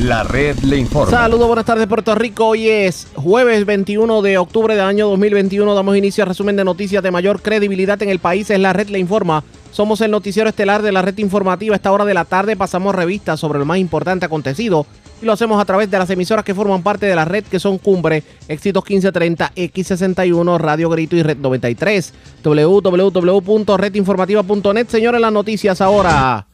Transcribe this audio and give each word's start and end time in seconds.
La 0.00 0.24
red 0.24 0.58
le 0.58 0.76
informa. 0.76 1.10
Saludos, 1.10 1.46
buenas 1.46 1.64
tardes 1.64 1.86
Puerto 1.86 2.14
Rico. 2.14 2.48
Hoy 2.48 2.68
es 2.68 3.06
jueves 3.14 3.64
21 3.64 4.20
de 4.20 4.36
octubre 4.36 4.74
del 4.74 4.84
año 4.84 5.08
2021. 5.08 5.74
Damos 5.74 5.96
inicio 5.96 6.22
al 6.22 6.28
resumen 6.28 6.54
de 6.54 6.64
noticias 6.64 7.02
de 7.02 7.10
mayor 7.10 7.40
credibilidad 7.40 8.02
en 8.02 8.10
el 8.10 8.18
país. 8.18 8.50
Es 8.50 8.60
la 8.60 8.74
red 8.74 8.88
le 8.88 8.98
informa. 8.98 9.42
Somos 9.72 10.02
el 10.02 10.10
noticiero 10.10 10.50
estelar 10.50 10.82
de 10.82 10.92
la 10.92 11.00
red 11.00 11.16
informativa. 11.16 11.74
A 11.74 11.76
esta 11.76 11.92
hora 11.92 12.04
de 12.04 12.12
la 12.12 12.26
tarde 12.26 12.56
pasamos 12.56 12.94
revistas 12.94 13.40
sobre 13.40 13.58
lo 13.58 13.64
más 13.64 13.78
importante 13.78 14.26
acontecido 14.26 14.84
y 15.22 15.24
lo 15.24 15.32
hacemos 15.32 15.58
a 15.58 15.64
través 15.64 15.90
de 15.90 15.98
las 15.98 16.10
emisoras 16.10 16.44
que 16.44 16.54
forman 16.54 16.82
parte 16.82 17.06
de 17.06 17.16
la 17.16 17.24
red 17.24 17.44
que 17.44 17.58
son 17.58 17.78
Cumbre, 17.78 18.22
Éxitos 18.48 18.84
1530, 18.84 19.52
X61, 19.54 20.58
Radio 20.58 20.90
Grito 20.90 21.16
y 21.16 21.22
Red 21.22 21.38
93. 21.38 22.12
www.redinformativa.net. 22.44 24.88
Señores, 24.88 25.22
las 25.22 25.32
noticias 25.32 25.80
ahora. 25.80 26.46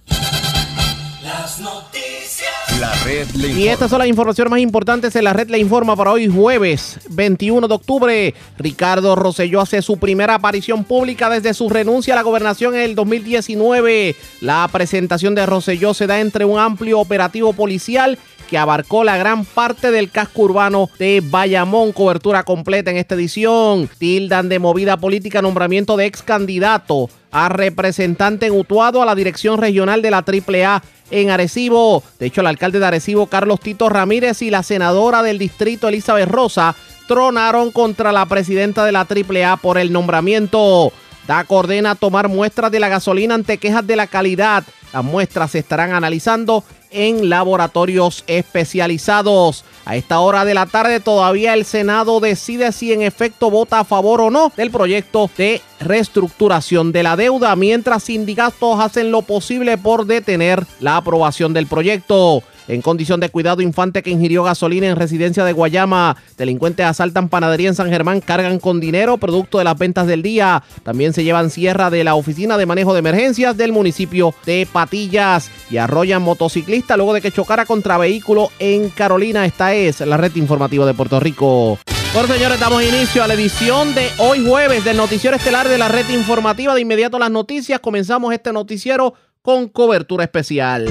Y 3.35 3.69
estas 3.69 3.91
son 3.91 4.01
las 4.01 4.09
informaciones 4.09 4.51
más 4.51 4.61
importantes 4.61 5.15
en 5.15 5.25
la 5.25 5.33
red 5.33 5.49
Le 5.49 5.59
Informa 5.59 5.95
para 5.95 6.13
hoy 6.13 6.29
jueves 6.29 6.99
21 7.11 7.69
de 7.69 7.75
octubre. 7.75 8.35
Ricardo 8.59 9.15
Rosselló 9.15 9.61
hace 9.61 9.83
su 9.83 9.99
primera 9.99 10.35
aparición 10.35 10.85
pública 10.85 11.31
desde 11.31 11.55
su 11.55 11.69
renuncia 11.69 12.15
a 12.15 12.17
la 12.17 12.23
gobernación 12.23 12.75
en 12.75 12.81
el 12.81 12.95
2019. 12.95 14.17
La 14.41 14.69
presentación 14.73 15.35
de 15.35 15.47
Rosselló 15.47 15.95
se 15.95 16.07
da 16.07 16.21
entre 16.21 16.45
un 16.45 16.59
amplio 16.59 16.99
operativo 16.99 17.53
policial 17.53 18.19
que 18.51 18.59
abarcó 18.59 19.05
la 19.05 19.17
gran 19.17 19.45
parte 19.45 19.91
del 19.91 20.11
casco 20.11 20.43
urbano 20.43 20.91
de 20.99 21.23
Bayamón. 21.25 21.93
Cobertura 21.93 22.43
completa 22.43 22.91
en 22.91 22.97
esta 22.97 23.15
edición. 23.15 23.89
Tildan 23.99 24.49
de 24.49 24.59
movida 24.59 24.97
política 24.97 25.41
nombramiento 25.41 25.97
de 25.97 26.07
ex 26.07 26.23
candidato 26.23 27.09
a 27.33 27.49
representante 27.49 28.47
en 28.47 28.53
Utuado 28.53 29.03
a 29.03 29.07
la 29.07 29.15
dirección 29.15 29.59
regional 29.59 30.03
de 30.03 30.11
la 30.11 30.19
AAA 30.19 30.83
en 31.11 31.31
Arecibo. 31.31 32.03
De 32.19 32.27
hecho, 32.27 32.43
el 32.43 32.47
alcalde 32.47 32.79
de 32.79 32.87
Arecibo, 32.87 33.27
Carlos 33.27 33.61
Tito 33.61 33.89
Ramírez, 33.89 34.43
y 34.43 34.51
la 34.51 34.63
senadora 34.63 35.23
del 35.23 35.39
distrito, 35.39 35.89
Elizabeth 35.89 36.29
Rosa, 36.29 36.77
tronaron 37.09 37.73
contra 37.73 38.13
la 38.13 38.27
presidenta 38.27 38.85
de 38.85 38.93
la 38.93 39.07
AAA 39.09 39.57
por 39.57 39.79
el 39.79 39.93
nombramiento. 39.93 40.93
Da 41.27 41.45
ordena 41.49 41.95
tomar 41.95 42.29
muestras 42.29 42.71
de 42.71 42.81
la 42.81 42.89
gasolina 42.89 43.35
ante 43.35 43.59
quejas 43.59 43.87
de 43.87 43.97
la 43.97 44.07
calidad. 44.07 44.65
Las 44.93 45.05
muestras 45.05 45.53
se 45.53 45.61
estarán 45.61 45.93
analizando 45.93 46.65
en 46.91 47.29
laboratorios 47.31 48.25
especializados. 48.27 49.65
A 49.85 49.97
esta 49.97 50.21
hora 50.21 50.45
de 50.45 50.55
la 50.55 50.67
tarde 50.67 51.01
todavía 51.01 51.55
el 51.55 51.65
Senado 51.65 52.21
decide 52.21 52.71
si 52.71 52.93
en 52.93 53.03
efecto 53.03 53.51
vota 53.51 53.81
a 53.81 53.85
favor 53.85 54.21
o 54.21 54.31
no 54.31 54.53
del 54.57 54.71
proyecto 54.71 55.29
de 55.37 55.61
reestructuración 55.81 56.93
de 56.93 57.03
la 57.03 57.17
deuda, 57.17 57.57
mientras 57.57 58.05
sindicatos 58.05 58.79
hacen 58.79 59.11
lo 59.11 59.23
posible 59.23 59.79
por 59.79 60.07
detener 60.07 60.65
la 60.79 60.99
aprobación 60.99 61.53
del 61.53 61.67
proyecto. 61.67 62.45
En 62.69 62.83
condición 62.83 63.21
de 63.21 63.29
cuidado, 63.29 63.63
infante 63.63 64.03
que 64.03 64.11
ingirió 64.11 64.45
gasolina 64.45 64.87
en 64.87 64.97
residencia 64.97 65.45
de 65.45 65.53
Guayama. 65.53 66.17
Delincuentes 66.37 66.87
asaltan 66.87 67.29
panadería 67.29 67.69
en 67.69 67.75
San 67.75 67.89
Germán, 67.89 68.21
cargan 68.21 68.59
con 68.59 68.81
dinero 68.81 69.19
producto 69.19 69.59
de 69.59 69.65
las 69.65 69.77
ventas 69.77 70.07
del 70.07 70.23
día. 70.23 70.63
También 70.83 71.13
se 71.13 71.25
llevan 71.25 71.51
sierra 71.51 71.91
de 71.91 72.05
la 72.05 72.15
Oficina 72.15 72.57
de 72.57 72.67
Manejo 72.67 72.93
de 72.93 73.01
Emergencias 73.01 73.57
del 73.57 73.73
municipio 73.73 74.35
de 74.47 74.67
Patillas 74.71 75.51
y 75.71 75.79
arrollan 75.79 76.23
motociclista 76.23 76.97
luego 76.97 77.15
de 77.15 77.21
que 77.21 77.33
chocara 77.33 77.67
contra 77.67 77.99
vehículo 77.99 78.51
en 78.59 78.91
Carolina. 78.91 79.45
Esta 79.45 79.75
es 79.75 80.01
la 80.01 80.17
red 80.17 80.35
informativa 80.37 80.87
de 80.87 80.95
Puerto 80.95 81.19
Rico. 81.21 81.79
Bueno, 82.13 82.29
señores, 82.29 82.61
damos 82.61 82.83
inicio 82.83 83.25
a 83.25 83.27
la 83.27 83.35
edición 83.35 83.95
de 83.95 84.07
hoy 84.19 84.47
jueves 84.47 84.85
del 84.85 84.99
noticiero 84.99 85.37
estelar 85.37 85.67
de 85.67 85.79
la 85.79 85.89
red 85.89 86.09
informativa. 86.11 86.75
De 86.75 86.83
inmediato 86.83 87.19
las 87.19 87.31
noticias. 87.31 87.81
Comenzamos 87.81 88.35
este 88.35 88.53
noticiero 88.53 89.15
con 89.41 89.69
cobertura 89.69 90.25
especial. 90.25 90.87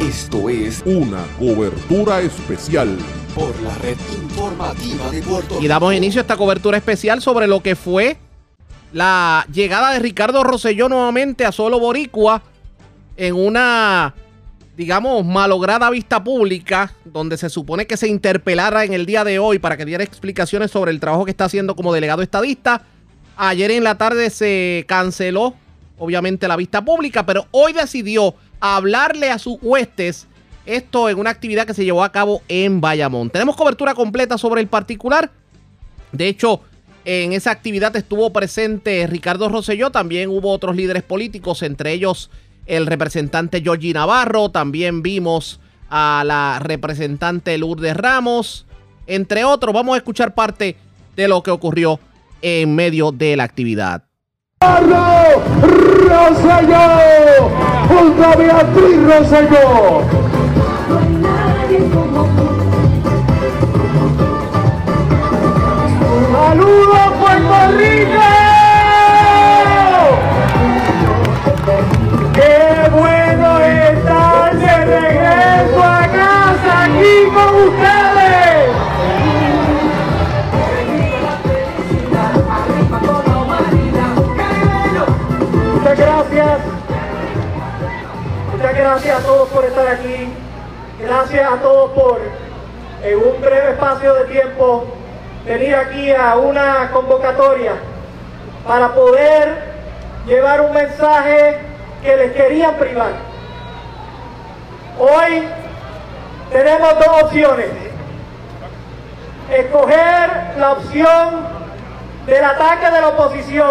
Esto 0.00 0.50
es 0.50 0.82
una 0.84 1.24
cobertura 1.38 2.20
especial. 2.20 2.98
Por 3.34 3.58
la 3.62 3.74
red 3.76 3.96
informativa 4.22 5.10
de 5.10 5.22
Puerto 5.22 5.54
Rico. 5.54 5.64
Y 5.64 5.68
damos 5.68 5.94
inicio 5.94 6.20
a 6.20 6.22
esta 6.22 6.36
cobertura 6.36 6.76
especial 6.76 7.22
sobre 7.22 7.46
lo 7.46 7.62
que 7.62 7.76
fue 7.76 8.18
la 8.92 9.46
llegada 9.50 9.92
de 9.92 9.98
Ricardo 10.00 10.44
Rosselló 10.44 10.90
nuevamente 10.90 11.46
a 11.46 11.52
Solo 11.52 11.80
Boricua 11.80 12.42
en 13.16 13.34
una, 13.34 14.14
digamos, 14.76 15.24
malograda 15.24 15.88
vista 15.88 16.22
pública, 16.22 16.92
donde 17.06 17.38
se 17.38 17.48
supone 17.48 17.86
que 17.86 17.96
se 17.96 18.06
interpelara 18.06 18.84
en 18.84 18.92
el 18.92 19.06
día 19.06 19.24
de 19.24 19.38
hoy 19.38 19.58
para 19.58 19.78
que 19.78 19.86
diera 19.86 20.04
explicaciones 20.04 20.70
sobre 20.70 20.90
el 20.90 21.00
trabajo 21.00 21.24
que 21.24 21.30
está 21.30 21.46
haciendo 21.46 21.74
como 21.74 21.94
delegado 21.94 22.20
estadista. 22.20 22.82
Ayer 23.38 23.70
en 23.70 23.82
la 23.82 23.96
tarde 23.96 24.28
se 24.28 24.84
canceló, 24.86 25.54
obviamente, 25.96 26.48
la 26.48 26.56
vista 26.56 26.84
pública, 26.84 27.24
pero 27.24 27.46
hoy 27.50 27.72
decidió 27.72 28.34
hablarle 28.60 29.30
a 29.30 29.38
sus 29.38 29.58
huestes 29.62 30.26
esto 30.66 31.08
en 31.08 31.18
una 31.18 31.30
actividad 31.30 31.66
que 31.66 31.74
se 31.74 31.84
llevó 31.84 32.02
a 32.02 32.12
cabo 32.12 32.42
en 32.48 32.80
Bayamón. 32.80 33.30
Tenemos 33.30 33.56
cobertura 33.56 33.94
completa 33.94 34.36
sobre 34.36 34.60
el 34.60 34.66
particular. 34.66 35.30
De 36.12 36.28
hecho, 36.28 36.60
en 37.04 37.32
esa 37.32 37.52
actividad 37.52 37.94
estuvo 37.94 38.32
presente 38.32 39.06
Ricardo 39.06 39.48
Rosselló, 39.48 39.90
también 39.90 40.28
hubo 40.28 40.50
otros 40.50 40.74
líderes 40.74 41.04
políticos, 41.04 41.62
entre 41.62 41.92
ellos 41.92 42.30
el 42.66 42.86
representante 42.86 43.62
Georgie 43.62 43.92
Navarro, 43.92 44.50
también 44.50 45.02
vimos 45.02 45.60
a 45.88 46.24
la 46.26 46.58
representante 46.58 47.56
Lourdes 47.58 47.96
Ramos, 47.96 48.66
entre 49.06 49.44
otros. 49.44 49.72
Vamos 49.72 49.94
a 49.94 49.98
escuchar 49.98 50.34
parte 50.34 50.76
de 51.14 51.28
lo 51.28 51.44
que 51.44 51.52
ocurrió 51.52 52.00
en 52.42 52.74
medio 52.74 53.12
de 53.12 53.36
la 53.36 53.44
actividad. 53.44 54.05
Ricardo 54.58 55.42
Rosselló, 56.08 57.50
junto 57.88 58.24
a 58.24 58.36
Beatriz 58.36 59.02
Rosselló. 59.04 60.02
Una 96.14 96.90
convocatoria 96.92 97.72
para 98.66 98.94
poder 98.94 99.76
llevar 100.26 100.60
un 100.60 100.72
mensaje 100.72 101.58
que 102.02 102.16
les 102.16 102.32
querían 102.32 102.74
privar. 102.76 103.12
Hoy 104.98 105.44
tenemos 106.52 106.94
dos 106.98 107.22
opciones. 107.22 107.66
Escoger 109.50 110.30
la 110.58 110.72
opción 110.72 111.46
del 112.26 112.44
ataque 112.44 112.90
de 112.90 113.00
la 113.00 113.08
oposición 113.08 113.70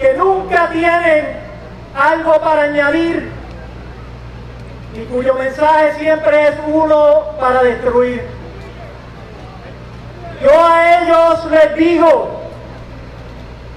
que 0.00 0.14
nunca 0.14 0.68
tienen 0.70 1.36
algo 1.96 2.40
para 2.40 2.62
añadir 2.62 3.30
y 4.94 5.04
cuyo 5.04 5.34
mensaje 5.34 5.94
siempre 5.98 6.48
es 6.48 6.54
uno 6.66 7.22
para 7.40 7.62
destruir. 7.62 8.33
Yo 10.44 10.50
a 10.62 11.00
ellos 11.00 11.44
les 11.50 11.74
digo 11.74 12.40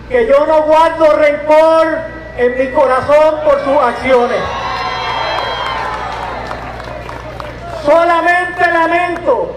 que 0.10 0.28
yo 0.28 0.46
no 0.46 0.64
guardo 0.64 1.16
rencor 1.16 1.98
en 2.38 2.58
mi 2.58 2.68
corazón 2.74 3.36
por 3.46 3.64
sus 3.64 3.78
acciones. 3.78 4.40
Solamente 7.86 8.68
lamento 8.68 9.56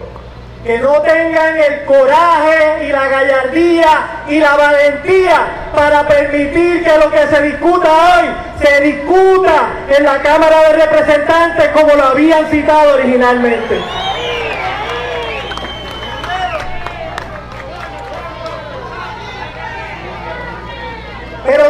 que 0.65 0.79
no 0.79 1.03
tengan 1.03 1.57
el 1.57 1.85
coraje 1.85 2.85
y 2.85 2.93
la 2.93 3.09
gallardía 3.09 4.25
y 4.29 4.39
la 4.39 4.55
valentía 4.55 5.47
para 5.75 6.07
permitir 6.07 6.85
que 6.85 6.97
lo 6.97 7.11
que 7.11 7.27
se 7.27 7.43
discuta 7.43 7.89
hoy 7.91 8.29
se 8.63 8.81
discuta 8.83 9.71
en 9.89 10.05
la 10.05 10.23
Cámara 10.23 10.61
de 10.69 10.73
Representantes 10.75 11.69
como 11.71 11.93
lo 11.95 12.05
habían 12.05 12.47
citado 12.47 12.95
originalmente. 12.95 14.00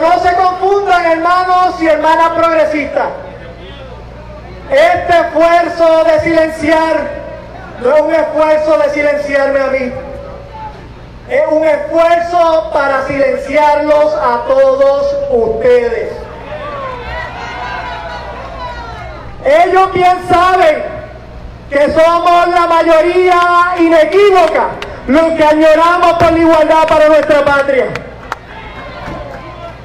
No 0.00 0.19
se 0.19 0.35
confundan 0.35 1.05
hermanos 1.05 1.81
y 1.81 1.87
hermanas 1.87 2.31
progresistas. 2.31 3.08
Este 4.70 5.12
esfuerzo 5.12 6.05
de 6.05 6.20
silenciar 6.20 7.20
no 7.82 7.97
es 7.97 8.02
un 8.02 8.14
esfuerzo 8.14 8.79
de 8.79 8.91
silenciarme 8.91 9.61
a 9.61 9.67
mí. 9.67 9.93
Es 11.29 11.43
un 11.50 11.64
esfuerzo 11.64 12.70
para 12.73 13.06
silenciarlos 13.06 14.14
a 14.14 14.44
todos 14.49 15.17
ustedes. 15.31 16.12
Ellos 19.44 19.93
bien 19.93 20.19
saben 20.29 20.82
que 21.69 21.93
somos 21.93 22.49
la 22.49 22.67
mayoría 22.67 23.41
inequívoca, 23.79 24.69
los 25.06 25.32
que 25.32 25.44
añoramos 25.44 26.12
por 26.14 26.32
la 26.32 26.38
igualdad 26.38 26.88
para 26.88 27.08
nuestra 27.08 27.44
patria. 27.44 27.87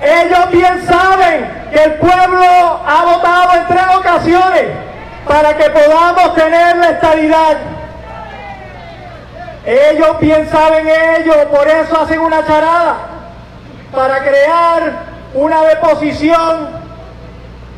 Ellos 0.05 0.51
bien 0.51 0.85
saben 0.85 1.69
que 1.71 1.83
el 1.83 1.93
pueblo 1.95 2.45
ha 2.85 3.03
votado 3.05 3.53
en 3.53 3.67
tres 3.67 3.83
ocasiones 3.97 4.65
para 5.27 5.57
que 5.57 5.67
podamos 5.71 6.35
tener 6.35 6.77
la 6.77 6.89
estabilidad. 6.91 7.57
Ellos 9.65 10.19
bien 10.19 10.47
saben 10.47 10.87
ello, 10.87 11.49
por 11.49 11.67
eso 11.67 11.99
hacen 11.99 12.19
una 12.19 12.45
charada 12.45 12.97
para 13.91 14.19
crear 14.19 14.91
una 15.33 15.63
deposición, 15.63 16.69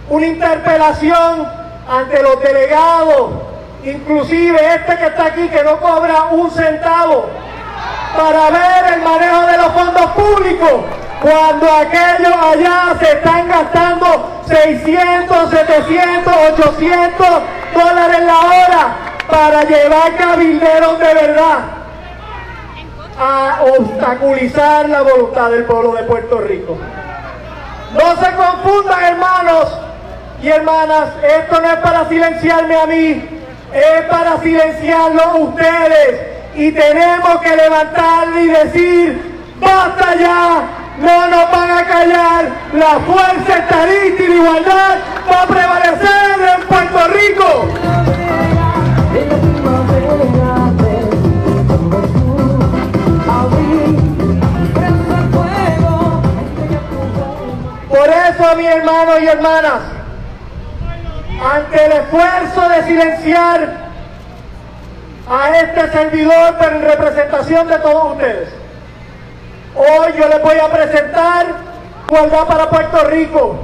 una 0.10 0.26
interpelación 0.26 1.48
ante 1.90 2.22
los 2.24 2.42
delegados, 2.42 3.32
inclusive 3.86 4.76
este 4.76 4.98
que 4.98 5.06
está 5.06 5.28
aquí 5.28 5.48
que 5.48 5.64
no 5.64 5.80
cobra 5.80 6.26
un 6.32 6.52
centavo, 6.52 7.30
para 8.18 8.50
ver 8.50 8.94
el 8.96 9.02
manejo 9.02 9.48
de 9.48 9.58
los 9.58 9.68
fondos 9.68 10.12
públicos, 10.12 10.82
cuando 11.22 11.72
aquellos 11.72 12.34
allá 12.34 12.96
se 13.00 13.12
están 13.12 13.48
gastando 13.48 14.44
600, 14.48 15.50
700, 15.50 16.34
800 16.60 17.28
dólares 17.74 18.20
la 18.24 18.40
hora 18.40 18.96
para 19.30 19.64
llevar 19.64 20.16
cabilderos 20.16 21.00
de 21.00 21.14
verdad 21.14 21.60
a 23.20 23.64
obstaculizar 23.78 24.90
la 24.90 25.02
voluntad 25.02 25.50
del 25.50 25.66
pueblo 25.66 25.94
de 25.94 26.04
Puerto 26.04 26.40
Rico. 26.40 26.78
No 27.94 28.16
se 28.24 28.32
confundan, 28.36 29.04
hermanos 29.04 29.78
y 30.42 30.50
hermanas, 30.50 31.10
esto 31.24 31.62
no 31.62 31.72
es 31.72 31.78
para 31.78 32.08
silenciarme 32.08 32.76
a 32.76 32.86
mí, 32.86 33.42
es 33.74 34.06
para 34.08 34.38
silenciarlo 34.38 35.38
ustedes. 35.38 36.38
Y 36.56 36.72
tenemos 36.72 37.42
que 37.42 37.56
levantarle 37.56 38.42
y 38.42 38.48
decir, 38.48 39.42
basta 39.60 40.16
ya, 40.16 40.62
no 41.00 41.28
nos 41.28 41.52
van 41.52 41.72
a 41.72 41.86
callar, 41.86 42.50
la 42.74 43.00
fuerza 43.06 43.58
estadística 43.58 44.24
y 44.24 44.28
la 44.28 44.36
igualdad 44.36 44.98
va 45.30 45.42
a 45.44 45.48
prevalecer 45.48 46.40
en 46.56 46.68
Puerto 46.68 47.08
Rico. 47.08 47.68
Por 57.90 58.10
eso, 58.10 58.56
mis 58.56 58.68
hermanos 58.68 59.22
y 59.22 59.28
hermanas, 59.28 59.82
ante 61.54 61.86
el 61.86 61.92
esfuerzo 61.92 62.70
de 62.70 62.84
silenciar 62.84 63.88
a 65.30 65.58
este 65.58 65.92
servidor, 65.92 66.56
en 66.62 66.82
representación 66.82 67.68
de 67.68 67.80
todos 67.80 68.14
ustedes, 68.14 68.50
hoy 69.78 70.14
yo 70.18 70.28
les 70.28 70.42
voy 70.42 70.58
a 70.58 70.68
presentar 70.70 71.46
igualdad 72.10 72.48
para 72.48 72.70
Puerto 72.70 73.04
Rico. 73.06 73.56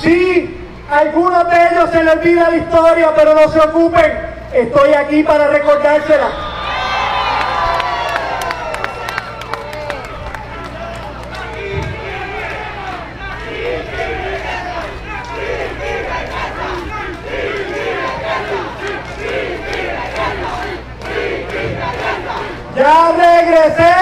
Sí, 0.00 0.58
algunos 0.90 1.48
de 1.50 1.56
ellos 1.70 1.90
se 1.90 2.02
les 2.02 2.14
olvida 2.14 2.50
la 2.50 2.56
historia, 2.56 3.10
pero 3.14 3.34
no 3.34 3.48
se 3.48 3.60
ocupen, 3.60 4.12
estoy 4.52 4.94
aquí 4.94 5.22
para 5.22 5.48
recordársela. 5.48 6.51
Ya 22.82 23.12
regresé, 23.12 23.94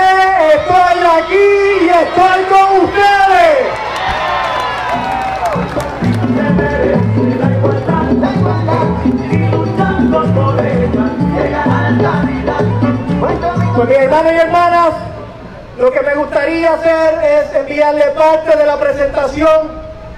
estoy 0.55 1.01
aquí 1.19 1.47
y 1.83 1.89
estoy 1.91 2.45
con 2.45 2.69
ustedes. 2.83 3.69
Pues 13.77 13.89
mis 13.89 13.99
hermanos 13.99 14.33
y 14.33 14.37
hermanas, 14.37 14.95
lo 15.79 15.93
que 15.93 16.01
me 16.01 16.15
gustaría 16.15 16.73
hacer 16.73 17.23
es 17.23 17.55
enviarle 17.55 18.05
parte 18.17 18.57
de 18.57 18.65
la 18.65 18.81
presentación 18.81 19.73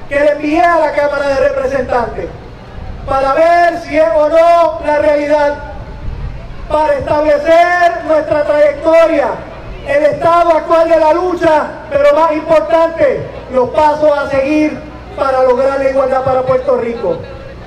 que 0.08 0.20
le 0.20 0.30
envié 0.30 0.62
a 0.62 0.78
la 0.78 0.92
Cámara 0.92 1.26
de 1.26 1.48
Representantes 1.48 2.28
para 3.06 3.34
ver 3.34 3.80
si 3.80 3.98
es 3.98 4.08
o 4.14 4.28
no 4.28 4.80
la 4.86 4.98
realidad 4.98 5.71
para 6.72 6.94
establecer 6.94 8.04
nuestra 8.06 8.44
trayectoria, 8.44 9.28
el 9.86 10.06
estado 10.06 10.56
actual 10.56 10.88
de 10.88 10.98
la 10.98 11.12
lucha, 11.12 11.66
pero 11.90 12.14
más 12.14 12.32
importante, 12.32 13.26
los 13.52 13.68
pasos 13.70 14.10
a 14.16 14.30
seguir 14.30 14.78
para 15.14 15.42
lograr 15.42 15.78
la 15.78 15.90
igualdad 15.90 16.24
para 16.24 16.42
Puerto 16.42 16.78
Rico. 16.78 17.18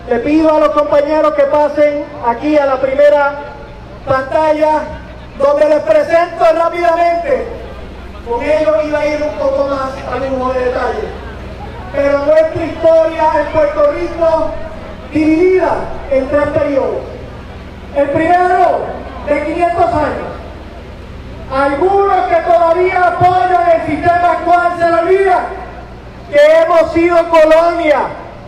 Le 0.09 0.19
pido 0.19 0.55
a 0.55 0.59
los 0.59 0.69
compañeros 0.69 1.35
que 1.35 1.43
pasen 1.43 2.05
aquí 2.25 2.57
a 2.57 2.65
la 2.65 2.81
primera 2.81 3.35
pantalla, 4.07 4.81
donde 5.37 5.69
les 5.69 5.79
presento 5.81 6.45
rápidamente. 6.53 7.47
Con 8.27 8.43
ello 8.43 8.81
iba 8.87 8.99
a 8.99 9.05
ir 9.05 9.21
un 9.21 9.37
poco 9.37 9.67
más 9.67 9.91
a 10.11 10.17
lujo 10.17 10.53
de 10.53 10.65
detalle. 10.65 11.07
Pero 11.93 12.19
nuestra 12.25 12.65
historia 12.65 13.23
en 13.39 13.53
Puerto 13.53 13.91
Rico 13.91 14.49
dividida 15.11 15.75
en 16.09 16.27
tres 16.27 16.47
periodos. 16.47 17.14
El 17.95 18.09
primero, 18.09 18.81
de 19.25 19.45
500 19.45 19.85
años. 19.85 20.35
Algunos 21.53 22.27
que 22.27 22.35
todavía 22.35 23.07
apoyan 23.07 23.71
el 23.71 23.87
sistema 23.87 24.31
actual 24.31 24.73
se 24.77 24.89
lo 24.89 24.99
olvidan 24.99 25.45
que 26.29 26.39
hemos 26.39 26.91
sido 26.91 27.17
colonia, 27.29 27.99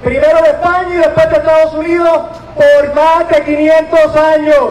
primero 0.04 0.42
de 0.42 0.50
España 0.50 0.90
y 0.94 0.98
después 0.98 1.30
de 1.30 1.36
Estados 1.38 1.74
Unidos, 1.76 2.22
por 2.56 2.96
más 2.96 3.30
de 3.30 3.44
500 3.44 4.16
años. 4.18 4.64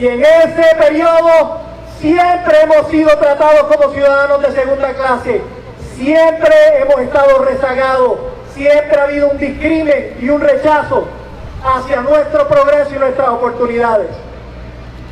Y 0.00 0.06
en 0.06 0.24
ese 0.24 0.74
periodo 0.76 1.60
siempre 2.00 2.62
hemos 2.62 2.88
sido 2.88 3.16
tratados 3.18 3.74
como 3.74 3.92
ciudadanos 3.92 4.42
de 4.42 4.52
segunda 4.52 4.94
clase. 4.94 5.42
Siempre 5.94 6.54
hemos 6.80 7.00
estado 7.00 7.44
rezagados. 7.44 8.18
Siempre 8.54 9.00
ha 9.00 9.04
habido 9.04 9.28
un 9.28 9.38
discrimen 9.38 10.16
y 10.20 10.28
un 10.28 10.40
rechazo 10.40 11.06
hacia 11.64 12.00
nuestro 12.02 12.46
progreso 12.48 12.94
y 12.94 12.98
nuestras 12.98 13.28
oportunidades. 13.28 14.10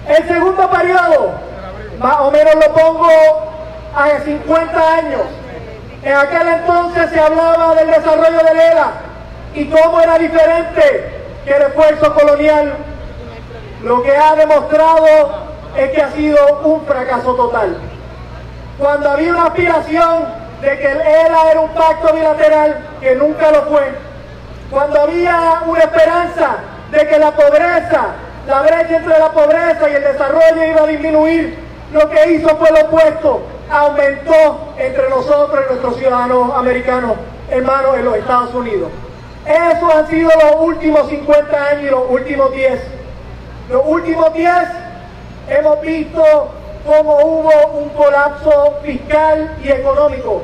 El 0.09 0.29
segundo 0.29 0.71
periodo, 0.71 1.33
más 1.99 2.17
o 2.21 2.31
menos 2.31 2.55
lo 2.55 2.73
pongo 2.73 3.09
a 3.95 4.21
50 4.25 4.95
años. 4.95 5.23
En 6.03 6.13
aquel 6.13 6.49
entonces 6.49 7.11
se 7.11 7.21
hablaba 7.21 7.75
del 7.75 7.89
desarrollo 7.89 8.39
de 8.39 8.69
ELA 8.71 8.93
y 9.55 9.65
cómo 9.67 10.01
era 10.01 10.19
diferente 10.19 11.11
que 11.45 11.53
el 11.53 11.63
esfuerzo 11.63 12.15
colonial. 12.15 12.75
Lo 13.83 14.03
que 14.03 14.17
ha 14.17 14.37
demostrado 14.37 15.07
es 15.77 15.91
que 15.91 16.03
ha 16.03 16.11
sido 16.13 16.61
un 16.65 16.87
fracaso 16.87 17.35
total. 17.35 17.77
Cuando 18.79 19.11
había 19.11 19.33
una 19.33 19.47
aspiración 19.47 20.27
de 20.61 20.79
que 20.79 20.93
el 20.93 21.01
ELA 21.01 21.51
era 21.51 21.61
un 21.61 21.71
pacto 21.71 22.15
bilateral, 22.15 22.77
que 23.01 23.15
nunca 23.17 23.51
lo 23.51 23.63
fue, 23.63 24.06
cuando 24.71 25.01
había 25.01 25.63
una 25.67 25.81
esperanza 25.81 26.57
de 26.91 27.07
que 27.07 27.19
la 27.19 27.33
pobreza, 27.33 28.07
la 28.47 28.63
brecha 28.63 28.97
entre 28.97 29.19
la 29.19 29.31
pobreza 29.31 29.91
y 29.91 29.95
el 29.95 30.03
desarrollo 30.03 30.65
iba 30.65 30.83
a 30.83 30.87
disminuir, 30.87 31.59
lo 31.93 32.11
que 32.11 32.33
hizo 32.33 32.49
fue 32.57 32.71
lo 32.71 32.87
opuesto, 32.87 33.43
aumentó 33.71 34.75
entre 34.79 35.09
nosotros 35.09 35.65
y 35.65 35.69
nuestros 35.71 35.97
ciudadanos 35.97 36.53
americanos, 36.55 37.13
hermanos 37.51 37.97
en 37.99 38.05
los 38.05 38.17
Estados 38.17 38.55
Unidos. 38.55 38.91
Esos 39.47 39.95
han 39.95 40.09
sido 40.09 40.31
los 40.31 40.61
últimos 40.61 41.09
50 41.09 41.65
años 41.69 41.83
y 41.85 41.91
los 41.91 42.11
últimos 42.11 42.53
10. 42.53 42.81
Los 43.71 43.83
últimos 43.87 44.33
10 44.33 44.53
hemos 45.49 45.81
visto 45.81 46.23
cómo 46.85 47.17
hubo 47.17 47.67
un 47.79 47.89
colapso 47.91 48.75
fiscal 48.83 49.57
y 49.63 49.71
económico. 49.71 50.43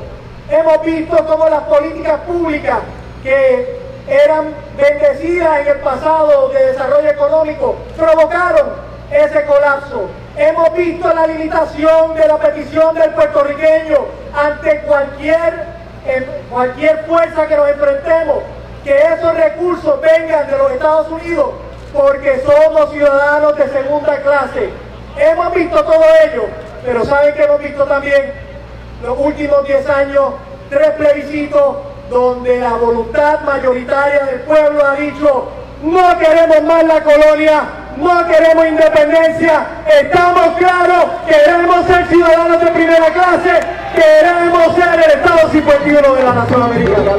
Hemos 0.49 0.81
visto 0.83 1.25
cómo 1.25 1.49
las 1.49 1.63
políticas 1.63 2.21
públicas 2.21 2.79
que 3.23 3.82
eran 4.07 4.53
bendecidas 4.75 5.61
en 5.61 5.67
el 5.67 5.77
pasado 5.77 6.49
de 6.49 6.65
desarrollo 6.67 7.09
económico 7.09 7.75
provocaron 7.97 8.69
ese 9.11 9.45
colapso. 9.45 10.09
Hemos 10.35 10.73
visto 10.75 11.13
la 11.13 11.27
limitación 11.27 12.15
de 12.15 12.27
la 12.27 12.37
petición 12.37 12.95
del 12.95 13.11
puertorriqueño 13.11 13.97
ante 14.35 14.81
cualquier, 14.81 15.65
cualquier 16.49 17.05
fuerza 17.05 17.47
que 17.47 17.55
nos 17.55 17.69
enfrentemos, 17.69 18.37
que 18.83 18.97
esos 18.97 19.35
recursos 19.35 20.01
vengan 20.01 20.49
de 20.49 20.57
los 20.57 20.71
Estados 20.71 21.09
Unidos 21.09 21.51
porque 21.93 22.41
somos 22.43 22.91
ciudadanos 22.91 23.55
de 23.55 23.69
segunda 23.69 24.17
clase. 24.21 24.69
Hemos 25.15 25.53
visto 25.53 25.83
todo 25.83 26.03
ello, 26.25 26.45
pero 26.83 27.05
¿saben 27.05 27.35
que 27.35 27.43
hemos 27.43 27.59
visto 27.61 27.85
también? 27.85 28.33
Los 29.03 29.17
últimos 29.19 29.63
10 29.67 29.89
años, 29.89 30.33
tres 30.69 30.89
plebiscitos 30.91 31.92
donde 32.13 32.59
la 32.59 32.73
voluntad 32.73 33.41
mayoritaria 33.41 34.23
del 34.25 34.41
pueblo 34.41 34.85
ha 34.85 34.95
dicho, 34.95 35.49
no 35.81 36.17
queremos 36.19 36.63
más 36.63 36.83
la 36.83 37.03
colonia, 37.03 37.63
no 37.97 38.27
queremos 38.27 38.67
independencia, 38.67 39.65
estamos 40.01 40.57
claros, 40.57 41.05
queremos 41.27 41.85
ser 41.87 42.07
ciudadanos 42.07 42.61
de 42.61 42.67
primera 42.67 43.11
clase, 43.11 43.59
queremos 43.95 44.75
ser 44.75 44.93
el 44.93 45.11
Estado 45.19 45.49
51 45.51 46.13
de 46.13 46.23
la 46.23 46.33
Nación 46.33 46.63
Americana. 46.63 47.11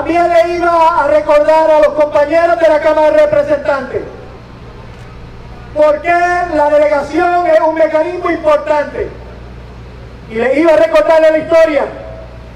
También 0.00 0.32
le 0.32 0.56
iba 0.56 1.04
a 1.04 1.08
recordar 1.08 1.70
a 1.70 1.80
los 1.80 1.88
compañeros 1.88 2.58
de 2.58 2.68
la 2.70 2.80
Cámara 2.80 3.10
de 3.10 3.26
Representantes 3.26 4.00
por 5.74 6.00
qué 6.00 6.08
la 6.54 6.70
delegación 6.70 7.46
es 7.46 7.60
un 7.60 7.74
mecanismo 7.74 8.30
importante. 8.30 9.10
Y 10.30 10.36
le 10.36 10.58
iba 10.58 10.72
a 10.72 10.76
recordarle 10.78 11.32
la 11.32 11.38
historia, 11.38 11.84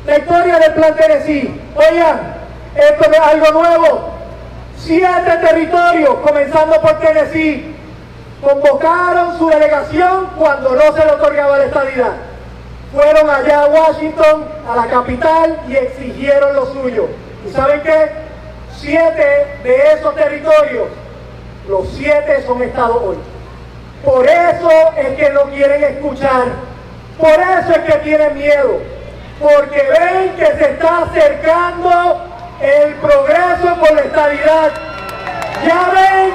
la 0.07 0.19
historia 0.19 0.59
del 0.59 0.73
Plan 0.73 0.97
Tennessee. 0.97 1.61
Oigan, 1.77 2.35
esto 2.77 3.11
es 3.11 3.21
algo 3.21 3.61
nuevo. 3.61 4.15
Siete 4.79 5.37
territorios, 5.43 6.15
comenzando 6.27 6.81
por 6.81 6.99
Tennessee, 7.01 7.77
convocaron 8.41 9.37
su 9.37 9.51
delegación 9.51 10.31
cuando 10.39 10.71
no 10.71 10.93
se 10.95 11.05
le 11.05 11.11
otorgaba 11.11 11.59
la 11.59 11.65
estadidad. 11.67 12.13
Fueron 12.95 13.29
allá 13.29 13.65
a 13.65 13.67
Washington, 13.67 14.47
a 14.67 14.77
la 14.77 14.87
capital, 14.87 15.61
y 15.69 15.77
exigieron 15.77 16.57
lo 16.57 16.73
suyo. 16.73 17.07
¿Y 17.47 17.53
saben 17.53 17.83
qué? 17.83 18.11
Siete 18.77 19.59
de 19.63 19.93
esos 19.93 20.15
territorios, 20.15 20.89
los 21.69 21.89
siete 21.91 22.43
son 22.47 22.63
estados 22.63 23.03
hoy. 23.03 23.17
Por 24.05 24.27
eso 24.27 24.71
es 24.97 25.17
que 25.17 25.31
no 25.31 25.45
quieren 25.45 25.83
escuchar. 25.85 26.45
Por 27.19 27.31
eso 27.31 27.73
es 27.73 27.79
que 27.79 27.99
tienen 28.01 28.35
miedo. 28.35 28.81
Porque 29.41 29.83
ven 29.83 30.37
que 30.37 30.47
se 30.47 30.71
está 30.73 31.03
acercando 31.03 32.23
el 32.61 32.95
progreso 32.95 33.77
por 33.81 33.93
la 33.95 34.01
estabilidad. 34.03 34.73
Ya 35.65 35.91
ven 35.95 36.35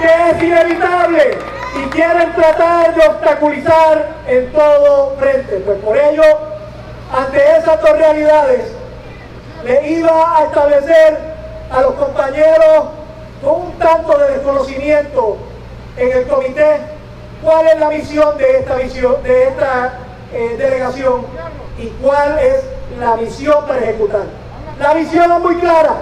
que 0.00 0.30
es 0.30 0.42
inevitable 0.42 1.38
y 1.76 1.88
quieren 1.88 2.32
tratar 2.34 2.94
de 2.94 3.06
obstaculizar 3.06 4.08
en 4.26 4.52
todo 4.52 5.16
frente. 5.18 5.56
Pues 5.64 5.78
por 5.78 5.96
ello, 5.96 6.22
ante 7.16 7.38
esas 7.56 7.80
dos 7.80 7.92
realidades, 7.92 8.72
le 9.64 9.90
iba 9.90 10.38
a 10.38 10.44
establecer 10.44 11.18
a 11.70 11.80
los 11.80 11.94
compañeros 11.94 12.84
con 13.42 13.60
un 13.62 13.72
tanto 13.78 14.18
de 14.18 14.32
desconocimiento 14.32 15.36
en 15.96 16.12
el 16.12 16.26
comité 16.26 16.80
cuál 17.42 17.66
es 17.68 17.78
la 17.78 17.88
misión 17.88 18.36
de 18.38 18.58
esta, 18.58 18.76
de 18.76 19.48
esta 19.48 19.98
eh, 20.32 20.56
delegación 20.58 21.22
y 21.78 21.86
cuál 22.02 22.38
es 22.38 22.64
la 22.98 23.16
misión 23.16 23.66
para 23.66 23.80
ejecutar. 23.80 24.24
La 24.80 24.94
visión 24.94 25.30
es 25.32 25.40
muy 25.40 25.56
clara, 25.56 25.94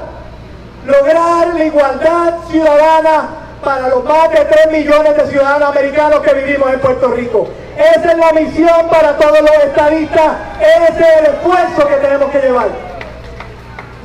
lograr 0.87 1.55
la 1.55 1.65
igualdad 1.65 2.35
ciudadana 2.51 3.29
para 3.63 3.89
los 3.89 4.05
más 4.05 4.31
de 4.31 4.45
3 4.45 4.73
millones 4.73 5.17
de 5.17 5.27
ciudadanos 5.27 5.71
americanos 5.71 6.21
que 6.21 6.35
vivimos 6.35 6.73
en 6.73 6.81
Puerto 6.81 7.09
Rico. 7.09 7.49
Esa 7.77 8.13
es 8.13 8.19
la 8.19 8.33
misión 8.33 8.89
para 8.91 9.17
todos 9.17 9.41
los 9.41 9.65
estadistas, 9.65 10.33
ese 10.61 11.03
es 11.03 11.19
el 11.19 11.27
esfuerzo 11.35 11.89
que 11.89 11.95
tenemos 11.97 12.31
que 12.31 12.41
llevar. 12.41 12.69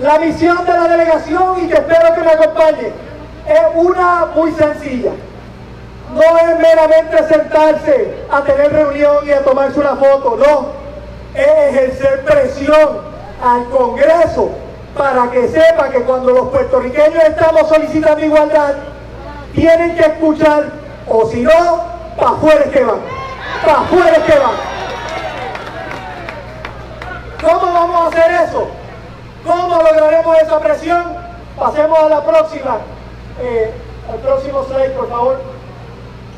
La 0.01 0.17
misión 0.17 0.65
de 0.65 0.71
la 0.71 0.87
delegación, 0.87 1.63
y 1.63 1.67
que 1.67 1.73
espero 1.73 2.13
que 2.15 2.21
me 2.21 2.31
acompañe, 2.31 2.87
es 3.45 3.61
una 3.75 4.27
muy 4.33 4.51
sencilla. 4.53 5.11
No 6.13 6.21
es 6.21 6.59
meramente 6.59 7.27
sentarse 7.27 8.15
a 8.31 8.41
tener 8.41 8.71
reunión 8.71 9.27
y 9.27 9.31
a 9.31 9.43
tomarse 9.43 9.79
una 9.79 9.97
foto, 9.97 10.37
no. 10.37 10.67
Es 11.33 11.75
ejercer 11.75 12.23
presión 12.23 13.01
al 13.43 13.65
Congreso 13.65 14.51
para 14.97 15.29
que 15.31 15.49
sepa 15.49 15.89
que 15.89 16.01
cuando 16.03 16.31
los 16.31 16.47
puertorriqueños 16.47 17.23
estamos 17.23 17.67
solicitando 17.67 18.25
igualdad, 18.25 18.75
tienen 19.53 19.95
que 19.97 20.01
escuchar, 20.01 20.63
o 21.07 21.25
si 21.25 21.41
no, 21.41 21.83
para 22.17 22.31
afuera 22.31 22.61
es 22.65 22.71
que 22.71 22.83
van. 22.85 22.99
Para 23.65 23.79
afuera 23.81 24.11
es 24.11 24.23
que 24.23 24.39
van. 24.39 24.55
¿Cómo 27.41 27.73
vamos 27.73 28.01
a 28.01 28.07
hacer 28.07 28.31
eso? 28.47 28.78
¿Cómo 29.45 29.81
lograremos 29.81 30.37
esa 30.37 30.59
presión? 30.59 31.15
Pasemos 31.57 31.99
a 31.99 32.09
la 32.09 32.23
próxima. 32.23 32.77
Eh, 33.41 33.71
al 34.11 34.19
próximo 34.19 34.63
slide, 34.65 34.91
por 34.91 35.09
favor. 35.09 35.39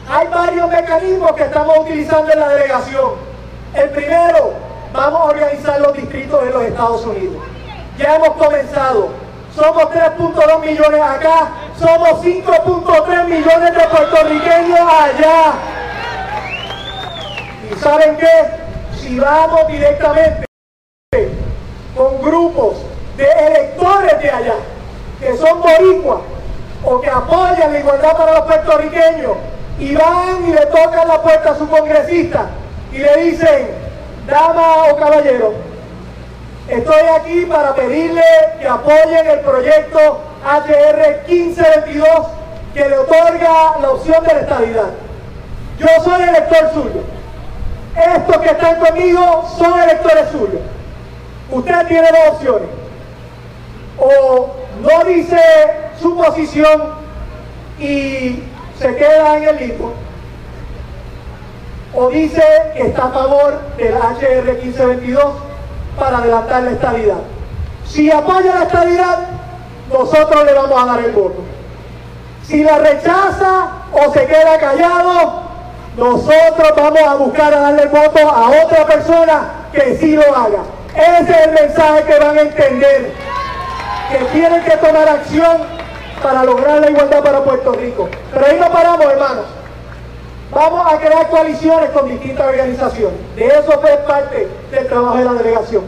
Hay 0.10 0.28
varios 0.28 0.70
mecanismos 0.70 1.32
que 1.34 1.44
estamos 1.44 1.80
utilizando 1.80 2.32
en 2.32 2.40
la 2.40 2.50
delegación. 2.50 3.12
El 3.74 3.90
primero, 3.90 4.54
vamos 4.94 5.22
a 5.22 5.26
organizar 5.26 5.80
los 5.80 5.94
distritos 5.94 6.44
de 6.44 6.52
los 6.52 6.64
Estados 6.64 7.06
Unidos. 7.06 7.44
Ya 7.98 8.16
hemos 8.16 8.32
comenzado. 8.32 9.10
Somos 9.56 9.84
3.2 9.84 10.60
millones 10.62 11.02
acá, 11.02 11.52
somos 11.78 12.24
5.3 12.24 13.26
millones 13.26 13.74
de 13.74 13.84
puertorriqueños 13.88 14.80
allá. 14.80 15.54
¿Y 17.70 17.80
saben 17.80 18.18
qué? 18.18 18.98
Si 18.98 19.20
vamos 19.20 19.68
directamente 19.68 20.46
con 21.96 22.22
grupos 22.22 22.91
de 23.22 23.46
electores 23.48 24.20
de 24.20 24.30
allá, 24.32 24.56
que 25.20 25.38
son 25.38 25.62
boricuas 25.62 26.22
o 26.84 27.00
que 27.00 27.10
apoyan 27.10 27.74
la 27.74 27.80
igualdad 27.80 28.18
para 28.18 28.34
los 28.34 28.42
puertorriqueños, 28.42 29.38
y 29.80 29.96
van 29.96 30.48
y 30.48 30.54
le 30.54 30.66
tocan 30.68 31.08
la 31.08 31.22
puerta 31.22 31.52
a 31.52 31.56
su 31.56 31.70
congresista 31.70 32.48
y 32.92 32.98
le 32.98 33.16
dicen, 33.24 33.70
dama 34.28 34.86
o 34.92 34.98
caballero, 34.98 35.54
estoy 36.68 37.02
aquí 37.16 37.46
para 37.46 37.76
pedirle 37.76 38.24
que 38.60 38.68
apoyen 38.68 39.28
el 39.28 39.40
proyecto 39.42 40.22
HR 40.44 41.28
1522 41.28 42.08
que 42.74 42.90
le 42.90 42.98
otorga 42.98 43.80
la 43.82 43.92
opción 43.92 44.24
de 44.24 44.34
la 44.34 44.40
estabilidad. 44.42 44.90
Yo 45.78 45.88
soy 46.04 46.24
elector 46.24 46.74
suyo. 46.74 47.04
Estos 48.16 48.38
que 48.38 48.50
están 48.50 48.80
conmigo 48.80 49.50
son 49.58 49.80
electores 49.80 50.30
suyos. 50.32 50.62
Usted 51.52 51.88
tiene 51.88 52.08
dos 52.08 52.36
opciones. 52.36 52.81
O 54.00 54.50
no 54.82 55.04
dice 55.06 55.40
su 56.02 56.18
posición 56.18 56.96
y 57.80 58.44
se 58.80 58.96
queda 58.96 59.38
en 59.38 59.44
el 59.44 59.58
limbo. 59.58 59.94
O 61.94 62.10
dice 62.10 62.44
que 62.76 62.88
está 62.88 63.06
a 63.06 63.12
favor 63.12 63.60
del 63.78 63.94
HR 63.94 64.54
1522 64.64 65.26
para 66.00 66.18
adelantar 66.20 66.64
la 66.64 66.72
estabilidad. 66.72 67.20
Si 67.86 68.10
apoya 68.10 68.56
la 68.56 68.64
estabilidad, 68.64 69.20
nosotros 69.92 70.46
le 70.46 70.54
vamos 70.54 70.82
a 70.82 70.86
dar 70.86 71.00
el 71.04 71.12
voto. 71.12 71.44
Si 72.48 72.64
la 72.64 72.78
rechaza 72.80 73.70
o 73.92 74.12
se 74.14 74.26
queda 74.26 74.58
callado, 74.58 75.42
nosotros 75.98 76.74
vamos 76.76 77.02
a 77.02 77.16
buscar 77.16 77.54
a 77.54 77.60
darle 77.60 77.84
el 77.84 77.90
voto 77.90 78.20
a 78.20 78.50
otra 78.64 78.86
persona 78.86 79.50
que 79.74 79.98
sí 79.98 80.16
lo 80.16 80.36
haga. 80.36 80.64
Ese 80.96 81.32
es 81.32 81.48
el 81.48 81.54
mensaje 81.54 82.04
que 82.04 82.20
van 82.20 82.38
a 82.38 82.42
entender, 82.42 83.14
que 84.12 84.26
tienen 84.26 84.64
que 84.64 84.78
tomar 84.78 85.08
acción 85.08 85.58
para 86.22 86.44
lograr 86.44 86.80
la 86.80 86.90
igualdad 86.90 87.24
para 87.24 87.44
Puerto 87.44 87.72
Rico. 87.74 88.10
Pero 88.34 88.46
ahí 88.46 88.58
no 88.60 88.70
paramos, 88.72 89.06
hermanos. 89.06 89.46
Vamos 90.52 90.94
a 90.94 90.98
crear 90.98 91.30
coaliciones 91.30 91.90
con 91.92 92.10
distintas 92.10 92.46
organizaciones. 92.46 93.18
De 93.36 93.48
eso 93.48 93.72
fue 93.80 93.98
parte 94.06 94.50
del 94.70 94.88
trabajo 94.88 95.18
de 95.18 95.26
la 95.26 95.34
delegación. 95.34 95.84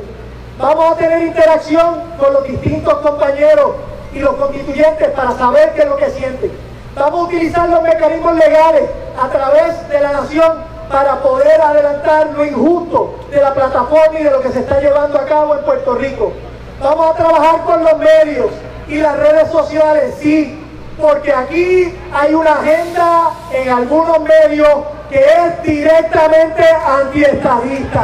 Vamos 0.57 0.93
a 0.93 0.95
tener 0.95 1.23
interacción 1.23 2.01
con 2.17 2.33
los 2.33 2.43
distintos 2.45 2.93
compañeros 2.99 3.71
y 4.13 4.19
los 4.19 4.35
constituyentes 4.35 5.09
para 5.09 5.31
saber 5.33 5.73
qué 5.73 5.81
es 5.81 5.89
lo 5.89 5.97
que 5.97 6.09
sienten. 6.11 6.51
Vamos 6.95 7.19
a 7.19 7.23
utilizar 7.23 7.67
los 7.67 7.81
mecanismos 7.81 8.35
legales 8.35 8.83
a 9.21 9.27
través 9.29 9.89
de 9.89 9.99
la 9.99 10.13
nación 10.13 10.59
para 10.89 11.21
poder 11.21 11.59
adelantar 11.59 12.29
lo 12.35 12.45
injusto 12.45 13.19
de 13.31 13.41
la 13.41 13.53
plataforma 13.53 14.19
y 14.19 14.23
de 14.23 14.31
lo 14.31 14.41
que 14.41 14.49
se 14.49 14.59
está 14.59 14.79
llevando 14.79 15.19
a 15.19 15.25
cabo 15.25 15.55
en 15.55 15.65
Puerto 15.65 15.95
Rico. 15.95 16.31
Vamos 16.81 17.11
a 17.11 17.13
trabajar 17.15 17.63
con 17.63 17.83
los 17.83 17.97
medios 17.97 18.51
y 18.87 18.97
las 18.97 19.17
redes 19.17 19.49
sociales, 19.51 20.15
sí, 20.19 20.59
porque 20.99 21.33
aquí 21.33 21.93
hay 22.13 22.33
una 22.33 22.51
agenda 22.51 23.31
en 23.51 23.69
algunos 23.69 24.19
medios 24.21 24.69
que 25.09 25.19
es 25.19 25.63
directamente 25.63 26.63
antiestadista. 26.65 28.03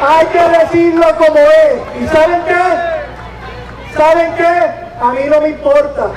Hay 0.00 0.26
que 0.26 0.42
decirlo 0.58 1.06
como 1.16 1.38
es. 1.38 2.02
¿Y 2.02 2.06
saben 2.08 2.42
qué? 2.46 3.96
¿Saben 3.96 4.34
qué? 4.36 4.70
A 5.00 5.12
mí 5.12 5.20
no 5.28 5.40
me 5.40 5.48
importa. 5.48 6.10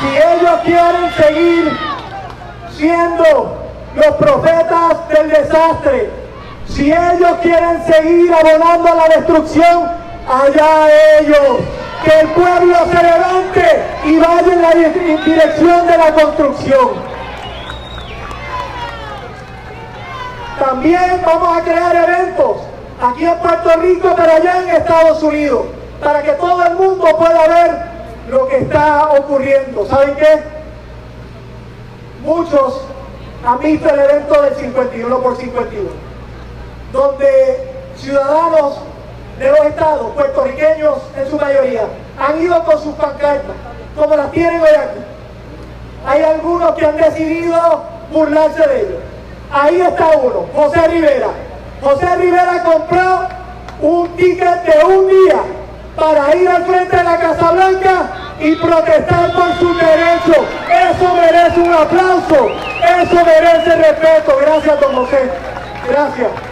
Si 0.00 0.16
ellos 0.16 0.60
quieren 0.64 1.12
seguir 1.16 1.78
siendo 2.76 3.58
los 3.94 4.16
profetas 4.16 5.08
del 5.08 5.28
desastre, 5.28 6.10
si 6.68 6.92
ellos 6.92 7.32
quieren 7.42 7.84
seguir 7.86 8.32
abonando 8.32 8.88
a 8.88 8.94
la 8.94 9.08
destrucción, 9.16 9.90
allá 10.28 10.88
ellos. 11.20 11.58
Que 12.04 12.20
el 12.20 12.28
pueblo 12.30 12.74
se 12.90 13.02
levante 13.02 13.84
y 14.06 14.18
vaya 14.18 14.52
en 14.52 14.62
la 14.62 14.70
dirección 15.24 15.86
de 15.86 15.98
la 15.98 16.12
construcción. 16.12 16.88
También 20.58 21.22
vamos 21.24 21.58
a 21.58 21.62
crear 21.62 21.94
eventos 21.94 22.56
aquí 23.00 23.24
en 23.24 23.38
Puerto 23.38 23.70
Rico, 23.80 24.14
pero 24.16 24.32
allá 24.32 24.62
en 24.62 24.68
Estados 24.70 25.22
Unidos, 25.22 25.66
para 26.02 26.22
que 26.22 26.32
todo 26.32 26.64
el 26.64 26.74
mundo 26.74 27.04
pueda 27.16 27.48
ver 27.48 27.82
lo 28.28 28.48
que 28.48 28.58
está 28.58 29.10
ocurriendo. 29.18 29.86
¿Saben 29.86 30.14
qué? 30.16 30.42
Muchos 32.24 32.82
han 33.44 33.58
visto 33.58 33.88
el 33.88 34.00
evento 34.00 34.42
del 34.42 34.54
51 34.54 35.18
por 35.18 35.36
51, 35.36 35.90
donde 36.92 37.72
ciudadanos 37.96 38.78
de 39.38 39.50
los 39.50 39.60
estados, 39.60 40.12
puertorriqueños 40.14 40.98
en 41.16 41.30
su 41.30 41.36
mayoría, 41.36 41.82
han 42.18 42.40
ido 42.40 42.62
con 42.64 42.78
sus 42.80 42.94
pancartas, 42.94 43.56
como 43.96 44.16
las 44.16 44.30
tienen 44.30 44.60
hoy 44.60 44.68
aquí. 44.68 45.00
Hay 46.06 46.22
algunos 46.22 46.72
que 46.72 46.86
han 46.86 46.96
decidido 46.96 47.82
burlarse 48.12 48.66
de 48.68 48.80
ellos. 48.80 49.02
Ahí 49.52 49.80
está 49.80 50.08
uno, 50.16 50.46
José 50.54 50.88
Rivera. 50.88 51.28
José 51.82 52.16
Rivera 52.16 52.62
compró 52.62 53.28
un 53.80 54.08
ticket 54.16 54.62
de 54.64 54.84
un 54.84 55.08
día 55.08 55.42
para 55.96 56.34
ir 56.36 56.48
al 56.48 56.64
frente 56.64 56.96
de 56.96 57.04
la 57.04 57.18
Casa 57.18 57.50
Blanca 57.52 58.06
y 58.40 58.54
protestar 58.56 59.32
por 59.32 59.54
sus 59.58 59.76
derechos. 59.76 60.46
Eso 60.70 61.14
merece 61.14 61.60
un 61.60 61.72
aplauso, 61.72 62.48
eso 63.00 63.24
merece 63.24 63.76
respeto. 63.76 64.36
Gracias, 64.40 64.80
don 64.80 64.94
José. 64.94 65.30
Gracias. 65.88 66.51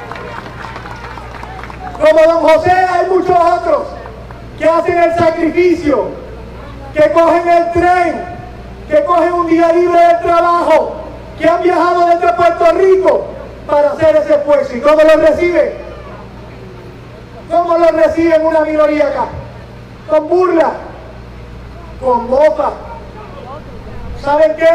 Como 2.00 2.18
don 2.18 2.48
José 2.48 2.70
hay 2.70 3.06
muchos 3.10 3.36
otros 3.38 3.82
que 4.58 4.64
hacen 4.64 4.98
el 4.98 5.14
sacrificio, 5.16 6.08
que 6.94 7.12
cogen 7.12 7.46
el 7.46 7.72
tren, 7.72 8.24
que 8.88 9.04
cogen 9.04 9.32
un 9.34 9.46
día 9.46 9.70
libre 9.72 10.00
del 10.00 10.20
trabajo, 10.20 10.94
que 11.38 11.46
han 11.46 11.62
viajado 11.62 12.06
desde 12.06 12.32
Puerto 12.32 12.72
Rico 12.72 13.26
para 13.66 13.90
hacer 13.90 14.16
ese 14.16 14.34
esfuerzo. 14.34 14.76
¿Y 14.76 14.80
cómo 14.80 15.02
lo 15.02 15.16
reciben? 15.16 15.72
¿Cómo 17.50 17.76
lo 17.76 17.88
reciben 17.88 18.46
una 18.46 18.60
minoría 18.60 19.06
acá? 19.08 19.26
Con 20.08 20.28
burla, 20.28 20.72
con 22.00 22.30
mofa. 22.30 22.70
¿Saben 24.22 24.56
qué? 24.56 24.70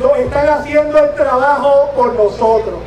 No 0.00 0.16
están 0.16 0.48
haciendo 0.48 0.98
el 0.98 1.14
trabajo 1.14 1.90
por 1.94 2.14
nosotros. 2.14 2.80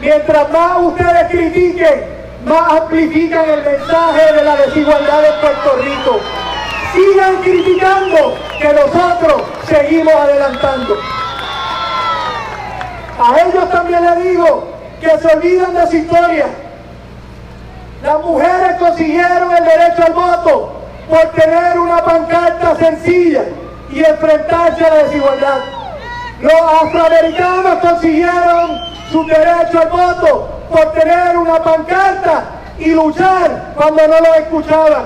Mientras 0.00 0.50
más 0.50 0.78
ustedes 0.82 1.30
critiquen, 1.30 2.13
amplifican 2.52 3.48
el 3.48 3.62
mensaje 3.64 4.32
de 4.34 4.44
la 4.44 4.56
desigualdad 4.56 5.24
en 5.24 5.40
Puerto 5.40 5.76
Rico. 5.82 6.20
Sigan 6.92 7.36
criticando 7.42 8.36
que 8.60 8.72
nosotros 8.72 9.42
seguimos 9.66 10.14
adelantando. 10.14 10.96
A 13.18 13.40
ellos 13.40 13.70
también 13.70 14.04
les 14.04 14.24
digo 14.24 14.68
que 15.00 15.18
se 15.18 15.36
olvidan 15.36 15.74
de 15.74 15.86
su 15.86 15.96
historia. 15.96 16.46
Las 18.02 18.20
mujeres 18.20 18.76
consiguieron 18.78 19.56
el 19.56 19.64
derecho 19.64 20.04
al 20.06 20.12
voto 20.12 20.72
por 21.08 21.26
tener 21.32 21.78
una 21.78 22.04
pancarta 22.04 22.76
sencilla 22.76 23.44
y 23.90 24.04
enfrentarse 24.04 24.84
a 24.84 24.94
la 24.94 25.02
desigualdad. 25.04 25.60
Los 26.40 26.52
afroamericanos 26.52 27.78
consiguieron 27.80 28.78
su 29.10 29.24
derecho 29.24 29.80
al 29.80 29.88
voto 29.88 30.63
por 30.74 30.90
tener 30.90 31.36
una 31.36 31.62
pancarta 31.62 32.44
y 32.78 32.90
luchar 32.90 33.74
cuando 33.76 34.08
no 34.08 34.20
lo 34.20 34.34
escuchaban. 34.34 35.04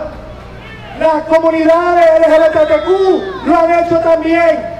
Las 0.98 1.24
comunidades 1.24 2.26
LGBTQ 2.26 3.46
lo 3.46 3.56
han 3.56 3.84
hecho 3.84 3.98
también. 3.98 4.78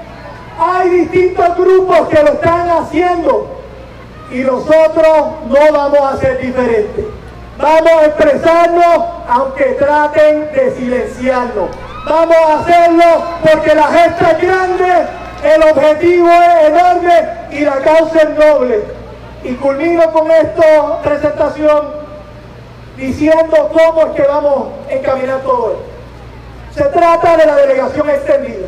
Hay 0.59 0.89
distintos 0.89 1.57
grupos 1.57 2.07
que 2.09 2.23
lo 2.23 2.33
están 2.33 2.69
haciendo 2.69 3.61
y 4.31 4.39
nosotros 4.39 5.27
no 5.47 5.71
vamos 5.71 5.99
a 5.99 6.17
ser 6.17 6.39
diferentes. 6.41 7.05
Vamos 7.59 7.91
a 7.91 8.05
expresarnos 8.05 9.05
aunque 9.29 9.65
traten 9.73 10.51
de 10.53 10.75
silenciarnos. 10.75 11.69
Vamos 12.05 12.35
a 12.35 12.59
hacerlo 12.59 13.23
porque 13.43 13.75
la 13.75 13.87
gesta 13.87 14.31
es 14.31 14.41
grande, 14.41 15.07
el 15.43 15.63
objetivo 15.63 16.29
es 16.29 16.67
enorme 16.67 17.29
y 17.51 17.59
la 17.59 17.75
causa 17.75 18.21
es 18.21 18.29
noble. 18.31 18.98
Y 19.43 19.53
culmino 19.55 20.11
con 20.11 20.29
esta 20.31 21.01
presentación 21.01 21.87
diciendo 22.97 23.69
cómo 23.71 24.07
es 24.07 24.11
que 24.13 24.23
vamos 24.23 24.67
a 24.89 24.93
encaminar 24.93 25.41
todo 25.41 25.71
esto. 25.71 25.83
Se 26.75 26.83
trata 26.89 27.37
de 27.37 27.45
la 27.45 27.55
delegación 27.55 28.09
extendida. 28.09 28.67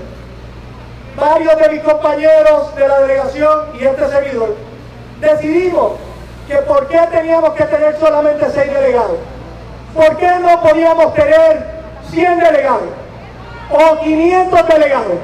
Varios 1.17 1.57
de 1.57 1.69
mis 1.69 1.81
compañeros 1.81 2.75
de 2.75 2.87
la 2.87 2.99
delegación 3.01 3.59
y 3.79 3.83
este 3.83 4.07
servidor 4.07 4.55
decidimos 5.19 5.93
que 6.47 6.55
por 6.57 6.87
qué 6.87 6.99
teníamos 7.11 7.51
que 7.53 7.65
tener 7.65 7.97
solamente 7.99 8.45
seis 8.49 8.73
delegados. 8.73 9.17
¿Por 9.93 10.17
qué 10.17 10.29
no 10.39 10.61
podíamos 10.61 11.13
tener 11.13 11.65
100 12.11 12.39
delegados? 12.39 12.89
O 13.69 13.99
500 13.99 14.67
delegados. 14.67 15.17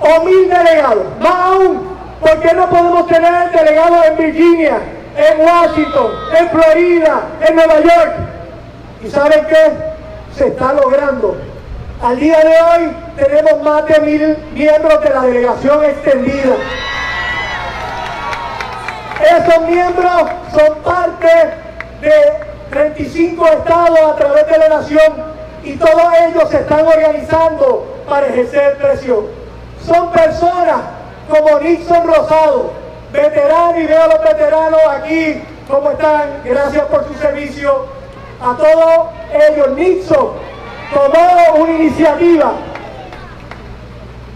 O 0.00 0.24
1000 0.24 0.48
delegados. 0.48 1.04
Más 1.20 1.34
aún, 1.34 1.93
¿por 2.24 2.40
qué 2.40 2.54
no 2.54 2.68
podemos 2.70 3.06
tener 3.06 3.50
delegados 3.50 4.06
en 4.06 4.16
Virginia, 4.16 4.78
en 5.16 5.40
Washington, 5.40 6.10
en 6.38 6.50
Florida, 6.50 7.20
en 7.46 7.54
Nueva 7.54 7.80
York? 7.80 8.12
¿Y 9.04 9.10
saben 9.10 9.46
qué? 9.46 9.72
Se 10.34 10.48
está 10.48 10.72
logrando. 10.72 11.36
Al 12.02 12.18
día 12.18 12.38
de 12.38 12.48
hoy 12.48 12.96
tenemos 13.16 13.62
más 13.62 13.86
de 13.86 14.00
mil 14.00 14.36
miembros 14.54 15.02
de 15.02 15.10
la 15.10 15.20
delegación 15.22 15.84
extendida. 15.84 16.56
Esos 19.22 19.68
miembros 19.68 20.22
son 20.52 20.74
parte 20.82 21.28
de 22.00 22.12
35 22.70 23.46
estados 23.46 24.00
a 24.12 24.16
través 24.16 24.46
de 24.48 24.58
la 24.58 24.68
nación 24.68 25.12
y 25.62 25.76
todos 25.76 26.12
ellos 26.26 26.48
se 26.50 26.56
están 26.56 26.86
organizando 26.86 28.02
para 28.08 28.26
ejercer 28.26 28.76
presión. 28.78 29.26
Son 29.86 30.10
personas 30.10 30.80
como 31.28 31.60
Nixon 31.60 32.06
Rosado, 32.06 32.72
veterano 33.12 33.78
y 33.78 33.86
veo 33.86 34.02
a 34.02 34.08
los 34.08 34.22
veteranos 34.22 34.80
aquí 34.90 35.42
cómo 35.68 35.90
están, 35.90 36.42
gracias 36.44 36.84
por 36.86 37.06
su 37.06 37.14
servicio. 37.14 37.86
A 38.40 38.56
todos 38.56 39.08
ellos, 39.32 39.68
Nixon 39.70 40.28
tomó 40.92 41.62
una 41.62 41.72
iniciativa 41.72 42.52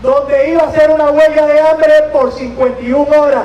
donde 0.03 0.51
iba 0.51 0.63
a 0.63 0.69
hacer 0.69 0.91
una 0.91 1.11
huelga 1.11 1.47
de 1.47 1.61
hambre 1.61 1.93
por 2.13 2.33
51 2.33 3.21
horas. 3.21 3.45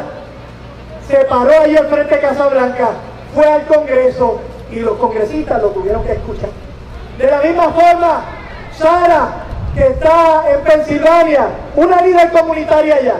Se 1.07 1.17
paró 1.25 1.51
ahí 1.61 1.75
al 1.75 1.87
frente 1.87 2.15
de 2.15 2.21
Casa 2.21 2.47
Blanca, 2.47 2.91
fue 3.35 3.45
al 3.45 3.65
Congreso 3.65 4.39
y 4.71 4.79
los 4.79 4.97
congresistas 4.97 5.61
lo 5.61 5.69
tuvieron 5.69 6.03
que 6.03 6.13
escuchar. 6.13 6.49
De 7.17 7.29
la 7.29 7.41
misma 7.41 7.69
forma, 7.69 8.21
Sara, 8.77 9.27
que 9.75 9.87
está 9.87 10.43
en 10.51 10.61
Pensilvania, 10.61 11.47
una 11.75 12.01
líder 12.01 12.31
comunitaria 12.31 12.95
allá, 12.95 13.15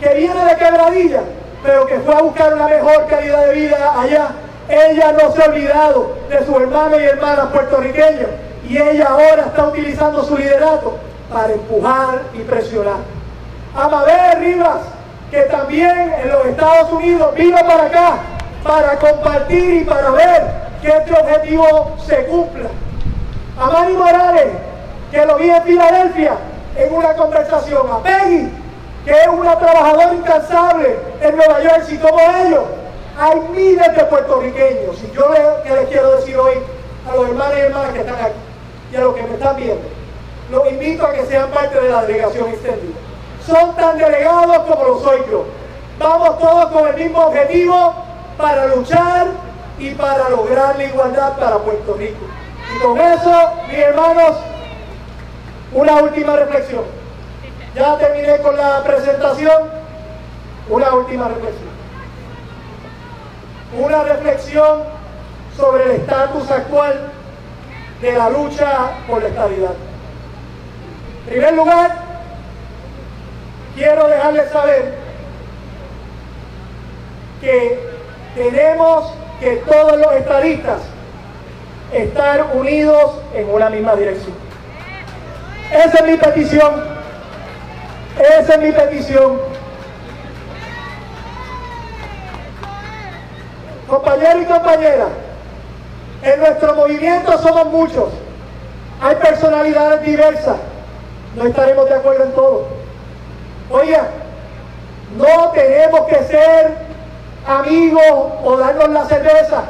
que 0.00 0.14
viene 0.14 0.44
de 0.44 0.56
Quebradilla, 0.56 1.20
pero 1.62 1.86
que 1.86 1.98
fue 2.00 2.14
a 2.14 2.22
buscar 2.22 2.54
una 2.54 2.68
mejor 2.68 3.06
calidad 3.06 3.46
de 3.46 3.54
vida 3.54 3.94
allá, 4.00 4.28
ella 4.68 5.12
no 5.12 5.32
se 5.32 5.42
ha 5.42 5.46
olvidado 5.46 6.16
de 6.28 6.44
sus 6.44 6.56
hermanos 6.56 7.00
y 7.00 7.04
hermanas 7.04 7.46
puertorriqueños 7.52 8.30
y 8.68 8.78
ella 8.78 9.06
ahora 9.08 9.46
está 9.46 9.68
utilizando 9.68 10.24
su 10.24 10.36
liderato 10.36 10.98
para 11.32 11.52
empujar 11.52 12.22
y 12.34 12.40
presionar. 12.40 12.98
Amabel 13.74 14.40
Rivas, 14.40 14.80
que 15.30 15.42
también 15.42 16.14
en 16.22 16.30
los 16.30 16.46
Estados 16.46 16.92
Unidos 16.92 17.34
vino 17.34 17.58
para 17.58 17.84
acá 17.84 18.18
para 18.64 18.98
compartir 18.98 19.82
y 19.82 19.84
para 19.84 20.10
ver 20.10 20.42
que 20.82 20.88
este 20.88 21.12
objetivo 21.12 21.96
se 22.04 22.26
cumpla. 22.26 22.68
A 23.58 23.70
Manny 23.70 23.94
Morales, 23.94 24.48
que 25.10 25.24
lo 25.24 25.36
vi 25.36 25.50
en 25.50 25.62
Filadelfia 25.62 26.32
en 26.76 26.94
una 26.94 27.14
conversación. 27.14 27.86
A 27.90 28.02
Peggy, 28.02 28.50
que 29.06 29.12
es 29.12 29.28
una 29.28 29.56
trabajadora 29.56 30.14
incansable 30.14 30.96
en 31.20 31.36
Nueva 31.36 31.60
York, 31.62 31.84
y 31.88 31.96
como 31.96 32.18
ellos, 32.18 32.64
hay 33.16 33.40
miles 33.52 33.96
de 33.96 34.04
puertorriqueños. 34.04 34.96
Y 35.00 35.12
yo 35.12 35.32
le, 35.32 35.62
que 35.62 35.76
les 35.76 35.88
quiero 35.88 36.16
decir 36.16 36.36
hoy 36.36 36.54
a 37.08 37.14
los 37.14 37.28
hermanos 37.28 37.54
y 37.56 37.60
hermanas 37.60 37.92
que 37.92 38.00
están 38.00 38.16
aquí 38.16 38.34
y 38.92 38.96
a 38.96 39.00
los 39.02 39.14
que 39.14 39.22
me 39.22 39.34
están 39.34 39.56
viendo, 39.56 39.88
los 40.50 40.72
invito 40.72 41.06
a 41.06 41.12
que 41.12 41.24
sean 41.26 41.48
parte 41.50 41.80
de 41.80 41.88
la 41.88 42.02
delegación 42.02 42.48
extendida. 42.48 42.98
Son 43.46 43.76
tan 43.76 43.96
delegados 43.96 44.58
como 44.68 44.84
lo 44.84 45.00
soy 45.00 45.20
yo. 45.30 45.44
Vamos 46.00 46.38
todos 46.40 46.72
con 46.72 46.88
el 46.88 46.96
mismo 46.96 47.26
objetivo 47.26 47.94
para 48.36 48.66
luchar 48.66 49.28
y 49.78 49.90
para 49.90 50.28
lograr 50.30 50.76
la 50.76 50.84
igualdad 50.84 51.38
para 51.38 51.58
Puerto 51.58 51.94
Rico. 51.94 52.26
Y 52.74 52.82
con 52.82 53.00
eso, 53.00 53.52
mis 53.68 53.78
hermanos, 53.78 54.36
una 55.72 55.94
última 55.94 56.34
reflexión. 56.34 56.95
Ya 57.76 57.98
terminé 57.98 58.38
con 58.38 58.56
la 58.56 58.82
presentación. 58.82 59.64
Una 60.68 60.94
última 60.94 61.28
reflexión. 61.28 61.68
Una 63.78 64.02
reflexión 64.02 64.82
sobre 65.56 65.84
el 65.84 65.90
estatus 66.00 66.50
actual 66.50 67.12
de 68.00 68.12
la 68.12 68.30
lucha 68.30 68.92
por 69.06 69.22
la 69.22 69.28
estabilidad. 69.28 69.74
En 71.26 71.32
primer 71.32 71.54
lugar, 71.54 71.96
quiero 73.74 74.08
dejarles 74.08 74.50
saber 74.50 74.94
que 77.42 77.78
tenemos 78.34 79.12
que 79.38 79.56
todos 79.68 79.98
los 79.98 80.12
estadistas 80.14 80.80
estar 81.92 82.46
unidos 82.54 83.12
en 83.34 83.50
una 83.50 83.68
misma 83.68 83.94
dirección. 83.96 84.34
Esa 85.70 85.98
es 85.98 86.04
mi 86.06 86.16
petición. 86.16 86.96
Esa 88.18 88.54
es 88.54 88.60
mi 88.60 88.72
petición. 88.72 89.38
Compañeros 93.88 94.42
y 94.42 94.46
compañeras, 94.46 95.08
en 96.22 96.40
nuestro 96.40 96.74
movimiento 96.74 97.38
somos 97.38 97.66
muchos. 97.66 98.08
Hay 99.00 99.16
personalidades 99.16 100.02
diversas. 100.02 100.56
No 101.36 101.46
estaremos 101.46 101.88
de 101.88 101.94
acuerdo 101.94 102.24
en 102.24 102.32
todo. 102.32 102.68
Oiga, 103.70 104.08
no 105.16 105.50
tenemos 105.50 106.00
que 106.06 106.24
ser 106.24 106.74
amigos 107.46 108.32
o 108.44 108.56
darnos 108.56 108.88
la 108.88 109.04
cerveza, 109.04 109.64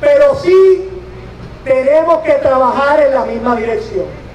pero 0.00 0.34
sí 0.36 0.90
tenemos 1.64 2.18
que 2.22 2.32
trabajar 2.34 3.00
en 3.00 3.14
la 3.14 3.24
misma 3.26 3.54
dirección. 3.56 4.25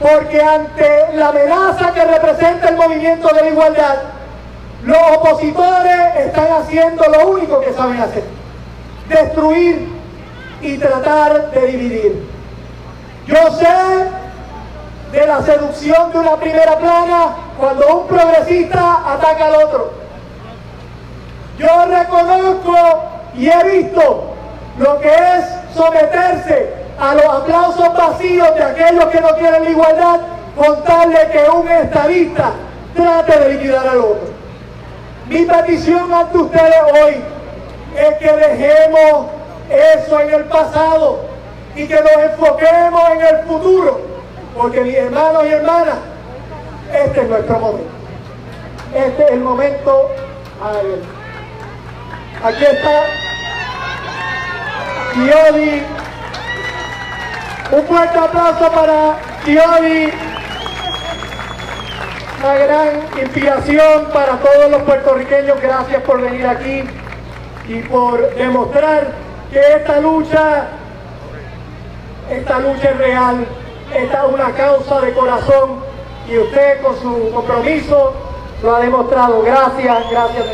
Porque 0.00 0.40
ante 0.40 1.14
la 1.14 1.28
amenaza 1.28 1.92
que 1.92 2.04
representa 2.04 2.68
el 2.68 2.76
movimiento 2.76 3.28
de 3.28 3.42
la 3.42 3.48
igualdad, 3.48 3.96
los 4.84 4.98
opositores 5.16 6.16
están 6.16 6.52
haciendo 6.52 7.04
lo 7.04 7.28
único 7.28 7.60
que 7.60 7.72
saben 7.72 8.00
hacer, 8.00 8.22
destruir 9.08 9.88
y 10.60 10.78
tratar 10.78 11.50
de 11.50 11.66
dividir. 11.66 12.28
Yo 13.26 13.50
sé 13.52 13.66
de 15.12 15.26
la 15.26 15.42
seducción 15.42 16.12
de 16.12 16.18
una 16.18 16.36
primera 16.36 16.78
plana 16.78 17.36
cuando 17.58 17.98
un 17.98 18.06
progresista 18.06 19.02
ataca 19.14 19.46
al 19.46 19.54
otro. 19.64 19.92
Yo 21.58 21.86
reconozco 21.86 22.74
y 23.34 23.48
he 23.48 23.64
visto 23.64 24.34
lo 24.78 25.00
que 25.00 25.08
es 25.08 25.44
someterse 25.74 26.77
a 26.98 27.14
los 27.14 27.24
aplausos 27.24 27.94
vacíos 27.94 28.54
de 28.54 28.62
aquellos 28.64 29.04
que 29.06 29.20
no 29.20 29.28
quieren 29.36 29.64
la 29.64 29.70
igualdad 29.70 30.20
con 30.56 30.82
tal 30.84 31.12
de 31.12 31.28
que 31.28 31.48
un 31.50 31.68
estadista 31.68 32.52
trate 32.94 33.38
de 33.38 33.54
liquidar 33.54 33.86
al 33.86 33.98
otro. 33.98 34.28
Mi 35.28 35.44
petición 35.44 36.12
ante 36.12 36.38
ustedes 36.38 36.82
hoy 37.00 37.16
es 37.96 38.14
que 38.18 38.32
dejemos 38.32 39.26
eso 39.70 40.20
en 40.20 40.34
el 40.34 40.44
pasado 40.44 41.20
y 41.76 41.86
que 41.86 41.94
nos 41.94 42.12
enfoquemos 42.12 43.10
en 43.10 43.20
el 43.20 43.46
futuro, 43.46 44.00
porque 44.56 44.80
mis 44.80 44.96
hermanos 44.96 45.44
y 45.44 45.48
hermanas, 45.48 45.96
este 46.92 47.20
es 47.20 47.28
nuestro 47.28 47.58
momento. 47.60 47.90
Este 48.94 49.22
es 49.22 49.30
el 49.30 49.40
momento. 49.40 50.10
Aquí 52.42 52.64
está 52.64 53.02
Kiodi. 55.12 55.97
Un 57.70 57.84
fuerte 57.84 58.18
aplauso 58.18 58.72
para 58.72 59.18
Kiodi 59.44 60.10
una 62.40 62.54
gran 62.54 63.00
inspiración 63.20 64.06
para 64.12 64.38
todos 64.38 64.70
los 64.70 64.82
puertorriqueños. 64.82 65.60
Gracias 65.60 66.02
por 66.02 66.20
venir 66.20 66.46
aquí 66.46 66.84
y 67.68 67.80
por 67.82 68.34
demostrar 68.36 69.08
que 69.52 69.58
esta 69.58 70.00
lucha, 70.00 70.68
esta 72.30 72.58
lucha 72.60 72.90
es 72.90 72.98
real, 72.98 73.46
esta 73.94 74.26
es 74.26 74.32
una 74.32 74.52
causa 74.52 75.00
de 75.00 75.12
corazón 75.12 75.80
y 76.28 76.38
usted 76.38 76.80
con 76.82 76.98
su 77.00 77.30
compromiso 77.32 78.14
lo 78.62 78.76
ha 78.76 78.80
demostrado. 78.80 79.42
Gracias, 79.42 80.10
gracias. 80.10 80.46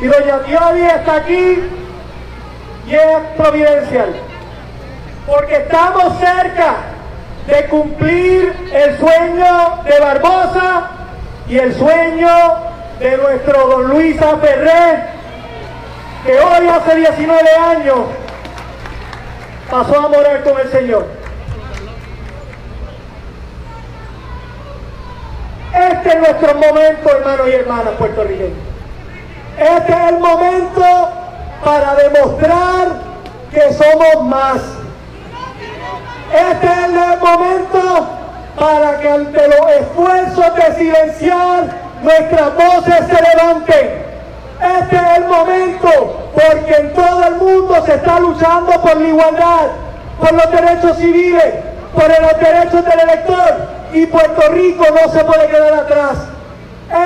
Y 0.00 0.06
doña 0.06 0.38
Tioli 0.44 0.82
está 0.82 1.16
aquí 1.16 1.58
y 2.86 2.94
es 2.94 3.18
providencial. 3.36 4.14
Porque 5.26 5.56
estamos 5.56 6.18
cerca 6.18 6.76
de 7.46 7.64
cumplir 7.66 8.70
el 8.72 8.98
sueño 8.98 9.82
de 9.84 9.98
Barbosa 9.98 10.90
y 11.48 11.58
el 11.58 11.74
sueño 11.74 12.28
de 13.00 13.16
nuestro 13.16 13.68
don 13.68 13.88
Luisa 13.88 14.36
Ferré, 14.38 15.04
que 16.24 16.38
hoy 16.38 16.68
hace 16.68 16.96
19 16.96 17.50
años 17.54 17.98
pasó 19.70 19.98
a 20.00 20.08
morar 20.08 20.42
con 20.42 20.60
el 20.60 20.70
Señor. 20.70 21.06
Este 25.74 26.08
es 26.08 26.18
nuestro 26.18 26.54
momento, 26.54 27.10
hermanos 27.10 27.48
y 27.48 27.52
hermanas 27.52 27.94
puertorriqueños. 27.98 28.67
Este 29.58 29.92
es 29.92 30.08
el 30.10 30.18
momento 30.20 30.84
para 31.64 31.96
demostrar 31.96 32.88
que 33.50 33.72
somos 33.72 34.24
más. 34.24 34.60
Este 36.32 36.66
es 36.66 36.78
el 36.84 37.18
momento 37.18 38.08
para 38.56 39.00
que 39.00 39.08
ante 39.08 39.48
los 39.48 39.70
esfuerzos 39.80 40.54
de 40.54 40.74
silenciar 40.76 41.64
nuestras 42.02 42.54
voces 42.54 43.04
se 43.08 43.36
levanten. 43.36 44.08
Este 44.78 44.96
es 44.96 45.16
el 45.16 45.24
momento 45.26 46.30
porque 46.34 46.74
en 46.76 46.94
todo 46.94 47.24
el 47.24 47.34
mundo 47.34 47.84
se 47.84 47.94
está 47.94 48.20
luchando 48.20 48.80
por 48.80 48.96
la 48.96 49.08
igualdad, 49.08 49.66
por 50.20 50.32
los 50.34 50.50
derechos 50.52 50.98
civiles, 50.98 51.54
por 51.92 52.08
los 52.08 52.40
derechos 52.40 52.84
del 52.84 53.00
elector 53.00 53.68
y 53.92 54.06
Puerto 54.06 54.52
Rico 54.52 54.84
no 54.94 55.12
se 55.12 55.24
puede 55.24 55.48
quedar 55.48 55.74
atrás. 55.74 56.16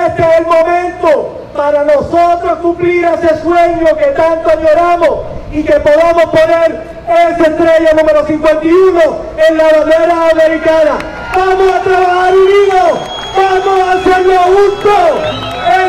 Este 0.07 0.21
es 0.21 0.37
el 0.37 0.45
momento 0.45 1.42
para 1.55 1.83
nosotros 1.83 2.57
cumplir 2.61 3.05
ese 3.05 3.41
sueño 3.41 3.95
que 3.97 4.05
tanto 4.15 4.49
añoramos 4.49 5.19
y 5.51 5.63
que 5.63 5.73
podamos 5.73 6.25
poner 6.25 6.81
esa 7.07 7.43
estrella 7.43 7.93
número 7.95 8.25
51 8.25 9.01
en 9.47 9.57
la 9.57 9.63
bandera 9.63 10.29
americana. 10.31 10.97
Vamos 11.35 11.73
a 11.73 11.81
trabajar 11.81 12.33
unidos, 12.33 12.99
vamos 13.37 13.79
a 13.81 13.91
hacerlo 13.93 14.39
juntos, 14.41 15.09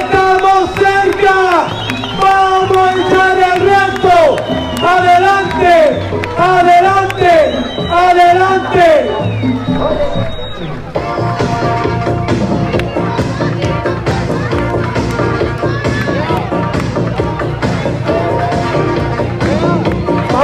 estamos 0.01 0.71
cerca, 0.77 1.37
vamos 2.21 2.77
a 2.77 2.93
echar 2.95 3.37
el 3.39 3.61
reto, 3.61 4.17
adelante, 4.87 5.75
adelante, 6.39 7.33
adelante. 7.91 8.85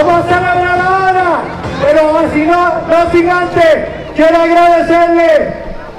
Vamos 0.03 0.25
a 0.25 0.29
celebrar 0.29 0.81
ahora, 0.81 1.43
pero 1.83 2.33
si 2.33 2.41
no, 2.47 2.89
no 2.89 3.11
sin 3.13 3.29
antes, 3.29 3.89
quiero 4.17 4.37
agradecerle 4.39 5.53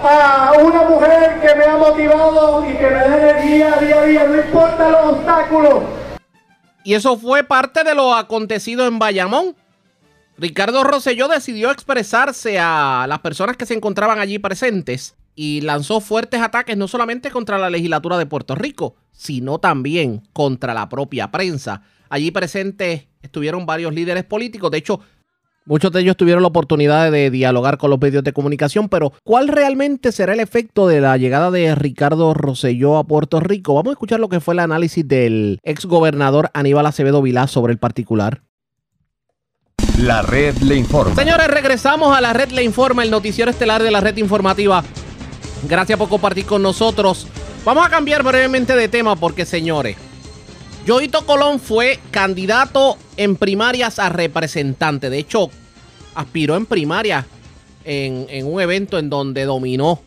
a 0.04 0.54
una 0.60 0.84
mujer 0.90 1.40
que 1.40 1.56
me 1.56 1.66
ha 1.66 1.78
motivado 1.78 2.66
y 2.68 2.74
que 2.78 2.84
me 2.84 2.96
da 2.96 3.06
energía 3.06 3.78
día 3.80 4.00
a 4.00 4.06
día, 4.06 4.28
no 4.28 4.38
importa 4.38 4.90
los 4.90 5.04
obstáculos. 5.14 5.84
Y 6.84 6.96
eso 6.96 7.16
fue 7.16 7.44
parte 7.44 7.84
de 7.84 7.94
lo 7.94 8.16
acontecido 8.16 8.88
en 8.88 8.98
Bayamón. 8.98 9.56
Ricardo 10.36 10.84
Rosselló 10.84 11.28
decidió 11.28 11.70
expresarse 11.70 12.58
a 12.60 13.06
las 13.08 13.20
personas 13.20 13.56
que 13.56 13.68
se 13.68 13.76
encontraban 13.76 14.18
allí 14.18 14.40
presentes 14.40 15.16
y 15.44 15.62
lanzó 15.62 16.02
fuertes 16.02 16.40
ataques 16.40 16.78
no 16.78 16.88
solamente 16.88 17.32
contra 17.32 17.58
la 17.58 17.72
legislatura 17.72 18.16
de 18.20 18.28
Puerto 18.28 18.54
Rico, 18.54 18.94
sino 19.12 19.58
también 19.58 20.22
contra 20.34 20.76
la 20.76 20.88
propia 20.88 21.32
prensa. 21.32 21.82
Allí 22.12 22.30
presentes 22.30 23.08
estuvieron 23.24 23.66
varios 23.66 23.92
líderes 23.92 24.24
políticos, 24.24 24.70
de 24.70 24.78
hecho, 24.78 25.00
muchos 25.66 25.92
de 25.94 26.02
ellos 26.02 26.16
tuvieron 26.16 26.44
la 26.44 26.50
oportunidad 26.50 27.12
de 27.12 27.32
dialogar 27.32 27.80
con 27.80 27.90
los 27.90 28.00
medios 28.00 28.24
de 28.24 28.34
comunicación, 28.34 28.88
pero 28.88 29.14
¿cuál 29.24 29.48
realmente 29.48 30.12
será 30.12 30.34
el 30.34 30.42
efecto 30.42 30.88
de 30.88 31.02
la 31.02 31.18
llegada 31.18 31.50
de 31.50 31.74
Ricardo 31.74 32.36
Rosselló 32.36 33.00
a 33.00 33.04
Puerto 33.04 33.40
Rico? 33.40 33.74
Vamos 33.74 33.90
a 33.90 33.94
escuchar 33.94 34.20
lo 34.20 34.30
que 34.30 34.42
fue 34.42 34.54
el 34.54 34.60
análisis 34.60 35.08
del 35.08 35.58
ex 35.64 35.88
gobernador 35.88 36.52
Aníbal 36.54 36.86
Acevedo 36.86 37.20
Vilá 37.24 37.48
sobre 37.48 37.74
el 37.74 37.80
particular. 37.80 38.44
La 39.98 40.22
red 40.22 40.56
le 40.58 40.76
informa. 40.76 41.16
Señores, 41.16 41.48
regresamos 41.48 42.16
a 42.16 42.22
la 42.22 42.32
red 42.32 42.52
Le 42.52 42.64
Informa, 42.64 43.04
el 43.04 43.10
noticiero 43.10 43.50
estelar 43.50 43.82
de 43.82 43.90
la 43.90 44.00
red 44.02 44.18
informativa. 44.18 44.84
Gracias 45.64 45.98
por 45.98 46.10
compartir 46.10 46.46
con 46.46 46.62
nosotros. 46.62 47.28
Vamos 47.64 47.86
a 47.86 47.90
cambiar 47.90 48.24
brevemente 48.24 48.76
de 48.76 48.88
tema 48.88 49.16
porque, 49.16 49.46
señores, 49.46 49.96
Joito 50.88 51.26
Colón 51.26 51.60
fue 51.60 52.00
candidato 52.10 52.98
en 53.18 53.36
primarias 53.36 54.00
a 54.00 54.10
representante. 54.10 55.10
De 55.10 55.20
hecho, 55.20 55.52
aspiró 56.16 56.56
en 56.56 56.66
primaria 56.66 57.28
en, 57.84 58.26
en 58.30 58.52
un 58.52 58.60
evento 58.60 58.98
en 58.98 59.10
donde 59.10 59.46
dominó 59.46 60.02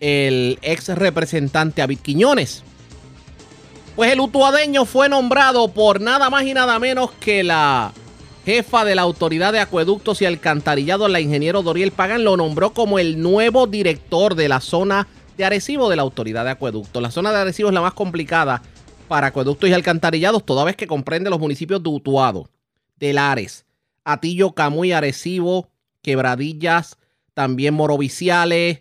el 0.00 0.58
ex 0.60 0.88
representante 0.88 1.80
David 1.80 2.00
Quiñones. 2.00 2.62
Pues 3.96 4.12
el 4.12 4.20
utuadeño 4.20 4.84
fue 4.84 5.08
nombrado 5.08 5.68
por 5.68 6.00
nada 6.00 6.28
más 6.28 6.44
y 6.44 6.52
nada 6.52 6.78
menos 6.78 7.10
que 7.12 7.42
la 7.42 7.92
jefa 8.44 8.84
de 8.84 8.94
la 8.94 9.02
Autoridad 9.02 9.52
de 9.52 9.60
Acueductos 9.60 10.20
y 10.20 10.26
Alcantarillado, 10.26 11.08
la 11.08 11.20
ingeniero 11.20 11.62
Doriel 11.62 11.92
Pagan, 11.92 12.24
lo 12.24 12.36
nombró 12.36 12.74
como 12.74 12.98
el 12.98 13.20
nuevo 13.20 13.66
director 13.66 14.34
de 14.34 14.48
la 14.48 14.60
zona 14.60 15.08
de 15.36 15.44
Arecibo 15.44 15.88
de 15.88 15.96
la 15.96 16.02
Autoridad 16.02 16.44
de 16.44 16.50
Acueductos. 16.50 17.02
La 17.02 17.10
zona 17.10 17.32
de 17.32 17.38
Arecibo 17.38 17.68
es 17.68 17.74
la 17.74 17.80
más 17.80 17.94
complicada 17.94 18.62
para 19.08 19.28
acueductos 19.28 19.68
y 19.68 19.72
alcantarillados, 19.72 20.44
toda 20.44 20.64
vez 20.64 20.76
que 20.76 20.86
comprende 20.86 21.30
los 21.30 21.40
municipios 21.40 21.82
de 21.82 21.88
Utuado, 21.88 22.50
de 22.96 23.12
Lares, 23.12 23.66
Atillo, 24.04 24.52
Camuy, 24.52 24.92
Arecibo, 24.92 25.70
Quebradillas, 26.02 26.98
también 27.32 27.74
Moroviciales, 27.74 28.80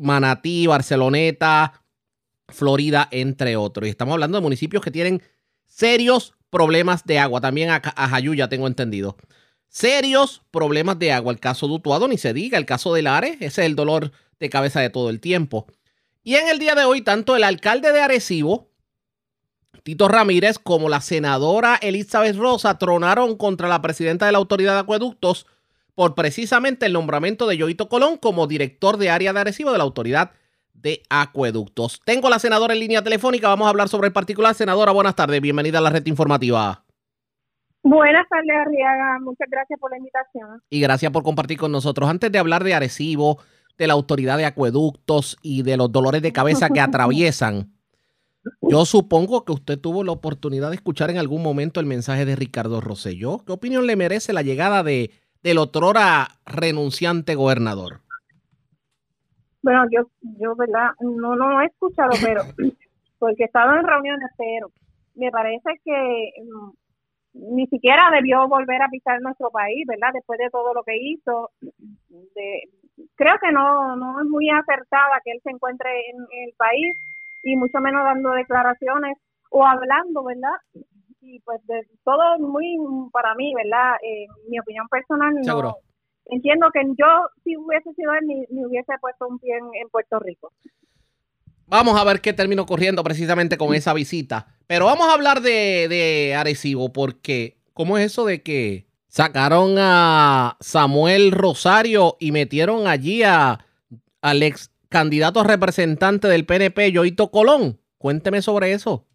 Manatí, 0.00 0.66
Barceloneta, 0.66 1.84
Florida, 2.48 3.08
entre 3.10 3.56
otros. 3.56 3.86
Y 3.86 3.90
estamos 3.90 4.14
hablando 4.14 4.38
de 4.38 4.42
municipios 4.42 4.82
que 4.82 4.90
tienen 4.90 5.22
serios 5.64 6.35
problemas 6.50 7.04
de 7.04 7.18
agua. 7.18 7.40
También 7.40 7.70
a, 7.70 7.82
a 7.84 8.08
Jayuya 8.08 8.48
tengo 8.48 8.66
entendido. 8.66 9.16
Serios 9.68 10.42
problemas 10.50 10.98
de 10.98 11.12
agua. 11.12 11.32
El 11.32 11.40
caso 11.40 11.66
de 11.66 11.74
Utuado, 11.74 12.08
ni 12.08 12.18
se 12.18 12.32
diga. 12.32 12.58
El 12.58 12.66
caso 12.66 12.94
de 12.94 13.02
Lares, 13.02 13.36
ese 13.36 13.62
es 13.62 13.66
el 13.66 13.76
dolor 13.76 14.12
de 14.40 14.50
cabeza 14.50 14.80
de 14.80 14.90
todo 14.90 15.10
el 15.10 15.20
tiempo. 15.20 15.66
Y 16.22 16.34
en 16.34 16.48
el 16.48 16.58
día 16.58 16.74
de 16.74 16.84
hoy, 16.84 17.02
tanto 17.02 17.36
el 17.36 17.44
alcalde 17.44 17.92
de 17.92 18.00
Arecibo, 18.00 18.70
Tito 19.82 20.08
Ramírez, 20.08 20.58
como 20.58 20.88
la 20.88 21.00
senadora 21.00 21.78
Elizabeth 21.80 22.36
Rosa 22.36 22.76
tronaron 22.76 23.36
contra 23.36 23.68
la 23.68 23.82
presidenta 23.82 24.26
de 24.26 24.32
la 24.32 24.38
Autoridad 24.38 24.74
de 24.74 24.80
Acueductos 24.80 25.46
por 25.94 26.16
precisamente 26.16 26.86
el 26.86 26.92
nombramiento 26.92 27.46
de 27.46 27.56
Yoito 27.56 27.88
Colón 27.88 28.16
como 28.16 28.48
director 28.48 28.96
de 28.96 29.10
área 29.10 29.32
de 29.32 29.40
Arecibo 29.40 29.70
de 29.70 29.78
la 29.78 29.84
Autoridad 29.84 30.32
de 30.86 31.02
Acueductos. 31.10 32.00
Tengo 32.04 32.28
a 32.28 32.30
la 32.30 32.38
senadora 32.38 32.72
en 32.72 32.78
línea 32.78 33.02
telefónica, 33.02 33.48
vamos 33.48 33.66
a 33.66 33.70
hablar 33.70 33.88
sobre 33.88 34.06
el 34.06 34.12
particular. 34.12 34.54
Senadora, 34.54 34.92
buenas 34.92 35.16
tardes, 35.16 35.40
bienvenida 35.40 35.78
a 35.78 35.80
la 35.80 35.90
red 35.90 36.06
informativa. 36.06 36.84
Buenas 37.82 38.24
tardes, 38.28 38.52
Arriaga. 38.54 39.18
Muchas 39.18 39.48
gracias 39.50 39.80
por 39.80 39.90
la 39.90 39.98
invitación. 39.98 40.62
Y 40.70 40.80
gracias 40.80 41.10
por 41.10 41.24
compartir 41.24 41.58
con 41.58 41.72
nosotros. 41.72 42.08
Antes 42.08 42.30
de 42.30 42.38
hablar 42.38 42.62
de 42.62 42.74
Arecibo, 42.74 43.38
de 43.76 43.88
la 43.88 43.94
Autoridad 43.94 44.38
de 44.38 44.44
Acueductos 44.44 45.36
y 45.42 45.64
de 45.64 45.76
los 45.76 45.90
dolores 45.90 46.22
de 46.22 46.32
cabeza 46.32 46.70
que 46.70 46.80
atraviesan, 46.80 47.72
yo 48.62 48.84
supongo 48.84 49.44
que 49.44 49.52
usted 49.52 49.80
tuvo 49.80 50.04
la 50.04 50.12
oportunidad 50.12 50.70
de 50.70 50.76
escuchar 50.76 51.10
en 51.10 51.18
algún 51.18 51.42
momento 51.42 51.80
el 51.80 51.86
mensaje 51.86 52.24
de 52.24 52.36
Ricardo 52.36 52.80
Rosselló. 52.80 53.44
¿Qué 53.44 53.50
opinión 53.50 53.88
le 53.88 53.96
merece 53.96 54.32
la 54.32 54.42
llegada 54.42 54.84
de 54.84 55.10
del 55.42 55.58
otrora 55.58 56.28
renunciante 56.44 57.34
gobernador? 57.34 58.05
Bueno, 59.66 59.82
yo, 59.90 60.08
yo, 60.38 60.54
¿verdad? 60.54 60.90
No, 61.00 61.34
no 61.34 61.60
he 61.60 61.66
escuchado, 61.66 62.12
pero 62.22 62.42
porque 63.18 63.42
he 63.42 63.46
estado 63.46 63.74
en 63.74 63.84
reuniones, 63.84 64.30
pero 64.38 64.68
me 65.16 65.32
parece 65.32 65.80
que 65.84 66.30
mm, 66.40 66.70
ni 67.54 67.66
siquiera 67.66 68.12
debió 68.12 68.46
volver 68.46 68.80
a 68.80 68.88
pisar 68.88 69.20
nuestro 69.20 69.50
país, 69.50 69.84
¿verdad? 69.88 70.10
Después 70.14 70.38
de 70.38 70.50
todo 70.50 70.72
lo 70.72 70.84
que 70.84 70.96
hizo. 70.96 71.50
De, 71.58 72.62
creo 73.16 73.34
que 73.42 73.50
no, 73.50 73.96
no 73.96 74.20
es 74.20 74.26
muy 74.28 74.48
acertada 74.50 75.20
que 75.24 75.32
él 75.32 75.40
se 75.42 75.50
encuentre 75.50 75.90
en, 76.10 76.16
en 76.30 76.48
el 76.48 76.54
país 76.56 76.96
y 77.42 77.56
mucho 77.56 77.80
menos 77.80 78.04
dando 78.04 78.30
declaraciones 78.34 79.18
o 79.50 79.66
hablando, 79.66 80.22
¿verdad? 80.22 80.54
y 81.26 81.40
pues 81.40 81.60
de 81.66 81.84
todo 82.04 82.38
muy 82.38 82.78
para 83.12 83.34
mí, 83.34 83.52
¿verdad? 83.52 83.96
Eh, 84.00 84.26
mi 84.48 84.60
opinión 84.60 84.86
personal 84.88 85.34
no. 85.34 85.42
Seguro. 85.42 85.74
Entiendo 86.28 86.66
que 86.72 86.80
yo, 86.98 87.06
si 87.44 87.56
hubiese 87.56 87.92
sido 87.94 88.12
él, 88.14 88.26
ni, 88.26 88.44
ni 88.50 88.64
hubiese 88.66 88.92
puesto 89.00 89.26
un 89.28 89.38
pie 89.38 89.56
en, 89.56 89.64
en 89.80 89.88
Puerto 89.90 90.18
Rico. 90.18 90.52
Vamos 91.68 92.00
a 92.00 92.04
ver 92.04 92.20
qué 92.20 92.32
terminó 92.32 92.64
corriendo 92.66 93.02
precisamente 93.02 93.56
con 93.56 93.74
esa 93.74 93.92
visita. 93.92 94.46
Pero 94.66 94.86
vamos 94.86 95.08
a 95.08 95.14
hablar 95.14 95.40
de, 95.40 95.86
de 95.88 96.34
Arecibo, 96.34 96.92
porque 96.92 97.56
¿cómo 97.72 97.98
es 97.98 98.06
eso 98.06 98.24
de 98.24 98.42
que 98.42 98.86
sacaron 99.08 99.76
a 99.78 100.56
Samuel 100.60 101.32
Rosario 101.32 102.16
y 102.20 102.30
metieron 102.32 102.86
allí 102.86 103.22
a, 103.24 103.64
al 104.22 104.42
ex 104.42 104.72
candidato 104.88 105.40
a 105.40 105.44
representante 105.44 106.28
del 106.28 106.46
PNP, 106.46 106.92
Yoito 106.92 107.30
Colón? 107.30 107.80
Cuénteme 107.98 108.42
sobre 108.42 108.72
eso. 108.72 109.06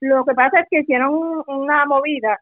Lo 0.00 0.24
que 0.24 0.34
pasa 0.34 0.60
es 0.60 0.66
que 0.70 0.80
hicieron 0.80 1.14
un- 1.14 1.44
una 1.46 1.84
movida, 1.86 2.38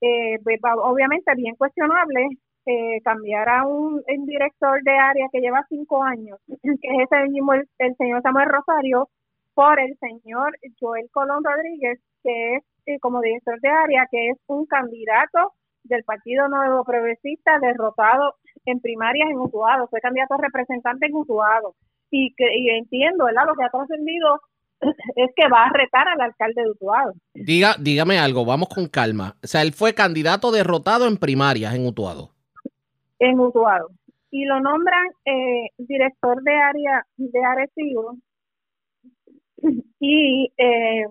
eh, 0.00 0.38
pues, 0.44 0.60
obviamente 0.82 1.32
bien 1.36 1.54
cuestionable, 1.56 2.28
eh, 2.66 3.00
cambiar 3.04 3.48
a 3.48 3.66
un, 3.66 4.02
director 4.26 4.82
de 4.82 4.90
área 4.90 5.28
que 5.32 5.40
lleva 5.40 5.64
cinco 5.68 6.02
años, 6.02 6.38
que 6.48 6.88
es 6.88 7.08
ese 7.10 7.28
mismo, 7.28 7.54
el, 7.54 7.68
el 7.78 7.96
señor 7.96 8.22
Samuel 8.22 8.48
Rosario, 8.48 9.08
por 9.54 9.80
el 9.80 9.96
señor 9.98 10.52
Joel 10.78 11.08
Colón 11.10 11.42
Rodríguez, 11.42 11.98
que 12.22 12.56
es 12.56 12.64
eh, 12.86 12.98
como 13.00 13.20
director 13.20 13.58
de 13.60 13.68
área, 13.68 14.06
que 14.10 14.28
es 14.28 14.36
un 14.46 14.66
candidato 14.66 15.54
del 15.84 16.04
Partido 16.04 16.48
Nuevo 16.48 16.84
Progresista 16.84 17.58
derrotado 17.58 18.34
en 18.64 18.80
primarias 18.80 19.30
en 19.30 19.38
Utuado, 19.38 19.86
fue 19.88 20.00
candidato 20.00 20.34
a 20.34 20.38
representante 20.38 21.06
en 21.06 21.14
Utuado. 21.14 21.74
Y, 22.10 22.34
que, 22.36 22.44
y 22.56 22.70
entiendo, 22.70 23.24
¿verdad? 23.24 23.46
Lo 23.46 23.54
que 23.54 23.64
ha 23.64 23.70
trascendido 23.70 24.40
es 25.16 25.30
que 25.34 25.48
va 25.48 25.64
a 25.64 25.72
retar 25.72 26.06
al 26.06 26.20
alcalde 26.20 26.62
de 26.62 26.70
Utuado. 26.70 27.12
Diga, 27.34 27.76
dígame 27.80 28.18
algo, 28.18 28.44
vamos 28.44 28.68
con 28.68 28.86
calma. 28.88 29.36
O 29.42 29.46
sea, 29.46 29.62
él 29.62 29.72
fue 29.72 29.94
candidato 29.94 30.52
derrotado 30.52 31.06
en 31.06 31.16
primarias 31.16 31.74
en 31.74 31.86
Utuado. 31.86 32.35
En 33.18 33.40
Utuado 33.40 33.88
y 34.30 34.44
lo 34.44 34.60
nombran 34.60 35.06
eh, 35.24 35.68
director 35.78 36.42
de 36.42 36.54
área 36.54 37.06
de 37.16 37.44
Arecibo 37.44 38.16
y 40.00 40.52
eh. 40.56 41.06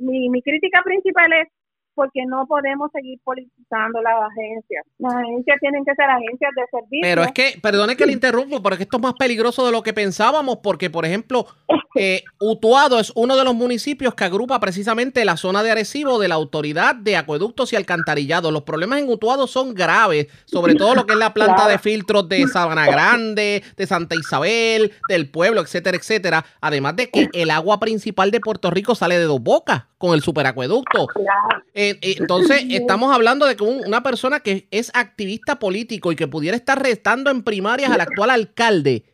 Mi, 0.00 0.28
mi 0.28 0.42
crítica 0.42 0.82
principal 0.82 1.32
es 1.32 1.48
porque 1.94 2.24
no 2.26 2.46
podemos 2.46 2.90
seguir 2.92 3.18
politizando 3.24 4.00
las 4.02 4.14
agencias. 4.30 4.84
Las 4.98 5.14
agencias 5.14 5.58
tienen 5.60 5.84
que 5.84 5.94
ser 5.94 6.06
agencias 6.08 6.50
de 6.56 6.62
servicio. 6.70 7.00
Pero 7.02 7.22
es 7.22 7.32
que, 7.32 7.58
perdone 7.62 7.96
que 7.96 8.06
le 8.06 8.12
interrumpo, 8.12 8.62
pero 8.62 8.74
es 8.74 8.78
que 8.78 8.84
esto 8.84 8.96
es 8.96 9.02
más 9.02 9.14
peligroso 9.14 9.64
de 9.66 9.72
lo 9.72 9.82
que 9.82 9.92
pensábamos, 9.92 10.58
porque, 10.62 10.90
por 10.90 11.04
ejemplo, 11.04 11.46
eh, 11.96 12.22
Utuado 12.40 12.98
es 12.98 13.12
uno 13.14 13.36
de 13.36 13.44
los 13.44 13.54
municipios 13.54 14.14
que 14.14 14.24
agrupa 14.24 14.58
precisamente 14.60 15.24
la 15.24 15.36
zona 15.36 15.62
de 15.62 15.70
Arecibo 15.70 16.18
de 16.18 16.28
la 16.28 16.34
Autoridad 16.34 16.94
de 16.94 17.16
Acueductos 17.16 17.72
y 17.72 17.76
Alcantarillado. 17.76 18.50
Los 18.50 18.62
problemas 18.62 18.98
en 19.00 19.08
Utuado 19.08 19.46
son 19.46 19.74
graves, 19.74 20.28
sobre 20.44 20.74
todo 20.74 20.94
lo 20.94 21.06
que 21.06 21.12
es 21.12 21.18
la 21.18 21.34
planta 21.34 21.54
Claro. 21.54 21.70
de 21.70 21.78
filtros 21.78 22.28
de 22.28 22.46
Sabana 22.48 22.86
Grande, 22.86 23.62
de 23.76 23.86
Santa 23.86 24.14
Isabel, 24.14 24.92
del 25.08 25.30
pueblo, 25.30 25.60
etcétera, 25.60 25.96
etcétera. 25.96 26.44
Además 26.60 26.96
de 26.96 27.10
que 27.10 27.28
el 27.32 27.50
agua 27.50 27.78
principal 27.78 28.30
de 28.30 28.40
Puerto 28.40 28.70
Rico 28.70 28.94
sale 28.94 29.18
de 29.18 29.24
dos 29.24 29.40
bocas 29.42 29.84
con 30.02 30.14
el 30.14 30.20
superacueducto. 30.20 31.06
Claro. 31.06 31.62
Eh, 31.74 31.96
eh, 32.02 32.16
entonces, 32.18 32.64
estamos 32.70 33.14
hablando 33.14 33.46
de 33.46 33.54
que 33.54 33.62
un- 33.62 33.86
una 33.86 34.02
persona 34.02 34.40
que 34.40 34.66
es 34.72 34.90
activista 34.94 35.60
político 35.60 36.10
y 36.10 36.16
que 36.16 36.26
pudiera 36.26 36.56
estar 36.56 36.82
restando 36.82 37.30
en 37.30 37.44
primarias 37.44 37.88
al 37.92 38.00
actual 38.00 38.30
alcalde, 38.30 39.04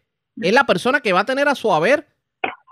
es 0.40 0.52
la 0.54 0.64
persona 0.64 1.00
que 1.00 1.12
va 1.12 1.20
a 1.20 1.24
tener 1.26 1.46
a 1.46 1.54
su 1.54 1.70
haber 1.74 2.06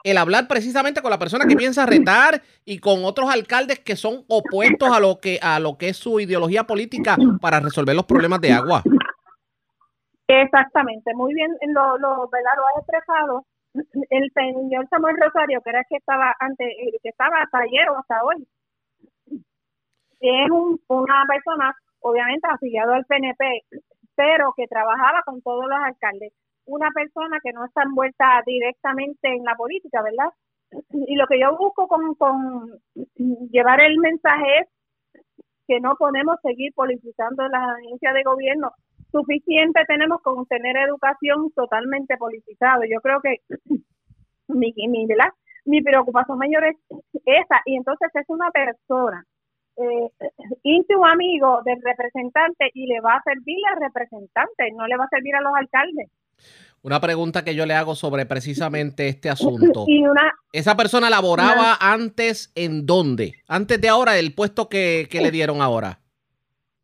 el 0.02 0.16
hablar 0.16 0.48
precisamente 0.48 1.02
con 1.02 1.10
la 1.10 1.18
persona 1.18 1.44
que 1.46 1.56
piensa 1.56 1.84
retar 1.84 2.40
y 2.64 2.78
con 2.78 3.04
otros 3.04 3.28
alcaldes 3.28 3.80
que 3.80 3.96
son 3.96 4.24
opuestos 4.28 4.90
a 4.90 4.98
lo 5.00 5.18
que 5.20 5.38
a 5.42 5.58
lo 5.60 5.76
que 5.76 5.88
es 5.90 5.96
su 5.98 6.18
ideología 6.20 6.64
política 6.64 7.18
para 7.40 7.60
resolver 7.60 7.94
los 7.94 8.06
problemas 8.06 8.40
de 8.40 8.52
agua. 8.52 8.82
Exactamente, 10.28 11.12
muy 11.14 11.34
bien, 11.34 11.50
lo, 11.74 11.98
lo, 11.98 12.28
¿verdad? 12.30 12.50
lo 12.56 12.62
has 12.68 12.78
expresado. 12.82 13.44
El 14.10 14.30
señor 14.32 14.88
Samuel 14.88 15.16
Rosario, 15.20 15.60
que 15.62 15.70
era 15.70 15.80
el 15.80 15.86
que 15.88 15.96
estaba 15.96 16.34
antes, 16.40 16.68
que 17.02 17.08
estaba 17.08 17.42
hasta 17.42 17.58
ayer 17.58 17.88
o 17.90 17.98
hasta 17.98 18.22
hoy, 18.24 18.46
es 20.20 20.50
un, 20.50 20.80
una 20.88 21.24
persona, 21.28 21.74
obviamente 22.00 22.48
afiliado 22.50 22.92
al 22.92 23.04
PNP, 23.04 23.64
pero 24.14 24.52
que 24.56 24.66
trabajaba 24.66 25.22
con 25.24 25.42
todos 25.42 25.66
los 25.66 25.78
alcaldes. 25.78 26.32
Una 26.64 26.90
persona 26.90 27.38
que 27.42 27.52
no 27.52 27.64
está 27.64 27.82
envuelta 27.82 28.42
directamente 28.44 29.28
en 29.28 29.44
la 29.44 29.54
política, 29.54 30.02
¿verdad? 30.02 30.32
Y 30.92 31.14
lo 31.16 31.26
que 31.26 31.40
yo 31.40 31.56
busco 31.56 31.86
con, 31.86 32.14
con 32.14 32.80
llevar 33.50 33.80
el 33.80 33.98
mensaje 33.98 34.60
es 34.60 34.68
que 35.68 35.80
no 35.80 35.96
podemos 35.96 36.36
seguir 36.42 36.72
politizando 36.74 37.46
las 37.48 37.76
agencias 37.78 38.14
de 38.14 38.22
gobierno 38.22 38.72
suficiente 39.16 39.80
tenemos 39.86 40.20
con 40.22 40.46
tener 40.46 40.76
educación 40.76 41.50
totalmente 41.54 42.16
politizada. 42.16 42.80
Yo 42.90 43.00
creo 43.00 43.20
que 43.20 43.40
mi, 44.48 44.74
mi, 44.88 45.06
¿verdad? 45.06 45.32
mi 45.66 45.82
preocupación 45.82 46.38
mayor 46.38 46.64
es 46.64 46.76
esa. 47.24 47.60
Y 47.66 47.76
entonces 47.76 48.08
es 48.14 48.24
una 48.28 48.50
persona 48.50 49.24
eh, 49.76 50.10
íntimo 50.62 51.06
amigo 51.06 51.60
del 51.64 51.78
representante 51.82 52.70
y 52.72 52.86
le 52.86 53.00
va 53.00 53.16
a 53.16 53.22
servir 53.22 53.58
al 53.74 53.80
representante, 53.80 54.72
no 54.74 54.86
le 54.86 54.96
va 54.96 55.04
a 55.04 55.08
servir 55.08 55.34
a 55.34 55.40
los 55.40 55.52
alcaldes. 55.54 56.10
Una 56.82 57.00
pregunta 57.00 57.44
que 57.44 57.54
yo 57.54 57.66
le 57.66 57.74
hago 57.74 57.94
sobre 57.94 58.26
precisamente 58.26 59.08
este 59.08 59.28
asunto. 59.30 59.84
Y 59.86 60.06
una, 60.06 60.32
Esa 60.52 60.76
persona 60.76 61.10
laboraba 61.10 61.76
antes 61.80 62.52
en 62.54 62.86
dónde? 62.86 63.34
Antes 63.48 63.80
de 63.80 63.88
ahora, 63.88 64.18
el 64.18 64.34
puesto 64.34 64.68
que, 64.68 65.08
que 65.10 65.20
le 65.20 65.30
dieron 65.30 65.60
ahora. 65.60 65.98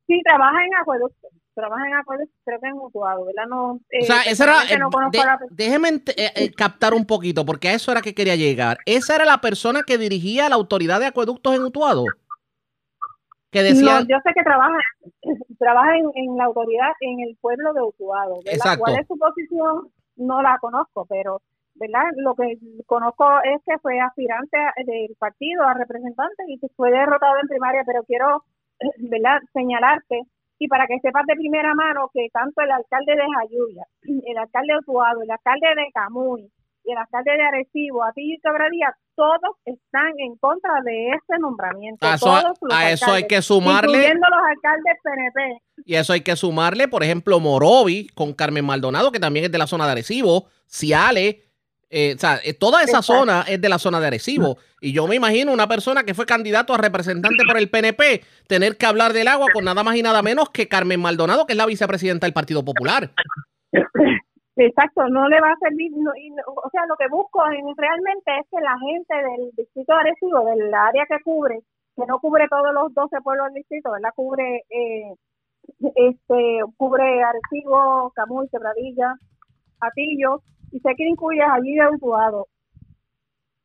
sí, 0.06 0.20
trabaja 0.24 0.64
en 0.64 0.74
acueducto. 0.74 1.21
Trabaja 1.54 1.86
en 1.86 1.94
acueductos, 1.94 2.38
creo 2.44 2.60
que 2.60 2.66
en 2.68 2.74
Utuado, 2.74 3.24
¿verdad? 3.26 3.46
No, 3.48 3.80
eh, 3.90 3.98
O 4.02 4.06
sea, 4.06 4.22
esa 4.22 4.44
era. 4.44 4.78
no 4.78 4.88
eh, 4.88 5.08
de- 5.12 5.18
la 5.18 5.38
déjeme 5.50 5.88
eh, 6.16 6.30
eh, 6.36 6.52
captar 6.52 6.94
un 6.94 7.04
poquito, 7.06 7.44
porque 7.44 7.68
a 7.68 7.74
eso 7.74 7.92
era 7.92 8.00
que 8.02 8.14
quería 8.14 8.36
llegar. 8.36 8.78
Esa 8.86 9.16
era 9.16 9.24
la 9.24 9.40
persona 9.40 9.82
que 9.86 9.98
dirigía 9.98 10.48
la 10.48 10.54
autoridad 10.56 11.00
de 11.00 11.06
acueductos 11.06 11.54
en 11.54 11.62
Utuado. 11.62 12.04
Que 13.50 13.62
decía. 13.62 14.00
No, 14.00 14.06
yo 14.08 14.16
sé 14.24 14.32
que 14.34 14.42
trabaja, 14.42 14.78
trabaja 15.58 15.96
en, 15.96 16.06
en 16.14 16.36
la 16.36 16.44
autoridad 16.44 16.92
en 17.00 17.20
el 17.20 17.36
pueblo 17.40 17.72
de 17.74 17.82
Utuado. 17.82 18.36
¿verdad? 18.44 18.54
Exacto. 18.54 18.84
¿Cuál 18.84 18.98
es 19.00 19.06
su 19.06 19.18
posición? 19.18 19.88
No 20.16 20.40
la 20.42 20.58
conozco, 20.58 21.06
pero 21.06 21.42
¿verdad? 21.74 22.04
Lo 22.16 22.34
que 22.34 22.58
conozco 22.86 23.24
es 23.44 23.60
que 23.66 23.78
fue 23.78 23.98
aspirante 24.00 24.58
del 24.86 25.14
partido 25.18 25.64
a 25.64 25.74
representante 25.74 26.44
y 26.48 26.58
que 26.58 26.68
fue 26.76 26.90
derrotado 26.90 27.36
en 27.42 27.48
primaria, 27.48 27.82
pero 27.86 28.02
quiero 28.04 28.44
¿verdad? 28.98 29.40
señalarte 29.52 30.22
y 30.64 30.68
para 30.68 30.86
que 30.86 30.98
sepas 31.00 31.24
de 31.26 31.34
primera 31.34 31.74
mano 31.74 32.08
que 32.14 32.28
tanto 32.32 32.60
el 32.62 32.70
alcalde 32.70 33.12
de 33.16 33.26
Jayuya, 33.34 33.84
el 34.30 34.38
alcalde 34.38 34.72
de 34.74 34.78
Utuado, 34.78 35.22
el 35.22 35.30
alcalde 35.30 35.66
de 35.74 35.86
Camuy 35.92 36.48
y 36.84 36.90
el 36.92 36.98
alcalde 36.98 37.32
de 37.36 37.42
Arecibo, 37.42 38.02
Atillo 38.04 38.34
y 38.36 38.40
Quebradía, 38.40 38.94
todos 39.14 39.54
están 39.64 40.10
en 40.18 40.36
contra 40.36 40.70
de 40.84 41.08
ese 41.10 41.38
nombramiento. 41.40 42.04
A 42.06 42.14
eso- 42.14 42.26
todos 42.26 42.42
los 42.60 42.72
a 42.74 42.90
eso 42.90 43.06
hay 43.06 43.22
alcaldes, 43.22 43.28
que 43.28 43.42
sumarle- 43.42 43.98
Incluyendo 43.98 44.26
los 44.30 44.40
alcaldes 44.50 44.94
PNP. 45.02 45.58
Y 45.84 45.94
eso 45.94 46.12
hay 46.12 46.20
que 46.22 46.34
sumarle, 46.36 46.88
por 46.88 47.02
ejemplo, 47.04 47.38
Morovi 47.40 48.08
con 48.14 48.32
Carmen 48.34 48.64
Maldonado, 48.64 49.12
que 49.12 49.20
también 49.20 49.44
es 49.46 49.52
de 49.52 49.58
la 49.58 49.66
zona 49.68 49.86
de 49.86 49.92
Arecibo, 49.92 50.46
Ciale, 50.66 51.42
eh, 51.92 52.14
o 52.16 52.18
sea, 52.18 52.40
eh, 52.42 52.54
toda 52.54 52.82
esa 52.82 52.98
Exacto. 52.98 53.20
zona 53.20 53.44
es 53.46 53.60
de 53.60 53.68
la 53.68 53.78
zona 53.78 54.00
de 54.00 54.06
Arecibo. 54.08 54.56
Y 54.80 54.92
yo 54.92 55.06
me 55.06 55.14
imagino 55.16 55.52
una 55.52 55.68
persona 55.68 56.02
que 56.04 56.14
fue 56.14 56.26
candidato 56.26 56.74
a 56.74 56.78
representante 56.78 57.44
por 57.46 57.58
el 57.58 57.68
PNP 57.70 58.22
tener 58.48 58.76
que 58.76 58.86
hablar 58.86 59.12
del 59.12 59.28
agua 59.28 59.48
con 59.52 59.64
nada 59.64 59.84
más 59.84 59.94
y 59.96 60.02
nada 60.02 60.22
menos 60.22 60.50
que 60.50 60.66
Carmen 60.68 61.00
Maldonado, 61.00 61.46
que 61.46 61.52
es 61.52 61.56
la 61.58 61.66
vicepresidenta 61.66 62.26
del 62.26 62.32
Partido 62.34 62.64
Popular. 62.64 63.10
Exacto, 64.56 65.08
no 65.08 65.28
le 65.28 65.40
va 65.40 65.52
a 65.52 65.56
servir, 65.60 65.92
no- 65.96 66.12
y 66.14 66.30
no- 66.30 66.42
o 66.46 66.68
sea, 66.70 66.82
lo 66.86 66.96
que 66.96 67.08
busco 67.08 67.40
en- 67.50 67.74
realmente 67.76 68.30
es 68.38 68.46
que 68.50 68.60
la 68.60 68.76
gente 68.78 69.14
del 69.14 69.50
distrito 69.56 69.94
de 69.94 70.00
Arecibo, 70.00 70.44
del 70.44 70.74
área 70.74 71.04
que 71.08 71.22
cubre, 71.24 71.60
que 71.96 72.02
no 72.06 72.18
cubre 72.20 72.46
todos 72.48 72.72
los 72.74 72.92
12 72.92 73.16
pueblos 73.22 73.46
del 73.46 73.54
distrito, 73.62 73.90
¿verdad? 73.92 74.10
Cubre, 74.14 74.62
eh, 74.68 75.14
este, 75.94 76.60
cubre 76.76 77.22
Arecibo, 77.22 78.12
Camuy, 78.14 78.46
Quebradilla, 78.50 79.14
Atillo, 79.80 80.42
y 80.72 80.80
sé 80.80 80.94
que 80.96 81.06
incluye 81.06 81.42
allí 81.42 81.74
de 81.74 81.88
Utuado. 81.94 82.48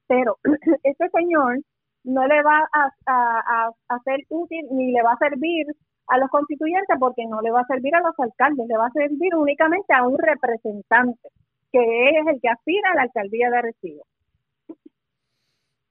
Pero 0.07 0.37
este 0.83 1.09
señor 1.09 1.59
no 2.03 2.27
le 2.27 2.41
va 2.43 2.59
a, 2.71 2.91
a, 3.05 3.39
a, 3.39 3.71
a 3.89 3.99
ser 4.03 4.19
útil 4.29 4.65
ni 4.71 4.91
le 4.91 5.01
va 5.01 5.13
a 5.13 5.17
servir 5.17 5.65
a 6.07 6.17
los 6.17 6.29
constituyentes 6.29 6.95
porque 6.99 7.25
no 7.27 7.41
le 7.41 7.51
va 7.51 7.61
a 7.61 7.67
servir 7.67 7.93
a 7.95 7.99
los 7.99 8.17
alcaldes, 8.17 8.65
le 8.67 8.77
va 8.77 8.87
a 8.87 8.91
servir 8.91 9.35
únicamente 9.35 9.93
a 9.93 10.07
un 10.07 10.17
representante, 10.17 11.29
que 11.71 12.09
es 12.09 12.27
el 12.27 12.39
que 12.41 12.49
aspira 12.49 12.91
a 12.91 12.95
la 12.95 13.01
alcaldía 13.03 13.49
de 13.49 13.57
Arecibo. 13.57 14.03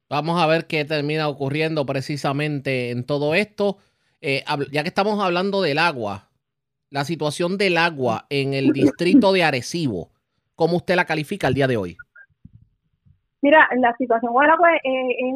Vamos 0.09 0.41
a 0.41 0.47
ver 0.47 0.67
qué 0.67 0.85
termina 0.85 1.29
ocurriendo 1.29 1.85
precisamente 1.85 2.91
en 2.91 3.05
todo 3.05 3.35
esto. 3.35 3.79
Eh, 4.21 4.45
ya 4.71 4.83
que 4.83 4.89
estamos 4.89 5.23
hablando 5.23 5.61
del 5.61 5.79
agua, 5.79 6.31
la 6.91 7.05
situación 7.05 7.59
del 7.59 7.77
agua 7.77 8.27
en 8.31 8.55
el 8.55 8.73
distrito 8.73 9.33
de 9.33 9.43
Arecibo, 9.43 10.11
¿cómo 10.57 10.79
usted 10.79 10.97
la 10.97 11.05
califica 11.05 11.47
el 11.47 11.55
día 11.55 11.69
de 11.69 11.77
hoy? 11.77 11.97
Mira, 13.43 13.69
la 13.77 13.95
situación 13.97 14.33
el 14.43 14.51
agua 14.51 14.75
eh, 14.75 14.81
es, 14.83 15.35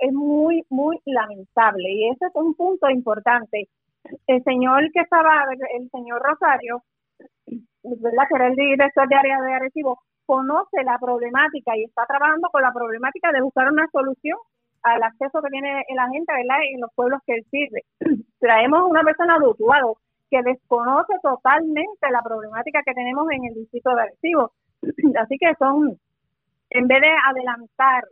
es 0.00 0.12
muy, 0.12 0.64
muy 0.70 0.98
lamentable 1.04 1.88
y 1.88 2.08
ese 2.08 2.26
es 2.26 2.32
un 2.34 2.54
punto 2.54 2.90
importante. 2.90 3.68
El 4.26 4.42
señor 4.42 4.90
que 4.92 5.00
estaba, 5.00 5.44
el 5.78 5.88
señor 5.90 6.20
Rosario, 6.22 6.82
¿verdad? 7.84 8.24
que 8.28 8.34
era 8.34 8.48
el 8.48 8.56
director 8.56 9.06
de 9.08 9.14
área 9.14 9.40
de 9.40 9.52
Arecibo, 9.52 10.00
conoce 10.26 10.82
la 10.84 10.98
problemática 10.98 11.76
y 11.76 11.84
está 11.84 12.06
trabajando 12.06 12.48
con 12.50 12.62
la 12.62 12.72
problemática 12.72 13.30
de 13.32 13.42
buscar 13.42 13.70
una 13.70 13.86
solución 13.92 14.38
al 14.82 15.02
acceso 15.02 15.40
que 15.42 15.50
tiene 15.50 15.84
la 15.94 16.08
gente 16.08 16.32
¿verdad? 16.32 16.62
en 16.72 16.80
los 16.80 16.90
pueblos 16.94 17.20
que 17.26 17.34
él 17.34 17.46
sirve. 17.50 17.84
Traemos 18.40 18.88
una 18.88 19.02
persona 19.02 19.38
de 19.38 19.46
Utuado 19.46 19.98
que 20.30 20.42
desconoce 20.42 21.14
totalmente 21.22 22.10
la 22.10 22.22
problemática 22.22 22.82
que 22.84 22.94
tenemos 22.94 23.26
en 23.30 23.44
el 23.46 23.54
distrito 23.54 23.94
de 23.94 24.02
Arecibo. 24.02 24.52
Así 25.20 25.36
que 25.38 25.54
son 25.58 25.98
en 26.70 26.86
vez 26.88 27.00
de 27.00 27.08
adelantar 27.30 28.04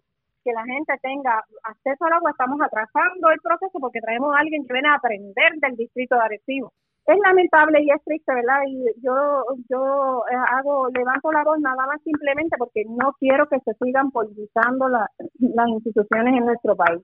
que 0.44 0.52
la 0.52 0.64
gente 0.64 0.94
tenga 1.02 1.42
acceso 1.64 2.04
al 2.04 2.12
agua, 2.14 2.30
estamos 2.30 2.60
atrasando 2.60 3.30
el 3.30 3.40
proceso 3.40 3.78
porque 3.80 4.00
traemos 4.00 4.34
a 4.34 4.38
alguien 4.40 4.64
que 4.66 4.72
viene 4.72 4.88
a 4.88 4.94
aprender 4.94 5.52
del 5.60 5.76
distrito 5.76 6.14
de 6.16 6.22
Arecibo. 6.22 6.72
Es 7.06 7.18
lamentable 7.22 7.82
y 7.82 7.90
es 7.90 8.02
triste, 8.04 8.34
¿verdad? 8.34 8.62
Y 8.66 8.84
yo 9.02 9.44
yo 9.68 10.24
eh, 10.30 10.34
hago 10.56 10.88
levanto 10.90 11.30
la 11.32 11.44
voz 11.44 11.58
nada 11.60 11.86
más 11.86 12.00
simplemente 12.02 12.56
porque 12.58 12.84
no 12.88 13.12
quiero 13.20 13.48
que 13.48 13.60
se 13.60 13.74
sigan 13.82 14.10
politizando 14.10 14.88
la- 14.88 15.10
las 15.38 15.68
instituciones 15.68 16.34
en 16.36 16.46
nuestro 16.46 16.74
país. 16.76 17.02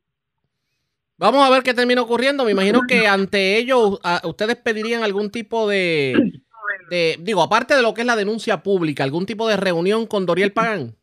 Vamos 1.19 1.47
a 1.47 1.51
ver 1.51 1.63
qué 1.63 1.75
termina 1.75 2.03
ocurriendo. 2.03 2.45
Me 2.45 2.51
imagino 2.53 2.81
que 2.89 3.07
ante 3.07 3.57
ello 3.59 3.99
a- 4.03 4.23
ustedes 4.27 4.57
pedirían 4.57 5.03
algún 5.05 5.31
tipo 5.31 5.69
de, 5.69 6.15
de, 6.91 7.17
digo, 7.21 7.43
aparte 7.43 7.75
de 7.77 7.83
lo 7.83 7.95
que 7.95 8.01
es 8.01 8.07
la 8.07 8.17
denuncia 8.17 8.63
pública, 8.63 9.05
algún 9.05 9.27
tipo 9.27 9.47
de 9.47 9.57
reunión 9.57 10.07
con 10.07 10.27
Doriel 10.27 10.53
Pagán. 10.53 10.97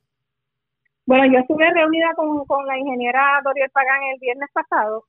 Bueno, 1.06 1.26
yo 1.34 1.40
estuve 1.40 1.66
reunida 1.74 2.14
con, 2.16 2.46
con 2.46 2.66
la 2.68 2.78
ingeniera 2.78 3.40
Doriel 3.44 3.70
Pagán 3.72 4.02
el 4.14 4.20
viernes 4.20 4.50
pasado 4.54 5.06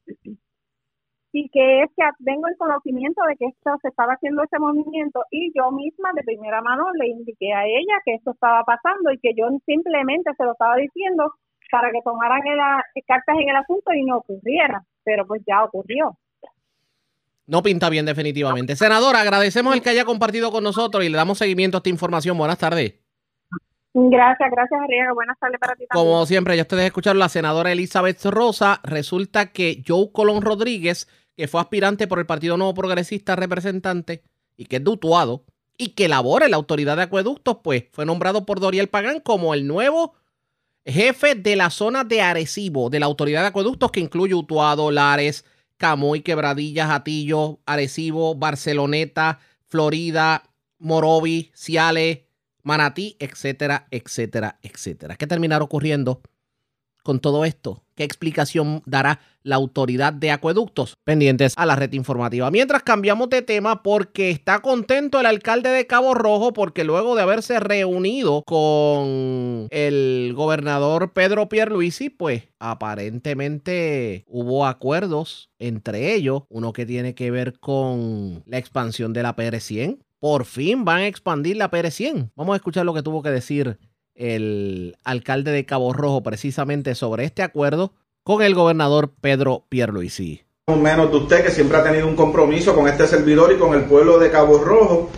y 1.33 1.49
que 1.51 1.83
es 1.83 1.91
que 1.97 2.03
tengo 2.25 2.49
el 2.49 2.57
conocimiento 2.57 3.23
de 3.29 3.37
que 3.37 3.47
esto 3.47 3.71
se 3.83 3.89
estaba 3.89 4.15
haciendo 4.15 4.43
ese 4.43 4.59
movimiento 4.59 5.23
y 5.31 5.53
yo 5.55 5.71
misma 5.71 6.11
de 6.15 6.25
primera 6.25 6.61
mano 6.61 6.87
le 6.95 7.09
indiqué 7.09 7.53
a 7.53 7.67
ella 7.67 7.95
que 8.05 8.15
esto 8.15 8.33
estaba 8.33 8.65
pasando 8.65 9.13
y 9.13 9.19
que 9.19 9.33
yo 9.37 9.47
simplemente 9.67 10.31
se 10.37 10.45
lo 10.45 10.53
estaba 10.53 10.77
diciendo 10.77 11.33
para 11.71 11.91
que 11.91 11.99
tomaran 12.05 12.41
el- 12.47 13.03
cartas 13.07 13.37
en 13.41 13.49
el 13.49 13.57
asunto 13.57 13.93
y 13.93 14.05
no 14.05 14.19
ocurriera, 14.19 14.83
pero 15.05 15.27
pues 15.27 15.43
ya 15.47 15.65
ocurrió. 15.65 16.19
No 17.47 17.63
pinta 17.63 17.89
bien 17.91 18.07
definitivamente. 18.07 18.77
Senadora, 18.77 19.21
agradecemos 19.21 19.75
el 19.75 19.83
que 19.83 19.91
haya 19.91 20.05
compartido 20.05 20.53
con 20.53 20.63
nosotros 20.63 21.05
y 21.05 21.09
le 21.09 21.17
damos 21.17 21.39
seguimiento 21.39 21.77
a 21.77 21.81
esta 21.81 21.89
información. 21.91 22.39
Buenas 22.39 22.59
tardes. 22.59 22.95
Gracias, 23.93 24.51
gracias 24.53 24.81
Arriaga. 24.81 25.13
Buenas 25.15 25.37
tardes 25.41 25.59
para 25.59 25.75
ti 25.75 25.85
también. 25.89 26.07
Como 26.13 26.25
siempre, 26.27 26.57
ya 26.57 26.63
ustedes 26.63 26.85
escucharon 26.85 27.19
la 27.19 27.29
senadora 27.29 27.73
Elizabeth 27.73 28.25
Rosa. 28.27 28.81
Resulta 28.85 29.51
que 29.51 29.83
Joe 29.87 30.13
Colón 30.13 30.43
Rodríguez, 30.43 31.09
que 31.37 31.49
fue 31.49 31.61
aspirante 31.61 32.07
por 32.07 32.21
el 32.21 32.27
Partido 32.27 32.57
Nuevo 32.57 32.73
Progresista 32.75 33.35
representante 33.35 34.23
y 34.57 34.67
que 34.67 34.77
es 34.77 34.85
de 34.85 34.91
Utuado 34.91 35.45
y 35.77 35.95
que 35.95 36.09
labora 36.09 36.45
en 36.45 36.53
la 36.53 36.57
autoridad 36.59 36.97
de 36.97 37.03
acueductos, 37.05 37.59
pues 37.65 37.87
fue 37.91 38.07
nombrado 38.07 38.47
por 38.47 38.61
Doriel 38.61 38.89
Pagán 38.89 39.19
como 39.19 39.55
el 39.55 39.67
nuevo 39.67 40.15
jefe 40.85 41.35
de 41.35 41.57
la 41.57 41.71
zona 41.71 42.05
de 42.05 42.21
Arecibo, 42.21 42.91
de 42.91 43.01
la 43.01 43.07
autoridad 43.07 43.43
de 43.43 43.49
acueductos 43.49 43.91
que 43.91 44.01
incluye 44.01 44.35
Utuado, 44.35 44.91
Lares, 44.91 45.45
Camuy, 45.77 46.21
Quebradillas, 46.21 46.91
Atillo, 46.91 47.61
Arecibo, 47.67 48.35
Barceloneta, 48.35 49.39
Florida, 49.67 50.43
Morovi, 50.79 51.51
Ciales, 51.55 52.21
Manatí, 52.63 53.17
etcétera, 53.19 53.87
etcétera, 53.91 54.59
etcétera. 54.63 55.17
¿Qué 55.17 55.27
terminará 55.27 55.65
ocurriendo 55.65 56.21
con 57.03 57.21
todo 57.21 57.45
esto? 57.45 57.83
¿Qué 57.95 58.05
explicación 58.05 58.83
dará 58.87 59.21
la 59.43 59.57
autoridad 59.57 60.13
de 60.13 60.31
acueductos? 60.31 60.97
Pendientes 61.05 61.53
a 61.57 61.67
la 61.67 61.77
red 61.77 61.93
informativa. 61.93 62.51
Mientras 62.51 62.83
cambiamos 62.83 63.29
de 63.29 63.43
tema 63.43 63.83
porque 63.83 64.31
está 64.31 64.61
contento 64.61 65.21
el 65.21 65.27
alcalde 65.27 65.69
de 65.69 65.87
Cabo 65.87 66.15
Rojo 66.15 66.53
porque 66.53 66.85
luego 66.85 67.15
de 67.15 67.23
haberse 67.23 67.61
reunido 67.61 68.43
con 68.47 69.69
el 69.71 70.33
gobernador 70.35 71.13
Pedro 71.13 71.49
Pierluisi, 71.49 72.09
pues 72.09 72.45
aparentemente 72.59 74.25
hubo 74.27 74.67
acuerdos 74.67 75.51
entre 75.59 76.15
ellos, 76.15 76.45
uno 76.49 76.73
que 76.73 76.87
tiene 76.87 77.15
que 77.15 77.31
ver 77.31 77.59
con 77.59 78.43
la 78.47 78.59
expansión 78.59 79.13
de 79.13 79.23
la 79.23 79.37
PR100. 79.37 79.99
Por 80.21 80.45
fin 80.45 80.85
van 80.85 80.99
a 80.99 81.07
expandir 81.07 81.57
la 81.57 81.71
PR100. 81.71 82.31
Vamos 82.37 82.53
a 82.53 82.57
escuchar 82.57 82.85
lo 82.85 82.93
que 82.93 83.03
tuvo 83.03 83.23
que 83.23 83.31
decir 83.31 83.79
el 84.21 84.97
alcalde 85.05 85.51
de 85.51 85.65
Cabo 85.67 85.93
Rojo 85.93 86.23
precisamente 86.23 86.95
sobre 86.95 87.25
este 87.25 87.43
acuerdo 87.43 87.93
con 88.23 88.43
el 88.43 88.55
gobernador 88.55 89.13
Pedro 89.21 89.65
Pierluisi. 89.69 90.43
menos 90.69 91.11
de 91.11 91.17
usted 91.17 91.45
que 91.45 91.51
siempre 91.51 91.79
ha 91.79 91.83
tenido 91.83 92.07
un 92.07 92.15
compromiso 92.15 92.75
con 92.75 92.87
este 92.87 93.07
servidor 93.09 93.53
y 93.53 93.59
con 93.59 93.75
el 93.75 93.85
pueblo 93.87 94.19
de 94.19 94.31
Cabo 94.31 94.59
Rojo. 94.59 95.11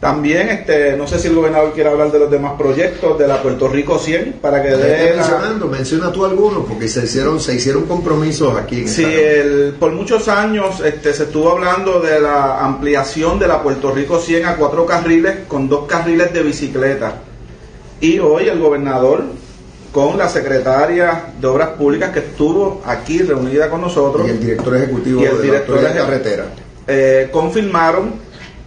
También, 0.00 0.48
este, 0.50 0.94
no 0.96 1.06
sé 1.06 1.18
si 1.18 1.28
el 1.28 1.34
gobernador 1.34 1.72
quiere 1.72 1.88
hablar 1.88 2.12
de 2.12 2.18
los 2.18 2.30
demás 2.30 2.52
proyectos 2.58 3.18
de 3.18 3.26
la 3.26 3.40
Puerto 3.42 3.66
Rico 3.68 3.98
100 3.98 4.34
para 4.42 4.62
que 4.62 4.68
dé 4.70 4.76
Vete 4.76 5.10
la- 5.10 5.16
mencionando, 5.16 5.66
menciona 5.68 6.12
tú 6.12 6.24
algunos, 6.26 6.66
porque 6.66 6.86
se 6.88 7.04
hicieron, 7.04 7.40
se 7.40 7.54
hicieron 7.54 7.86
compromisos 7.86 8.56
aquí 8.58 8.80
en 8.82 8.88
Sí, 8.88 9.04
esta- 9.04 9.20
el- 9.20 9.74
por 9.78 9.92
muchos 9.92 10.28
años 10.28 10.80
este, 10.80 11.14
se 11.14 11.24
estuvo 11.24 11.50
hablando 11.50 12.00
de 12.00 12.20
la 12.20 12.62
ampliación 12.64 13.38
de 13.38 13.48
la 13.48 13.62
Puerto 13.62 13.90
Rico 13.90 14.18
100 14.18 14.44
a 14.44 14.56
cuatro 14.56 14.84
carriles 14.84 15.44
con 15.48 15.66
dos 15.68 15.86
carriles 15.86 16.30
de 16.32 16.42
bicicleta. 16.42 17.22
Y 18.00 18.18
hoy 18.18 18.48
el 18.48 18.58
gobernador, 18.60 19.24
con 19.92 20.18
la 20.18 20.28
secretaria 20.28 21.26
de 21.40 21.46
Obras 21.46 21.70
Públicas 21.70 22.10
que 22.10 22.18
estuvo 22.20 22.82
aquí 22.84 23.22
reunida 23.22 23.70
con 23.70 23.80
nosotros, 23.80 24.26
y 24.26 24.30
el 24.30 24.40
director 24.40 24.76
ejecutivo 24.76 25.22
y 25.22 25.24
el 25.24 25.36
de 25.38 25.42
director 25.42 25.82
la 25.82 25.90
eje- 25.90 25.96
carretera. 25.96 26.44
eh, 26.86 27.28
confirmaron 27.32 28.14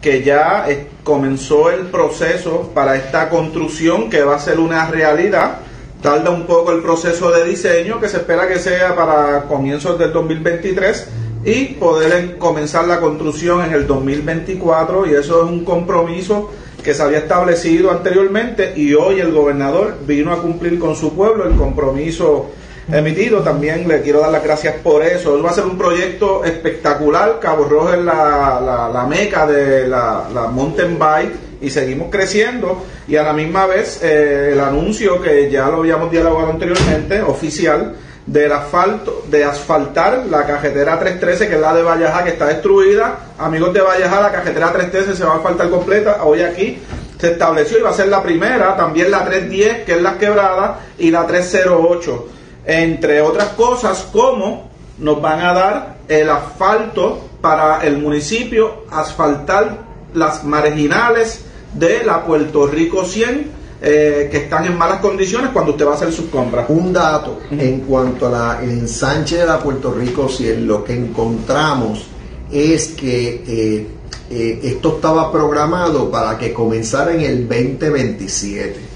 que 0.02 0.24
ya 0.24 0.66
eh, 0.70 0.88
comenzó 1.04 1.70
el 1.70 1.88
proceso 1.88 2.72
para 2.74 2.96
esta 2.96 3.30
construcción 3.30 4.10
que 4.10 4.24
va 4.24 4.36
a 4.36 4.40
ser 4.40 4.60
una 4.60 4.88
realidad. 4.90 5.60
Tarda 6.02 6.30
un 6.32 6.46
poco 6.48 6.72
el 6.72 6.82
proceso 6.82 7.30
de 7.30 7.44
diseño 7.44 8.00
que 8.00 8.08
se 8.08 8.18
espera 8.18 8.48
que 8.48 8.58
sea 8.58 8.96
para 8.96 9.44
comienzos 9.44 10.00
del 10.00 10.14
2023 10.14 11.08
y 11.44 11.66
poder 11.74 12.12
en- 12.14 12.38
comenzar 12.40 12.88
la 12.88 13.00
construcción 13.02 13.64
en 13.66 13.74
el 13.74 13.86
2024 13.86 15.06
y 15.08 15.14
eso 15.16 15.44
es 15.44 15.50
un 15.52 15.66
compromiso 15.66 16.50
que 16.84 16.94
se 16.94 17.04
había 17.04 17.20
establecido 17.20 17.92
anteriormente 17.92 18.74
y 18.76 18.94
hoy 18.94 19.20
el 19.20 19.32
gobernador 19.32 19.98
vino 20.06 20.32
a 20.32 20.42
cumplir 20.42 20.80
con 20.80 20.96
su 20.96 21.14
pueblo 21.14 21.46
el 21.46 21.56
compromiso 21.56 22.52
emitido. 22.92 23.40
También 23.40 23.88
le 23.88 24.02
quiero 24.02 24.22
dar 24.22 24.32
las 24.32 24.44
gracias 24.44 24.76
por 24.76 25.04
eso. 25.04 25.42
Va 25.42 25.52
a 25.52 25.54
ser 25.54 25.66
un 25.66 25.78
proyecto 25.78 26.44
espectacular. 26.44 27.40
Cabo 27.40 27.66
Rojo 27.66 27.94
es 27.94 28.00
la, 28.00 28.90
la, 28.94 29.06
meca 29.06 29.46
de 29.46 29.88
la, 29.88 30.28
la 30.34 30.48
mountain 30.48 30.98
bike 30.98 31.34
y 31.62 31.70
seguimos 31.70 32.10
creciendo. 32.10 32.84
Y 33.08 33.16
a 33.16 33.24
la 33.24 33.34
misma 33.34 33.66
vez 33.66 34.02
eh, 34.04 34.52
el 34.54 34.60
anuncio 34.60 35.22
que 35.22 35.50
ya 35.50 35.68
lo 35.68 35.78
habíamos 35.78 36.12
dialogado 36.12 36.50
anteriormente, 36.52 37.22
oficial, 37.22 37.96
del 38.32 38.52
asfalto, 38.52 39.24
de 39.28 39.44
asfaltar 39.44 40.28
la 40.30 40.46
cajetera 40.46 41.00
313, 41.00 41.48
que 41.48 41.56
es 41.56 41.62
la 41.62 41.74
de 41.74 41.82
Valleja, 41.82 42.24
que 42.24 42.30
está 42.30 42.46
destruida. 42.46 43.18
Amigos 43.40 43.74
de 43.74 43.82
Valleja, 43.82 44.22
la 44.22 44.32
cajetera 44.32 44.72
313 44.72 45.18
se 45.18 45.26
va 45.26 45.34
a 45.34 45.38
asfaltar 45.38 45.70
completa. 45.72 46.24
Hoy 46.24 46.44
aquí 46.44 46.78
se 47.20 47.32
estableció 47.32 47.80
y 47.80 47.82
va 47.82 47.90
a 47.90 47.94
ser 47.94 48.08
la 48.08 48.22
primera, 48.22 48.78
también 48.78 49.10
la 49.10 49.26
310, 49.26 49.84
que 49.84 49.94
es 49.94 50.02
la 50.04 50.20
quebrada, 50.20 50.80
y 51.00 51.10
la 51.10 51.26
308. 51.26 52.28
Entre 52.66 53.20
otras 53.22 53.50
cosas, 53.50 54.08
como 54.12 54.70
nos 55.00 55.20
van 55.20 55.40
a 55.42 55.54
dar 55.54 55.96
el 56.08 56.30
asfalto 56.30 57.30
para 57.42 57.84
el 57.84 57.98
municipio, 57.98 58.84
asfaltar 58.92 59.80
las 60.14 60.44
marginales 60.44 61.46
de 61.74 62.04
la 62.04 62.26
Puerto 62.26 62.68
Rico 62.68 63.06
100, 63.06 63.59
eh, 63.82 64.28
que 64.30 64.38
están 64.38 64.66
en 64.66 64.78
malas 64.78 65.00
condiciones 65.00 65.52
cuando 65.52 65.72
usted 65.72 65.86
va 65.86 65.92
a 65.92 65.96
hacer 65.96 66.12
sus 66.12 66.26
compras. 66.26 66.66
Un 66.70 66.92
dato 66.92 67.40
en 67.52 67.82
cuanto 67.82 68.28
a 68.28 68.30
la, 68.30 68.60
el 68.62 68.72
ensanche 68.72 69.38
de 69.38 69.46
la 69.46 69.60
Puerto 69.60 69.94
Rico 69.94 70.28
100, 70.28 70.68
lo 70.68 70.84
que 70.84 70.94
encontramos 70.94 72.06
es 72.52 72.90
que 72.90 73.44
eh, 73.48 73.88
eh, 74.30 74.60
esto 74.64 74.96
estaba 74.96 75.32
programado 75.32 76.12
para 76.12 76.38
que 76.38 76.54
comenzara 76.54 77.14
en 77.14 77.22
el 77.22 77.48
2027. 77.48 78.90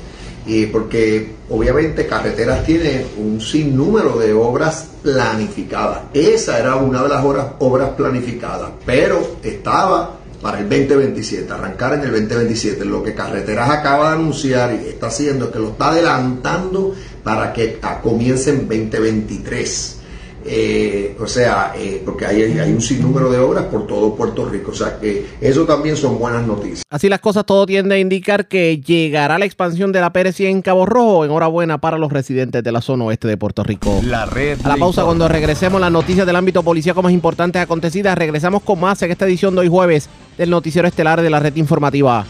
Y 0.46 0.66
porque 0.66 1.32
obviamente 1.50 2.06
carreteras 2.06 2.66
tiene 2.66 3.06
un 3.18 3.40
sinnúmero 3.40 4.18
de 4.18 4.34
obras 4.34 4.90
planificadas. 5.02 6.02
Esa 6.14 6.60
era 6.60 6.76
una 6.76 7.04
de 7.04 7.10
las 7.10 7.24
obras, 7.24 7.48
obras 7.60 7.92
planificadas, 7.92 8.72
pero 8.86 9.38
estaba 9.42 10.18
para 10.44 10.60
el 10.60 10.68
2027, 10.70 11.52
arrancar 11.52 11.94
en 11.94 12.02
el 12.02 12.12
2027. 12.12 12.84
Lo 12.84 13.02
que 13.02 13.16
Carreteras 13.16 13.70
acaba 13.70 14.10
de 14.10 14.16
anunciar 14.18 14.74
y 14.74 14.90
está 14.90 15.08
haciendo 15.08 15.46
es 15.46 15.52
que 15.52 15.60
lo 15.60 15.70
está 15.70 15.90
adelantando 15.90 16.94
para 17.24 17.54
que 17.54 17.80
comience 18.04 18.50
en 18.50 18.68
2023. 18.68 20.02
Eh, 20.46 21.16
o 21.18 21.26
sea, 21.26 21.72
eh, 21.78 22.02
porque 22.04 22.26
hay, 22.26 22.42
hay 22.60 22.74
un 22.74 22.82
sinnúmero 22.82 23.32
de 23.32 23.40
obras 23.40 23.64
por 23.68 23.88
todo 23.88 24.14
Puerto 24.14 24.46
Rico. 24.50 24.72
O 24.72 24.74
sea 24.74 25.00
que 25.00 25.26
eso 25.40 25.64
también 25.64 25.96
son 25.96 26.20
buenas 26.20 26.46
noticias. 26.46 26.84
Así 26.90 27.08
las 27.08 27.22
cosas, 27.22 27.46
todo 27.46 27.66
tiende 27.66 27.96
a 27.96 28.00
indicar 28.00 28.50
que 28.50 28.82
llegará 28.82 29.40
la 29.40 29.46
expansión 29.46 29.94
de 29.94 30.02
la 30.02 30.12
PRC 30.12 30.50
en 30.50 30.62
Cabo 30.62 30.86
Rojo. 30.86 31.24
Enhorabuena 31.24 31.78
para 31.78 31.98
los 31.98 32.12
residentes 32.12 32.62
de 32.62 32.72
la 32.74 32.82
zona 32.82 33.06
oeste 33.06 33.30
de 33.30 33.38
Puerto 33.38 33.64
Rico. 33.64 34.02
La 34.04 34.26
red 34.26 34.60
A 34.66 34.68
la 34.68 34.76
pausa, 34.76 35.02
informa. 35.02 35.06
cuando 35.06 35.28
regresemos, 35.30 35.80
las 35.80 35.92
noticias 35.92 36.28
del 36.28 36.36
ámbito 36.36 36.64
policíaco 36.64 37.02
más 37.02 37.14
importantes 37.14 37.62
acontecidas. 37.62 38.18
Regresamos 38.18 38.64
con 38.64 38.82
más 38.82 39.02
en 39.02 39.12
esta 39.12 39.26
edición 39.26 39.56
de 39.56 39.62
hoy 39.62 39.70
jueves 39.70 40.10
del 40.38 40.50
Noticiero 40.50 40.88
Estelar 40.88 41.22
de 41.22 41.30
la 41.30 41.40
Red 41.40 41.56
Informativa. 41.56 42.26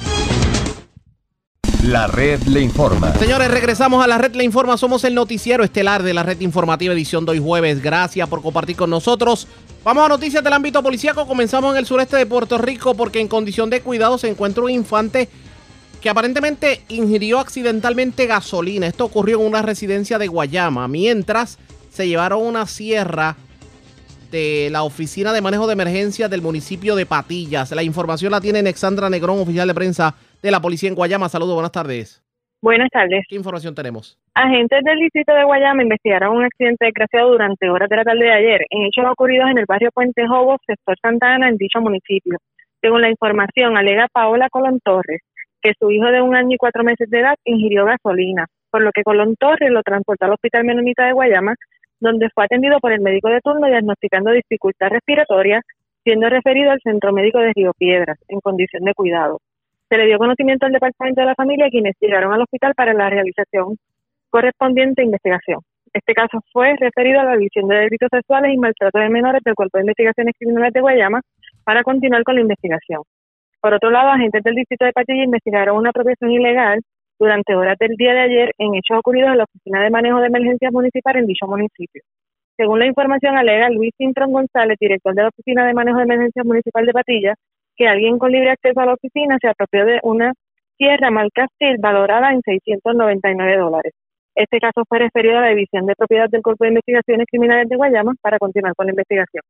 La 1.83 2.07
red 2.07 2.41
le 2.43 2.61
informa. 2.61 3.13
Señores, 3.15 3.51
regresamos 3.51 4.01
a 4.01 4.07
la 4.07 4.17
Red 4.17 4.35
Le 4.35 4.45
Informa. 4.45 4.77
Somos 4.77 5.03
el 5.03 5.13
Noticiero 5.13 5.65
Estelar 5.65 6.01
de 6.01 6.13
la 6.13 6.23
Red 6.23 6.39
Informativa, 6.39 6.93
edición 6.93 7.25
de 7.25 7.33
hoy 7.33 7.39
jueves. 7.39 7.81
Gracias 7.81 8.29
por 8.29 8.41
compartir 8.41 8.77
con 8.77 8.89
nosotros. 8.89 9.49
Vamos 9.83 10.05
a 10.05 10.07
noticias 10.07 10.41
del 10.41 10.53
ámbito 10.53 10.81
policíaco. 10.81 11.27
Comenzamos 11.27 11.73
en 11.73 11.79
el 11.79 11.85
sureste 11.85 12.15
de 12.15 12.25
Puerto 12.25 12.57
Rico 12.57 12.95
porque 12.95 13.19
en 13.19 13.27
condición 13.27 13.69
de 13.69 13.81
cuidado 13.81 14.17
se 14.17 14.29
encuentra 14.29 14.63
un 14.63 14.69
infante 14.69 15.27
que 15.99 16.09
aparentemente 16.09 16.85
ingirió 16.87 17.39
accidentalmente 17.39 18.27
gasolina. 18.27 18.87
Esto 18.87 19.03
ocurrió 19.03 19.41
en 19.41 19.47
una 19.47 19.61
residencia 19.61 20.17
de 20.17 20.27
Guayama, 20.27 20.87
mientras 20.87 21.57
se 21.91 22.07
llevaron 22.07 22.41
una 22.43 22.65
sierra 22.65 23.35
la 24.33 24.83
Oficina 24.83 25.31
de 25.31 25.41
Manejo 25.41 25.67
de 25.67 25.73
Emergencias 25.73 26.29
del 26.29 26.41
municipio 26.41 26.95
de 26.95 27.05
Patillas. 27.05 27.71
La 27.71 27.83
información 27.83 28.31
la 28.31 28.41
tiene 28.41 28.59
Alexandra 28.59 29.09
Negrón, 29.09 29.39
oficial 29.39 29.67
de 29.67 29.73
prensa 29.73 30.15
de 30.41 30.51
la 30.51 30.59
policía 30.59 30.89
en 30.89 30.95
Guayama. 30.95 31.29
Saludos, 31.29 31.53
buenas 31.53 31.71
tardes. 31.71 32.23
Buenas 32.61 32.89
tardes. 32.89 33.25
¿Qué 33.29 33.35
información 33.35 33.75
tenemos? 33.75 34.17
Agentes 34.33 34.83
del 34.83 34.97
distrito 34.99 35.33
de 35.33 35.43
Guayama 35.43 35.83
investigaron 35.83 36.37
un 36.37 36.45
accidente 36.45 36.85
desgraciado 36.85 37.29
durante 37.29 37.69
horas 37.69 37.89
de 37.89 37.95
la 37.95 38.03
tarde 38.03 38.23
de 38.23 38.31
ayer 38.31 38.61
en 38.69 38.83
hechos 38.83 39.05
ocurridos 39.11 39.49
en 39.51 39.59
el 39.59 39.65
barrio 39.67 39.91
Puente 39.93 40.25
Jobo, 40.27 40.57
sector 40.65 40.95
Santa 41.01 41.35
Ana, 41.35 41.49
en 41.49 41.57
dicho 41.57 41.79
municipio. 41.81 42.37
Según 42.81 43.01
la 43.01 43.09
información, 43.09 43.77
alega 43.77 44.07
Paola 44.11 44.49
Colón 44.49 44.79
Torres 44.83 45.21
que 45.63 45.73
su 45.79 45.89
hijo 45.89 46.07
de 46.07 46.21
un 46.21 46.35
año 46.35 46.55
y 46.55 46.57
cuatro 46.57 46.83
meses 46.83 47.09
de 47.09 47.21
edad 47.21 47.35
ingirió 47.45 47.85
gasolina, 47.85 48.47
por 48.69 48.81
lo 48.81 48.91
que 48.91 49.03
Colón 49.03 49.35
Torres 49.39 49.71
lo 49.71 49.81
transportó 49.81 50.25
al 50.25 50.33
Hospital 50.33 50.65
Menonita 50.65 51.05
de 51.05 51.13
Guayama, 51.13 51.55
donde 52.03 52.29
fue 52.35 52.43
atendido 52.43 52.79
por 52.79 52.91
el 52.91 52.99
médico 52.99 53.29
de 53.29 53.39
turno 53.39 53.65
diagnosticando 53.65 54.31
dificultad 54.31 54.89
respiratoria, 54.89 55.61
siendo 56.03 56.27
referido 56.27 56.71
al 56.71 56.81
Centro 56.83 57.13
Médico 57.13 57.39
de 57.39 57.53
Río 57.55 57.71
Piedras, 57.77 58.19
en 58.27 58.41
condición 58.41 58.83
de 58.83 58.93
cuidado. 58.93 59.39
Se 59.87 59.97
le 59.97 60.07
dio 60.07 60.17
conocimiento 60.17 60.65
al 60.65 60.73
Departamento 60.73 61.21
de 61.21 61.27
la 61.27 61.35
Familia, 61.35 61.69
quienes 61.69 61.95
llegaron 62.01 62.33
al 62.33 62.41
hospital 62.41 62.73
para 62.75 62.93
la 62.93 63.09
realización 63.09 63.77
correspondiente 64.29 65.01
a 65.01 65.05
investigación. 65.05 65.61
Este 65.93 66.13
caso 66.13 66.39
fue 66.51 66.75
referido 66.77 67.21
a 67.21 67.23
la 67.23 67.37
División 67.37 67.69
de 67.69 67.75
Delitos 67.75 68.09
Sexuales 68.11 68.53
y 68.53 68.57
Maltrato 68.57 68.99
de 68.99 69.09
Menores 69.09 69.41
del 69.45 69.55
Cuerpo 69.55 69.77
de 69.77 69.83
Investigaciones 69.83 70.35
Criminales 70.37 70.73
de 70.73 70.81
Guayama 70.81 71.21
para 71.63 71.83
continuar 71.83 72.23
con 72.23 72.35
la 72.35 72.41
investigación. 72.41 73.03
Por 73.61 73.73
otro 73.75 73.91
lado, 73.91 74.09
agentes 74.09 74.43
del 74.43 74.55
Distrito 74.55 74.83
de 74.83 74.91
Patilla 74.91 75.23
investigaron 75.23 75.77
una 75.77 75.91
apropiación 75.91 76.31
ilegal 76.31 76.81
durante 77.19 77.55
horas 77.55 77.77
del 77.79 77.95
día 77.95 78.13
de 78.13 78.19
ayer 78.21 78.51
en 78.57 78.75
hechos 78.75 78.97
ocurridos 78.99 79.31
en 79.31 79.37
la 79.37 79.43
Oficina 79.45 79.83
de 79.83 79.89
Manejo 79.89 80.19
de 80.19 80.27
Emergencias 80.27 80.71
Municipal 80.71 81.17
en 81.17 81.27
dicho 81.27 81.47
municipio. 81.47 82.01
Según 82.57 82.79
la 82.79 82.85
información 82.85 83.35
alega 83.37 83.69
Luis 83.69 83.93
Cintrón 83.97 84.31
González, 84.31 84.77
director 84.79 85.15
de 85.15 85.23
la 85.23 85.29
Oficina 85.29 85.65
de 85.65 85.73
Manejo 85.73 85.97
de 85.97 86.03
Emergencias 86.03 86.45
Municipal 86.45 86.85
de 86.85 86.93
Patilla, 86.93 87.33
que 87.75 87.87
alguien 87.87 88.19
con 88.19 88.31
libre 88.31 88.51
acceso 88.51 88.79
a 88.79 88.85
la 88.85 88.93
oficina 88.93 89.37
se 89.41 89.47
apropió 89.47 89.85
de 89.85 89.99
una 90.03 90.33
sierra 90.77 91.09
marca 91.09 91.47
Steel 91.55 91.77
valorada 91.79 92.31
en 92.31 92.41
699 92.41 93.57
dólares. 93.57 93.93
Este 94.35 94.59
caso 94.59 94.83
fue 94.87 94.99
referido 94.99 95.37
a 95.37 95.41
la 95.41 95.49
División 95.49 95.85
de 95.85 95.95
Propiedad 95.95 96.29
del 96.29 96.41
Cuerpo 96.41 96.63
de 96.63 96.69
Investigaciones 96.69 97.27
Criminales 97.29 97.69
de 97.69 97.75
Guayama 97.75 98.13
para 98.21 98.39
continuar 98.39 98.73
con 98.75 98.87
la 98.87 98.91
investigación. 98.91 99.43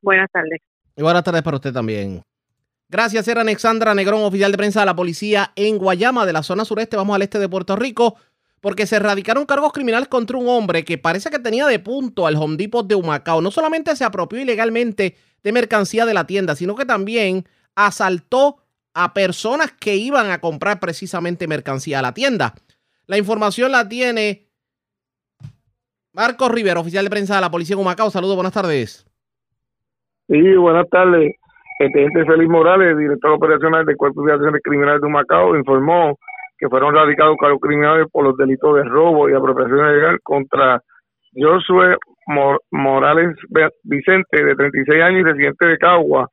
Buenas 0.00 0.30
tardes. 0.30 0.60
Y 0.96 1.02
buenas 1.02 1.24
tardes 1.24 1.42
para 1.42 1.56
usted 1.56 1.72
también. 1.72 2.22
Gracias, 2.90 3.28
era 3.28 3.42
Alexandra 3.42 3.94
Negrón, 3.94 4.22
oficial 4.22 4.50
de 4.50 4.56
prensa 4.56 4.80
de 4.80 4.86
la 4.86 4.96
policía 4.96 5.52
en 5.56 5.76
Guayama, 5.76 6.24
de 6.24 6.32
la 6.32 6.42
zona 6.42 6.64
sureste. 6.64 6.96
Vamos 6.96 7.14
al 7.14 7.20
este 7.20 7.38
de 7.38 7.46
Puerto 7.46 7.76
Rico, 7.76 8.16
porque 8.62 8.86
se 8.86 8.96
erradicaron 8.96 9.44
cargos 9.44 9.74
criminales 9.74 10.08
contra 10.08 10.38
un 10.38 10.48
hombre 10.48 10.86
que 10.86 10.96
parece 10.96 11.28
que 11.28 11.38
tenía 11.38 11.66
de 11.66 11.78
punto 11.78 12.26
al 12.26 12.36
Home 12.36 12.56
de 12.56 12.94
Humacao. 12.94 13.42
No 13.42 13.50
solamente 13.50 13.94
se 13.94 14.04
apropió 14.04 14.40
ilegalmente 14.40 15.16
de 15.42 15.52
mercancía 15.52 16.06
de 16.06 16.14
la 16.14 16.26
tienda, 16.26 16.56
sino 16.56 16.74
que 16.76 16.86
también 16.86 17.44
asaltó 17.74 18.56
a 18.94 19.12
personas 19.12 19.70
que 19.72 19.96
iban 19.96 20.30
a 20.30 20.40
comprar 20.40 20.80
precisamente 20.80 21.46
mercancía 21.46 21.98
a 21.98 22.02
la 22.02 22.14
tienda. 22.14 22.54
La 23.06 23.18
información 23.18 23.70
la 23.70 23.86
tiene 23.86 24.48
Marcos 26.14 26.50
Rivera, 26.50 26.80
oficial 26.80 27.04
de 27.04 27.10
prensa 27.10 27.34
de 27.34 27.42
la 27.42 27.50
policía 27.50 27.74
en 27.74 27.80
Humacao. 27.80 28.10
Saludos, 28.10 28.34
buenas 28.34 28.54
tardes. 28.54 29.06
Sí, 30.26 30.56
buenas 30.56 30.88
tardes. 30.88 31.36
El 31.78 31.92
teniente 31.92 32.24
Félix 32.24 32.50
Morales, 32.50 32.98
director 32.98 33.32
operacional 33.32 33.86
del 33.86 33.96
Cuerpo 33.96 34.24
de 34.24 34.32
Acciones 34.32 34.60
Criminales 34.64 35.00
de 35.00 35.08
Macao, 35.08 35.56
informó 35.56 36.16
que 36.58 36.68
fueron 36.68 36.94
radicados 36.94 37.36
cargos 37.40 37.60
criminales 37.60 38.06
por 38.10 38.24
los 38.24 38.36
delitos 38.36 38.74
de 38.76 38.84
robo 38.84 39.28
y 39.28 39.34
apropiación 39.34 39.78
ilegal 39.78 40.18
contra 40.24 40.80
Josué 41.36 41.96
Mor- 42.26 42.60
Morales 42.72 43.36
Vicente, 43.84 44.44
de 44.44 44.56
36 44.56 45.02
años 45.02 45.20
y 45.20 45.24
residente 45.24 45.66
de 45.66 45.78
Cagua. 45.78 46.28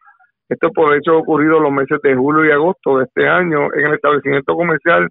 Esto 0.50 0.72
por 0.72 0.96
hechos 0.96 1.16
ocurridos 1.18 1.62
los 1.62 1.72
meses 1.72 2.00
de 2.02 2.16
julio 2.16 2.46
y 2.46 2.52
agosto 2.52 2.98
de 2.98 3.06
este 3.06 3.28
año 3.28 3.68
en 3.74 3.86
el 3.88 3.94
establecimiento 3.96 4.56
comercial 4.56 5.08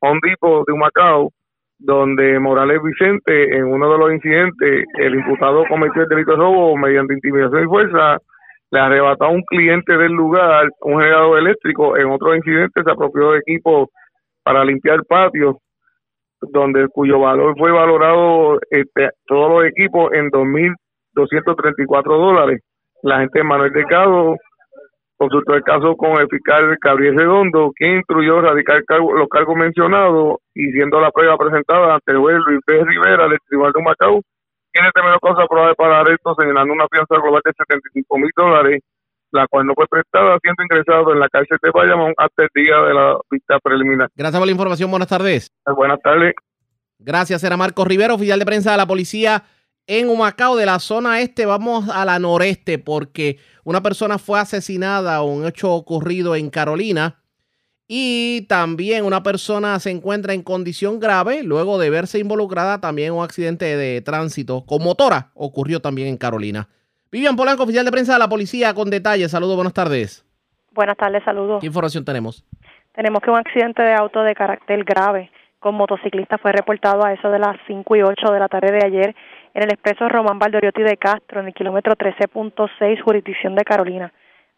Home 0.00 0.20
Depot 0.22 0.66
de 0.66 0.72
Humacao, 0.74 1.30
donde 1.78 2.38
Morales 2.38 2.80
Vicente, 2.82 3.56
en 3.56 3.64
uno 3.64 3.90
de 3.92 3.98
los 3.98 4.12
incidentes, 4.12 4.84
el 4.98 5.14
imputado 5.14 5.64
cometió 5.68 6.02
el 6.02 6.08
delito 6.08 6.32
de 6.32 6.36
robo 6.38 6.76
mediante 6.76 7.14
intimidación 7.14 7.64
y 7.64 7.66
fuerza, 7.66 8.18
le 8.70 8.80
arrebató 8.80 9.24
a 9.24 9.30
un 9.30 9.42
cliente 9.42 9.96
del 9.96 10.12
lugar 10.12 10.68
un 10.80 11.00
generador 11.00 11.38
eléctrico. 11.38 11.96
En 11.96 12.10
otro 12.10 12.34
incidente 12.34 12.82
se 12.84 12.90
apropió 12.90 13.32
de 13.32 13.38
equipo 13.38 13.90
para 14.42 14.64
limpiar 14.64 15.04
patios, 15.04 15.56
donde 16.40 16.88
cuyo 16.88 17.18
valor 17.18 17.54
fue 17.58 17.72
valorado 17.72 18.58
este, 18.70 19.10
todos 19.26 19.50
los 19.50 19.64
equipos 19.70 20.12
en 20.12 20.30
2.234 20.30 22.02
dólares. 22.04 22.60
La 23.02 23.20
gente 23.20 23.42
Manuel 23.42 23.72
Delgado 23.72 24.36
consultó 25.16 25.54
el 25.54 25.62
caso 25.62 25.96
con 25.96 26.18
el 26.18 26.28
fiscal 26.28 26.76
Gabriel 26.80 27.18
Redondo, 27.18 27.72
quien 27.76 27.96
instruyó 27.96 28.40
radicar 28.40 28.80
los 28.88 29.28
cargos 29.28 29.56
mencionados 29.56 30.36
y 30.54 30.70
siendo 30.72 30.98
la 30.98 31.10
prueba 31.10 31.36
presentada 31.36 31.94
ante 31.94 32.12
el 32.12 32.18
juez 32.18 32.38
Luis 32.46 32.60
B. 32.66 32.84
Rivera 32.84 33.28
del 33.28 33.38
Tribunal 33.46 33.72
de 33.74 33.82
Macao, 33.82 34.20
tiene 34.72 34.90
tener 34.92 35.18
causa 35.20 35.46
probable 35.46 35.74
para 35.74 36.00
arresto 36.00 36.34
señalando 36.38 36.74
una 36.74 36.86
fianza 36.88 37.16
global 37.16 37.42
de 37.44 37.52
75 37.56 38.18
mil 38.18 38.30
dólares, 38.36 38.82
la 39.32 39.46
cual 39.48 39.66
no 39.66 39.74
fue 39.74 39.86
prestada, 39.86 40.38
siendo 40.42 40.62
ingresado 40.62 41.12
en 41.12 41.20
la 41.20 41.28
cárcel 41.28 41.58
de 41.62 41.70
Bayamón 41.70 42.14
hasta 42.16 42.44
el 42.44 42.50
día 42.54 42.76
de 42.76 42.94
la 42.94 43.18
vista 43.30 43.58
preliminar. 43.60 44.08
Gracias 44.14 44.38
por 44.38 44.46
la 44.46 44.52
información. 44.52 44.90
Buenas 44.90 45.08
tardes. 45.08 45.50
Buenas 45.76 46.00
tardes. 46.00 46.34
Gracias, 46.98 47.42
era 47.44 47.56
Marcos 47.56 47.86
Rivera, 47.86 48.14
oficial 48.14 48.38
de 48.38 48.44
prensa 48.44 48.72
de 48.72 48.76
la 48.76 48.86
policía 48.86 49.44
en 49.86 50.08
Humacao, 50.08 50.56
de 50.56 50.66
la 50.66 50.78
zona 50.78 51.20
este. 51.20 51.46
Vamos 51.46 51.88
a 51.88 52.04
la 52.04 52.18
noreste 52.18 52.78
porque 52.78 53.38
una 53.64 53.82
persona 53.82 54.18
fue 54.18 54.38
asesinada, 54.38 55.22
un 55.22 55.46
hecho 55.46 55.72
ocurrido 55.72 56.36
en 56.36 56.50
Carolina. 56.50 57.19
Y 57.92 58.42
también 58.42 59.04
una 59.04 59.24
persona 59.24 59.76
se 59.80 59.90
encuentra 59.90 60.32
en 60.32 60.44
condición 60.44 61.00
grave 61.00 61.42
luego 61.42 61.76
de 61.76 61.90
verse 61.90 62.20
involucrada 62.20 62.80
también 62.80 63.08
en 63.08 63.14
un 63.14 63.24
accidente 63.24 63.64
de 63.64 64.00
tránsito 64.00 64.64
con 64.64 64.84
motora. 64.84 65.32
Ocurrió 65.34 65.80
también 65.80 66.06
en 66.06 66.16
Carolina. 66.16 66.68
Vivian 67.10 67.34
Polanco, 67.34 67.64
oficial 67.64 67.84
de 67.84 67.90
prensa 67.90 68.12
de 68.12 68.20
la 68.20 68.28
policía, 68.28 68.74
con 68.74 68.90
detalles. 68.90 69.32
Saludos, 69.32 69.56
buenas 69.56 69.74
tardes. 69.74 70.24
Buenas 70.70 70.96
tardes, 70.96 71.24
saludos. 71.24 71.58
¿Qué 71.60 71.66
información 71.66 72.04
tenemos? 72.04 72.44
Tenemos 72.94 73.20
que 73.22 73.30
un 73.32 73.38
accidente 73.38 73.82
de 73.82 73.92
auto 73.92 74.22
de 74.22 74.36
carácter 74.36 74.84
grave 74.84 75.32
con 75.58 75.74
motociclista 75.74 76.38
fue 76.38 76.52
reportado 76.52 77.04
a 77.04 77.12
eso 77.12 77.28
de 77.28 77.40
las 77.40 77.56
5 77.66 77.96
y 77.96 78.02
8 78.02 78.32
de 78.32 78.38
la 78.38 78.46
tarde 78.46 78.70
de 78.70 78.86
ayer 78.86 79.16
en 79.52 79.64
el 79.64 79.72
expreso 79.72 80.08
Román 80.08 80.38
Valdoriotti 80.38 80.82
de 80.82 80.96
Castro, 80.96 81.40
en 81.40 81.48
el 81.48 81.54
kilómetro 81.54 81.94
13.6, 81.96 83.02
jurisdicción 83.02 83.56
de 83.56 83.64
Carolina. 83.64 84.12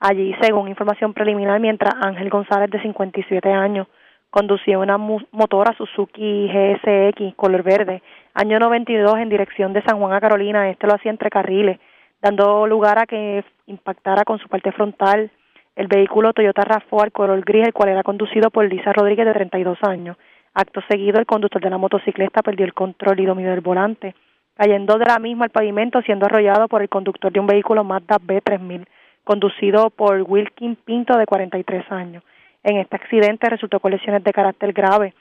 Allí, 0.05 0.35
según 0.41 0.67
información 0.67 1.13
preliminar, 1.13 1.61
mientras 1.61 1.95
Ángel 1.95 2.29
González, 2.29 2.69
de 2.73 2.83
57 2.83 3.53
años, 3.53 3.87
conducía 4.31 4.77
una 4.77 4.99
motora 4.99 5.77
Suzuki 5.77 6.49
GSX 6.49 7.37
color 7.37 7.63
verde, 7.63 8.03
año 8.35 8.59
92, 8.59 9.19
en 9.19 9.29
dirección 9.29 9.73
de 9.73 9.81
San 9.83 10.01
Juan 10.01 10.13
a 10.13 10.21
Carolina. 10.21 10.69
Este 10.69 10.89
lo 10.89 10.95
hacía 10.95 11.13
entre 11.13 11.31
carriles, 11.31 11.79
dando 12.21 12.67
lugar 12.67 12.99
a 12.99 13.07
que 13.07 13.45
impactara 13.69 14.25
con 14.25 14.41
su 14.41 14.49
parte 14.49 14.73
frontal 14.73 15.31
el 15.77 15.87
vehículo 15.87 16.33
Toyota 16.33 16.65
RAV4 16.65 17.13
color 17.13 17.41
gris, 17.43 17.69
el 17.69 17.73
cual 17.73 17.91
era 17.91 18.03
conducido 18.03 18.51
por 18.51 18.65
Lisa 18.65 18.93
Rodríguez, 18.93 19.25
de 19.25 19.35
32 19.35 19.79
años. 19.85 20.17
Acto 20.53 20.81
seguido, 20.89 21.21
el 21.21 21.27
conductor 21.27 21.63
de 21.63 21.71
la 21.71 21.79
motocicleta 21.79 22.43
perdió 22.43 22.67
el 22.67 22.75
control 22.75 23.21
y 23.21 23.27
dominio 23.27 23.53
del 23.53 23.61
volante, 23.61 24.17
cayendo 24.57 24.99
de 24.99 25.05
la 25.05 25.21
misma 25.21 25.45
al 25.45 25.51
pavimento, 25.51 26.03
siendo 26.03 26.27
arrollado 26.27 26.67
por 26.67 26.83
el 26.83 26.89
conductor 26.89 27.33
de 27.33 27.39
un 27.39 27.47
vehículo 27.47 27.85
Mazda 27.85 28.17
B3000, 28.19 28.85
conducido 29.25 29.91
por 29.91 30.23
Wilkin 30.23 30.77
Pinto, 30.77 31.17
de 31.17 31.27
43 31.27 31.91
años. 31.91 32.23
En 32.65 32.77
este 32.77 32.97
accidente 32.97 33.49
resultó 33.49 33.81
con 33.81 33.91
lesiones 33.91 34.23
de 34.25 34.33
carácter 34.33 34.73
grave, 34.73 35.15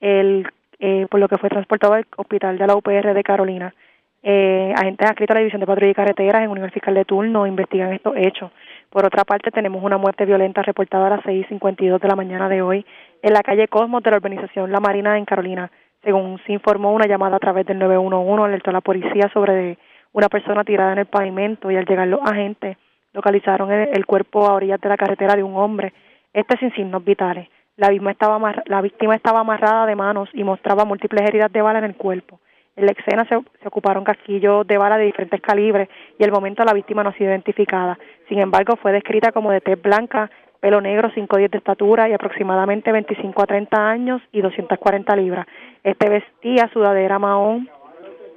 el, 0.00 0.46
eh, 0.80 1.06
por 1.10 1.20
lo 1.20 1.28
que 1.28 1.38
fue 1.38 1.48
transportado 1.48 1.94
al 1.94 2.06
hospital 2.16 2.58
de 2.58 2.66
la 2.66 2.74
UPR 2.74 3.14
de 3.14 3.22
Carolina. 3.22 3.74
Eh, 4.22 4.72
agentes 4.76 5.08
adscritos 5.08 5.34
a 5.34 5.34
la 5.34 5.40
División 5.40 5.60
de 5.60 5.66
Patrulla 5.66 5.92
y 5.92 5.94
Carreteras 5.94 6.42
en 6.42 6.50
Unión 6.50 6.70
Fiscal 6.70 6.94
de 6.94 7.04
Turno 7.04 7.46
investigan 7.46 7.92
estos 7.92 8.16
hechos. 8.16 8.50
Por 8.90 9.06
otra 9.06 9.24
parte, 9.24 9.50
tenemos 9.50 9.82
una 9.82 9.96
muerte 9.96 10.24
violenta 10.24 10.62
reportada 10.62 11.06
a 11.06 11.10
las 11.10 11.24
6.52 11.24 12.00
de 12.00 12.08
la 12.08 12.16
mañana 12.16 12.48
de 12.48 12.62
hoy 12.62 12.84
en 13.22 13.32
la 13.32 13.42
calle 13.42 13.68
Cosmos 13.68 14.02
de 14.02 14.10
la 14.10 14.16
urbanización 14.16 14.72
La 14.72 14.80
Marina 14.80 15.16
en 15.18 15.24
Carolina. 15.24 15.70
Según 16.02 16.40
se 16.46 16.52
informó, 16.52 16.92
una 16.92 17.06
llamada 17.06 17.36
a 17.36 17.40
través 17.40 17.66
del 17.66 17.78
911 17.78 18.44
alertó 18.44 18.70
a 18.70 18.72
la 18.72 18.80
policía 18.80 19.30
sobre 19.32 19.78
una 20.12 20.28
persona 20.28 20.64
tirada 20.64 20.92
en 20.92 20.98
el 20.98 21.06
pavimento 21.06 21.70
y 21.70 21.76
al 21.76 21.86
llegar 21.86 22.08
los 22.08 22.20
agentes 22.22 22.76
localizaron 23.18 23.72
el, 23.72 23.88
el 23.92 24.06
cuerpo 24.06 24.46
a 24.46 24.54
orillas 24.54 24.80
de 24.80 24.88
la 24.88 24.96
carretera 24.96 25.34
de 25.34 25.42
un 25.42 25.56
hombre, 25.56 25.92
este 26.32 26.56
sin 26.58 26.72
signos 26.74 27.04
vitales. 27.04 27.48
La 27.76 27.88
víctima, 27.90 28.12
estaba 28.12 28.54
la 28.66 28.80
víctima 28.80 29.14
estaba 29.16 29.40
amarrada 29.40 29.86
de 29.86 29.96
manos 29.96 30.28
y 30.32 30.44
mostraba 30.44 30.84
múltiples 30.84 31.22
heridas 31.28 31.52
de 31.52 31.62
bala 31.62 31.78
en 31.80 31.84
el 31.84 31.96
cuerpo. 31.96 32.38
En 32.76 32.86
la 32.86 32.92
escena 32.92 33.24
se, 33.24 33.36
se 33.60 33.66
ocuparon 33.68 34.04
casquillos 34.04 34.64
de 34.66 34.78
bala 34.78 34.98
de 34.98 35.06
diferentes 35.06 35.40
calibres 35.40 35.88
y 36.16 36.22
al 36.24 36.30
momento 36.30 36.62
la 36.64 36.72
víctima 36.72 37.02
no 37.02 37.10
ha 37.10 37.14
sido 37.14 37.30
identificada. 37.30 37.98
Sin 38.28 38.38
embargo, 38.38 38.76
fue 38.76 38.92
descrita 38.92 39.32
como 39.32 39.50
de 39.50 39.60
tez 39.60 39.80
blanca, 39.82 40.30
pelo 40.60 40.80
negro, 40.80 41.10
5'10 41.10 41.50
de 41.50 41.58
estatura 41.58 42.08
y 42.08 42.12
aproximadamente 42.12 42.92
25 42.92 43.42
a 43.42 43.46
30 43.46 43.88
años 43.90 44.22
y 44.32 44.40
240 44.42 45.16
libras. 45.16 45.46
Este 45.82 46.08
vestía 46.08 46.68
sudadera 46.72 47.18
mahón, 47.18 47.68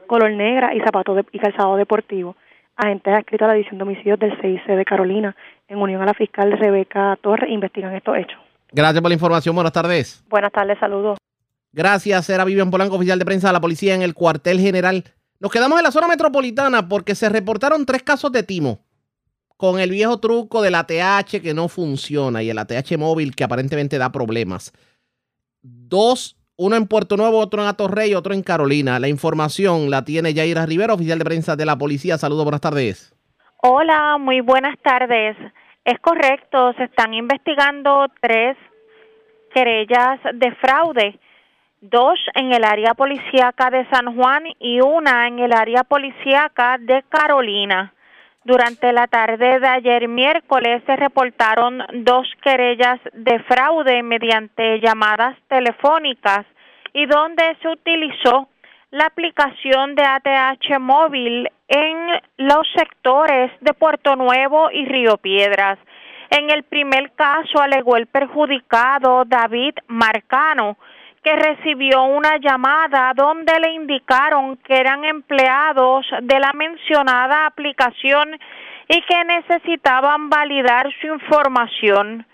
color 0.08 0.32
negra 0.32 0.74
y 0.74 0.80
zapatos 0.82 1.16
de- 1.18 1.26
y 1.32 1.40
calzado 1.40 1.78
deportivo. 1.78 2.36
Agentes 2.84 3.14
adscritos 3.14 3.46
a 3.46 3.50
la 3.50 3.54
División 3.54 3.78
de 3.78 3.84
Homicidios 3.84 4.18
del 4.18 4.32
CIC 4.42 4.66
de 4.66 4.86
Carolina, 4.86 5.36
en 5.68 5.78
unión 5.78 6.02
a 6.02 6.06
la 6.06 6.16
fiscal 6.16 6.52
Rebeca 6.58 7.16
Torres, 7.22 7.48
investigan 7.52 7.94
estos 7.94 8.18
hechos. 8.18 8.40
Gracias 8.72 9.00
por 9.02 9.10
la 9.12 9.14
información. 9.14 9.54
Buenas 9.54 9.72
tardes. 9.72 10.24
Buenas 10.28 10.52
tardes, 10.52 10.80
saludos. 10.80 11.20
Gracias, 11.72 12.28
era 12.30 12.44
Vivian 12.44 12.72
Polanco, 12.72 12.96
oficial 12.96 13.20
de 13.20 13.26
prensa 13.26 13.50
de 13.50 13.54
la 13.54 13.62
policía 13.62 13.94
en 13.94 14.02
el 14.02 14.16
cuartel 14.16 14.60
general. 14.60 15.04
Nos 15.40 15.52
quedamos 15.52 15.78
en 15.78 15.84
la 15.84 15.92
zona 15.92 16.08
metropolitana 16.08 16.90
porque 16.90 17.14
se 17.14 17.30
reportaron 17.30 17.86
tres 17.86 18.02
casos 18.02 18.32
de 18.32 18.42
timo 18.42 18.80
con 19.58 19.80
el 19.80 19.92
viejo 19.92 20.20
truco 20.20 20.64
del 20.64 20.74
ATH 20.74 21.40
que 21.40 21.54
no 21.54 21.68
funciona 21.68 22.42
y 22.42 22.50
el 22.50 22.58
ATH 22.58 22.98
móvil 22.98 23.36
que 23.36 23.44
aparentemente 23.44 24.00
da 24.00 24.12
problemas. 24.12 24.74
Dos, 25.62 26.36
uno 26.64 26.76
en 26.76 26.88
Puerto 26.88 27.18
Nuevo, 27.18 27.40
otro 27.40 27.64
en 27.64 27.68
Atorrey 27.68 28.14
otro 28.14 28.36
en 28.36 28.44
Carolina. 28.44 29.00
La 29.00 29.08
información 29.08 29.90
la 29.90 30.06
tiene 30.06 30.36
Yaira 30.36 30.68
Rivera, 30.68 30.94
oficial 30.94 31.18
de 31.18 31.26
prensa 31.26 31.56
de 31.56 31.66
la 31.66 31.76
policía. 31.76 32.20
Saludos, 32.20 32.44
buenas 32.44 32.62
tardes. 32.62 33.16
Hola, 33.64 34.20
muy 34.20 34.42
buenas 34.42 34.78
tardes. 34.84 35.36
Es 35.84 36.00
correcto, 36.00 36.74
se 36.74 36.84
están 36.84 37.16
investigando 37.16 38.06
tres 38.22 38.58
querellas 39.56 40.20
de 40.36 40.52
fraude, 40.62 41.20
dos 41.82 42.20
en 42.36 42.54
el 42.54 42.64
área 42.64 42.94
policíaca 42.94 43.72
de 43.72 43.90
San 43.90 44.16
Juan 44.16 44.44
y 44.60 44.82
una 44.82 45.28
en 45.28 45.40
el 45.40 45.54
área 45.54 45.84
policíaca 45.84 46.78
de 46.80 47.04
Carolina. 47.10 47.92
Durante 48.44 48.94
la 48.94 49.08
tarde 49.08 49.60
de 49.60 49.68
ayer 49.68 50.08
miércoles 50.08 50.84
se 50.86 50.96
reportaron 50.96 51.80
dos 52.04 52.28
querellas 52.44 53.00
de 53.14 53.40
fraude 53.44 54.04
mediante 54.04 54.80
llamadas 54.80 55.36
telefónicas 55.48 56.46
y 56.94 57.06
donde 57.06 57.58
se 57.62 57.70
utilizó 57.70 58.48
la 58.92 59.06
aplicación 59.06 59.96
de 59.96 60.04
ATH 60.04 60.80
móvil 60.80 61.50
en 61.68 62.22
los 62.38 62.68
sectores 62.76 63.52
de 63.62 63.74
Puerto 63.74 64.16
Nuevo 64.16 64.70
y 64.72 64.86
Río 64.86 65.18
Piedras. 65.18 65.80
En 66.30 66.50
el 66.50 66.64
primer 66.64 67.12
caso 67.14 67.62
alegó 67.62 67.96
el 67.96 68.08
perjudicado 68.08 69.24
David 69.26 69.76
Marcano, 69.88 70.78
que 71.24 71.36
recibió 71.36 72.04
una 72.04 72.38
llamada 72.38 73.14
donde 73.16 73.60
le 73.60 73.74
indicaron 73.74 74.58
que 74.58 74.78
eran 74.78 75.06
empleados 75.06 76.06
de 76.22 76.40
la 76.40 76.52
mencionada 76.54 77.46
aplicación 77.46 78.38
y 78.88 79.02
que 79.04 79.24
necesitaban 79.24 80.30
validar 80.30 80.90
su 81.00 81.08
información. 81.08 82.26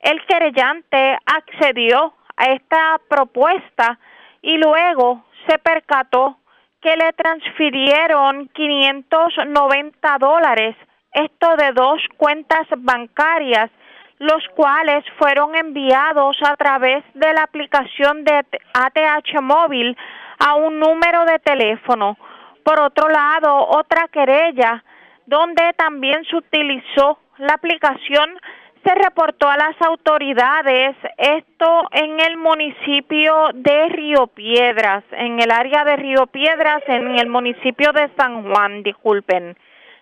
El 0.00 0.24
querellante 0.26 1.16
accedió 1.26 2.14
a 2.42 2.52
esta 2.52 3.00
propuesta 3.08 3.98
y 4.42 4.56
luego 4.56 5.24
se 5.46 5.58
percató 5.58 6.38
que 6.80 6.96
le 6.96 7.12
transfirieron 7.12 8.48
590 8.48 10.18
dólares, 10.18 10.76
esto 11.12 11.56
de 11.56 11.72
dos 11.72 12.00
cuentas 12.16 12.66
bancarias, 12.76 13.70
los 14.18 14.42
cuales 14.56 15.04
fueron 15.18 15.54
enviados 15.54 16.36
a 16.44 16.56
través 16.56 17.04
de 17.14 17.32
la 17.32 17.44
aplicación 17.44 18.24
de 18.24 18.44
ATH 18.74 19.40
móvil 19.40 19.96
a 20.38 20.54
un 20.54 20.80
número 20.80 21.24
de 21.24 21.38
teléfono. 21.38 22.16
Por 22.64 22.80
otro 22.80 23.08
lado, 23.08 23.68
otra 23.68 24.08
querella 24.08 24.82
donde 25.26 25.72
también 25.76 26.24
se 26.24 26.36
utilizó 26.36 27.18
la 27.38 27.54
aplicación 27.54 28.38
se 28.84 28.94
reportó 28.94 29.48
a 29.48 29.56
las 29.56 29.80
autoridades 29.80 30.96
esto 31.16 31.88
en 31.92 32.18
el 32.20 32.36
municipio 32.36 33.50
de 33.54 33.88
Río 33.88 34.26
Piedras, 34.26 35.04
en 35.12 35.40
el 35.40 35.50
área 35.50 35.84
de 35.84 35.96
Río 35.96 36.26
Piedras, 36.26 36.82
en 36.88 37.18
el 37.18 37.28
municipio 37.28 37.92
de 37.92 38.10
San 38.16 38.42
Juan, 38.42 38.82
disculpen. 38.82 39.56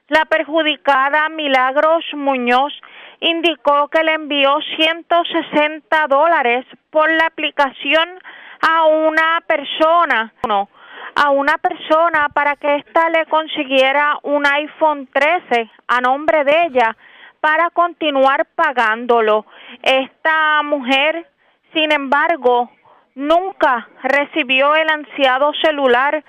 La 0.08 0.24
perjudicada 0.24 1.28
Milagros 1.28 2.04
Muñoz 2.14 2.72
indicó 3.20 3.88
que 3.88 4.02
le 4.02 4.14
envió 4.14 4.58
160 4.76 6.06
dólares 6.08 6.64
por 6.90 7.10
la 7.12 7.26
aplicación 7.26 8.08
a 8.66 8.86
una 8.86 9.42
persona, 9.46 10.32
no, 10.48 10.68
a 11.14 11.30
una 11.30 11.58
persona 11.58 12.28
para 12.32 12.56
que 12.56 12.76
ésta 12.76 13.10
le 13.10 13.26
consiguiera 13.26 14.18
un 14.22 14.46
iPhone 14.46 15.06
13 15.12 15.70
a 15.86 16.00
nombre 16.00 16.44
de 16.44 16.62
ella 16.64 16.96
para 17.40 17.70
continuar 17.70 18.46
pagándolo. 18.54 19.46
Esta 19.82 20.62
mujer, 20.62 21.26
sin 21.74 21.92
embargo, 21.92 22.70
nunca 23.14 23.88
recibió 24.02 24.74
el 24.74 24.88
ansiado 24.88 25.52
celular 25.62 26.24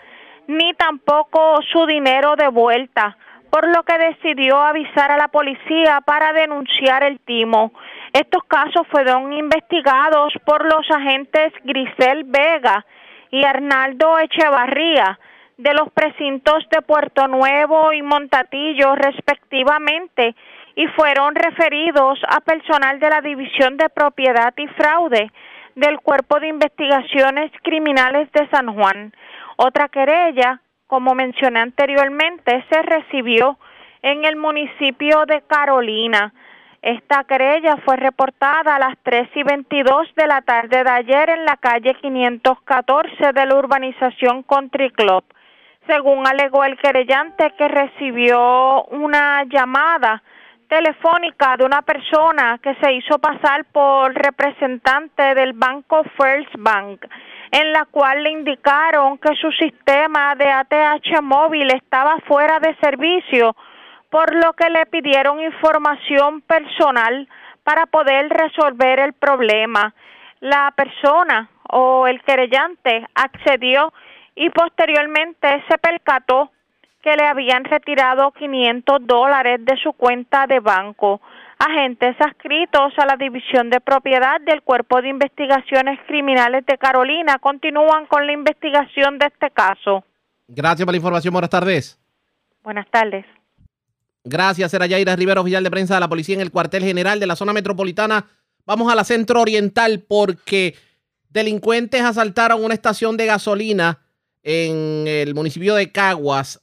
ni 0.48 0.74
tampoco 0.74 1.60
su 1.72 1.86
dinero 1.86 2.36
de 2.36 2.48
vuelta. 2.48 3.18
por 3.52 3.68
lo 3.68 3.84
que 3.84 3.98
decidió 3.98 4.62
avisar 4.62 5.12
a 5.12 5.18
la 5.18 5.28
policía 5.28 6.00
para 6.06 6.32
denunciar 6.32 7.04
el 7.04 7.20
timo. 7.20 7.74
Estos 8.14 8.44
casos 8.46 8.88
fueron 8.90 9.34
investigados 9.34 10.32
por 10.46 10.64
los 10.64 10.90
agentes 10.90 11.52
Grisel 11.66 12.24
Vega 12.24 12.86
y 13.30 13.44
Arnaldo 13.44 14.20
Echevarría 14.20 15.20
de 15.58 15.74
los 15.74 15.92
precintos 15.92 16.66
de 16.72 16.82
Puerto 16.82 17.28
Nuevo 17.28 17.92
y 17.92 18.02
Montatillo 18.02 18.96
respectivamente 18.96 20.34
y 20.76 20.88
fueron 20.88 21.36
referidos 21.36 22.20
a 22.28 22.40
personal 22.42 23.00
de 23.00 23.10
la 23.10 23.22
División 23.22 23.78
de 23.78 23.90
Propiedad 23.90 24.54
y 24.58 24.68
Fraude 24.68 25.32
del 25.76 26.00
Cuerpo 26.00 26.40
de 26.40 26.48
Investigaciones 26.48 27.52
Criminales 27.64 28.32
de 28.32 28.48
San 28.50 28.74
Juan. 28.74 29.14
Otra 29.58 29.90
querella, 29.90 30.62
como 30.88 31.16
mencioné 31.16 31.60
anteriormente, 31.60 32.66
se 32.70 32.82
recibió 32.82 33.58
en 34.02 34.26
el 34.26 34.36
municipio 34.36 35.26
de 35.26 35.42
Carolina. 35.42 36.34
Esta 36.82 37.24
querella 37.26 37.78
fue 37.86 37.96
reportada 37.98 38.76
a 38.76 38.80
las 38.80 38.98
3 39.04 39.30
y 39.36 39.44
22 39.44 40.16
de 40.16 40.28
la 40.28 40.42
tarde 40.42 40.84
de 40.84 40.90
ayer 40.90 41.30
en 41.30 41.46
la 41.46 41.58
calle 41.58 41.94
514 42.02 43.34
de 43.34 43.46
la 43.46 43.56
urbanización 43.56 44.44
Country 44.44 44.90
Club. 44.90 45.24
Según 45.86 46.26
alegó 46.26 46.64
el 46.64 46.78
querellante 46.78 47.54
que 47.58 47.68
recibió 47.68 48.84
una 48.86 49.44
llamada 49.44 50.24
telefónica 50.72 51.58
de 51.58 51.66
una 51.66 51.82
persona 51.82 52.58
que 52.64 52.74
se 52.76 52.94
hizo 52.94 53.20
pasar 53.20 53.66
por 53.74 54.14
representante 54.14 55.36
del 55.36 55.52
banco 55.52 56.02
First 56.16 56.56
Bank, 56.58 57.06
en 57.52 57.74
la 57.74 57.84
cual 57.92 58.24
le 58.24 58.32
indicaron 58.32 59.18
que 59.18 59.36
su 59.36 59.52
sistema 59.52 60.34
de 60.36 60.50
ATH 60.50 61.22
móvil 61.22 61.70
estaba 61.72 62.20
fuera 62.26 62.62
de 62.62 62.74
servicio, 62.78 63.54
por 64.10 64.34
lo 64.34 64.54
que 64.54 64.70
le 64.70 64.86
pidieron 64.86 65.42
información 65.42 66.40
personal 66.40 67.28
para 67.64 67.86
poder 67.88 68.30
resolver 68.30 69.02
el 69.02 69.12
problema. 69.12 69.94
La 70.40 70.72
persona 70.74 71.50
o 71.70 72.08
el 72.08 72.22
querellante 72.22 73.06
accedió 73.14 73.92
y 74.36 74.50
posteriormente 74.52 75.66
se 75.68 75.78
percató 75.78 76.50
que 77.02 77.16
le 77.16 77.26
habían 77.26 77.64
retirado 77.64 78.32
500 78.32 79.00
dólares 79.06 79.60
de 79.64 79.76
su 79.78 79.94
cuenta 79.94 80.48
de 80.48 80.60
banco. 80.60 81.22
Agentes 81.58 82.16
adscritos 82.20 82.94
a 82.98 83.06
la 83.06 83.18
División 83.18 83.70
de 83.70 83.80
Propiedad 83.82 84.42
del 84.42 84.62
Cuerpo 84.64 85.02
de 85.02 85.10
Investigaciones 85.10 86.00
Criminales 86.08 86.66
de 86.66 86.78
Carolina 86.78 87.38
continúan 87.40 88.06
con 88.08 88.26
la 88.26 88.34
investigación 88.34 89.20
de 89.20 89.28
este 89.28 89.52
caso. 89.52 90.04
Gracias 90.48 90.86
por 90.86 90.94
la 90.94 90.98
información. 90.98 91.34
Buenas 91.34 91.50
tardes. 91.50 92.00
Buenas 92.64 92.90
tardes. 92.90 93.26
Gracias, 94.24 94.74
era 94.74 94.86
Yaira 94.86 95.16
Rivera, 95.16 95.42
oficial 95.42 95.64
de 95.64 95.72
prensa 95.72 95.96
de 95.96 96.00
la 96.00 96.10
policía 96.10 96.36
en 96.36 96.42
el 96.42 96.52
cuartel 96.52 96.84
general 96.84 97.20
de 97.20 97.28
la 97.28 97.36
zona 97.36 97.54
metropolitana. 97.54 98.26
Vamos 98.66 98.92
a 98.92 98.96
la 98.96 99.04
centro 99.04 99.42
oriental 99.42 100.04
porque 100.08 100.76
delincuentes 101.30 102.02
asaltaron 102.02 102.64
una 102.64 102.76
estación 102.76 103.18
de 103.18 103.26
gasolina 103.26 104.00
en 104.44 105.08
el 105.08 105.34
municipio 105.34 105.74
de 105.76 105.92
Caguas 105.92 106.62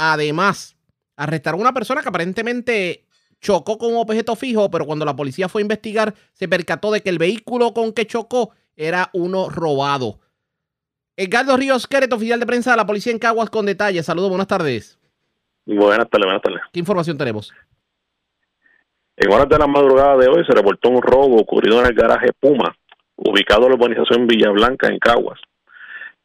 Además, 0.00 0.76
arrestaron 1.16 1.58
a 1.58 1.64
una 1.64 1.72
persona 1.72 2.02
que 2.02 2.08
aparentemente 2.08 3.04
chocó 3.40 3.78
con 3.78 3.94
un 3.94 3.96
objeto 3.98 4.36
fijo, 4.36 4.70
pero 4.70 4.86
cuando 4.86 5.04
la 5.04 5.16
policía 5.16 5.48
fue 5.48 5.60
a 5.60 5.62
investigar, 5.62 6.14
se 6.34 6.46
percató 6.46 6.92
de 6.92 7.00
que 7.00 7.08
el 7.08 7.18
vehículo 7.18 7.74
con 7.74 7.92
que 7.92 8.06
chocó 8.06 8.52
era 8.76 9.10
uno 9.12 9.50
robado. 9.50 10.20
Edgardo 11.16 11.56
Ríos 11.56 11.88
Queret, 11.88 12.12
oficial 12.12 12.38
de 12.38 12.46
prensa 12.46 12.70
de 12.70 12.76
la 12.76 12.86
policía 12.86 13.10
en 13.10 13.18
Caguas, 13.18 13.50
con 13.50 13.66
detalles. 13.66 14.06
Saludos, 14.06 14.28
buenas 14.28 14.46
tardes. 14.46 15.00
Buenas 15.66 16.08
tardes, 16.08 16.26
buenas 16.26 16.42
tardes. 16.42 16.60
¿Qué 16.72 16.78
información 16.78 17.18
tenemos? 17.18 17.52
En 19.16 19.32
horas 19.32 19.48
de 19.48 19.58
la 19.58 19.66
madrugada 19.66 20.16
de 20.16 20.28
hoy 20.28 20.44
se 20.46 20.54
reportó 20.54 20.90
un 20.90 21.02
robo 21.02 21.40
ocurrido 21.40 21.80
en 21.80 21.86
el 21.86 21.94
garaje 21.94 22.32
Puma, 22.38 22.72
ubicado 23.16 23.64
en 23.64 23.70
la 23.70 23.74
urbanización 23.74 24.28
Villa 24.28 24.50
Blanca, 24.50 24.86
en 24.86 25.00
Caguas. 25.00 25.40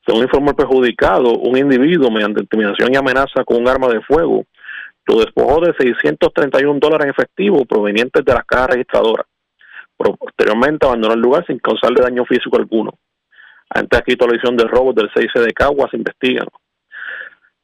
Según 0.05 0.23
informó 0.23 0.49
el 0.49 0.55
perjudicado, 0.55 1.31
un 1.33 1.57
individuo, 1.57 2.11
mediante 2.11 2.41
intimidación 2.41 2.93
y 2.93 2.97
amenaza 2.97 3.43
con 3.45 3.57
un 3.57 3.67
arma 3.67 3.87
de 3.87 4.01
fuego, 4.01 4.43
lo 5.05 5.19
despojó 5.19 5.61
de 5.61 5.73
631 5.77 6.79
dólares 6.79 7.05
en 7.05 7.11
efectivo 7.11 7.65
provenientes 7.65 8.23
de 8.23 8.33
las 8.33 8.45
cajas 8.45 8.71
registradoras. 8.71 9.25
Posteriormente 9.95 10.85
abandonó 10.85 11.13
el 11.13 11.21
lugar 11.21 11.45
sin 11.45 11.59
causarle 11.59 12.01
daño 12.01 12.25
físico 12.25 12.57
alguno. 12.57 12.91
Ante 13.69 13.97
aquí 13.97 14.15
la 14.19 14.25
edición 14.27 14.57
de 14.57 14.65
robos 14.65 14.93
del 14.95 15.09
6 15.13 15.27
de 15.35 15.53
Caguas 15.53 15.93
investigan. 15.93 16.47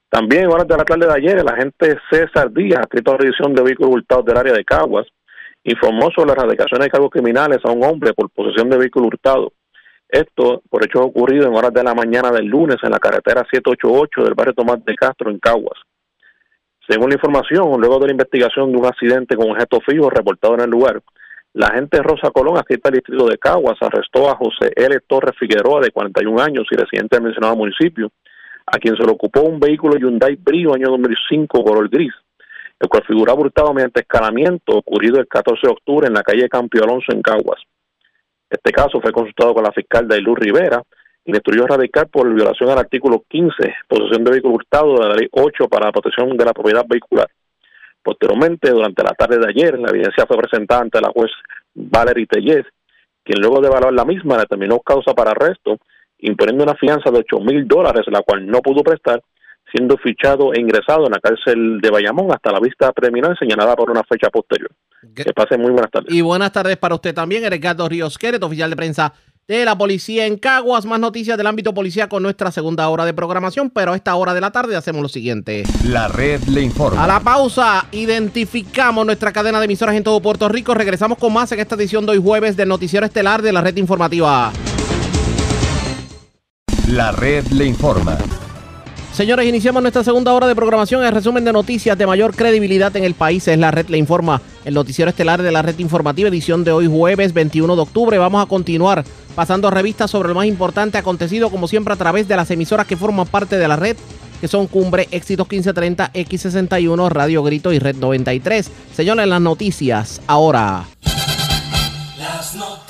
También 0.09 0.47
horas 0.47 0.67
de 0.67 0.77
la 0.77 0.85
tarde 0.85 1.05
de 1.05 1.13
ayer, 1.13 1.39
el 1.39 1.47
agente 1.47 1.97
César 2.09 2.51
Díaz, 2.51 2.81
escrito 2.81 3.11
a 3.11 3.13
la 3.15 3.19
revisión 3.19 3.53
de 3.53 3.61
vehículos 3.61 3.95
hurtados 3.95 4.25
del 4.25 4.37
área 4.37 4.53
de 4.53 4.63
Caguas, 4.63 5.05
informó 5.63 6.09
sobre 6.11 6.27
la 6.27 6.33
erradicación 6.33 6.81
de 6.81 6.89
cargos 6.89 7.11
criminales 7.11 7.59
a 7.63 7.71
un 7.71 7.83
hombre 7.83 8.13
por 8.13 8.29
posesión 8.29 8.69
de 8.69 8.77
vehículo 8.77 9.07
hurtado 9.07 9.51
esto 10.09 10.63
por 10.69 10.83
hecho 10.83 11.01
ocurrido 11.01 11.47
en 11.47 11.55
horas 11.55 11.73
de 11.73 11.83
la 11.83 11.93
mañana 11.93 12.31
del 12.31 12.47
lunes 12.47 12.77
en 12.83 12.91
la 12.91 12.99
carretera 12.99 13.45
788 13.49 14.23
del 14.23 14.33
barrio 14.33 14.53
Tomás 14.53 14.83
de 14.83 14.95
Castro 14.95 15.29
en 15.29 15.39
Caguas. 15.39 15.79
Según 16.87 17.09
la 17.09 17.15
información, 17.15 17.79
luego 17.79 17.99
de 17.99 18.07
la 18.07 18.13
investigación 18.13 18.71
de 18.71 18.79
un 18.79 18.85
accidente 18.87 19.35
con 19.35 19.51
objeto 19.51 19.79
fijo 19.81 20.09
reportado 20.09 20.55
en 20.55 20.61
el 20.61 20.69
lugar, 20.71 20.99
la 21.53 21.67
agente 21.67 22.01
Rosa 22.01 22.31
Colón, 22.31 22.57
escrita 22.57 22.89
al 22.89 22.95
distrito 22.95 23.27
de 23.27 23.37
Caguas, 23.37 23.77
arrestó 23.81 24.29
a 24.29 24.35
José 24.35 24.71
L. 24.75 24.99
Torres 25.07 25.35
Figueroa, 25.37 25.81
de 25.81 25.91
41 25.91 26.41
años 26.41 26.67
y 26.71 26.75
residente 26.75 27.15
del 27.15 27.25
mencionado 27.25 27.55
municipio, 27.55 28.11
a 28.65 28.77
quien 28.77 28.95
se 28.95 29.03
le 29.03 29.11
ocupó 29.11 29.41
un 29.41 29.59
vehículo 29.59 29.97
Hyundai 29.97 30.35
Brio 30.35 30.73
año 30.73 30.89
2005 30.89 31.63
color 31.63 31.89
gris, 31.89 32.13
el 32.79 32.87
cual 32.87 33.03
figuraba 33.05 33.39
hurtado 33.39 33.73
mediante 33.73 34.01
escalamiento 34.01 34.77
ocurrido 34.77 35.19
el 35.19 35.27
14 35.27 35.59
de 35.63 35.73
octubre 35.73 36.07
en 36.07 36.13
la 36.13 36.23
calle 36.23 36.49
Campio 36.49 36.83
Alonso 36.83 37.11
en 37.11 37.21
Caguas. 37.21 37.59
Este 38.49 38.71
caso 38.71 38.99
fue 38.99 39.11
consultado 39.11 39.53
con 39.53 39.63
la 39.63 39.71
fiscal 39.71 40.07
Dailú 40.07 40.35
Rivera 40.35 40.81
y 41.23 41.31
le 41.31 41.37
instruyó 41.37 41.67
radical 41.67 42.07
por 42.07 42.33
violación 42.33 42.69
al 42.69 42.79
artículo 42.79 43.23
15, 43.27 43.75
posesión 43.87 44.23
de 44.23 44.31
vehículo 44.31 44.55
hurtado 44.55 44.99
de 44.99 45.07
la 45.07 45.15
ley 45.15 45.27
8 45.31 45.67
para 45.67 45.87
la 45.87 45.91
protección 45.91 46.35
de 46.35 46.45
la 46.45 46.53
propiedad 46.53 46.85
vehicular. 46.87 47.29
Posteriormente, 48.01 48.71
durante 48.71 49.03
la 49.03 49.11
tarde 49.11 49.37
de 49.37 49.49
ayer, 49.49 49.77
la 49.77 49.89
evidencia 49.89 50.25
fue 50.25 50.37
presentada 50.37 50.81
ante 50.81 51.01
la 51.01 51.09
juez 51.09 51.31
Valerie 51.75 52.25
Tellez, 52.25 52.65
quien 53.23 53.39
luego 53.39 53.61
de 53.61 53.67
evaluar 53.67 53.93
la 53.93 54.05
misma 54.05 54.37
determinó 54.37 54.79
causa 54.79 55.13
para 55.13 55.31
arresto, 55.31 55.77
imponiendo 56.19 56.63
una 56.63 56.75
fianza 56.75 57.11
de 57.11 57.19
8 57.19 57.39
mil 57.41 57.67
dólares, 57.67 58.05
la 58.07 58.21
cual 58.23 58.47
no 58.47 58.61
pudo 58.61 58.81
prestar, 58.81 59.21
siendo 59.71 59.97
fichado 59.97 60.53
e 60.53 60.59
ingresado 60.59 61.05
en 61.05 61.11
la 61.11 61.19
cárcel 61.19 61.79
de 61.81 61.89
Bayamón 61.89 62.31
hasta 62.31 62.51
la 62.51 62.59
vista 62.59 62.91
preliminar 62.91 63.37
señalada 63.37 63.75
por 63.75 63.89
una 63.89 64.03
fecha 64.03 64.29
posterior. 64.29 64.71
Que 65.15 65.33
pase 65.33 65.57
muy 65.57 65.71
buenas 65.71 65.91
tardes. 65.91 66.13
Y 66.13 66.21
buenas 66.21 66.51
tardes 66.51 66.77
para 66.77 66.95
usted 66.95 67.13
también, 67.13 67.49
Ricardo 67.49 67.87
Ríos 67.87 68.17
Queret, 68.17 68.43
oficial 68.43 68.69
de 68.69 68.75
prensa 68.75 69.13
de 69.49 69.65
la 69.65 69.75
policía 69.75 70.27
en 70.27 70.37
Caguas. 70.37 70.85
Más 70.85 70.99
noticias 70.99 71.35
del 71.37 71.47
ámbito 71.47 71.73
policía 71.73 72.07
con 72.07 72.21
nuestra 72.21 72.51
segunda 72.51 72.87
hora 72.87 73.03
de 73.03 73.13
programación, 73.13 73.71
pero 73.71 73.93
a 73.93 73.95
esta 73.95 74.15
hora 74.15 74.33
de 74.33 74.41
la 74.41 74.51
tarde 74.51 74.75
hacemos 74.75 75.01
lo 75.01 75.09
siguiente. 75.09 75.63
La 75.85 76.07
red 76.07 76.41
le 76.43 76.61
informa. 76.61 77.03
A 77.03 77.07
la 77.07 77.19
pausa, 77.19 77.87
identificamos 77.91 79.05
nuestra 79.05 79.31
cadena 79.31 79.59
de 79.59 79.65
emisoras 79.65 79.95
en 79.95 80.03
todo 80.03 80.21
Puerto 80.21 80.47
Rico. 80.49 80.75
Regresamos 80.75 81.17
con 81.17 81.33
más 81.33 81.51
en 81.51 81.59
esta 81.59 81.75
edición 81.75 82.05
de 82.05 82.11
hoy 82.11 82.21
jueves 82.21 82.55
del 82.55 82.69
Noticiero 82.69 83.05
Estelar 83.05 83.41
de 83.41 83.51
la 83.51 83.61
red 83.61 83.75
informativa. 83.77 84.51
La 86.87 87.11
red 87.11 87.45
le 87.47 87.65
informa. 87.65 88.17
Señores, 89.19 89.49
iniciamos 89.49 89.81
nuestra 89.81 90.01
segunda 90.01 90.31
hora 90.31 90.47
de 90.47 90.55
programación. 90.55 91.03
El 91.03 91.11
resumen 91.11 91.43
de 91.43 91.51
noticias 91.51 91.97
de 91.97 92.07
mayor 92.07 92.33
credibilidad 92.33 92.95
en 92.95 93.03
el 93.03 93.15
país 93.15 93.45
es 93.49 93.57
la 93.57 93.69
red 93.69 93.89
le 93.89 93.97
informa. 93.97 94.41
El 94.63 94.73
noticiero 94.73 95.09
estelar 95.09 95.41
de 95.41 95.51
la 95.51 95.61
red 95.61 95.77
informativa, 95.79 96.29
edición 96.29 96.63
de 96.63 96.71
hoy 96.71 96.87
jueves 96.87 97.33
21 97.33 97.75
de 97.75 97.81
octubre. 97.81 98.17
Vamos 98.17 98.41
a 98.41 98.47
continuar 98.47 99.03
pasando 99.35 99.69
revistas 99.71 100.09
sobre 100.09 100.29
lo 100.29 100.35
más 100.35 100.45
importante 100.45 100.97
acontecido, 100.97 101.49
como 101.49 101.67
siempre, 101.67 101.93
a 101.93 101.97
través 101.97 102.29
de 102.29 102.37
las 102.37 102.49
emisoras 102.49 102.87
que 102.87 102.95
forman 102.95 103.27
parte 103.27 103.57
de 103.57 103.67
la 103.67 103.75
red, 103.75 103.97
que 104.39 104.47
son 104.47 104.67
Cumbre, 104.67 105.09
Éxitos 105.11 105.49
1530, 105.49 106.13
X61, 106.13 107.09
Radio 107.09 107.43
Grito 107.43 107.73
y 107.73 107.79
Red 107.79 107.97
93. 107.97 108.71
Señores, 108.95 109.27
las 109.27 109.41
noticias 109.41 110.21
ahora. 110.27 110.85
Las 112.17 112.55
noticias. 112.55 112.88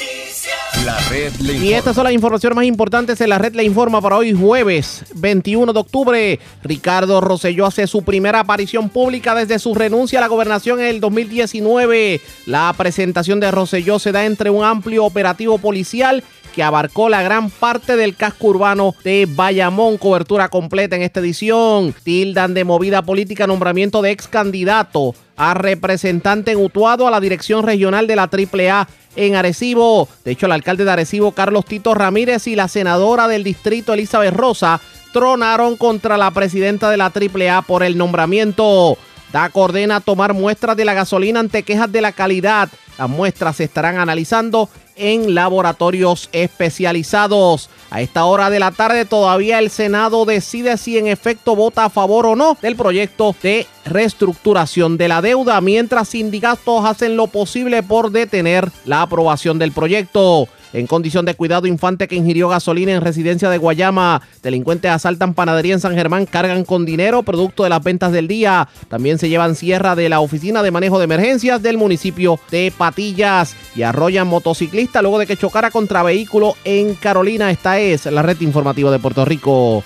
La 0.89 0.97
red 1.07 1.31
le 1.35 1.53
informa. 1.53 1.65
Y 1.65 1.73
estas 1.73 1.95
son 1.95 2.03
las 2.05 2.13
informaciones 2.13 2.55
más 2.55 2.65
importantes 2.65 3.21
en 3.21 3.29
la 3.29 3.37
red 3.37 3.53
le 3.53 3.63
informa 3.63 4.01
para 4.01 4.17
hoy 4.17 4.33
jueves 4.33 5.05
21 5.13 5.71
de 5.71 5.79
octubre. 5.79 6.39
Ricardo 6.63 7.21
Rosselló 7.21 7.67
hace 7.67 7.85
su 7.85 8.01
primera 8.01 8.39
aparición 8.39 8.89
pública 8.89 9.35
desde 9.35 9.59
su 9.59 9.75
renuncia 9.75 10.17
a 10.17 10.21
la 10.21 10.27
gobernación 10.27 10.79
en 10.79 10.87
el 10.87 10.99
2019. 10.99 12.21
La 12.47 12.73
presentación 12.75 13.39
de 13.39 13.51
Rosselló 13.51 13.99
se 13.99 14.11
da 14.11 14.25
entre 14.25 14.49
un 14.49 14.63
amplio 14.63 15.05
operativo 15.05 15.59
policial 15.59 16.23
que 16.55 16.63
abarcó 16.63 17.07
la 17.07 17.21
gran 17.21 17.51
parte 17.51 17.95
del 17.95 18.15
casco 18.15 18.47
urbano 18.47 18.95
de 19.03 19.27
Bayamón. 19.29 19.99
Cobertura 19.99 20.49
completa 20.49 20.95
en 20.95 21.03
esta 21.03 21.19
edición. 21.19 21.93
Tildan 22.01 22.55
de 22.55 22.63
movida 22.63 23.03
política 23.03 23.45
nombramiento 23.45 24.01
de 24.01 24.09
ex 24.09 24.27
candidato 24.27 25.13
a 25.39 25.53
representante 25.53 26.51
en 26.51 26.63
Utuado 26.63 27.07
a 27.07 27.11
la 27.11 27.21
dirección 27.21 27.65
regional 27.65 28.07
de 28.07 28.17
la 28.17 28.29
AAA 28.29 28.87
en 29.15 29.35
Arecibo. 29.35 30.09
De 30.25 30.31
hecho, 30.31 30.45
el 30.45 30.51
alcalde 30.51 30.83
de 30.83 30.91
Arecibo, 30.91 31.31
Carlos 31.31 31.65
Tito 31.65 31.95
Ramírez, 31.95 32.45
y 32.45 32.57
la 32.57 32.67
senadora 32.67 33.29
del 33.29 33.45
distrito, 33.45 33.93
Elizabeth 33.93 34.35
Rosa, 34.35 34.81
tronaron 35.13 35.77
contra 35.77 36.17
la 36.17 36.29
presidenta 36.31 36.91
de 36.91 36.97
la 36.97 37.05
AAA 37.05 37.61
por 37.61 37.83
el 37.83 37.97
nombramiento. 37.97 38.97
DAC 39.31 39.55
ordena 39.55 40.01
tomar 40.01 40.33
muestras 40.33 40.75
de 40.75 40.85
la 40.85 40.93
gasolina 40.93 41.39
ante 41.39 41.63
quejas 41.63 41.89
de 41.89 42.01
la 42.01 42.11
calidad. 42.11 42.67
Las 42.97 43.09
muestras 43.09 43.55
se 43.55 43.63
estarán 43.63 43.97
analizando 43.97 44.69
en 44.97 45.33
laboratorios 45.35 46.27
especializados. 46.33 47.69
A 47.91 48.01
esta 48.01 48.25
hora 48.25 48.51
de 48.51 48.59
la 48.59 48.71
tarde 48.71 49.05
todavía 49.05 49.57
el 49.57 49.71
Senado 49.71 50.25
decide 50.25 50.77
si 50.77 50.97
en 50.99 51.07
efecto 51.07 51.55
vota 51.55 51.85
a 51.85 51.89
favor 51.89 52.27
o 52.27 52.35
no 52.35 52.55
del 52.61 52.75
proyecto 52.75 53.35
de 53.41 53.65
reestructuración 53.83 54.97
de 54.97 55.07
la 55.07 55.23
deuda, 55.23 55.59
mientras 55.59 56.09
sindicatos 56.09 56.85
hacen 56.85 57.17
lo 57.17 57.27
posible 57.27 57.81
por 57.81 58.11
detener 58.11 58.69
la 58.85 59.01
aprobación 59.01 59.57
del 59.57 59.71
proyecto 59.71 60.47
en 60.73 60.87
condición 60.87 61.25
de 61.25 61.35
cuidado 61.35 61.67
infante 61.67 62.07
que 62.07 62.15
ingirió 62.15 62.49
gasolina 62.49 62.93
en 62.93 63.01
residencia 63.01 63.49
de 63.49 63.57
Guayama. 63.57 64.21
Delincuentes 64.41 64.91
asaltan 64.91 65.33
panadería 65.33 65.73
en 65.73 65.79
San 65.79 65.95
Germán, 65.95 66.25
cargan 66.25 66.63
con 66.63 66.85
dinero 66.85 67.23
producto 67.23 67.63
de 67.63 67.69
las 67.69 67.83
ventas 67.83 68.11
del 68.11 68.27
día. 68.27 68.67
También 68.87 69.17
se 69.17 69.29
llevan 69.29 69.55
sierra 69.55 69.95
de 69.95 70.09
la 70.09 70.19
oficina 70.19 70.63
de 70.63 70.71
manejo 70.71 70.99
de 70.99 71.05
emergencias 71.05 71.61
del 71.61 71.77
municipio 71.77 72.39
de 72.51 72.73
Patillas 72.77 73.55
y 73.75 73.83
arrollan 73.83 74.27
motociclista 74.27 75.01
luego 75.01 75.19
de 75.19 75.27
que 75.27 75.37
chocara 75.37 75.71
contra 75.71 76.03
vehículo 76.03 76.55
en 76.63 76.95
Carolina. 76.95 77.51
Esta 77.51 77.79
es 77.79 78.05
la 78.05 78.21
red 78.21 78.39
informativa 78.41 78.91
de 78.91 78.99
Puerto 78.99 79.25
Rico. 79.25 79.83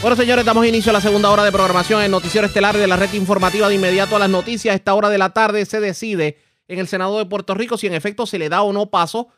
Bueno, 0.00 0.16
señores, 0.16 0.46
damos 0.46 0.64
inicio 0.66 0.90
a 0.90 0.92
la 0.94 1.00
segunda 1.00 1.30
hora 1.30 1.44
de 1.44 1.52
programación 1.52 2.02
en 2.02 2.10
Noticiero 2.10 2.46
Estelar 2.46 2.76
de 2.76 2.86
la 2.86 2.96
red 2.96 3.12
informativa 3.12 3.68
de 3.68 3.74
inmediato 3.74 4.16
a 4.16 4.18
las 4.18 4.30
noticias. 4.30 4.72
A 4.72 4.76
esta 4.76 4.94
hora 4.94 5.10
de 5.10 5.18
la 5.18 5.34
tarde 5.34 5.66
se 5.66 5.78
decide 5.78 6.38
en 6.68 6.78
el 6.78 6.88
Senado 6.88 7.18
de 7.18 7.26
Puerto 7.26 7.54
Rico 7.54 7.76
si 7.76 7.86
en 7.86 7.94
efecto 7.94 8.24
se 8.24 8.38
le 8.38 8.48
da 8.48 8.62
o 8.62 8.72
no 8.72 8.90
paso 8.90 9.28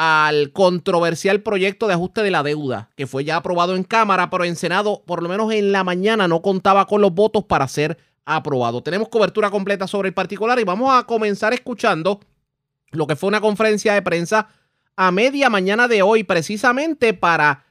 al 0.00 0.52
controversial 0.52 1.40
proyecto 1.40 1.88
de 1.88 1.94
ajuste 1.94 2.22
de 2.22 2.30
la 2.30 2.44
deuda, 2.44 2.88
que 2.94 3.08
fue 3.08 3.24
ya 3.24 3.34
aprobado 3.34 3.74
en 3.74 3.82
Cámara, 3.82 4.30
pero 4.30 4.44
en 4.44 4.54
Senado, 4.54 5.02
por 5.04 5.24
lo 5.24 5.28
menos 5.28 5.52
en 5.52 5.72
la 5.72 5.82
mañana, 5.82 6.28
no 6.28 6.40
contaba 6.40 6.86
con 6.86 7.00
los 7.00 7.12
votos 7.12 7.42
para 7.42 7.66
ser 7.66 7.98
aprobado. 8.24 8.80
Tenemos 8.80 9.08
cobertura 9.08 9.50
completa 9.50 9.88
sobre 9.88 10.10
el 10.10 10.14
particular 10.14 10.60
y 10.60 10.62
vamos 10.62 10.96
a 10.96 11.02
comenzar 11.02 11.52
escuchando 11.52 12.20
lo 12.92 13.08
que 13.08 13.16
fue 13.16 13.26
una 13.26 13.40
conferencia 13.40 13.92
de 13.92 14.02
prensa 14.02 14.46
a 14.94 15.10
media 15.10 15.50
mañana 15.50 15.88
de 15.88 16.02
hoy, 16.02 16.22
precisamente 16.22 17.12
para 17.12 17.64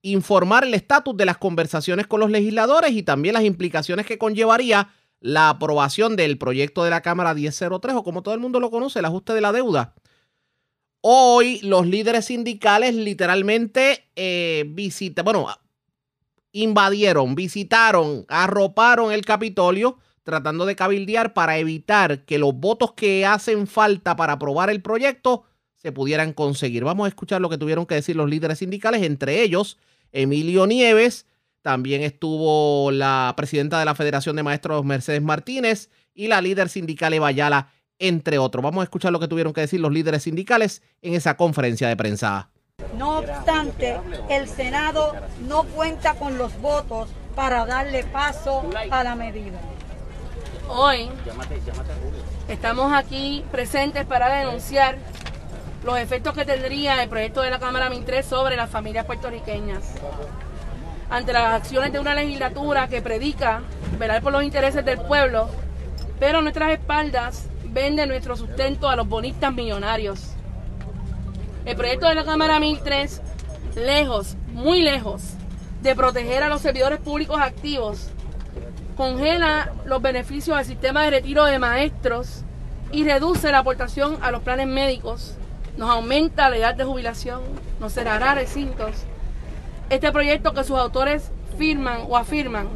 informar 0.00 0.64
el 0.64 0.72
estatus 0.72 1.18
de 1.18 1.26
las 1.26 1.36
conversaciones 1.36 2.06
con 2.06 2.20
los 2.20 2.30
legisladores 2.30 2.92
y 2.92 3.02
también 3.02 3.34
las 3.34 3.44
implicaciones 3.44 4.06
que 4.06 4.16
conllevaría 4.16 4.88
la 5.20 5.50
aprobación 5.50 6.16
del 6.16 6.38
proyecto 6.38 6.82
de 6.82 6.88
la 6.88 7.02
Cámara 7.02 7.34
1003 7.34 7.94
o 7.94 8.02
como 8.02 8.22
todo 8.22 8.32
el 8.32 8.40
mundo 8.40 8.58
lo 8.58 8.70
conoce, 8.70 9.00
el 9.00 9.04
ajuste 9.04 9.34
de 9.34 9.42
la 9.42 9.52
deuda. 9.52 9.92
Hoy 11.00 11.60
los 11.62 11.86
líderes 11.86 12.26
sindicales 12.26 12.94
literalmente 12.94 14.04
eh, 14.16 14.64
bueno, 15.24 15.46
invadieron, 16.52 17.34
visitaron, 17.34 18.24
arroparon 18.28 19.12
el 19.12 19.24
Capitolio 19.24 19.98
tratando 20.24 20.66
de 20.66 20.76
cabildear 20.76 21.32
para 21.32 21.56
evitar 21.56 22.24
que 22.24 22.38
los 22.38 22.52
votos 22.54 22.92
que 22.92 23.24
hacen 23.24 23.66
falta 23.66 24.14
para 24.16 24.34
aprobar 24.34 24.68
el 24.68 24.82
proyecto 24.82 25.44
se 25.76 25.92
pudieran 25.92 26.32
conseguir. 26.32 26.84
Vamos 26.84 27.06
a 27.06 27.08
escuchar 27.08 27.40
lo 27.40 27.48
que 27.48 27.56
tuvieron 27.56 27.86
que 27.86 27.94
decir 27.94 28.16
los 28.16 28.28
líderes 28.28 28.58
sindicales, 28.58 29.02
entre 29.02 29.42
ellos 29.42 29.78
Emilio 30.12 30.66
Nieves, 30.66 31.26
también 31.62 32.02
estuvo 32.02 32.90
la 32.90 33.34
presidenta 33.36 33.78
de 33.78 33.84
la 33.84 33.94
Federación 33.94 34.36
de 34.36 34.42
Maestros 34.42 34.84
Mercedes 34.84 35.22
Martínez 35.22 35.90
y 36.14 36.28
la 36.28 36.40
líder 36.40 36.68
sindical 36.68 37.12
Eva 37.14 37.28
Ayala 37.28 37.70
entre 37.98 38.38
otros. 38.38 38.62
Vamos 38.62 38.80
a 38.80 38.84
escuchar 38.84 39.12
lo 39.12 39.20
que 39.20 39.28
tuvieron 39.28 39.52
que 39.52 39.62
decir 39.62 39.80
los 39.80 39.92
líderes 39.92 40.22
sindicales 40.22 40.82
en 41.02 41.14
esa 41.14 41.36
conferencia 41.36 41.88
de 41.88 41.96
prensa. 41.96 42.50
No 42.96 43.18
obstante, 43.18 43.96
el 44.28 44.48
Senado 44.48 45.14
no 45.48 45.64
cuenta 45.64 46.14
con 46.14 46.38
los 46.38 46.58
votos 46.60 47.10
para 47.34 47.66
darle 47.66 48.04
paso 48.04 48.68
a 48.90 49.04
la 49.04 49.14
medida. 49.14 49.58
Hoy 50.68 51.08
estamos 52.48 52.92
aquí 52.92 53.44
presentes 53.50 54.04
para 54.04 54.28
denunciar 54.28 54.98
los 55.84 55.98
efectos 55.98 56.34
que 56.34 56.44
tendría 56.44 57.02
el 57.02 57.08
proyecto 57.08 57.40
de 57.42 57.50
la 57.50 57.58
Cámara 57.58 57.90
3 57.90 58.26
sobre 58.26 58.56
las 58.56 58.68
familias 58.70 59.06
puertorriqueñas. 59.06 59.94
Ante 61.10 61.32
las 61.32 61.54
acciones 61.54 61.92
de 61.92 62.00
una 62.00 62.14
legislatura 62.14 62.88
que 62.88 63.00
predica 63.00 63.62
velar 63.98 64.22
por 64.22 64.32
los 64.32 64.42
intereses 64.42 64.84
del 64.84 64.98
pueblo, 64.98 65.48
pero 66.20 66.38
a 66.38 66.42
nuestras 66.42 66.72
espaldas 66.72 67.46
vende 67.78 68.08
nuestro 68.08 68.36
sustento 68.36 68.88
a 68.88 68.96
los 68.96 69.08
bonistas 69.08 69.54
millonarios. 69.54 70.32
El 71.64 71.76
proyecto 71.76 72.08
de 72.08 72.16
la 72.16 72.24
Cámara 72.24 72.58
1003, 72.58 73.22
lejos, 73.76 74.36
muy 74.52 74.82
lejos, 74.82 75.22
de 75.80 75.94
proteger 75.94 76.42
a 76.42 76.48
los 76.48 76.60
servidores 76.60 76.98
públicos 76.98 77.40
activos, 77.40 78.08
congela 78.96 79.70
los 79.84 80.02
beneficios 80.02 80.56
del 80.56 80.66
sistema 80.66 81.04
de 81.04 81.10
retiro 81.10 81.44
de 81.44 81.60
maestros 81.60 82.42
y 82.90 83.04
reduce 83.04 83.52
la 83.52 83.60
aportación 83.60 84.18
a 84.22 84.32
los 84.32 84.42
planes 84.42 84.66
médicos, 84.66 85.36
nos 85.76 85.88
aumenta 85.88 86.50
la 86.50 86.56
edad 86.56 86.74
de 86.74 86.84
jubilación, 86.84 87.42
nos 87.78 87.92
cerrará 87.92 88.34
recintos. 88.34 89.04
Este 89.88 90.10
proyecto 90.10 90.52
que 90.52 90.64
sus 90.64 90.76
autores 90.76 91.30
firman 91.56 92.00
o 92.08 92.16
afirman 92.16 92.66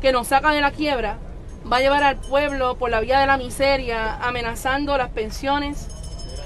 que 0.00 0.12
nos 0.12 0.28
saca 0.28 0.52
de 0.52 0.60
la 0.60 0.70
quiebra 0.70 1.18
va 1.70 1.76
a 1.76 1.80
llevar 1.80 2.02
al 2.02 2.16
pueblo 2.16 2.76
por 2.76 2.90
la 2.90 3.00
vía 3.00 3.20
de 3.20 3.26
la 3.26 3.36
miseria, 3.36 4.16
amenazando 4.16 4.96
las 4.96 5.10
pensiones, 5.10 5.88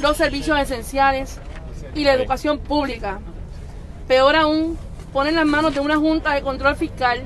los 0.01 0.17
servicios 0.17 0.59
esenciales 0.59 1.41
y 1.95 2.05
la 2.05 2.13
educación 2.13 2.59
pública. 2.59 3.21
Peor 4.09 4.37
aún, 4.37 4.79
pone 5.13 5.31
en 5.31 5.37
las 5.37 5.47
manos 5.47 5.75
de 5.75 5.81
una 5.81 5.97
Junta 5.97 6.35
de 6.35 6.43
Control 6.43 6.77
Fiscal 6.77 7.23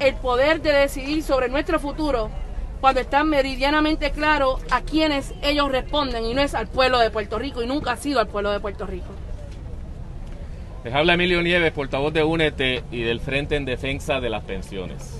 el 0.00 0.14
poder 0.14 0.60
de 0.60 0.72
decidir 0.72 1.22
sobre 1.22 1.48
nuestro 1.48 1.78
futuro 1.80 2.30
cuando 2.80 3.00
está 3.00 3.24
meridianamente 3.24 4.10
claro 4.12 4.58
a 4.70 4.82
quienes 4.82 5.34
ellos 5.42 5.70
responden 5.70 6.24
y 6.24 6.34
no 6.34 6.42
es 6.42 6.54
al 6.54 6.68
pueblo 6.68 6.98
de 6.98 7.10
Puerto 7.10 7.38
Rico 7.38 7.62
y 7.62 7.66
nunca 7.66 7.92
ha 7.92 7.96
sido 7.96 8.20
al 8.20 8.28
pueblo 8.28 8.52
de 8.52 8.60
Puerto 8.60 8.86
Rico. 8.86 9.08
Les 10.84 10.94
habla 10.94 11.14
Emilio 11.14 11.42
Nieves, 11.42 11.72
portavoz 11.72 12.12
de 12.12 12.22
UNETE 12.22 12.84
y 12.92 13.02
del 13.02 13.20
Frente 13.20 13.56
en 13.56 13.64
Defensa 13.64 14.20
de 14.20 14.30
las 14.30 14.44
Pensiones. 14.44 15.17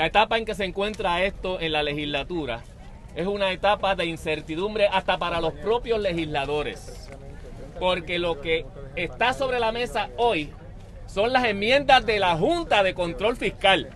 La 0.00 0.06
etapa 0.06 0.38
en 0.38 0.46
que 0.46 0.54
se 0.54 0.64
encuentra 0.64 1.24
esto 1.24 1.60
en 1.60 1.72
la 1.72 1.82
legislatura 1.82 2.62
es 3.14 3.26
una 3.26 3.52
etapa 3.52 3.94
de 3.94 4.06
incertidumbre 4.06 4.88
hasta 4.90 5.18
para 5.18 5.42
los 5.42 5.52
propios 5.52 6.00
legisladores. 6.00 7.10
Porque 7.78 8.18
lo 8.18 8.40
que 8.40 8.64
está 8.96 9.34
sobre 9.34 9.60
la 9.60 9.72
mesa 9.72 10.08
hoy 10.16 10.54
son 11.06 11.34
las 11.34 11.44
enmiendas 11.44 12.06
de 12.06 12.18
la 12.18 12.34
Junta 12.34 12.82
de 12.82 12.94
Control 12.94 13.36
Fiscal. 13.36 13.90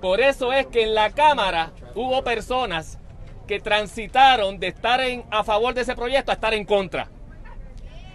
Por 0.00 0.20
eso 0.20 0.52
es 0.52 0.66
que 0.66 0.82
en 0.82 0.96
la 0.96 1.10
Cámara 1.10 1.70
hubo 1.94 2.24
personas 2.24 2.98
que 3.46 3.60
transitaron 3.60 4.58
de 4.58 4.66
estar 4.66 5.00
en, 5.00 5.22
a 5.30 5.44
favor 5.44 5.74
de 5.74 5.82
ese 5.82 5.94
proyecto 5.94 6.32
a 6.32 6.34
estar 6.34 6.54
en 6.54 6.64
contra. 6.64 7.08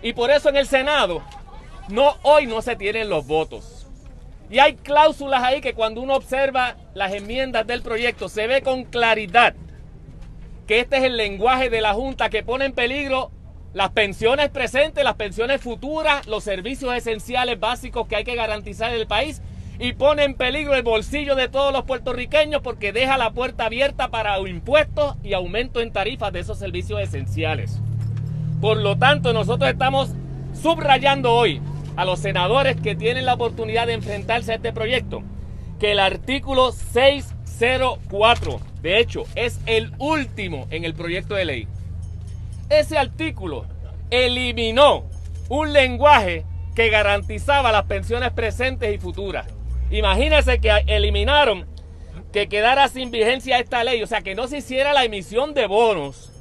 Y 0.01 0.11
por 0.11 0.31
eso 0.31 0.49
en 0.49 0.57
el 0.57 0.67
Senado 0.67 1.23
no 1.87 2.17
hoy 2.23 2.45
no 2.45 2.61
se 2.61 2.75
tienen 2.75 3.07
los 3.07 3.25
votos. 3.25 3.82
Y 4.53 4.59
hay 4.59 4.75
cláusulas 4.75 5.41
ahí 5.41 5.61
que 5.61 5.73
cuando 5.73 5.99
uno 5.99 6.13
observa 6.13 6.75
las 6.93 7.11
enmiendas 7.11 7.65
del 7.65 7.81
proyecto 7.81 8.29
se 8.29 8.45
ve 8.45 8.61
con 8.61 8.83
claridad 8.83 9.55
que 10.67 10.79
este 10.79 10.97
es 10.97 11.03
el 11.05 11.17
lenguaje 11.17 11.71
de 11.71 11.81
la 11.81 11.95
Junta 11.95 12.29
que 12.29 12.43
pone 12.43 12.65
en 12.65 12.73
peligro 12.73 13.31
las 13.73 13.89
pensiones 13.89 14.49
presentes, 14.49 15.03
las 15.03 15.15
pensiones 15.15 15.59
futuras, 15.59 16.27
los 16.27 16.43
servicios 16.43 16.95
esenciales 16.95 17.59
básicos 17.59 18.07
que 18.07 18.15
hay 18.15 18.23
que 18.23 18.35
garantizar 18.35 18.93
en 18.93 18.99
el 18.99 19.07
país 19.07 19.41
y 19.79 19.93
pone 19.93 20.23
en 20.23 20.35
peligro 20.35 20.75
el 20.75 20.83
bolsillo 20.83 21.35
de 21.35 21.49
todos 21.49 21.73
los 21.73 21.85
puertorriqueños 21.85 22.61
porque 22.61 22.93
deja 22.93 23.17
la 23.17 23.31
puerta 23.31 23.65
abierta 23.65 24.09
para 24.09 24.37
impuestos 24.37 25.15
y 25.23 25.33
aumento 25.33 25.81
en 25.81 25.91
tarifas 25.91 26.31
de 26.31 26.41
esos 26.41 26.59
servicios 26.59 27.01
esenciales. 27.01 27.79
Por 28.61 28.77
lo 28.77 28.99
tanto, 28.99 29.33
nosotros 29.33 29.71
estamos 29.71 30.11
subrayando 30.53 31.33
hoy 31.33 31.59
a 31.95 32.05
los 32.05 32.19
senadores 32.19 32.79
que 32.79 32.95
tienen 32.95 33.25
la 33.25 33.35
oportunidad 33.35 33.87
de 33.87 33.93
enfrentarse 33.93 34.51
a 34.51 34.55
este 34.55 34.73
proyecto 34.73 35.23
que 35.79 35.91
el 35.91 35.99
artículo 35.99 36.71
604, 36.71 38.59
de 38.81 38.99
hecho, 38.99 39.23
es 39.35 39.59
el 39.65 39.91
último 39.99 40.67
en 40.69 40.85
el 40.85 40.93
proyecto 40.93 41.35
de 41.35 41.45
ley. 41.45 41.67
Ese 42.69 42.97
artículo 42.97 43.65
eliminó 44.09 45.05
un 45.49 45.73
lenguaje 45.73 46.45
que 46.75 46.89
garantizaba 46.89 47.71
las 47.71 47.83
pensiones 47.83 48.31
presentes 48.31 48.93
y 48.93 48.97
futuras. 48.97 49.47
Imagínense 49.91 50.59
que 50.59 50.71
eliminaron 50.87 51.67
que 52.31 52.47
quedara 52.47 52.87
sin 52.87 53.11
vigencia 53.11 53.59
esta 53.59 53.83
ley, 53.83 54.01
o 54.01 54.07
sea, 54.07 54.21
que 54.21 54.35
no 54.35 54.47
se 54.47 54.57
hiciera 54.57 54.93
la 54.93 55.03
emisión 55.03 55.53
de 55.53 55.67
bonos 55.67 56.31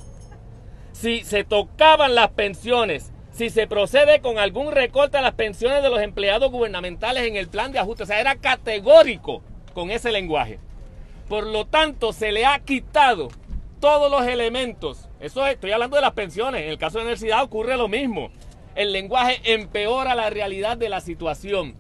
si 0.92 1.24
se 1.24 1.44
tocaban 1.44 2.14
las 2.14 2.30
pensiones 2.30 3.11
si 3.33 3.51
se 3.51 3.66
procede 3.66 4.20
con 4.20 4.39
algún 4.39 4.72
recorte 4.72 5.16
a 5.16 5.22
las 5.22 5.35
pensiones 5.35 5.83
de 5.83 5.91
los 5.91 6.01
empleados 6.01 6.51
gubernamentales 6.51 7.24
en 7.26 7.37
el 7.37 7.49
plan 7.49 7.72
de 7.72 7.78
ajuste. 7.78 8.03
O 8.03 8.07
sea, 8.07 8.20
era 8.20 8.37
categórico 8.37 9.43
con 9.74 9.91
ese 9.91 10.12
lenguaje. 10.12 10.59
Por 11.28 11.47
lo 11.47 11.66
tanto, 11.66 12.12
se 12.12 12.30
le 12.30 12.45
ha 12.45 12.59
quitado 12.59 13.28
todos 13.80 14.11
los 14.11 14.26
elementos. 14.26 15.09
Eso 15.18 15.47
estoy 15.47 15.72
hablando 15.72 15.97
de 15.97 16.03
las 16.03 16.12
pensiones. 16.12 16.62
En 16.62 16.68
el 16.68 16.78
caso 16.78 16.99
de 16.99 17.05
la 17.05 17.09
universidad 17.09 17.43
ocurre 17.43 17.76
lo 17.76 17.89
mismo. 17.89 18.30
El 18.74 18.93
lenguaje 18.93 19.41
empeora 19.45 20.14
la 20.14 20.30
realidad 20.30 20.76
de 20.76 20.91
la 20.91 21.01
situación. 21.01 21.74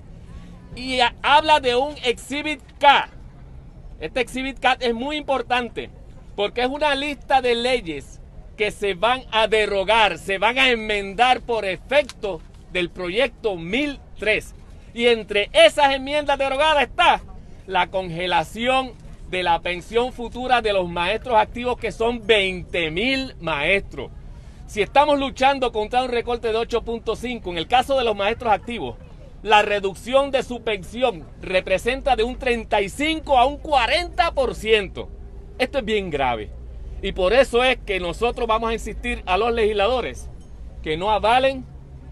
Y 0.74 1.00
habla 1.22 1.60
de 1.60 1.76
un 1.76 1.94
exhibit 2.02 2.62
K. 2.78 3.10
Este 4.00 4.20
Exhibit 4.20 4.58
CAT 4.58 4.82
es 4.82 4.94
muy 4.94 5.16
importante 5.16 5.90
porque 6.34 6.62
es 6.62 6.68
una 6.68 6.94
lista 6.94 7.40
de 7.40 7.54
leyes 7.54 8.21
que 8.56 8.70
se 8.70 8.94
van 8.94 9.22
a 9.30 9.46
derogar, 9.48 10.18
se 10.18 10.38
van 10.38 10.58
a 10.58 10.70
enmendar 10.70 11.40
por 11.40 11.64
efecto 11.64 12.40
del 12.72 12.90
proyecto 12.90 13.56
1003. 13.56 14.54
Y 14.94 15.06
entre 15.06 15.50
esas 15.52 15.94
enmiendas 15.94 16.38
derogadas 16.38 16.84
está 16.84 17.22
la 17.66 17.88
congelación 17.88 18.92
de 19.30 19.42
la 19.42 19.60
pensión 19.60 20.12
futura 20.12 20.60
de 20.60 20.72
los 20.72 20.88
maestros 20.88 21.36
activos, 21.36 21.78
que 21.78 21.92
son 21.92 22.26
20 22.26 22.90
mil 22.90 23.34
maestros. 23.40 24.10
Si 24.66 24.82
estamos 24.82 25.18
luchando 25.18 25.72
contra 25.72 26.02
un 26.02 26.10
recorte 26.10 26.48
de 26.48 26.58
8.5, 26.58 27.50
en 27.50 27.58
el 27.58 27.66
caso 27.66 27.96
de 27.96 28.04
los 28.04 28.16
maestros 28.16 28.52
activos, 28.52 28.96
la 29.42 29.62
reducción 29.62 30.30
de 30.30 30.42
su 30.42 30.62
pensión 30.62 31.26
representa 31.40 32.14
de 32.14 32.22
un 32.22 32.38
35 32.38 33.38
a 33.38 33.46
un 33.46 33.60
40%. 33.60 35.08
Esto 35.58 35.78
es 35.78 35.84
bien 35.84 36.10
grave. 36.10 36.61
Y 37.02 37.12
por 37.12 37.32
eso 37.32 37.64
es 37.64 37.78
que 37.78 37.98
nosotros 37.98 38.46
vamos 38.46 38.70
a 38.70 38.74
insistir 38.74 39.22
a 39.26 39.36
los 39.36 39.52
legisladores 39.52 40.30
que 40.82 40.96
no 40.96 41.10
avalen 41.10 41.66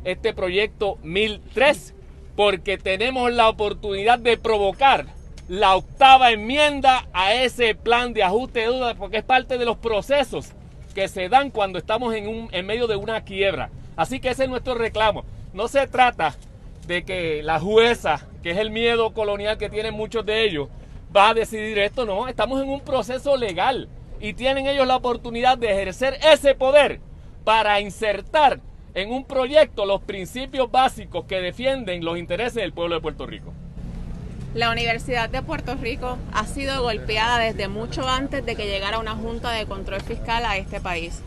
este 0.05 0.35
proyecto 0.35 0.99
1003 1.03 1.95
porque 2.35 2.77
tenemos 2.77 3.33
la 3.33 3.49
oportunidad 3.49 4.19
de 4.19 4.37
provocar 4.37 5.07
la 5.49 5.77
octava 5.77 6.33
enmienda 6.33 7.07
a 7.13 7.35
ese 7.35 7.75
plan 7.75 8.13
de 8.13 8.25
ajuste 8.25 8.61
de 8.61 8.67
deuda 8.67 8.95
porque 8.95 9.19
es 9.19 9.25
parte 9.25 9.59
de 9.59 9.65
los 9.65 9.77
procesos 9.77 10.53
que 10.95 11.07
se 11.07 11.29
dan 11.29 11.51
cuando 11.51 11.79
estamos 11.79 12.15
en, 12.15 12.27
un, 12.29 12.49
en 12.51 12.67
medio 12.67 12.89
de 12.89 12.97
una 12.97 13.23
quiebra. 13.23 13.71
Así 13.95 14.19
que 14.19 14.31
ese 14.31 14.45
es 14.45 14.51
nuestro 14.51 14.75
reclamo. 14.75 15.25
No 15.53 15.69
se 15.69 15.87
trata 15.87 16.35
de 16.87 17.05
que 17.05 17.43
la 17.45 17.61
jueza, 17.61 18.27
que 18.43 18.51
es 18.51 18.59
el 18.59 18.71
miedo 18.71 19.13
colonial 19.13 19.59
que 19.59 19.69
tienen 19.69 19.95
muchos 19.95 20.27
de 20.27 20.45
ellos, 20.45 20.69
va 21.15 21.31
a 21.31 21.35
decidir 21.35 21.79
esto. 21.79 22.05
No, 22.05 22.27
estamos 22.27 22.61
en 22.63 22.69
un 22.69 22.81
proceso 22.81 23.37
legal 23.37 23.89
y 24.21 24.35
tienen 24.35 24.67
ellos 24.67 24.87
la 24.87 24.97
oportunidad 24.97 25.57
de 25.57 25.73
ejercer 25.73 26.19
ese 26.31 26.55
poder 26.55 27.01
para 27.45 27.81
insertar 27.81 28.61
en 28.95 29.11
un 29.13 29.25
proyecto 29.25 29.87
los 29.87 30.03
principios 30.03 30.71
básicos 30.71 31.25
que 31.25 31.41
defienden 31.41 32.05
los 32.05 32.19
intereses 32.19 32.55
del 32.55 32.73
pueblo 32.73 32.97
de 32.97 33.01
Puerto 33.01 33.27
Rico. 33.27 33.53
La 34.53 34.71
Universidad 34.71 35.31
de 35.31 35.43
Puerto 35.43 35.77
Rico 35.77 36.19
ha 36.33 36.45
sido 36.45 36.83
golpeada 36.83 37.39
desde 37.39 37.69
mucho 37.69 38.07
antes 38.07 38.45
de 38.45 38.57
que 38.57 38.67
llegara 38.67 38.99
una 38.99 39.15
Junta 39.15 39.53
de 39.53 39.65
Control 39.65 40.01
Fiscal 40.01 40.45
a 40.45 40.57
este 40.57 40.81
país. 40.81 41.23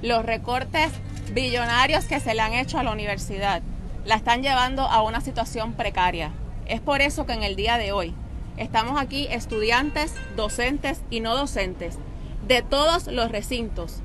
Los 0.00 0.24
recortes 0.24 0.92
billonarios 1.32 2.04
que 2.04 2.20
se 2.20 2.34
le 2.34 2.40
han 2.40 2.54
hecho 2.54 2.78
a 2.78 2.84
la 2.84 2.92
universidad 2.92 3.62
la 4.06 4.14
están 4.14 4.42
llevando 4.42 4.82
a 4.82 5.02
una 5.02 5.20
situación 5.20 5.74
precaria. 5.74 6.30
Es 6.66 6.80
por 6.80 7.02
eso 7.02 7.26
que 7.26 7.32
en 7.32 7.42
el 7.42 7.56
día 7.56 7.78
de 7.78 7.92
hoy 7.92 8.14
estamos 8.56 8.98
aquí 8.98 9.26
estudiantes, 9.28 10.14
docentes 10.36 11.02
y 11.10 11.18
no 11.20 11.36
docentes 11.36 11.98
de 12.48 12.62
todos 12.62 13.06
los 13.06 13.30
recintos, 13.30 14.00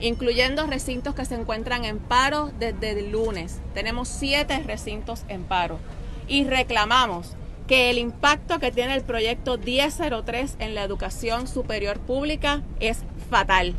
incluyendo 0.00 0.66
recintos 0.66 1.14
que 1.14 1.24
se 1.24 1.36
encuentran 1.36 1.84
en 1.84 1.98
paro 1.98 2.50
desde 2.58 2.98
el 2.98 3.12
lunes. 3.12 3.60
Tenemos 3.72 4.08
siete 4.08 4.62
recintos 4.66 5.22
en 5.28 5.44
paro 5.44 5.78
y 6.26 6.44
reclamamos 6.44 7.36
que 7.68 7.90
el 7.90 7.98
impacto 7.98 8.58
que 8.58 8.72
tiene 8.72 8.94
el 8.94 9.02
proyecto 9.02 9.56
1003 9.56 10.56
en 10.58 10.74
la 10.74 10.82
educación 10.82 11.46
superior 11.46 12.00
pública 12.00 12.62
es 12.80 13.04
fatal. 13.30 13.74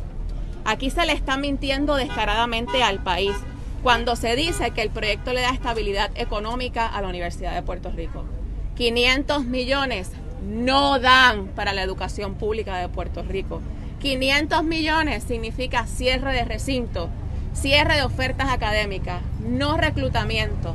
Aquí 0.64 0.90
se 0.90 1.06
le 1.06 1.12
está 1.12 1.36
mintiendo 1.36 1.94
descaradamente 1.94 2.82
al 2.82 3.02
país 3.02 3.32
cuando 3.82 4.16
se 4.16 4.34
dice 4.34 4.72
que 4.72 4.82
el 4.82 4.90
proyecto 4.90 5.32
le 5.32 5.42
da 5.42 5.50
estabilidad 5.50 6.10
económica 6.16 6.86
a 6.86 7.02
la 7.02 7.08
Universidad 7.08 7.54
de 7.54 7.62
Puerto 7.62 7.90
Rico. 7.90 8.24
500 8.76 9.44
millones 9.44 10.10
no 10.42 10.98
dan 10.98 11.48
para 11.48 11.72
la 11.72 11.82
educación 11.82 12.34
pública 12.34 12.78
de 12.78 12.88
Puerto 12.88 13.22
Rico. 13.22 13.60
500 14.00 14.62
millones 14.62 15.24
significa 15.24 15.86
cierre 15.86 16.32
de 16.32 16.44
recinto, 16.44 17.08
cierre 17.54 17.96
de 17.96 18.02
ofertas 18.02 18.50
académicas, 18.50 19.22
no 19.40 19.76
reclutamiento. 19.76 20.74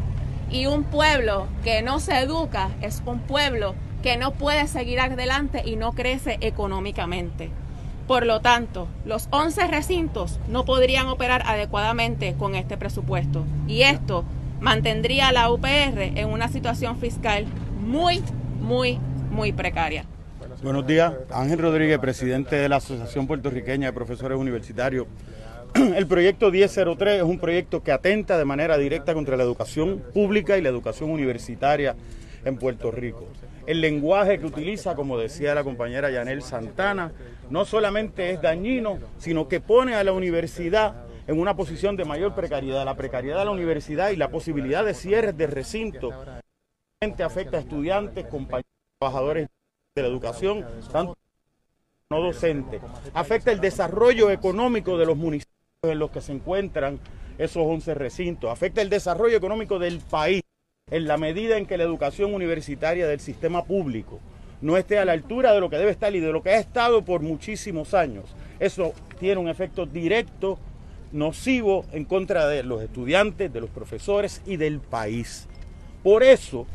Y 0.49 0.65
un 0.65 0.83
pueblo 0.83 1.47
que 1.63 1.81
no 1.81 1.99
se 1.99 2.19
educa 2.19 2.69
es 2.81 3.01
un 3.05 3.19
pueblo 3.19 3.75
que 4.01 4.17
no 4.17 4.31
puede 4.31 4.67
seguir 4.67 4.99
adelante 4.99 5.61
y 5.63 5.75
no 5.75 5.93
crece 5.93 6.37
económicamente. 6.41 7.51
Por 8.07 8.25
lo 8.25 8.41
tanto, 8.41 8.87
los 9.05 9.27
11 9.31 9.67
recintos 9.67 10.39
no 10.49 10.65
podrían 10.65 11.07
operar 11.07 11.43
adecuadamente 11.45 12.35
con 12.37 12.55
este 12.55 12.75
presupuesto. 12.75 13.45
Y 13.67 13.83
esto 13.83 14.25
mantendría 14.59 15.29
a 15.29 15.31
la 15.31 15.49
UPR 15.51 16.01
en 16.15 16.27
una 16.27 16.49
situación 16.49 16.97
fiscal 16.97 17.45
muy, 17.79 18.21
muy, 18.59 18.99
muy 19.29 19.53
precaria. 19.53 20.05
Buenos 20.63 20.85
días, 20.85 21.15
Ángel 21.31 21.57
Rodríguez, 21.57 21.97
presidente 21.97 22.55
de 22.55 22.69
la 22.69 22.75
Asociación 22.75 23.25
Puertorriqueña 23.25 23.87
de 23.87 23.93
Profesores 23.93 24.37
Universitarios. 24.37 25.07
El 25.73 26.05
proyecto 26.05 26.51
1003 26.51 27.15
es 27.15 27.23
un 27.23 27.39
proyecto 27.39 27.81
que 27.81 27.91
atenta 27.91 28.37
de 28.37 28.45
manera 28.45 28.77
directa 28.77 29.15
contra 29.15 29.35
la 29.37 29.41
educación 29.41 30.03
pública 30.13 30.59
y 30.59 30.61
la 30.61 30.69
educación 30.69 31.09
universitaria 31.09 31.95
en 32.45 32.57
Puerto 32.57 32.91
Rico. 32.91 33.27
El 33.65 33.81
lenguaje 33.81 34.37
que 34.37 34.45
utiliza, 34.45 34.93
como 34.93 35.17
decía 35.17 35.55
la 35.55 35.63
compañera 35.63 36.11
Yanel 36.11 36.43
Santana, 36.43 37.11
no 37.49 37.65
solamente 37.65 38.29
es 38.29 38.39
dañino, 38.39 38.99
sino 39.17 39.47
que 39.47 39.61
pone 39.61 39.95
a 39.95 40.03
la 40.03 40.11
universidad 40.11 41.07
en 41.25 41.39
una 41.39 41.55
posición 41.55 41.97
de 41.97 42.05
mayor 42.05 42.35
precariedad. 42.35 42.85
La 42.85 42.95
precariedad 42.95 43.39
de 43.39 43.45
la 43.45 43.51
universidad 43.51 44.11
y 44.11 44.15
la 44.15 44.29
posibilidad 44.29 44.85
de 44.85 44.93
cierres 44.93 45.35
de 45.35 45.47
recinto 45.47 46.11
afecta 47.23 47.57
a 47.57 47.61
estudiantes, 47.61 48.27
compañeros, 48.27 48.69
trabajadores 48.99 49.47
de 49.95 50.03
la 50.03 50.07
educación, 50.07 50.65
tanto 50.89 51.17
no 52.09 52.21
docentes. 52.21 52.81
Afecta 53.13 53.51
el 53.51 53.59
desarrollo 53.59 54.29
económico 54.29 54.97
de 54.97 55.05
los 55.05 55.17
municipios 55.17 55.51
en 55.83 55.99
los 55.99 56.11
que 56.11 56.21
se 56.21 56.31
encuentran 56.31 56.97
esos 57.37 57.63
11 57.65 57.93
recintos. 57.95 58.49
Afecta 58.49 58.81
el 58.81 58.89
desarrollo 58.89 59.35
económico 59.35 59.79
del 59.79 59.99
país 59.99 60.43
en 60.89 61.07
la 61.07 61.17
medida 61.17 61.57
en 61.57 61.65
que 61.65 61.77
la 61.77 61.83
educación 61.83 62.33
universitaria 62.33 63.05
del 63.05 63.19
sistema 63.19 63.65
público 63.65 64.19
no 64.61 64.77
esté 64.77 64.97
a 64.97 65.03
la 65.03 65.11
altura 65.11 65.51
de 65.51 65.59
lo 65.59 65.69
que 65.69 65.77
debe 65.77 65.91
estar 65.91 66.15
y 66.15 66.21
de 66.21 66.31
lo 66.31 66.41
que 66.41 66.51
ha 66.51 66.59
estado 66.59 67.03
por 67.03 67.21
muchísimos 67.21 67.93
años. 67.93 68.25
Eso 68.61 68.93
tiene 69.19 69.41
un 69.41 69.49
efecto 69.49 69.85
directo, 69.85 70.57
nocivo 71.11 71.83
en 71.91 72.05
contra 72.05 72.47
de 72.47 72.63
los 72.63 72.81
estudiantes, 72.81 73.51
de 73.51 73.59
los 73.59 73.69
profesores 73.69 74.41
y 74.45 74.55
del 74.55 74.79
país. 74.79 75.49
Por 76.01 76.23
eso 76.23 76.65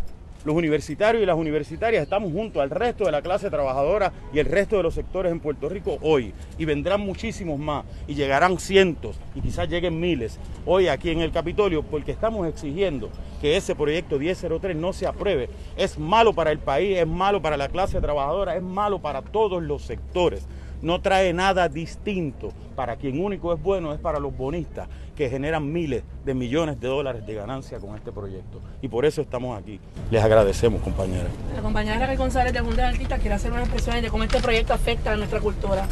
los 0.46 0.54
universitarios 0.54 1.24
y 1.24 1.26
las 1.26 1.36
universitarias 1.36 2.04
estamos 2.04 2.30
junto 2.30 2.60
al 2.60 2.70
resto 2.70 3.04
de 3.04 3.10
la 3.10 3.20
clase 3.20 3.50
trabajadora 3.50 4.12
y 4.32 4.38
el 4.38 4.46
resto 4.46 4.76
de 4.76 4.84
los 4.84 4.94
sectores 4.94 5.32
en 5.32 5.40
Puerto 5.40 5.68
Rico 5.68 5.98
hoy. 6.02 6.32
Y 6.56 6.64
vendrán 6.64 7.00
muchísimos 7.00 7.58
más 7.58 7.84
y 8.06 8.14
llegarán 8.14 8.56
cientos 8.60 9.18
y 9.34 9.40
quizás 9.40 9.68
lleguen 9.68 9.98
miles 9.98 10.38
hoy 10.64 10.86
aquí 10.86 11.10
en 11.10 11.20
el 11.20 11.32
Capitolio 11.32 11.82
porque 11.82 12.12
estamos 12.12 12.46
exigiendo 12.46 13.10
que 13.40 13.56
ese 13.56 13.74
proyecto 13.74 14.20
1003 14.20 14.76
no 14.76 14.92
se 14.92 15.08
apruebe. 15.08 15.50
Es 15.76 15.98
malo 15.98 16.32
para 16.32 16.52
el 16.52 16.60
país, 16.60 16.96
es 16.96 17.08
malo 17.08 17.42
para 17.42 17.56
la 17.56 17.68
clase 17.68 18.00
trabajadora, 18.00 18.54
es 18.54 18.62
malo 18.62 19.00
para 19.00 19.22
todos 19.22 19.60
los 19.60 19.82
sectores 19.82 20.46
no 20.82 21.00
trae 21.00 21.32
nada 21.32 21.68
distinto. 21.68 22.52
Para 22.74 22.96
quien 22.96 23.24
único 23.24 23.52
es 23.54 23.62
bueno 23.62 23.92
es 23.94 23.98
para 23.98 24.20
los 24.20 24.36
bonistas 24.36 24.88
que 25.16 25.30
generan 25.30 25.72
miles 25.72 26.04
de 26.24 26.34
millones 26.34 26.78
de 26.78 26.88
dólares 26.88 27.26
de 27.26 27.34
ganancia 27.34 27.78
con 27.78 27.96
este 27.96 28.12
proyecto. 28.12 28.60
Y 28.82 28.88
por 28.88 29.06
eso 29.06 29.22
estamos 29.22 29.58
aquí. 29.58 29.80
Les 30.10 30.22
agradecemos, 30.22 30.82
compañera. 30.82 31.28
La 31.54 31.62
compañera 31.62 31.98
Raquel 31.98 32.18
González 32.18 32.52
de 32.52 32.60
Junta 32.60 32.82
de 32.82 32.88
Artistas 32.88 33.18
quiere 33.20 33.34
hacer 33.34 33.50
unas 33.50 33.64
expresiones 33.64 34.02
de 34.02 34.10
cómo 34.10 34.24
este 34.24 34.40
proyecto 34.40 34.74
afecta 34.74 35.12
a 35.12 35.16
nuestra 35.16 35.40
cultura. 35.40 35.88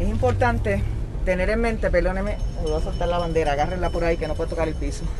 Es 0.00 0.08
importante 0.08 0.82
tener 1.24 1.50
en 1.50 1.60
mente, 1.60 1.90
perdóneme, 1.90 2.36
me 2.62 2.70
voy 2.70 2.80
a 2.80 2.80
soltar 2.80 3.08
la 3.08 3.18
bandera, 3.18 3.52
agárrenla 3.52 3.90
por 3.90 4.04
ahí 4.04 4.16
que 4.16 4.28
no 4.28 4.34
puede 4.34 4.50
tocar 4.50 4.68
el 4.68 4.74
piso. 4.74 5.04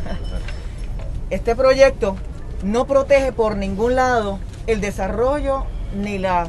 Este 1.31 1.57
proyecto 1.57 2.17
no 2.63 2.87
protege 2.87 3.33
por 3.33 3.57
ningún 3.57 3.95
lado 3.95 4.39
el 4.67 4.83
desarrollo 4.83 5.65
ni 5.97 6.19
la 6.19 6.49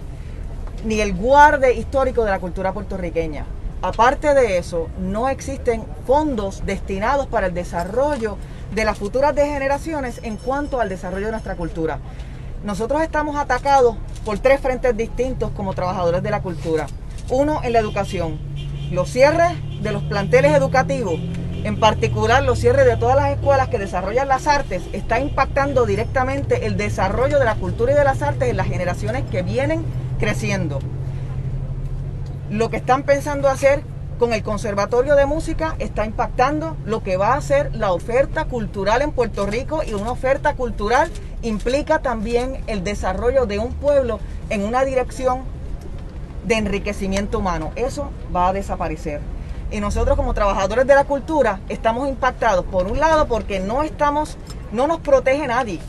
ni 0.84 1.00
el 1.00 1.14
guarde 1.16 1.74
histórico 1.74 2.26
de 2.26 2.32
la 2.32 2.40
cultura 2.40 2.74
puertorriqueña. 2.74 3.46
Aparte 3.86 4.34
de 4.34 4.58
eso, 4.58 4.90
no 4.98 5.30
existen 5.30 5.86
fondos 6.08 6.66
destinados 6.66 7.28
para 7.28 7.46
el 7.46 7.54
desarrollo 7.54 8.36
de 8.74 8.84
las 8.84 8.98
futuras 8.98 9.36
generaciones 9.36 10.22
en 10.24 10.38
cuanto 10.38 10.82
al 10.82 10.90
desarrollo 10.90 11.28
de 11.28 11.34
nuestra 11.34 11.56
cultura. 11.56 12.00
Nosotros 12.64 13.04
estamos 13.04 13.36
atacados 13.36 13.96
por 14.26 14.40
tres 14.40 14.60
frentes 14.60 14.98
distintos 14.98 15.52
como 15.52 15.76
trabajadores 15.76 16.24
de 16.24 16.32
la 16.32 16.42
cultura. 16.42 16.88
Uno 17.30 17.62
en 17.64 17.74
la 17.74 17.80
educación, 17.80 18.40
los 18.90 19.08
cierres 19.12 19.52
de 19.84 19.92
los 19.92 20.02
planteles 20.02 20.56
educativos, 20.56 21.20
en 21.64 21.80
particular 21.80 22.42
los 22.42 22.58
cierres 22.58 22.88
de 22.88 22.98
todas 22.98 23.16
las 23.16 23.34
escuelas 23.34 23.68
que 23.68 23.78
desarrollan 23.78 24.28
las 24.28 24.48
artes, 24.48 24.82
está 24.94 25.20
impactando 25.20 25.86
directamente 25.86 26.66
el 26.66 26.76
desarrollo 26.76 27.38
de 27.38 27.46
la 27.46 27.54
cultura 27.54 27.92
y 27.92 27.96
de 27.96 28.04
las 28.04 28.24
artes 28.24 28.50
en 28.50 28.58
las 28.58 28.66
generaciones 28.66 29.26
que 29.30 29.44
vienen 29.44 29.86
creciendo. 30.18 30.80
Lo 32.50 32.70
que 32.70 32.78
están 32.78 33.02
pensando 33.02 33.50
hacer 33.50 33.82
con 34.20 34.32
el 34.32 34.44
Conservatorio 34.44 35.16
de 35.16 35.26
Música 35.26 35.76
está 35.80 36.06
impactando 36.06 36.78
lo 36.86 37.02
que 37.02 37.18
va 37.18 37.34
a 37.34 37.42
ser 37.42 37.76
la 37.76 37.92
oferta 37.92 38.46
cultural 38.46 39.02
en 39.02 39.12
Puerto 39.12 39.48
Rico 39.48 39.82
y 39.84 39.94
una 39.94 40.12
oferta 40.12 40.54
cultural 40.54 41.10
implica 41.42 42.04
también 42.04 42.64
el 42.68 42.84
desarrollo 42.84 43.48
de 43.48 43.58
un 43.58 43.74
pueblo 43.74 44.20
en 44.52 44.64
una 44.64 44.86
dirección 44.86 45.40
de 46.46 46.56
enriquecimiento 46.56 47.40
humano. 47.40 47.72
Eso 47.76 48.12
va 48.34 48.50
a 48.50 48.54
desaparecer. 48.54 49.22
Y 49.72 49.80
nosotros 49.80 50.16
como 50.16 50.36
trabajadores 50.36 50.86
de 50.86 50.94
la 50.94 51.06
cultura 51.06 51.60
estamos 51.68 52.08
impactados, 52.08 52.64
por 52.66 52.86
un 52.86 53.00
lado, 53.00 53.28
porque 53.28 53.60
no 53.60 53.82
estamos, 53.82 54.38
no 54.72 54.86
nos 54.86 55.00
protege 55.00 55.48
nadie. 55.48 55.80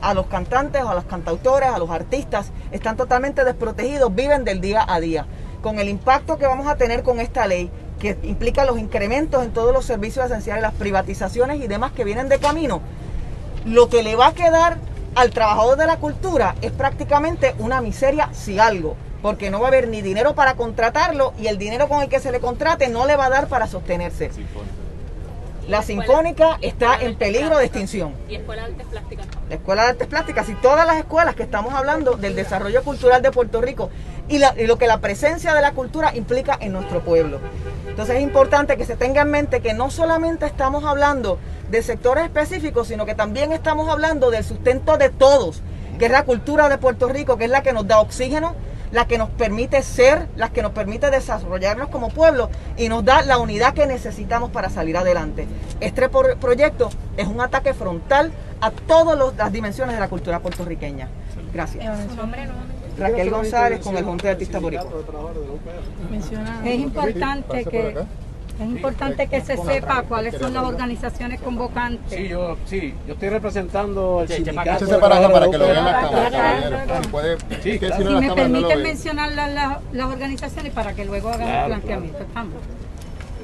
A 0.00 0.14
los 0.14 0.26
cantantes, 0.26 0.82
a 0.82 0.94
los 0.94 1.04
cantautores, 1.04 1.68
a 1.68 1.78
los 1.78 1.90
artistas, 1.90 2.52
están 2.70 2.96
totalmente 2.96 3.44
desprotegidos, 3.44 4.14
viven 4.14 4.44
del 4.44 4.60
día 4.60 4.84
a 4.88 5.00
día. 5.00 5.26
Con 5.62 5.78
el 5.78 5.88
impacto 5.88 6.38
que 6.38 6.46
vamos 6.46 6.66
a 6.66 6.76
tener 6.76 7.02
con 7.02 7.20
esta 7.20 7.46
ley, 7.46 7.70
que 8.00 8.18
implica 8.24 8.64
los 8.64 8.78
incrementos 8.78 9.44
en 9.44 9.52
todos 9.52 9.72
los 9.72 9.84
servicios 9.84 10.26
esenciales, 10.26 10.60
las 10.60 10.74
privatizaciones 10.74 11.60
y 11.60 11.68
demás 11.68 11.92
que 11.92 12.04
vienen 12.04 12.28
de 12.28 12.38
camino, 12.38 12.80
lo 13.64 13.88
que 13.88 14.02
le 14.02 14.16
va 14.16 14.28
a 14.28 14.34
quedar 14.34 14.78
al 15.14 15.30
trabajador 15.30 15.78
de 15.78 15.86
la 15.86 15.98
cultura 15.98 16.56
es 16.62 16.72
prácticamente 16.72 17.54
una 17.58 17.80
miseria 17.80 18.28
si 18.32 18.58
algo, 18.58 18.96
porque 19.22 19.50
no 19.50 19.60
va 19.60 19.66
a 19.66 19.68
haber 19.68 19.86
ni 19.86 20.02
dinero 20.02 20.34
para 20.34 20.54
contratarlo 20.54 21.32
y 21.38 21.46
el 21.46 21.58
dinero 21.58 21.88
con 21.88 22.02
el 22.02 22.08
que 22.08 22.18
se 22.18 22.32
le 22.32 22.40
contrate 22.40 22.88
no 22.88 23.06
le 23.06 23.14
va 23.14 23.26
a 23.26 23.30
dar 23.30 23.46
para 23.46 23.68
sostenerse. 23.68 24.30
La 25.68 25.80
Sinfónica 25.82 26.58
está 26.60 27.00
en 27.00 27.14
peligro 27.14 27.56
de 27.56 27.66
extinción. 27.66 28.14
¿Y 28.28 28.34
Escuela 28.34 28.62
de 28.62 28.72
Artes 28.72 28.86
Plásticas? 28.88 29.26
La 29.48 29.54
Escuela 29.54 29.82
de 29.84 29.88
Artes 29.90 30.06
Plásticas 30.08 30.48
y 30.48 30.54
todas 30.54 30.86
las 30.86 30.96
escuelas 30.96 31.36
que 31.36 31.44
estamos 31.44 31.72
hablando 31.72 32.16
del 32.16 32.34
desarrollo 32.34 32.82
cultural 32.82 33.22
de 33.22 33.30
Puerto 33.30 33.60
Rico 33.60 33.88
y, 34.32 34.38
la- 34.38 34.54
y 34.56 34.66
lo 34.66 34.78
que 34.78 34.86
la 34.86 34.98
presencia 34.98 35.54
de 35.54 35.60
la 35.60 35.72
cultura 35.72 36.14
implica 36.16 36.56
en 36.60 36.72
nuestro 36.72 37.00
pueblo. 37.00 37.38
Entonces 37.88 38.16
es 38.16 38.22
importante 38.22 38.76
que 38.76 38.84
se 38.86 38.96
tenga 38.96 39.22
en 39.22 39.30
mente 39.30 39.60
que 39.60 39.74
no 39.74 39.90
solamente 39.90 40.46
estamos 40.46 40.84
hablando 40.84 41.38
de 41.70 41.82
sectores 41.82 42.24
específicos, 42.24 42.88
sino 42.88 43.04
que 43.06 43.14
también 43.14 43.52
estamos 43.52 43.88
hablando 43.88 44.30
del 44.30 44.44
sustento 44.44 44.96
de 44.96 45.10
todos, 45.10 45.62
que 45.98 46.06
es 46.06 46.10
la 46.10 46.24
cultura 46.24 46.68
de 46.68 46.78
Puerto 46.78 47.08
Rico, 47.08 47.36
que 47.36 47.44
es 47.44 47.50
la 47.50 47.62
que 47.62 47.72
nos 47.72 47.86
da 47.86 48.00
oxígeno, 48.00 48.54
la 48.92 49.06
que 49.06 49.16
nos 49.18 49.28
permite 49.30 49.82
ser, 49.82 50.26
la 50.36 50.50
que 50.50 50.62
nos 50.62 50.72
permite 50.72 51.10
desarrollarnos 51.10 51.88
como 51.88 52.08
pueblo 52.10 52.50
y 52.76 52.88
nos 52.88 53.04
da 53.04 53.22
la 53.22 53.38
unidad 53.38 53.72
que 53.74 53.86
necesitamos 53.86 54.50
para 54.50 54.68
salir 54.70 54.96
adelante. 54.98 55.46
Este 55.80 56.08
pro- 56.08 56.36
proyecto 56.38 56.90
es 57.16 57.26
un 57.26 57.40
ataque 57.40 57.72
frontal 57.74 58.32
a 58.60 58.70
todas 58.70 59.34
las 59.36 59.52
dimensiones 59.52 59.94
de 59.94 60.00
la 60.00 60.08
cultura 60.08 60.40
puertorriqueña. 60.40 61.08
Gracias. 61.52 61.84
Raquel 62.98 63.30
González 63.30 63.80
con 63.80 63.96
el 63.96 64.04
Junta 64.04 64.24
de 64.24 64.30
Artistas 64.32 64.60
Boricua. 64.62 64.86
Es 66.64 66.78
importante 66.78 67.64
que 67.64 67.96
es 68.60 68.66
importante 68.68 69.26
que 69.28 69.40
se 69.40 69.56
sepa 69.56 70.02
cuáles 70.02 70.34
son 70.38 70.52
las 70.54 70.62
organizaciones 70.64 71.40
convocantes. 71.40 72.12
Sí, 72.16 72.28
yo, 72.28 72.56
sí, 72.66 72.94
yo 73.06 73.14
estoy 73.14 73.30
representando 73.30 74.20
el 74.22 74.28
sindicato. 74.28 74.84
Échese 74.84 74.98
para 74.98 75.16
acá 75.18 75.32
para 75.32 75.50
que 75.50 75.58
lo 75.58 75.66
vean 75.66 75.84
las 75.84 75.94
Para- 75.94 76.08
cámaras, 76.10 76.30
para- 76.32 76.60
caballero. 76.70 77.02
Si 77.02 77.08
puede, 77.08 77.36
Sí, 77.62 77.70
que 77.78 77.86
claro. 77.86 77.96
si 77.96 78.04
no 78.04 78.08
Si 78.08 78.14
las 78.14 78.36
me 78.36 78.42
permiten 78.42 78.82
mencionar 78.82 79.32
las, 79.32 79.52
las- 79.52 79.78
las 79.92 80.06
organizaciones 80.06 80.72
para 80.72 80.92
que 80.92 81.04
luego 81.06 81.30
hagan 81.30 81.40
Claro, 81.48 81.60
el 81.60 81.66
planteamiento. 81.80 82.18
Estamos. 82.18 82.54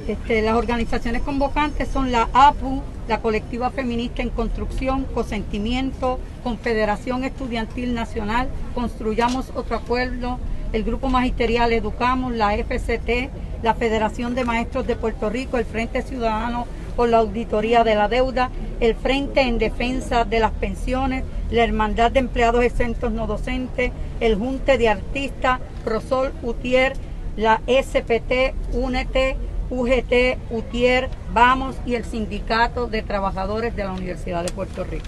Este, 0.07 0.41
las 0.41 0.55
organizaciones 0.55 1.21
convocantes 1.23 1.87
son 1.89 2.11
la 2.11 2.29
APU, 2.31 2.81
la 3.09 3.21
Colectiva 3.21 3.71
Feminista 3.71 4.21
en 4.21 4.29
Construcción, 4.29 5.03
Consentimiento, 5.05 6.19
Confederación 6.43 7.23
Estudiantil 7.23 7.95
Nacional, 7.95 8.47
Construyamos 8.75 9.51
Otro 9.55 9.77
Acuerdo, 9.77 10.37
el 10.73 10.83
Grupo 10.83 11.09
Magisterial 11.09 11.73
Educamos, 11.73 12.35
la 12.35 12.55
FCT, 12.55 13.31
la 13.63 13.73
Federación 13.73 14.35
de 14.35 14.45
Maestros 14.45 14.85
de 14.85 14.95
Puerto 14.95 15.31
Rico, 15.31 15.57
el 15.57 15.65
Frente 15.65 16.03
Ciudadano 16.03 16.67
por 16.95 17.09
la 17.09 17.17
Auditoría 17.17 17.83
de 17.83 17.95
la 17.95 18.07
Deuda, 18.09 18.51
el 18.79 18.93
Frente 18.93 19.41
en 19.41 19.57
Defensa 19.57 20.23
de 20.23 20.39
las 20.39 20.51
Pensiones, 20.51 21.23
la 21.49 21.63
Hermandad 21.63 22.11
de 22.11 22.19
Empleados 22.19 22.63
Exentos 22.63 23.11
No 23.11 23.25
Docentes, 23.25 23.91
el 24.19 24.35
Junte 24.35 24.77
de 24.77 24.87
Artistas, 24.87 25.59
Prosol 25.83 26.31
Utier, 26.43 26.93
la 27.35 27.61
SPT, 27.65 28.53
UNET, 28.73 29.35
UGT, 29.69 30.37
UTIER, 30.51 31.09
Vamos 31.33 31.75
y 31.85 31.95
el 31.95 32.03
Sindicato 32.05 32.87
de 32.87 33.01
Trabajadores 33.01 33.75
de 33.75 33.83
la 33.83 33.91
Universidad 33.93 34.43
de 34.43 34.51
Puerto 34.51 34.83
Rico. 34.83 35.05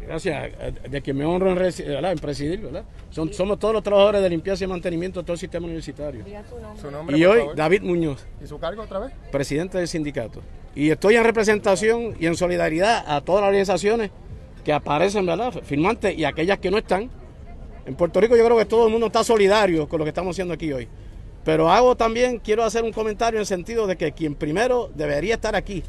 Gracias, 0.00 0.50
eh, 0.60 0.72
de 0.88 1.00
que 1.02 1.12
me 1.12 1.24
honro 1.24 1.48
en, 1.50 1.56
¿verdad? 1.56 2.12
en 2.12 2.18
presidir, 2.18 2.60
¿verdad? 2.60 2.84
Son- 3.10 3.32
somos 3.32 3.58
todos 3.58 3.74
los 3.74 3.82
trabajadores 3.82 4.22
de 4.22 4.30
limpieza 4.30 4.62
y 4.62 4.66
mantenimiento 4.68 5.20
de 5.20 5.24
todo 5.24 5.32
el 5.32 5.38
sistema 5.38 5.66
universitario. 5.66 6.24
Su 6.80 6.90
nombre, 6.92 7.18
Y 7.18 7.24
hoy, 7.24 7.40
favor. 7.40 7.56
David 7.56 7.82
Muñoz, 7.82 8.24
¿Y 8.42 8.46
su 8.46 8.58
cargo 8.58 8.82
otra 8.82 9.00
vez? 9.00 9.12
presidente 9.32 9.78
del 9.78 9.88
sindicato. 9.88 10.42
Y 10.76 10.90
estoy 10.90 11.16
en 11.16 11.24
representación 11.24 12.14
y 12.20 12.26
en 12.26 12.36
solidaridad 12.36 13.04
a 13.06 13.20
todas 13.20 13.40
las 13.40 13.48
organizaciones 13.48 14.10
que 14.64 14.72
aparecen, 14.72 15.26
¿verdad? 15.26 15.52
Firmantes 15.64 16.16
y 16.16 16.24
aquellas 16.24 16.58
que 16.58 16.70
no 16.70 16.78
están. 16.78 17.10
En 17.84 17.94
Puerto 17.94 18.20
Rico 18.20 18.36
yo 18.36 18.44
creo 18.44 18.58
que 18.58 18.64
todo 18.64 18.86
el 18.86 18.92
mundo 18.92 19.06
está 19.08 19.24
solidario 19.24 19.88
con 19.88 19.98
lo 19.98 20.04
que 20.04 20.10
estamos 20.10 20.34
haciendo 20.36 20.54
aquí 20.54 20.72
hoy. 20.72 20.86
Pero 21.46 21.70
hago 21.70 21.96
también, 21.96 22.40
quiero 22.40 22.64
hacer 22.64 22.82
un 22.82 22.92
comentario 22.92 23.38
en 23.38 23.42
el 23.42 23.46
sentido 23.46 23.86
de 23.86 23.96
que 23.96 24.10
quien 24.10 24.34
primero 24.34 24.90
debería 24.96 25.36
estar 25.36 25.54
aquí, 25.54 25.84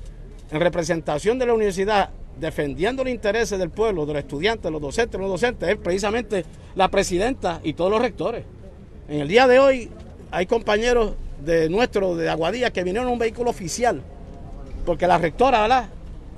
en 0.51 0.59
representación 0.59 1.39
de 1.39 1.47
la 1.47 1.55
universidad, 1.55 2.11
defendiendo 2.39 3.03
los 3.03 3.11
intereses 3.11 3.57
del 3.57 3.71
pueblo, 3.71 4.05
de 4.05 4.13
los 4.13 4.21
estudiantes, 4.21 4.71
los 4.71 4.79
docentes, 4.79 5.19
los 5.19 5.31
docentes, 5.31 5.67
es 5.67 5.77
precisamente 5.77 6.45
la 6.75 6.89
presidenta 6.89 7.59
y 7.63 7.73
todos 7.73 7.89
los 7.89 7.99
rectores. 7.99 8.45
En 9.09 9.21
el 9.21 9.27
día 9.27 9.47
de 9.47 9.57
hoy 9.57 9.89
hay 10.29 10.45
compañeros 10.45 11.13
de 11.43 11.69
nuestro, 11.69 12.15
de 12.15 12.29
Aguadilla, 12.29 12.69
que 12.69 12.83
vinieron 12.83 13.07
en 13.07 13.13
un 13.13 13.19
vehículo 13.19 13.49
oficial, 13.49 14.03
porque 14.85 15.07
la 15.07 15.17
rectora, 15.17 15.61
¿verdad? 15.61 15.89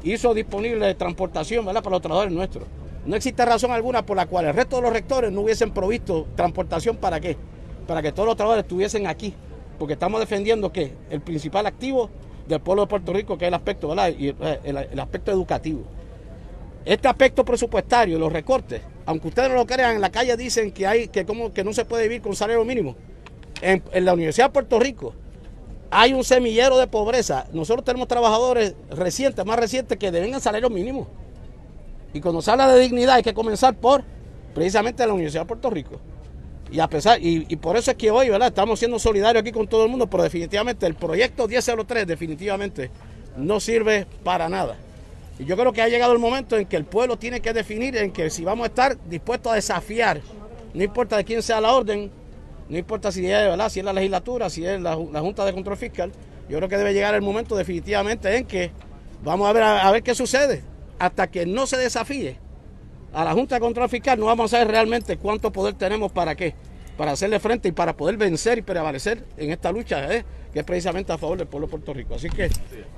Hizo 0.02 0.34
disponible 0.34 0.96
transportación, 0.96 1.66
¿verdad? 1.66 1.84
Para 1.84 1.96
los 1.96 2.02
trabajadores 2.02 2.34
nuestros. 2.34 2.64
No 3.06 3.18
existe 3.18 3.44
razón 3.44 3.72
alguna 3.72 4.06
por 4.06 4.16
la 4.16 4.28
cual 4.28 4.46
el 4.46 4.54
resto 4.54 4.78
de 4.78 4.84
los 4.84 4.94
rectores 4.94 5.30
no 5.30 5.42
hubiesen 5.42 5.72
provisto 5.72 6.26
transportación 6.38 6.96
para 6.96 7.20
qué? 7.20 7.36
Para 7.90 8.04
que 8.04 8.12
todos 8.12 8.28
los 8.28 8.36
trabajadores 8.36 8.66
estuviesen 8.66 9.08
aquí, 9.08 9.34
porque 9.80 9.94
estamos 9.94 10.20
defendiendo 10.20 10.72
que 10.72 10.94
el 11.10 11.22
principal 11.22 11.66
activo 11.66 12.12
del 12.48 12.60
pueblo 12.60 12.84
de 12.84 12.88
Puerto 12.88 13.12
Rico, 13.14 13.36
que 13.36 13.46
es 13.46 13.48
el 13.48 13.56
aspecto. 13.56 13.92
Y 14.16 14.28
eh, 14.28 14.60
el, 14.64 15.00
aspecto 15.00 15.32
educativo. 15.32 15.82
Este 16.86 17.08
aspecto 17.08 17.44
presupuestario, 17.44 18.20
los 18.20 18.32
recortes, 18.32 18.84
aunque 19.08 19.30
ustedes 19.30 19.50
no 19.50 19.56
lo 19.56 19.66
crean, 19.66 19.96
en 19.96 20.02
la 20.02 20.12
calle 20.12 20.38
dicen 20.38 20.72
que 20.72 20.86
hay 20.86 21.08
que 21.08 21.26
como 21.26 21.52
que 21.52 21.64
no 21.64 21.74
se 21.74 21.84
puede 21.84 22.04
vivir 22.04 22.22
con 22.22 22.36
salario 22.36 22.64
mínimo. 22.64 22.96
En, 23.60 23.82
la 24.06 24.14
Universidad 24.14 24.50
de 24.50 24.54
Puerto 24.54 24.80
Rico 24.80 25.16
hay 25.90 26.14
un 26.14 26.24
semillero 26.24 26.78
de 26.78 26.86
pobreza. 26.86 27.48
Nosotros 27.54 27.84
tenemos 27.84 28.08
trabajadores 28.08 28.76
recientes, 28.92 29.44
más 29.48 29.58
recientes, 29.58 29.98
que 29.98 30.12
deben 30.12 30.40
salario 30.40 30.70
mínimo. 30.70 31.08
Y 32.14 32.22
cuando 32.22 32.44
se 32.44 32.52
habla 32.52 32.72
de 32.72 32.82
dignidad 32.82 33.16
hay 33.16 33.24
que 33.24 33.34
comenzar 33.34 33.76
por 33.76 34.04
precisamente 34.54 35.04
la 35.08 35.14
Universidad 35.14 35.42
de 35.42 35.48
Puerto 35.48 35.72
Rico. 35.72 36.00
Y 36.72 36.80
a 36.80 36.88
pesar, 36.88 37.18
y, 37.22 37.44
por 37.56 37.78
eso 37.78 37.92
es 37.92 37.98
que 37.98 38.12
hoy, 38.12 38.30
¿verdad? 38.30 38.50
Estamos 38.50 38.78
siendo 38.78 39.00
solidarios 39.00 39.42
aquí 39.42 39.52
con 39.52 39.68
todo 39.68 39.86
el 39.86 39.90
mundo, 39.90 40.08
pero 40.08 40.22
definitivamente 40.22 40.86
el 40.86 40.94
proyecto 40.94 41.48
1003 41.48 42.06
definitivamente 42.06 42.92
no 43.38 43.60
sirve 43.60 44.06
para 44.24 44.50
nada. 44.50 44.78
Y 45.40 45.46
yo 45.46 45.58
creo 45.58 45.74
que 45.74 45.82
ha 45.82 45.88
llegado 45.88 46.14
el 46.14 46.20
momento 46.20 46.58
en 46.58 46.68
que 46.68 46.76
el 46.76 46.86
pueblo 46.86 47.18
tiene 47.18 47.40
que 47.40 47.54
definir 47.54 47.98
en 47.98 48.12
que 48.12 48.30
si 48.30 48.44
vamos 48.44 48.66
a 48.66 48.68
estar 48.68 48.98
dispuestos 49.10 49.52
a 49.52 49.56
desafiar, 49.56 50.22
no 50.74 50.84
importa 50.84 51.18
de 51.18 51.24
quién 51.24 51.42
sea 51.42 51.60
la 51.60 51.74
orden, 51.74 52.12
no 52.68 52.78
importa 52.78 53.12
si 53.12 53.26
es, 53.26 53.84
la 53.84 53.94
legislatura, 53.94 54.50
si 54.52 54.64
es 54.64 54.80
la, 54.80 54.96
la 54.96 55.22
Junta 55.22 55.46
de 55.46 55.54
Control 55.54 55.78
Fiscal, 55.78 56.12
yo 56.48 56.58
creo 56.58 56.70
que 56.70 56.78
debe 56.78 56.94
llegar 56.94 57.16
el 57.16 57.22
momento 57.24 57.56
definitivamente 57.56 58.36
en 58.36 58.46
que 58.46 58.72
vamos 59.24 59.50
a 59.50 59.54
ver, 59.54 59.64
a 59.64 59.90
ver 59.92 60.04
qué 60.04 60.14
sucede. 60.14 60.62
Hasta 61.00 61.28
que 61.28 61.46
no 61.46 61.66
se 61.66 61.78
desafíe 61.78 62.38
a 63.14 63.26
la 63.26 63.34
Junta 63.34 63.56
de 63.56 63.62
Control 63.62 63.90
Fiscal, 63.90 64.20
no 64.20 64.26
vamos 64.26 64.54
a 64.54 64.58
saber 64.58 64.72
realmente 64.72 65.18
cuánto 65.18 65.52
poder 65.52 65.74
tenemos 65.76 66.12
para 66.12 66.36
qué, 66.36 66.54
para 66.98 67.12
hacerle 67.12 67.40
frente 67.40 67.70
y 67.70 67.72
para 67.72 67.96
poder 67.96 68.18
vencer 68.18 68.58
y 68.58 68.62
prevalecer 68.62 69.24
en 69.38 69.52
esta 69.52 69.72
lucha, 69.72 70.14
¿eh? 70.14 70.26
que 70.54 70.60
es 70.60 70.66
precisamente 70.66 71.12
a 71.12 71.18
favor 71.18 71.38
del 71.38 71.48
pueblo 71.48 71.68
de 71.68 71.72
Puerto 71.72 71.94
Rico. 71.94 72.16
Así 72.16 72.30
que 72.30 72.50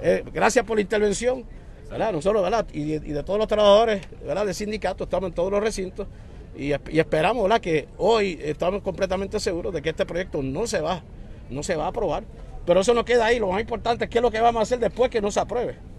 eh, 0.02 0.24
gracias 0.34 0.66
por 0.66 0.78
la 0.78 0.82
intervención. 0.82 1.46
¿verdad? 1.90 2.14
Nosotros, 2.14 2.42
¿verdad? 2.42 2.66
Y 2.72 3.00
de, 3.00 3.24
todos 3.24 3.38
los 3.38 3.50
trabajadores, 3.50 4.02
¿verdad? 4.26 4.46
Del 4.46 4.56
sindicato, 4.56 5.04
estamos 5.04 5.28
en 5.28 5.34
todos 5.34 5.52
los 5.52 5.62
recintos 5.62 6.08
y, 6.56 6.68
y 6.70 7.00
esperamos, 7.00 7.44
¿verdad? 7.44 7.60
Que 7.60 7.90
hoy 7.98 8.40
estamos 8.42 8.82
completamente 8.82 9.42
seguros 9.42 9.74
de 9.74 9.82
que 9.82 9.90
este 9.90 10.06
proyecto 10.06 10.42
no 10.42 10.68
se 10.68 10.80
va, 10.80 11.04
no 11.50 11.64
se 11.64 11.76
va 11.76 11.86
a 11.86 11.88
aprobar. 11.90 12.24
Pero 12.66 12.80
eso 12.80 12.94
no 12.94 13.04
queda 13.04 13.26
ahí. 13.26 13.40
Lo 13.40 13.52
más 13.52 13.60
importante 13.60 14.06
es 14.06 14.10
qué 14.10 14.20
es 14.20 14.22
lo 14.22 14.32
que 14.32 14.40
vamos 14.40 14.62
a 14.62 14.64
hacer 14.64 14.80
después 14.80 15.12
que 15.12 15.20
no 15.20 15.32
se 15.32 15.42
apruebe. 15.42 15.91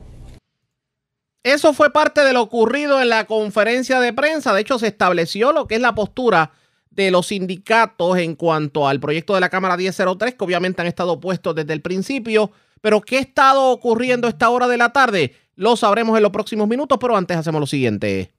Eso 1.42 1.72
fue 1.72 1.92
parte 1.92 2.22
de 2.22 2.32
lo 2.32 2.42
ocurrido 2.42 3.00
en 3.00 3.08
la 3.08 3.26
conferencia 3.26 4.00
de 4.00 4.12
prensa. 4.12 4.52
De 4.54 4.60
hecho, 4.60 4.78
se 4.78 4.86
estableció 4.86 5.52
lo 5.52 5.66
que 5.66 5.74
es 5.74 5.80
la 5.80 5.94
postura 5.94 6.52
de 6.90 7.10
los 7.10 7.28
sindicatos 7.28 8.18
en 8.18 8.36
cuanto 8.36 8.86
al 8.86 9.00
proyecto 9.00 9.34
de 9.34 9.40
la 9.40 9.48
Cámara 9.48 9.76
1003, 9.76 10.34
que 10.34 10.44
obviamente 10.44 10.82
han 10.82 10.88
estado 10.88 11.12
opuestos 11.12 11.54
desde 11.54 11.72
el 11.72 11.82
principio. 11.82 12.52
Pero, 12.80 13.00
¿qué 13.00 13.16
ha 13.16 13.20
estado 13.20 13.70
ocurriendo 13.70 14.26
a 14.26 14.30
esta 14.30 14.50
hora 14.50 14.68
de 14.68 14.76
la 14.76 14.92
tarde? 14.92 15.34
Lo 15.56 15.76
sabremos 15.76 16.16
en 16.16 16.22
los 16.22 16.32
próximos 16.32 16.68
minutos, 16.68 16.98
pero 17.00 17.16
antes 17.16 17.36
hacemos 17.36 17.60
lo 17.60 17.66
siguiente. 17.66 18.32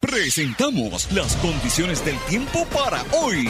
Presentamos 0.00 1.12
las 1.12 1.36
condiciones 1.36 2.04
del 2.04 2.18
tiempo 2.20 2.66
para 2.66 3.02
hoy. 3.12 3.48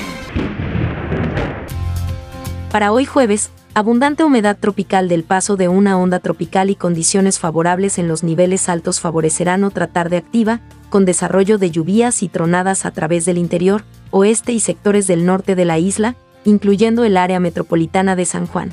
Para 2.71 2.93
hoy 2.93 3.05
jueves, 3.05 3.51
abundante 3.75 4.23
humedad 4.23 4.57
tropical 4.57 5.09
del 5.09 5.25
paso 5.25 5.57
de 5.57 5.67
una 5.67 5.99
onda 5.99 6.21
tropical 6.21 6.71
y 6.71 6.77
condiciones 6.77 7.41
favorables 7.41 7.99
en 7.99 8.07
los 8.07 8.23
niveles 8.23 8.69
altos 8.69 9.01
favorecerán 9.01 9.65
otra 9.65 9.89
tarde 9.89 10.17
activa, 10.17 10.61
con 10.89 11.05
desarrollo 11.05 11.59
de 11.59 11.73
lluvias 11.73 12.23
y 12.23 12.29
tronadas 12.29 12.87
a 12.87 12.93
través 12.93 13.25
del 13.25 13.39
interior, 13.39 13.83
oeste 14.13 14.53
y 14.53 14.61
sectores 14.61 15.09
del 15.09 15.27
norte 15.27 15.57
de 15.57 15.65
la 15.65 15.81
isla, 15.81 16.15
incluyendo 16.45 17.03
el 17.03 17.17
área 17.17 17.41
metropolitana 17.41 18.15
de 18.15 18.25
San 18.25 18.47
Juan. 18.47 18.73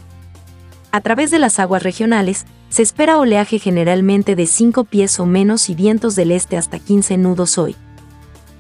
A 0.92 1.02
través 1.02 1.32
de 1.32 1.40
las 1.40 1.58
aguas 1.58 1.82
regionales, 1.82 2.46
se 2.70 2.84
espera 2.84 3.18
oleaje 3.18 3.58
generalmente 3.58 4.36
de 4.36 4.46
5 4.46 4.84
pies 4.84 5.20
o 5.20 5.26
menos 5.26 5.72
y 5.72 5.76
vientos 5.76 6.16
del 6.16 6.32
este 6.32 6.56
hasta 6.56 6.78
15 6.78 7.18
nudos 7.18 7.58
hoy. 7.58 7.76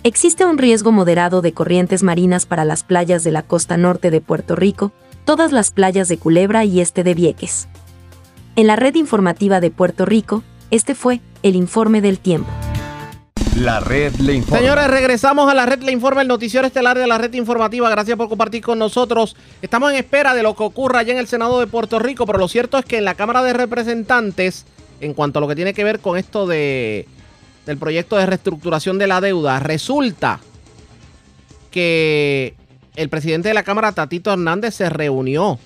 Existe 0.03 0.45
un 0.45 0.57
riesgo 0.57 0.91
moderado 0.91 1.41
de 1.43 1.53
corrientes 1.53 2.01
marinas 2.01 2.47
para 2.47 2.65
las 2.65 2.83
playas 2.83 3.23
de 3.23 3.31
la 3.31 3.43
costa 3.43 3.77
norte 3.77 4.09
de 4.09 4.21
Puerto 4.21 4.55
Rico, 4.55 4.93
todas 5.27 5.51
las 5.51 5.71
playas 5.71 6.07
de 6.07 6.17
Culebra 6.17 6.63
y 6.63 6.79
este 6.79 7.03
de 7.03 7.13
Vieques. 7.13 7.67
En 8.55 8.65
la 8.65 8.77
red 8.77 8.95
informativa 8.95 9.59
de 9.59 9.69
Puerto 9.69 10.05
Rico, 10.05 10.41
este 10.71 10.95
fue 10.95 11.19
el 11.43 11.57
informe 11.57 11.99
del 11.99 12.17
tiempo. 12.17 12.49
La 13.57 13.81
red 13.81 14.15
le 14.15 14.35
informa. 14.35 14.59
Señores, 14.59 14.87
regresamos 14.87 15.51
a 15.51 15.53
la 15.53 15.65
red 15.65 15.81
Le 15.81 15.91
Informa, 15.91 16.21
el 16.21 16.29
noticiero 16.29 16.65
estelar 16.65 16.97
de 16.97 17.07
la 17.07 17.17
red 17.17 17.33
informativa. 17.33 17.89
Gracias 17.89 18.15
por 18.15 18.29
compartir 18.29 18.63
con 18.63 18.79
nosotros. 18.79 19.35
Estamos 19.61 19.91
en 19.91 19.97
espera 19.97 20.33
de 20.33 20.43
lo 20.43 20.55
que 20.55 20.63
ocurra 20.63 20.99
allá 20.99 21.11
en 21.11 21.19
el 21.19 21.27
Senado 21.27 21.59
de 21.59 21.67
Puerto 21.67 21.99
Rico, 21.99 22.25
pero 22.25 22.39
lo 22.39 22.47
cierto 22.47 22.77
es 22.77 22.85
que 22.85 22.99
en 22.99 23.03
la 23.03 23.15
Cámara 23.15 23.43
de 23.43 23.51
Representantes, 23.51 24.65
en 25.01 25.13
cuanto 25.13 25.39
a 25.39 25.41
lo 25.41 25.49
que 25.49 25.55
tiene 25.55 25.73
que 25.73 25.83
ver 25.83 25.99
con 25.99 26.17
esto 26.17 26.47
de 26.47 27.05
del 27.65 27.77
proyecto 27.77 28.15
de 28.15 28.27
reestructuración 28.27 28.97
de 28.97 29.07
la 29.07 29.19
deuda, 29.19 29.59
resulta 29.59 30.39
que 31.69 32.55
el 32.97 33.09
presidente 33.09 33.49
de 33.49 33.53
la 33.53 33.63
Cámara, 33.63 33.93
Tatito 33.93 34.33
Hernández, 34.33 34.73
se 34.73 34.89
reunió 34.89 35.59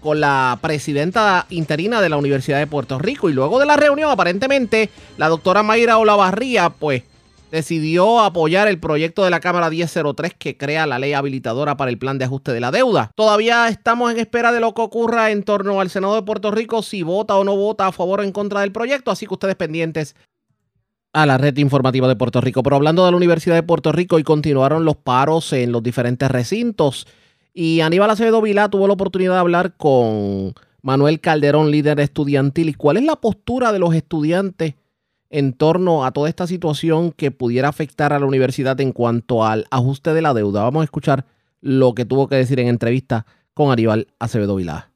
con 0.00 0.20
la 0.20 0.58
presidenta 0.60 1.46
interina 1.48 2.02
de 2.02 2.10
la 2.10 2.18
Universidad 2.18 2.58
de 2.58 2.66
Puerto 2.66 2.98
Rico 2.98 3.30
y 3.30 3.32
luego 3.32 3.58
de 3.58 3.64
la 3.64 3.76
reunión, 3.76 4.10
aparentemente, 4.10 4.90
la 5.16 5.30
doctora 5.30 5.62
Mayra 5.62 5.96
Olavarría, 5.96 6.68
pues 6.68 7.02
decidió 7.50 8.20
apoyar 8.20 8.68
el 8.68 8.78
proyecto 8.78 9.24
de 9.24 9.30
la 9.30 9.40
Cámara 9.40 9.70
1003 9.70 10.34
que 10.38 10.58
crea 10.58 10.86
la 10.86 10.98
ley 10.98 11.14
habilitadora 11.14 11.76
para 11.76 11.90
el 11.90 11.96
plan 11.96 12.18
de 12.18 12.26
ajuste 12.26 12.52
de 12.52 12.60
la 12.60 12.70
deuda. 12.70 13.12
Todavía 13.14 13.68
estamos 13.68 14.12
en 14.12 14.18
espera 14.18 14.52
de 14.52 14.60
lo 14.60 14.74
que 14.74 14.82
ocurra 14.82 15.30
en 15.30 15.42
torno 15.42 15.80
al 15.80 15.88
Senado 15.88 16.16
de 16.16 16.22
Puerto 16.22 16.50
Rico, 16.50 16.82
si 16.82 17.02
vota 17.02 17.36
o 17.36 17.44
no 17.44 17.56
vota 17.56 17.86
a 17.86 17.92
favor 17.92 18.20
o 18.20 18.24
en 18.24 18.32
contra 18.32 18.60
del 18.60 18.72
proyecto, 18.72 19.10
así 19.10 19.26
que 19.26 19.34
ustedes 19.34 19.56
pendientes 19.56 20.16
a 21.14 21.26
la 21.26 21.38
red 21.38 21.56
informativa 21.56 22.08
de 22.08 22.16
Puerto 22.16 22.40
Rico. 22.40 22.62
Pero 22.62 22.76
hablando 22.76 23.04
de 23.04 23.12
la 23.12 23.16
Universidad 23.16 23.54
de 23.54 23.62
Puerto 23.62 23.92
Rico, 23.92 24.18
y 24.18 24.24
continuaron 24.24 24.84
los 24.84 24.96
paros 24.96 25.52
en 25.54 25.72
los 25.72 25.82
diferentes 25.82 26.30
recintos. 26.30 27.06
Y 27.54 27.80
Aníbal 27.80 28.10
Acevedo 28.10 28.42
Vilá 28.42 28.68
tuvo 28.68 28.88
la 28.88 28.94
oportunidad 28.94 29.34
de 29.34 29.38
hablar 29.38 29.74
con 29.76 30.54
Manuel 30.82 31.20
Calderón, 31.20 31.70
líder 31.70 32.00
estudiantil. 32.00 32.68
¿Y 32.68 32.74
cuál 32.74 32.96
es 32.96 33.04
la 33.04 33.16
postura 33.16 33.72
de 33.72 33.78
los 33.78 33.94
estudiantes 33.94 34.74
en 35.30 35.52
torno 35.52 36.04
a 36.04 36.10
toda 36.10 36.28
esta 36.28 36.48
situación 36.48 37.12
que 37.12 37.30
pudiera 37.30 37.68
afectar 37.68 38.12
a 38.12 38.18
la 38.18 38.26
universidad 38.26 38.80
en 38.80 38.92
cuanto 38.92 39.46
al 39.46 39.66
ajuste 39.70 40.12
de 40.14 40.22
la 40.22 40.34
deuda? 40.34 40.64
Vamos 40.64 40.80
a 40.80 40.84
escuchar 40.84 41.26
lo 41.60 41.94
que 41.94 42.04
tuvo 42.04 42.26
que 42.28 42.36
decir 42.36 42.58
en 42.58 42.66
entrevista 42.66 43.24
con 43.54 43.70
Aníbal 43.70 44.08
Acevedo 44.18 44.56
Vilá. 44.56 44.90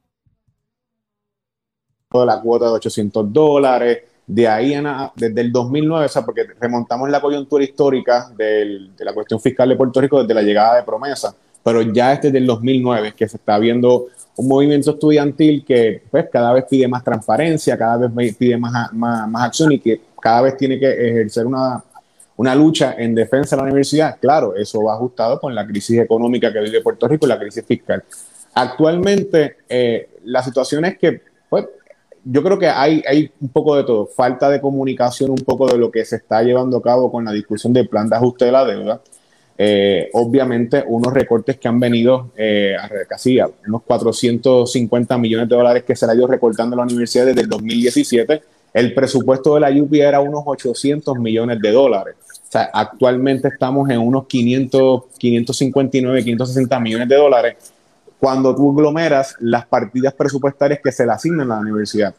La 2.11 2.41
cuota 2.41 2.65
de 2.65 2.71
800 2.71 3.31
dólares, 3.31 4.08
de 4.29 4.47
ahí 4.47 4.73
en 4.73 4.85
desde 5.15 5.41
el 5.41 5.51
2009, 5.51 6.05
o 6.05 6.07
sea, 6.07 6.23
porque 6.23 6.45
remontamos 6.59 7.09
la 7.09 7.19
coyuntura 7.19 7.63
histórica 7.63 8.29
de 8.37 8.89
la 8.99 9.11
cuestión 9.11 9.39
fiscal 9.39 9.67
de 9.67 9.75
Puerto 9.75 9.99
Rico 9.99 10.21
desde 10.21 10.35
la 10.35 10.43
llegada 10.43 10.75
de 10.75 10.83
promesa, 10.83 11.33
pero 11.63 11.81
ya 11.81 12.13
es 12.13 12.21
desde 12.21 12.37
el 12.37 12.45
2009 12.45 13.13
que 13.17 13.27
se 13.27 13.37
está 13.37 13.57
viendo 13.57 14.05
un 14.35 14.47
movimiento 14.47 14.91
estudiantil 14.91 15.65
que 15.65 16.03
pues 16.11 16.27
cada 16.31 16.53
vez 16.53 16.65
pide 16.69 16.87
más 16.87 17.03
transparencia, 17.03 17.75
cada 17.75 18.07
vez 18.07 18.35
pide 18.35 18.55
más, 18.55 18.93
más, 18.93 19.43
acción 19.43 19.71
y 19.71 19.79
que 19.79 19.99
cada 20.21 20.43
vez 20.43 20.55
tiene 20.57 20.79
que 20.79 20.91
ejercer 20.91 21.47
una, 21.47 21.83
una 22.37 22.53
lucha 22.53 22.93
en 22.99 23.15
defensa 23.15 23.55
de 23.55 23.63
la 23.63 23.65
universidad. 23.65 24.17
Claro, 24.21 24.55
eso 24.55 24.83
va 24.83 24.93
ajustado 24.93 25.39
con 25.39 25.55
la 25.55 25.65
crisis 25.65 25.99
económica 25.99 26.53
que 26.53 26.59
vive 26.59 26.81
Puerto 26.81 27.07
Rico 27.07 27.25
y 27.25 27.29
la 27.29 27.39
crisis 27.39 27.65
fiscal. 27.65 28.03
Actualmente, 28.53 29.57
eh, 29.67 30.09
la 30.25 30.43
situación 30.43 30.85
es 30.85 30.99
que 30.99 31.28
yo 32.31 32.43
creo 32.43 32.59
que 32.59 32.67
hay, 32.67 33.01
hay 33.07 33.31
un 33.41 33.49
poco 33.49 33.75
de 33.75 33.83
todo, 33.83 34.05
falta 34.05 34.49
de 34.49 34.61
comunicación, 34.61 35.31
un 35.31 35.37
poco 35.37 35.67
de 35.67 35.77
lo 35.77 35.89
que 35.89 36.05
se 36.05 36.17
está 36.17 36.43
llevando 36.43 36.77
a 36.77 36.81
cabo 36.81 37.11
con 37.11 37.25
la 37.25 37.31
discusión 37.31 37.73
del 37.73 37.87
plan 37.87 38.07
de 38.07 38.15
ajuste 38.15 38.45
de 38.45 38.51
la 38.51 38.65
deuda. 38.65 39.01
Eh, 39.57 40.09
obviamente, 40.13 40.83
unos 40.87 41.11
recortes 41.11 41.57
que 41.57 41.67
han 41.67 41.79
venido 41.79 42.31
eh, 42.37 42.75
a 42.79 42.87
casi 43.07 43.39
a 43.39 43.49
unos 43.67 43.81
450 43.81 45.17
millones 45.17 45.49
de 45.49 45.55
dólares 45.55 45.83
que 45.83 45.95
se 45.95 46.05
le 46.05 46.11
ha 46.11 46.15
ido 46.15 46.27
recortando 46.27 46.75
a 46.75 46.77
la 46.77 46.83
universidad 46.83 47.25
desde 47.25 47.41
el 47.41 47.49
2017. 47.49 48.41
El 48.73 48.93
presupuesto 48.93 49.55
de 49.55 49.61
la 49.61 49.71
UPI 49.71 50.01
era 50.01 50.21
unos 50.21 50.43
800 50.45 51.17
millones 51.17 51.59
de 51.59 51.71
dólares. 51.71 52.15
O 52.21 52.51
sea, 52.51 52.69
actualmente 52.71 53.47
estamos 53.47 53.89
en 53.89 53.99
unos 53.99 54.27
500, 54.27 55.03
559, 55.17 56.23
560 56.23 56.79
millones 56.79 57.09
de 57.09 57.15
dólares 57.15 57.55
cuando 58.19 58.53
tú 58.55 58.71
aglomeras 58.71 59.35
las 59.39 59.65
partidas 59.65 60.13
presupuestarias 60.13 60.79
que 60.83 60.91
se 60.91 61.05
le 61.05 61.11
asignan 61.11 61.51
a 61.51 61.55
la 61.55 61.61
universidad. 61.61 62.13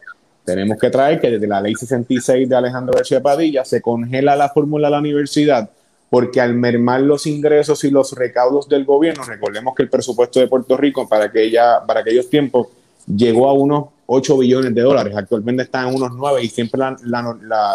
Tenemos 0.44 0.78
que 0.78 0.90
traer 0.90 1.20
que 1.20 1.30
desde 1.30 1.46
la 1.46 1.60
ley 1.60 1.74
66 1.74 2.48
de 2.48 2.56
Alejandro 2.56 2.94
García 2.94 3.22
Padilla 3.22 3.64
se 3.64 3.82
congela 3.82 4.34
la 4.34 4.48
fórmula 4.48 4.88
de 4.88 4.92
la 4.92 4.98
universidad 4.98 5.70
porque 6.10 6.40
al 6.40 6.54
mermar 6.54 7.02
los 7.02 7.26
ingresos 7.26 7.84
y 7.84 7.90
los 7.90 8.12
recaudos 8.12 8.68
del 8.68 8.84
gobierno, 8.84 9.22
recordemos 9.22 9.74
que 9.76 9.84
el 9.84 9.88
presupuesto 9.88 10.40
de 10.40 10.48
Puerto 10.48 10.76
Rico 10.76 11.08
para, 11.08 11.26
aquella, 11.26 11.86
para 11.86 12.00
aquellos 12.00 12.28
tiempos 12.28 12.66
llegó 13.06 13.48
a 13.48 13.52
unos 13.52 13.86
8 14.06 14.38
billones 14.38 14.74
de 14.74 14.82
dólares, 14.82 15.16
actualmente 15.16 15.62
está 15.62 15.88
en 15.88 15.94
unos 15.94 16.10
9 16.12 16.42
y 16.42 16.48
siempre 16.48 16.80
la, 16.80 16.96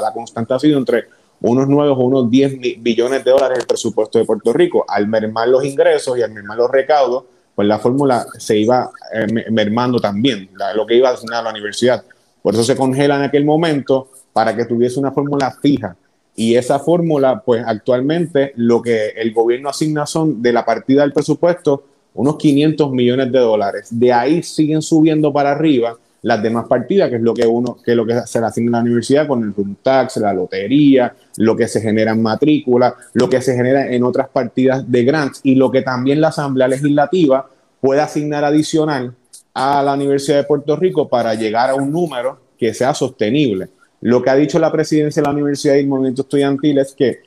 la 0.01 0.11
constante 0.13 0.53
ha 0.53 0.59
sido 0.59 0.77
entre 0.77 1.05
unos 1.39 1.67
9 1.69 1.91
o 1.91 2.03
unos 2.03 2.29
10 2.29 2.59
billones 2.79 3.23
de 3.23 3.31
dólares 3.31 3.59
el 3.59 3.65
presupuesto 3.65 4.19
de 4.19 4.25
Puerto 4.25 4.51
Rico. 4.51 4.83
Al 4.87 5.07
mermar 5.07 5.47
los 5.47 5.63
ingresos 5.63 6.17
y 6.17 6.21
al 6.21 6.31
mermar 6.31 6.57
los 6.57 6.69
recaudos, 6.69 7.23
pues 7.55 7.67
la 7.67 7.79
fórmula 7.79 8.25
se 8.37 8.57
iba 8.57 8.91
eh, 9.13 9.49
mermando 9.49 9.99
también, 9.99 10.49
lo 10.75 10.85
que 10.85 10.95
iba 10.95 11.09
a 11.09 11.13
a 11.13 11.41
la 11.41 11.49
universidad. 11.49 12.03
Por 12.41 12.53
eso 12.53 12.63
se 12.63 12.75
congela 12.75 13.15
en 13.15 13.23
aquel 13.23 13.45
momento 13.45 14.09
para 14.33 14.55
que 14.55 14.65
tuviese 14.65 14.99
una 14.99 15.11
fórmula 15.11 15.57
fija. 15.61 15.95
Y 16.35 16.55
esa 16.55 16.79
fórmula, 16.79 17.41
pues 17.45 17.63
actualmente 17.65 18.51
lo 18.57 18.81
que 18.81 19.09
el 19.15 19.33
gobierno 19.33 19.69
asigna 19.69 20.05
son 20.05 20.41
de 20.41 20.51
la 20.51 20.65
partida 20.65 21.01
del 21.01 21.13
presupuesto 21.13 21.85
unos 22.13 22.37
500 22.37 22.91
millones 22.91 23.31
de 23.31 23.39
dólares. 23.39 23.87
De 23.91 24.11
ahí 24.11 24.43
siguen 24.43 24.81
subiendo 24.81 25.31
para 25.31 25.51
arriba 25.51 25.97
las 26.25 26.41
demás 26.41 26.65
partidas, 26.67 27.11
que 27.11 27.17
es 27.17 27.21
lo 27.21 27.35
que 27.35 27.45
uno, 27.45 27.77
que 27.85 27.93
lo 27.93 28.03
que 28.03 28.21
se 28.25 28.39
le 28.39 28.47
asigna 28.47 28.79
a 28.79 28.81
la 28.81 28.85
universidad 28.85 29.27
con 29.27 29.43
el 29.43 29.53
room 29.53 29.75
tax, 29.83 30.17
la 30.17 30.33
lotería, 30.33 31.15
lo 31.37 31.55
que 31.55 31.67
se 31.67 31.79
genera 31.79 32.13
en 32.13 32.23
matrícula, 32.23 32.95
lo 33.13 33.29
que 33.29 33.39
se 33.41 33.55
genera 33.55 33.91
en 33.93 34.03
otras 34.03 34.29
partidas 34.29 34.89
de 34.89 35.03
grants 35.03 35.41
y 35.43 35.53
lo 35.53 35.69
que 35.69 35.83
también 35.83 36.19
la 36.19 36.29
Asamblea 36.29 36.67
Legislativa 36.67 37.47
puede 37.79 38.01
asignar 38.01 38.43
adicional 38.43 39.13
a 39.53 39.83
la 39.83 39.93
Universidad 39.93 40.37
de 40.37 40.45
Puerto 40.45 40.75
Rico 40.75 41.07
para 41.07 41.35
llegar 41.35 41.69
a 41.69 41.75
un 41.75 41.91
número 41.91 42.39
que 42.57 42.73
sea 42.73 42.95
sostenible. 42.95 43.69
Lo 44.01 44.23
que 44.23 44.31
ha 44.31 44.35
dicho 44.35 44.57
la 44.57 44.71
presidencia 44.71 45.21
de 45.21 45.27
la 45.27 45.33
universidad 45.33 45.75
y 45.75 45.81
el 45.81 45.87
movimiento 45.87 46.23
estudiantil 46.23 46.79
es 46.79 46.95
que 46.95 47.19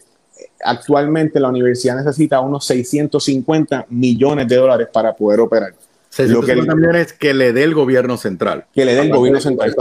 actualmente 0.65 1.39
la 1.39 1.51
universidad 1.51 1.97
necesita 1.97 2.41
unos 2.41 2.65
650 2.65 3.87
millones 3.91 4.49
de 4.49 4.57
dólares 4.57 4.89
para 4.93 5.15
poder 5.15 5.39
operar. 5.39 5.73
Lo 6.17 6.43
que 6.43 6.57
también 6.57 6.95
es 6.97 7.13
que 7.13 7.35
le 7.35 7.53
dé 7.53 7.65
el 7.65 7.75
gobierno 7.75 8.17
central. 8.17 8.67
Que 8.75 8.85
le 8.85 8.95
dé 8.95 9.03
el 9.03 9.11
gobierno 9.11 9.41
central. 9.41 9.75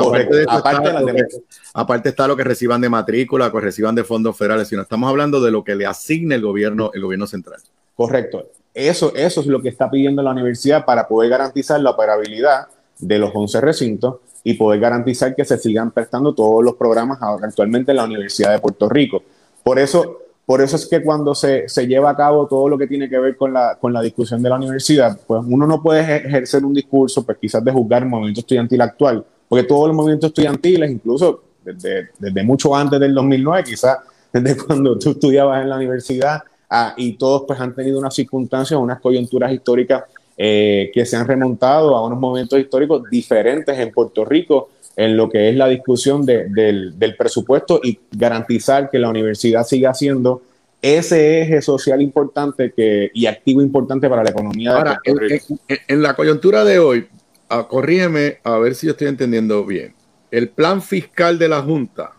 Aparte, 1.73 2.09
está, 2.09 2.27
lo 2.27 2.35
que 2.35 2.43
reciban 2.43 2.81
de 2.81 2.89
matrícula, 2.89 3.51
que 3.51 3.59
reciban 3.59 3.95
de 3.95 4.03
fondos 4.03 4.37
federales, 4.37 4.67
sino 4.67 4.81
estamos 4.81 5.09
hablando 5.09 5.41
de 5.41 5.51
lo 5.51 5.63
que 5.63 5.75
le 5.75 5.85
asigne 5.85 6.35
el 6.35 6.41
gobierno, 6.41 6.91
el 6.93 7.01
gobierno 7.01 7.27
central. 7.27 7.61
Correcto. 7.95 8.51
Eso, 8.73 9.13
eso 9.15 9.41
es 9.41 9.47
lo 9.47 9.61
que 9.61 9.69
está 9.69 9.89
pidiendo 9.89 10.21
la 10.21 10.31
universidad 10.31 10.85
para 10.85 11.07
poder 11.07 11.31
garantizar 11.31 11.79
la 11.81 11.91
operabilidad 11.91 12.67
de 12.99 13.19
los 13.19 13.31
11 13.33 13.61
recintos 13.61 14.15
y 14.43 14.53
poder 14.53 14.79
garantizar 14.79 15.35
que 15.35 15.45
se 15.45 15.57
sigan 15.57 15.91
prestando 15.91 16.33
todos 16.33 16.63
los 16.63 16.75
programas 16.75 17.19
actualmente 17.21 17.91
en 17.91 17.97
la 17.97 18.05
Universidad 18.05 18.51
de 18.51 18.59
Puerto 18.59 18.87
Rico. 18.87 19.23
Por 19.63 19.79
eso, 19.79 20.26
por 20.47 20.61
eso 20.61 20.77
es 20.77 20.87
que 20.87 21.03
cuando 21.03 21.35
se, 21.35 21.69
se, 21.69 21.85
lleva 21.85 22.09
a 22.09 22.15
cabo 22.15 22.47
todo 22.47 22.67
lo 22.67 22.75
que 22.75 22.87
tiene 22.87 23.07
que 23.07 23.19
ver 23.19 23.37
con 23.37 23.53
la, 23.53 23.77
con 23.79 23.93
la 23.93 24.01
discusión 24.01 24.41
de 24.41 24.49
la 24.49 24.55
universidad, 24.55 25.19
pues 25.27 25.43
uno 25.45 25.67
no 25.67 25.83
puede 25.83 25.99
ejercer 25.99 26.65
un 26.65 26.73
discurso, 26.73 27.23
pues 27.23 27.37
quizás 27.37 27.63
de 27.63 27.71
juzgar 27.71 28.01
el 28.01 28.09
movimiento 28.09 28.39
estudiantil 28.39 28.81
actual, 28.81 29.23
porque 29.47 29.65
todos 29.65 29.87
los 29.87 29.95
movimientos 29.95 30.29
estudiantiles, 30.29 30.89
incluso 30.89 31.43
desde, 31.63 32.09
desde 32.17 32.43
mucho 32.43 32.75
antes 32.75 32.99
del 32.99 33.13
2009, 33.13 33.63
quizás 33.63 33.99
desde 34.33 34.57
cuando 34.65 34.97
tú 34.97 35.11
estudiabas 35.11 35.61
en 35.61 35.69
la 35.69 35.75
universidad, 35.75 36.41
Ah, 36.69 36.93
y 36.97 37.13
todos 37.13 37.43
pues 37.47 37.59
han 37.59 37.73
tenido 37.73 37.97
unas 37.97 38.13
circunstancias, 38.13 38.77
unas 38.79 38.99
coyunturas 38.99 39.51
históricas 39.53 40.03
eh, 40.35 40.91
que 40.93 41.05
se 41.05 41.15
han 41.15 41.25
remontado 41.25 41.95
a 41.95 42.05
unos 42.05 42.19
momentos 42.19 42.59
históricos 42.59 43.03
diferentes 43.09 43.77
en 43.77 43.91
Puerto 43.91 44.25
Rico 44.25 44.69
en 44.97 45.15
lo 45.15 45.29
que 45.29 45.49
es 45.49 45.55
la 45.55 45.69
discusión 45.69 46.25
del, 46.25 47.15
presupuesto 47.17 47.79
y 47.81 47.99
garantizar 48.11 48.89
que 48.89 48.99
la 48.99 49.09
universidad 49.09 49.65
siga 49.65 49.93
siendo 49.93 50.41
ese 50.81 51.41
eje 51.41 51.61
social 51.61 52.01
importante 52.01 52.73
que, 52.75 53.11
y 53.13 53.25
activo 53.25 53.61
importante 53.61 54.09
para 54.09 54.23
la 54.23 54.31
economía 54.31 54.71
de 54.71 54.77
Ahora, 54.77 55.01
Puerto 55.03 55.21
Rico. 55.21 55.59
En, 55.67 55.77
en, 55.87 56.01
la 56.01 56.15
coyuntura 56.15 56.65
de 56.65 56.79
hoy, 56.79 57.07
ah, 57.47 57.67
corrígeme 57.67 58.39
a 58.43 58.57
ver 58.57 58.75
si 58.75 58.87
yo 58.87 58.91
estoy 58.91 59.07
entendiendo 59.07 59.65
bien. 59.65 59.93
El 60.29 60.49
plan 60.49 60.81
fiscal 60.81 61.39
de 61.39 61.47
la 61.47 61.61
Junta 61.61 62.17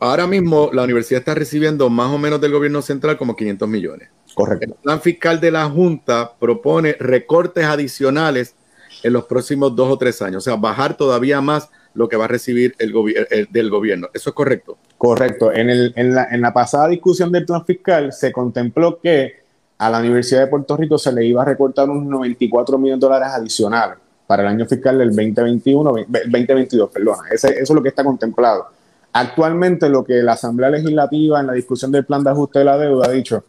Ahora 0.00 0.28
mismo 0.28 0.70
la 0.72 0.84
universidad 0.84 1.18
está 1.18 1.34
recibiendo 1.34 1.90
más 1.90 2.12
o 2.12 2.18
menos 2.18 2.40
del 2.40 2.52
gobierno 2.52 2.82
central 2.82 3.18
como 3.18 3.34
500 3.34 3.68
millones. 3.68 4.10
Correcto. 4.32 4.66
El 4.66 4.74
plan 4.74 5.00
fiscal 5.00 5.40
de 5.40 5.50
la 5.50 5.68
Junta 5.68 6.34
propone 6.38 6.92
recortes 7.00 7.64
adicionales 7.64 8.54
en 9.02 9.12
los 9.12 9.24
próximos 9.24 9.74
dos 9.74 9.90
o 9.90 9.98
tres 9.98 10.20
años, 10.22 10.38
o 10.38 10.40
sea, 10.50 10.56
bajar 10.56 10.96
todavía 10.96 11.40
más 11.40 11.68
lo 11.94 12.08
que 12.08 12.16
va 12.16 12.24
a 12.24 12.28
recibir 12.28 12.74
el, 12.78 12.92
gobi- 12.92 13.14
el- 13.30 13.48
del 13.50 13.68
gobierno. 13.70 14.08
¿Eso 14.14 14.30
es 14.30 14.34
correcto? 14.34 14.78
Correcto. 14.96 15.52
En, 15.52 15.68
el, 15.70 15.92
en, 15.96 16.14
la, 16.14 16.24
en 16.30 16.40
la 16.40 16.52
pasada 16.52 16.88
discusión 16.88 17.30
del 17.32 17.44
plan 17.44 17.64
fiscal 17.64 18.12
se 18.12 18.32
contempló 18.32 18.98
que 19.00 19.42
a 19.78 19.90
la 19.90 19.98
Universidad 19.98 20.40
de 20.42 20.46
Puerto 20.46 20.76
Rico 20.76 20.96
se 20.96 21.12
le 21.12 21.24
iba 21.24 21.42
a 21.42 21.44
recortar 21.44 21.90
unos 21.90 22.04
94 22.06 22.78
millones 22.78 23.00
de 23.00 23.06
dólares 23.06 23.28
adicionales 23.32 23.98
para 24.26 24.42
el 24.44 24.48
año 24.48 24.64
fiscal 24.66 24.96
del 24.98 25.08
2021, 25.08 25.92
ve- 26.08 26.22
2022, 26.26 26.90
perdona. 26.90 27.22
Ese- 27.30 27.48
eso 27.50 27.60
es 27.62 27.70
lo 27.70 27.82
que 27.82 27.88
está 27.90 28.04
contemplado. 28.04 28.66
Actualmente 29.12 29.88
lo 29.90 30.04
que 30.04 30.14
la 30.22 30.32
Asamblea 30.32 30.70
Legislativa 30.70 31.40
en 31.40 31.48
la 31.48 31.52
discusión 31.52 31.92
del 31.92 32.04
plan 32.06 32.24
de 32.24 32.30
ajuste 32.30 32.60
de 32.60 32.64
la 32.64 32.78
deuda 32.78 33.06
ha 33.08 33.10
dicho, 33.10 33.44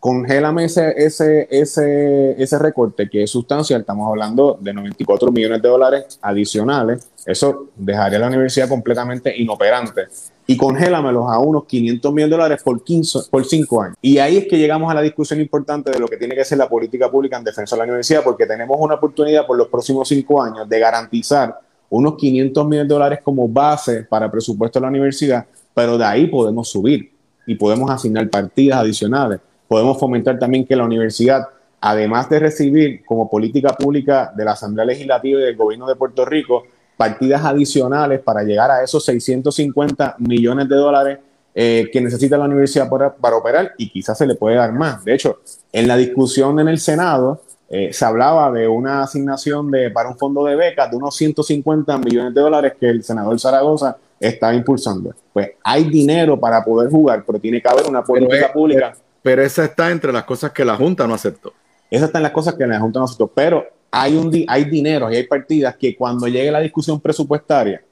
congélame 0.00 0.64
ese, 0.64 0.94
ese, 0.96 1.46
ese, 1.50 2.42
ese 2.42 2.58
recorte 2.58 3.08
que 3.08 3.22
es 3.22 3.30
sustancial, 3.30 3.82
estamos 3.82 4.08
hablando 4.08 4.58
de 4.58 4.72
94 4.72 5.30
millones 5.30 5.60
de 5.60 5.68
dólares 5.68 6.18
adicionales, 6.22 7.06
eso 7.26 7.66
dejaría 7.76 8.16
a 8.16 8.22
la 8.22 8.28
universidad 8.28 8.68
completamente 8.68 9.36
inoperante. 9.36 10.06
Y 10.46 10.56
congélamelos 10.56 11.30
a 11.30 11.38
unos 11.38 11.64
500 11.66 12.12
millones 12.12 12.30
de 12.30 12.36
dólares 12.36 12.62
por, 12.64 12.82
15, 12.82 13.18
por 13.30 13.44
5 13.44 13.82
años. 13.82 13.96
Y 14.02 14.18
ahí 14.18 14.38
es 14.38 14.48
que 14.48 14.58
llegamos 14.58 14.90
a 14.90 14.94
la 14.94 15.02
discusión 15.02 15.40
importante 15.40 15.92
de 15.92 16.00
lo 16.00 16.08
que 16.08 16.16
tiene 16.16 16.34
que 16.34 16.44
ser 16.44 16.58
la 16.58 16.68
política 16.68 17.08
pública 17.08 17.36
en 17.36 17.44
defensa 17.44 17.76
de 17.76 17.80
la 17.80 17.84
universidad, 17.84 18.24
porque 18.24 18.46
tenemos 18.46 18.76
una 18.80 18.96
oportunidad 18.96 19.46
por 19.46 19.56
los 19.56 19.68
próximos 19.68 20.08
5 20.08 20.42
años 20.42 20.68
de 20.68 20.80
garantizar 20.80 21.56
unos 21.88 22.16
500 22.16 22.64
millones 22.66 22.88
de 22.88 22.94
dólares 22.94 23.20
como 23.22 23.46
base 23.46 24.02
para 24.04 24.24
el 24.24 24.30
presupuesto 24.32 24.80
de 24.80 24.82
la 24.82 24.88
universidad, 24.88 25.46
pero 25.72 25.96
de 25.96 26.04
ahí 26.04 26.26
podemos 26.26 26.68
subir 26.68 27.12
y 27.46 27.54
podemos 27.54 27.88
asignar 27.90 28.28
partidas 28.28 28.80
adicionales. 28.80 29.40
Podemos 29.70 30.00
fomentar 30.00 30.36
también 30.36 30.66
que 30.66 30.74
la 30.74 30.82
universidad, 30.82 31.46
además 31.80 32.28
de 32.28 32.40
recibir 32.40 33.04
como 33.04 33.30
política 33.30 33.76
pública 33.76 34.32
de 34.36 34.44
la 34.44 34.50
Asamblea 34.50 34.84
Legislativa 34.84 35.38
y 35.38 35.44
del 35.44 35.56
Gobierno 35.56 35.86
de 35.86 35.94
Puerto 35.94 36.24
Rico 36.24 36.64
partidas 36.96 37.44
adicionales 37.44 38.18
para 38.18 38.42
llegar 38.42 38.68
a 38.68 38.82
esos 38.82 39.04
650 39.04 40.16
millones 40.18 40.68
de 40.68 40.74
dólares 40.74 41.18
eh, 41.54 41.88
que 41.92 42.00
necesita 42.00 42.36
la 42.36 42.46
universidad 42.46 42.90
para, 42.90 43.14
para 43.14 43.36
operar 43.36 43.74
y 43.78 43.88
quizás 43.90 44.18
se 44.18 44.26
le 44.26 44.34
puede 44.34 44.56
dar 44.56 44.72
más. 44.72 45.04
De 45.04 45.14
hecho, 45.14 45.38
en 45.72 45.86
la 45.86 45.96
discusión 45.96 46.58
en 46.58 46.66
el 46.66 46.80
Senado 46.80 47.40
eh, 47.68 47.92
se 47.92 48.04
hablaba 48.04 48.50
de 48.50 48.66
una 48.66 49.04
asignación 49.04 49.70
de, 49.70 49.92
para 49.92 50.08
un 50.08 50.18
fondo 50.18 50.46
de 50.46 50.56
becas 50.56 50.90
de 50.90 50.96
unos 50.96 51.14
150 51.14 51.96
millones 51.98 52.34
de 52.34 52.40
dólares 52.40 52.72
que 52.80 52.88
el 52.88 53.04
senador 53.04 53.38
Zaragoza 53.38 53.96
está 54.18 54.52
impulsando. 54.52 55.14
Pues 55.32 55.52
hay 55.62 55.84
dinero 55.84 56.40
para 56.40 56.64
poder 56.64 56.90
jugar, 56.90 57.22
pero 57.24 57.38
tiene 57.38 57.62
que 57.62 57.68
haber 57.68 57.86
una 57.86 58.02
política 58.02 58.52
pública. 58.52 58.92
Pero 58.92 59.09
esa 59.24 59.64
está 59.64 59.90
entre 59.90 60.12
las 60.12 60.24
cosas 60.24 60.52
que 60.52 60.64
la 60.64 60.76
Junta 60.76 61.06
no 61.06 61.14
aceptó. 61.14 61.52
Esas 61.90 62.08
están 62.08 62.22
las 62.22 62.32
cosas 62.32 62.54
que 62.54 62.66
la 62.66 62.80
Junta 62.80 62.98
no 63.00 63.04
aceptó. 63.04 63.26
Pero 63.28 63.64
hay, 63.90 64.16
un, 64.16 64.30
di- 64.30 64.46
hay 64.48 64.64
dinero 64.64 65.10
y 65.10 65.16
hay 65.16 65.24
partidas 65.26 65.76
que 65.76 65.96
cuando 65.96 66.26
llegue 66.28 66.50
la 66.50 66.60
discusión 66.60 67.00
presupuestaria, 67.00 67.82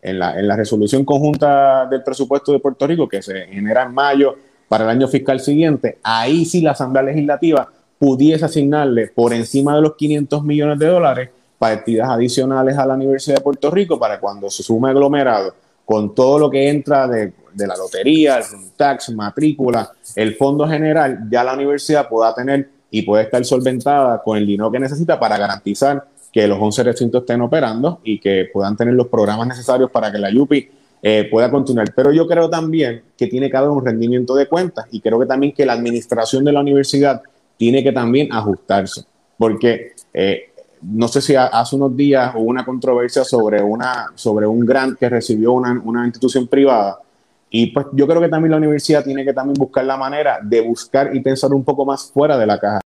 en 0.00 0.18
la, 0.18 0.38
en 0.38 0.46
la 0.46 0.54
resolución 0.56 1.04
conjunta 1.04 1.86
del 1.86 2.04
presupuesto 2.04 2.52
de 2.52 2.60
Puerto 2.60 2.86
Rico, 2.86 3.08
que 3.08 3.20
se 3.20 3.46
genera 3.46 3.82
en 3.82 3.92
mayo 3.92 4.36
para 4.68 4.84
el 4.84 4.90
año 4.90 5.08
fiscal 5.08 5.40
siguiente, 5.40 5.98
ahí 6.04 6.44
sí 6.44 6.60
la 6.60 6.70
Asamblea 6.70 7.02
Legislativa 7.02 7.68
pudiese 7.98 8.44
asignarle 8.44 9.08
por 9.08 9.32
encima 9.32 9.74
de 9.74 9.82
los 9.82 9.96
500 9.96 10.44
millones 10.44 10.78
de 10.78 10.86
dólares 10.86 11.30
partidas 11.58 12.08
adicionales 12.08 12.78
a 12.78 12.86
la 12.86 12.94
Universidad 12.94 13.38
de 13.38 13.42
Puerto 13.42 13.70
Rico 13.72 13.98
para 13.98 14.20
cuando 14.20 14.48
se 14.50 14.62
sume 14.62 14.90
aglomerado 14.90 15.52
con 15.84 16.14
todo 16.14 16.38
lo 16.38 16.48
que 16.48 16.68
entra 16.68 17.08
de, 17.08 17.32
de 17.58 17.66
la 17.66 17.76
lotería, 17.76 18.38
el 18.38 18.44
tax, 18.76 19.10
matrícula, 19.10 19.90
el 20.16 20.34
fondo 20.36 20.66
general, 20.66 21.28
ya 21.30 21.44
la 21.44 21.54
universidad 21.54 22.08
pueda 22.08 22.34
tener 22.34 22.70
y 22.90 23.02
puede 23.02 23.24
estar 23.24 23.44
solventada 23.44 24.22
con 24.22 24.38
el 24.38 24.46
dinero 24.46 24.70
que 24.70 24.78
necesita 24.78 25.20
para 25.20 25.36
garantizar 25.36 26.06
que 26.32 26.46
los 26.46 26.58
11 26.60 26.82
recintos 26.84 27.22
estén 27.22 27.40
operando 27.42 28.00
y 28.04 28.18
que 28.18 28.48
puedan 28.52 28.76
tener 28.76 28.94
los 28.94 29.08
programas 29.08 29.46
necesarios 29.46 29.90
para 29.90 30.10
que 30.10 30.18
la 30.18 30.30
UPI 30.34 30.68
eh, 31.02 31.28
pueda 31.30 31.50
continuar. 31.50 31.92
Pero 31.94 32.12
yo 32.12 32.26
creo 32.26 32.48
también 32.48 33.02
que 33.16 33.26
tiene 33.26 33.50
que 33.50 33.56
haber 33.56 33.70
un 33.70 33.84
rendimiento 33.84 34.34
de 34.34 34.46
cuentas 34.46 34.86
y 34.90 35.00
creo 35.00 35.18
que 35.18 35.26
también 35.26 35.52
que 35.52 35.66
la 35.66 35.74
administración 35.74 36.44
de 36.44 36.52
la 36.52 36.60
universidad 36.60 37.22
tiene 37.56 37.82
que 37.82 37.92
también 37.92 38.32
ajustarse, 38.32 39.04
porque 39.36 39.92
eh, 40.14 40.50
no 40.82 41.08
sé 41.08 41.20
si 41.20 41.34
ha- 41.34 41.46
hace 41.46 41.74
unos 41.76 41.96
días 41.96 42.32
hubo 42.36 42.44
una 42.44 42.64
controversia 42.64 43.24
sobre, 43.24 43.60
una, 43.62 44.06
sobre 44.14 44.46
un 44.46 44.60
grant 44.64 44.96
que 44.98 45.08
recibió 45.08 45.52
una, 45.52 45.80
una 45.84 46.04
institución 46.06 46.46
privada. 46.46 46.98
Y 47.50 47.68
pues 47.72 47.86
yo 47.92 48.06
creo 48.06 48.20
que 48.20 48.28
también 48.28 48.50
la 48.52 48.56
universidad 48.58 49.04
tiene 49.04 49.24
que 49.24 49.32
también 49.32 49.54
buscar 49.58 49.84
la 49.84 49.96
manera 49.96 50.38
de 50.42 50.60
buscar 50.60 51.14
y 51.14 51.20
pensar 51.20 51.52
un 51.52 51.64
poco 51.64 51.84
más 51.84 52.10
fuera 52.12 52.36
de 52.36 52.46
la 52.46 52.58
caja. 52.58 52.80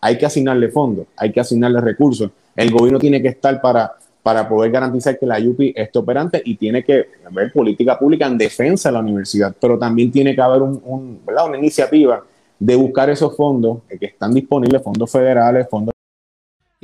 Hay 0.00 0.16
que 0.18 0.26
asignarle 0.26 0.68
fondos, 0.70 1.06
hay 1.16 1.32
que 1.32 1.40
asignarle 1.40 1.80
recursos. 1.80 2.30
El 2.54 2.70
gobierno 2.70 2.98
tiene 2.98 3.20
que 3.20 3.28
estar 3.28 3.60
para, 3.60 3.92
para 4.22 4.48
poder 4.48 4.70
garantizar 4.70 5.18
que 5.18 5.26
la 5.26 5.38
UPI 5.38 5.72
esté 5.76 5.98
operante 5.98 6.42
y 6.44 6.56
tiene 6.56 6.82
que 6.82 7.06
haber 7.24 7.52
política 7.52 7.98
pública 7.98 8.26
en 8.26 8.38
defensa 8.38 8.88
de 8.88 8.94
la 8.94 9.00
universidad, 9.00 9.54
pero 9.60 9.78
también 9.78 10.10
tiene 10.10 10.34
que 10.34 10.40
haber 10.40 10.62
un, 10.62 10.80
un- 10.84 11.20
una 11.26 11.58
iniciativa 11.58 12.24
de 12.58 12.74
buscar 12.76 13.10
esos 13.10 13.36
fondos 13.36 13.80
eh, 13.88 13.98
que 13.98 14.06
están 14.06 14.32
disponibles, 14.32 14.82
fondos 14.82 15.10
federales, 15.10 15.68
fondos 15.68 15.92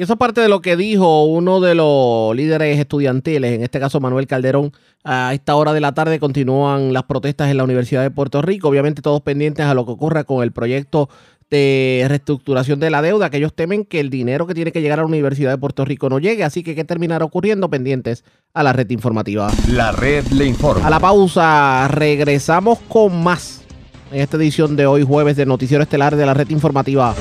Y 0.03 0.05
eso 0.05 0.15
es 0.15 0.19
parte 0.19 0.41
de 0.41 0.49
lo 0.49 0.61
que 0.61 0.77
dijo 0.77 1.27
uno 1.27 1.61
de 1.61 1.77
los 1.77 2.35
líderes 2.35 2.77
estudiantiles, 2.77 3.53
en 3.53 3.63
este 3.63 3.79
caso 3.79 4.01
Manuel 4.01 4.27
Calderón. 4.27 4.73
A 5.05 5.33
esta 5.33 5.55
hora 5.55 5.73
de 5.73 5.81
la 5.81 5.95
tarde 5.95 6.19
continúan 6.19 6.93
las 6.93 7.05
protestas 7.05 7.53
en 7.53 7.57
la 7.57 7.63
Universidad 7.63 8.03
de 8.03 8.11
Puerto 8.11 8.43
Rico. 8.43 8.67
Obviamente 8.67 9.01
todos 9.01 9.21
pendientes 9.21 9.65
a 9.65 9.75
lo 9.75 9.87
que 9.87 9.93
ocurra 9.93 10.25
con 10.25 10.43
el 10.43 10.51
proyecto 10.51 11.09
de 11.53 12.05
reestructuración 12.09 12.81
de 12.81 12.91
la 12.91 13.01
deuda, 13.01 13.31
que 13.31 13.37
ellos 13.37 13.55
temen 13.55 13.85
que 13.85 14.01
el 14.01 14.11
dinero 14.11 14.49
que 14.49 14.55
tiene 14.55 14.73
que 14.73 14.83
llegar 14.83 14.99
a 14.99 15.03
la 15.03 15.07
Universidad 15.07 15.53
de 15.53 15.59
Puerto 15.59 15.85
Rico 15.85 16.09
no 16.09 16.19
llegue. 16.19 16.43
Así 16.43 16.65
que, 16.65 16.75
¿qué 16.75 16.83
terminará 16.83 17.25
ocurriendo? 17.25 17.71
Pendientes 17.71 18.25
a 18.55 18.65
la 18.65 18.73
red 18.73 18.91
informativa. 18.91 19.53
La 19.69 19.93
red 19.93 20.27
le 20.33 20.47
informa. 20.47 20.85
A 20.85 20.91
la 20.91 20.99
pausa, 20.99 21.87
regresamos 21.87 22.81
con 22.89 23.23
más 23.23 23.63
en 24.11 24.21
esta 24.21 24.37
edición 24.37 24.75
de 24.75 24.85
hoy, 24.85 25.05
jueves, 25.05 25.37
de 25.37 25.47
Noticiero 25.47 25.85
Estelar 25.85 26.17
de 26.17 26.27
la 26.27 26.35
red 26.35 26.51
informativa. 26.51 27.15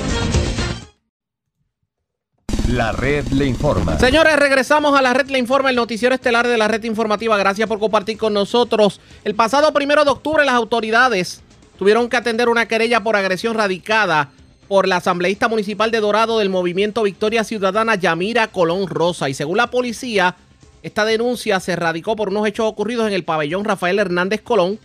La 2.72 2.90
red 2.90 3.26
le 3.26 3.44
informa. 3.44 3.98
Señores, 3.98 4.34
regresamos 4.38 4.98
a 4.98 5.02
la 5.02 5.12
red 5.12 5.28
Le 5.28 5.38
Informa, 5.38 5.68
el 5.68 5.76
noticiero 5.76 6.14
estelar 6.14 6.48
de 6.48 6.56
la 6.56 6.68
red 6.68 6.82
informativa. 6.84 7.36
Gracias 7.36 7.68
por 7.68 7.78
compartir 7.78 8.16
con 8.16 8.32
nosotros. 8.32 8.98
El 9.24 9.34
pasado 9.34 9.74
primero 9.74 10.06
de 10.06 10.10
octubre, 10.10 10.42
las 10.46 10.54
autoridades 10.54 11.42
tuvieron 11.78 12.08
que 12.08 12.16
atender 12.16 12.48
una 12.48 12.68
querella 12.68 13.02
por 13.02 13.14
agresión 13.14 13.56
radicada 13.56 14.30
por 14.68 14.88
la 14.88 14.96
asambleísta 14.96 15.48
municipal 15.48 15.90
de 15.90 16.00
Dorado 16.00 16.38
del 16.38 16.48
movimiento 16.48 17.02
Victoria 17.02 17.44
Ciudadana, 17.44 17.96
Yamira 17.96 18.46
Colón 18.46 18.86
Rosa. 18.86 19.28
Y 19.28 19.34
según 19.34 19.58
la 19.58 19.70
policía, 19.70 20.36
esta 20.82 21.04
denuncia 21.04 21.60
se 21.60 21.76
radicó 21.76 22.16
por 22.16 22.30
unos 22.30 22.46
hechos 22.46 22.64
ocurridos 22.64 23.06
en 23.06 23.12
el 23.12 23.24
pabellón 23.24 23.66
Rafael 23.66 23.98
Hernández 23.98 24.40
Colón. 24.40 24.78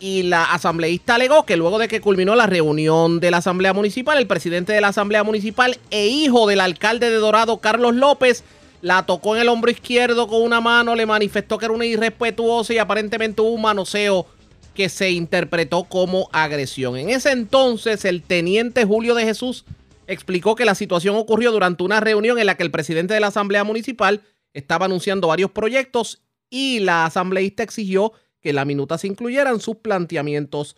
Y 0.00 0.24
la 0.24 0.44
asambleísta 0.44 1.14
alegó 1.14 1.46
que 1.46 1.56
luego 1.56 1.78
de 1.78 1.88
que 1.88 2.00
culminó 2.00 2.34
la 2.34 2.46
reunión 2.46 3.20
de 3.20 3.30
la 3.30 3.38
Asamblea 3.38 3.72
Municipal, 3.72 4.18
el 4.18 4.26
presidente 4.26 4.72
de 4.72 4.80
la 4.80 4.88
Asamblea 4.88 5.22
Municipal 5.22 5.78
e 5.90 6.08
hijo 6.08 6.46
del 6.46 6.60
alcalde 6.60 7.10
de 7.10 7.16
Dorado, 7.16 7.58
Carlos 7.58 7.94
López, 7.94 8.44
la 8.82 9.06
tocó 9.06 9.34
en 9.34 9.42
el 9.42 9.48
hombro 9.48 9.70
izquierdo 9.70 10.26
con 10.26 10.42
una 10.42 10.60
mano, 10.60 10.94
le 10.94 11.06
manifestó 11.06 11.56
que 11.56 11.64
era 11.64 11.74
una 11.74 11.86
irrespetuosa 11.86 12.74
y 12.74 12.78
aparentemente 12.78 13.40
hubo 13.40 13.50
un 13.50 13.62
manoseo 13.62 14.26
que 14.74 14.88
se 14.88 15.10
interpretó 15.10 15.84
como 15.84 16.28
agresión. 16.32 16.96
En 16.96 17.08
ese 17.08 17.30
entonces, 17.30 18.04
el 18.04 18.22
teniente 18.22 18.84
Julio 18.84 19.14
de 19.14 19.24
Jesús 19.24 19.64
explicó 20.06 20.54
que 20.54 20.64
la 20.64 20.74
situación 20.74 21.16
ocurrió 21.16 21.52
durante 21.52 21.82
una 21.82 22.00
reunión 22.00 22.38
en 22.38 22.46
la 22.46 22.56
que 22.56 22.62
el 22.62 22.70
presidente 22.70 23.14
de 23.14 23.20
la 23.20 23.28
Asamblea 23.28 23.64
Municipal 23.64 24.22
estaba 24.52 24.86
anunciando 24.86 25.28
varios 25.28 25.50
proyectos 25.50 26.20
y 26.50 26.80
la 26.80 27.06
asambleísta 27.06 27.62
exigió 27.62 28.12
que 28.44 28.50
en 28.50 28.56
la 28.56 28.66
minuta 28.66 28.98
se 28.98 29.06
incluyeran 29.06 29.58
sus 29.58 29.76
planteamientos 29.76 30.76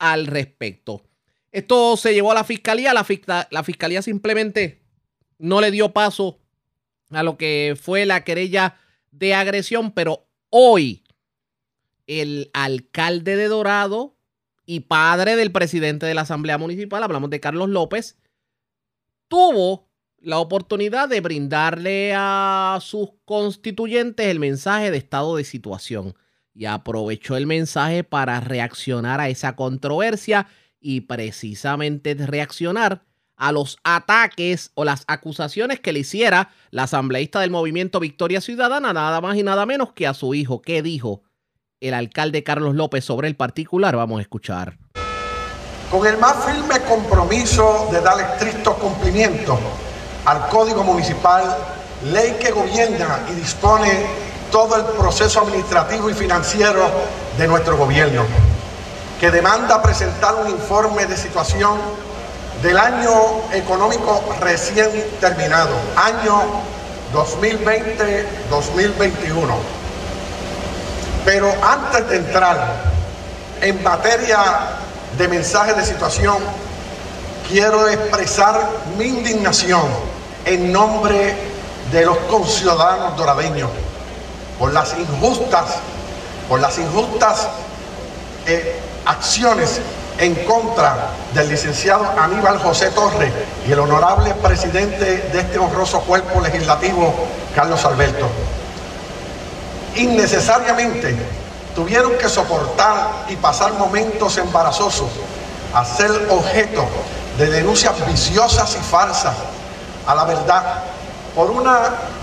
al 0.00 0.26
respecto. 0.26 1.04
Esto 1.52 1.96
se 1.96 2.12
llevó 2.12 2.32
a 2.32 2.34
la 2.34 2.42
fiscalía, 2.42 2.92
la, 2.92 3.48
la 3.52 3.62
fiscalía 3.62 4.02
simplemente 4.02 4.82
no 5.38 5.60
le 5.60 5.70
dio 5.70 5.92
paso 5.92 6.40
a 7.10 7.22
lo 7.22 7.36
que 7.36 7.78
fue 7.80 8.04
la 8.04 8.24
querella 8.24 8.80
de 9.12 9.32
agresión, 9.32 9.92
pero 9.92 10.26
hoy 10.50 11.04
el 12.08 12.50
alcalde 12.52 13.36
de 13.36 13.46
Dorado 13.46 14.16
y 14.66 14.80
padre 14.80 15.36
del 15.36 15.52
presidente 15.52 16.06
de 16.06 16.14
la 16.14 16.22
Asamblea 16.22 16.58
Municipal, 16.58 17.04
hablamos 17.04 17.30
de 17.30 17.38
Carlos 17.38 17.68
López, 17.68 18.18
tuvo 19.28 19.88
la 20.18 20.40
oportunidad 20.40 21.08
de 21.08 21.20
brindarle 21.20 22.12
a 22.16 22.80
sus 22.82 23.10
constituyentes 23.24 24.26
el 24.26 24.40
mensaje 24.40 24.90
de 24.90 24.96
estado 24.96 25.36
de 25.36 25.44
situación 25.44 26.16
y 26.54 26.66
aprovechó 26.66 27.36
el 27.36 27.46
mensaje 27.46 28.04
para 28.04 28.40
reaccionar 28.40 29.20
a 29.20 29.28
esa 29.28 29.56
controversia 29.56 30.46
y 30.80 31.02
precisamente 31.02 32.14
reaccionar 32.14 33.02
a 33.36 33.50
los 33.50 33.78
ataques 33.82 34.70
o 34.74 34.84
las 34.84 35.04
acusaciones 35.08 35.80
que 35.80 35.92
le 35.92 36.00
hiciera 36.00 36.50
la 36.70 36.84
asambleísta 36.84 37.40
del 37.40 37.50
movimiento 37.50 37.98
Victoria 37.98 38.40
Ciudadana, 38.40 38.92
nada 38.92 39.20
más 39.20 39.36
y 39.36 39.42
nada 39.42 39.66
menos 39.66 39.92
que 39.92 40.06
a 40.06 40.14
su 40.14 40.34
hijo. 40.34 40.62
¿Qué 40.62 40.82
dijo 40.82 41.22
el 41.88 41.94
alcalde 41.94 42.42
Carlos 42.42 42.74
López 42.74 43.04
sobre 43.04 43.28
el 43.28 43.36
particular. 43.36 43.96
Vamos 43.96 44.18
a 44.18 44.22
escuchar. 44.22 44.78
Con 45.90 46.06
el 46.06 46.16
más 46.18 46.44
firme 46.44 46.80
compromiso 46.88 47.88
de 47.92 48.00
dar 48.00 48.18
estricto 48.20 48.74
cumplimiento 48.76 49.58
al 50.24 50.48
Código 50.48 50.82
Municipal, 50.82 51.44
ley 52.12 52.36
que 52.40 52.50
gobierna 52.50 53.26
y 53.30 53.34
dispone 53.34 54.06
todo 54.54 54.76
el 54.76 54.84
proceso 54.84 55.40
administrativo 55.40 56.08
y 56.08 56.14
financiero 56.14 56.88
de 57.36 57.48
nuestro 57.48 57.76
gobierno, 57.76 58.22
que 59.18 59.32
demanda 59.32 59.82
presentar 59.82 60.36
un 60.36 60.48
informe 60.48 61.06
de 61.06 61.16
situación 61.16 61.76
del 62.62 62.78
año 62.78 63.10
económico 63.52 64.22
recién 64.40 64.88
terminado, 65.18 65.74
año 65.96 66.40
2020-2021. 67.12 69.56
Pero 71.24 71.52
antes 71.60 72.08
de 72.08 72.18
entrar 72.18 72.92
en 73.60 73.82
materia 73.82 74.38
de 75.18 75.26
mensaje 75.26 75.74
de 75.74 75.84
situación, 75.84 76.36
quiero 77.48 77.88
expresar 77.88 78.70
mi 78.96 79.06
indignación 79.06 79.82
en 80.44 80.70
nombre 80.70 81.34
de 81.90 82.06
los 82.06 82.18
conciudadanos 82.18 83.16
doradeños 83.16 83.70
por 84.64 84.72
las 84.72 84.96
injustas, 84.98 85.74
por 86.48 86.58
las 86.58 86.78
injustas 86.78 87.48
eh, 88.46 88.80
acciones 89.04 89.78
en 90.16 90.34
contra 90.46 91.10
del 91.34 91.50
licenciado 91.50 92.10
Aníbal 92.18 92.58
José 92.60 92.88
Torres 92.92 93.30
y 93.68 93.72
el 93.72 93.78
honorable 93.80 94.32
presidente 94.36 95.28
de 95.30 95.38
este 95.38 95.58
honroso 95.58 96.00
cuerpo 96.00 96.40
legislativo, 96.40 97.12
Carlos 97.54 97.84
Alberto. 97.84 98.26
Innecesariamente 99.96 101.14
tuvieron 101.74 102.16
que 102.16 102.30
soportar 102.30 103.26
y 103.28 103.36
pasar 103.36 103.74
momentos 103.74 104.38
embarazosos 104.38 105.10
a 105.74 105.84
ser 105.84 106.10
objeto 106.30 106.86
de 107.36 107.50
denuncias 107.50 107.94
viciosas 108.06 108.74
y 108.80 108.82
falsas 108.82 109.34
a 110.06 110.14
la 110.14 110.24
verdad 110.24 110.84
por 111.34 111.50
una 111.50 111.80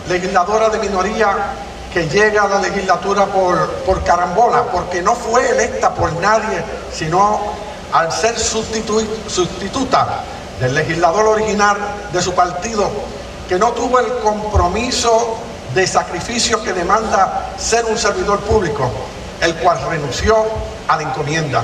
legisladora 0.10 0.70
de 0.70 0.80
minoría 0.80 1.70
que 1.94 2.08
llega 2.08 2.44
a 2.44 2.48
la 2.48 2.60
legislatura 2.60 3.26
por, 3.26 3.68
por 3.86 4.04
carambola, 4.04 4.64
porque 4.72 5.02
no 5.02 5.14
fue 5.14 5.50
electa 5.50 5.94
por 5.94 6.14
nadie, 6.14 6.64
sino 6.94 7.40
al 7.92 8.12
ser 8.12 8.40
sustituta 8.40 10.24
del 10.60 10.74
legislador 10.74 11.26
original 11.26 11.78
de 12.14 12.22
su 12.22 12.34
partido, 12.34 12.90
que 13.50 13.60
no 13.60 13.72
tuvo 13.72 14.00
el 14.00 14.08
compromiso 14.20 15.38
de 15.74 15.86
sacrificio 15.86 16.64
que 16.64 16.72
demanda 16.72 17.54
ser 17.58 17.84
un 17.86 17.98
servidor 17.98 18.40
público, 18.40 18.90
el 19.42 19.56
cual 19.56 19.80
renunció 19.90 20.46
a 20.88 20.96
la 20.96 21.04
encomienda. 21.04 21.64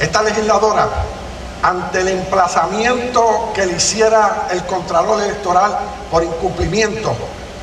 Esta 0.00 0.22
legisladora, 0.22 0.88
ante 1.62 2.00
el 2.00 2.08
emplazamiento 2.08 3.52
que 3.54 3.66
le 3.66 3.76
hiciera 3.76 4.48
el 4.50 4.64
Contralor 4.64 5.22
Electoral 5.22 5.78
por 6.10 6.24
incumplimiento 6.24 7.14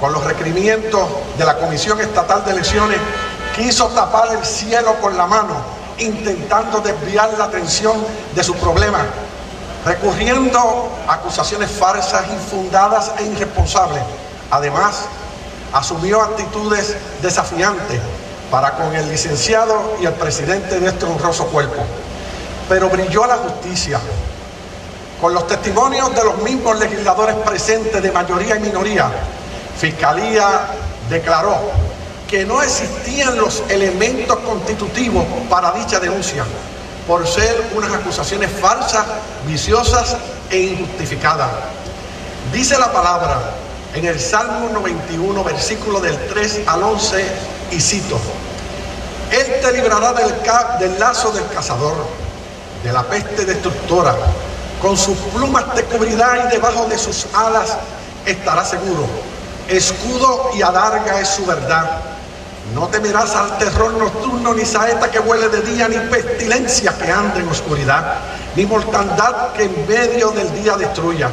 con 0.01 0.11
los 0.11 0.23
requerimientos 0.23 1.07
de 1.37 1.45
la 1.45 1.57
Comisión 1.57 2.01
Estatal 2.01 2.43
de 2.43 2.51
Elecciones, 2.51 2.97
quiso 3.55 3.87
tapar 3.89 4.35
el 4.35 4.43
cielo 4.43 4.95
con 4.99 5.15
la 5.15 5.27
mano, 5.27 5.53
intentando 5.99 6.79
desviar 6.79 7.31
la 7.37 7.45
atención 7.45 7.93
de 8.33 8.43
su 8.43 8.55
problema, 8.55 9.05
recurriendo 9.85 10.89
a 11.07 11.13
acusaciones 11.13 11.69
falsas, 11.69 12.25
infundadas 12.33 13.11
e 13.19 13.25
irresponsables. 13.25 14.01
Además, 14.49 15.05
asumió 15.71 16.19
actitudes 16.21 16.95
desafiantes 17.21 18.01
para 18.49 18.71
con 18.71 18.95
el 18.95 19.07
licenciado 19.07 19.97
y 20.01 20.07
el 20.07 20.13
presidente 20.13 20.79
de 20.79 20.87
este 20.87 21.05
honroso 21.05 21.45
cuerpo. 21.45 21.83
Pero 22.67 22.89
brilló 22.89 23.27
la 23.27 23.37
justicia. 23.37 23.99
Con 25.21 25.35
los 25.35 25.45
testimonios 25.45 26.15
de 26.15 26.23
los 26.23 26.39
mismos 26.39 26.79
legisladores 26.79 27.35
presentes 27.35 28.01
de 28.01 28.11
mayoría 28.11 28.55
y 28.55 28.59
minoría, 28.61 29.11
Fiscalía 29.81 30.67
declaró 31.09 31.57
que 32.29 32.45
no 32.45 32.61
existían 32.61 33.35
los 33.35 33.63
elementos 33.67 34.37
constitutivos 34.41 35.25
para 35.49 35.71
dicha 35.71 35.99
denuncia, 35.99 36.45
por 37.07 37.27
ser 37.27 37.71
unas 37.73 37.91
acusaciones 37.91 38.51
falsas, 38.51 39.03
viciosas 39.47 40.17
e 40.51 40.59
injustificadas. 40.59 41.49
Dice 42.53 42.77
la 42.77 42.93
palabra 42.93 43.41
en 43.95 44.05
el 44.05 44.19
Salmo 44.19 44.69
91, 44.69 45.43
versículo 45.43 45.99
del 45.99 46.27
3 46.27 46.61
al 46.67 46.83
11, 46.83 47.25
y 47.71 47.81
cito, 47.81 48.19
Él 49.31 49.61
te 49.63 49.71
librará 49.71 50.13
del, 50.13 50.31
del 50.79 50.99
lazo 50.99 51.31
del 51.31 51.47
cazador, 51.47 52.05
de 52.83 52.93
la 52.93 53.01
peste 53.01 53.45
destructora, 53.45 54.15
con 54.79 54.95
sus 54.95 55.17
plumas 55.33 55.73
te 55.73 55.83
cubrirá 55.85 56.45
y 56.45 56.51
debajo 56.51 56.85
de 56.85 56.99
sus 56.99 57.25
alas 57.33 57.77
estará 58.27 58.63
seguro 58.63 59.30
escudo 59.67 60.51
y 60.55 60.61
adarga 60.61 61.19
es 61.19 61.27
su 61.29 61.45
verdad. 61.45 62.01
No 62.73 62.87
temerás 62.87 63.35
al 63.35 63.57
terror 63.57 63.93
nocturno, 63.93 64.53
ni 64.53 64.65
saeta 64.65 65.11
que 65.11 65.19
huele 65.19 65.49
de 65.49 65.61
día, 65.61 65.87
ni 65.87 65.97
pestilencia 66.09 66.97
que 66.97 67.11
ande 67.11 67.41
en 67.41 67.49
oscuridad, 67.49 68.19
ni 68.55 68.65
mortandad 68.65 69.51
que 69.53 69.63
en 69.63 69.87
medio 69.87 70.31
del 70.31 70.53
día 70.61 70.77
destruya. 70.77 71.29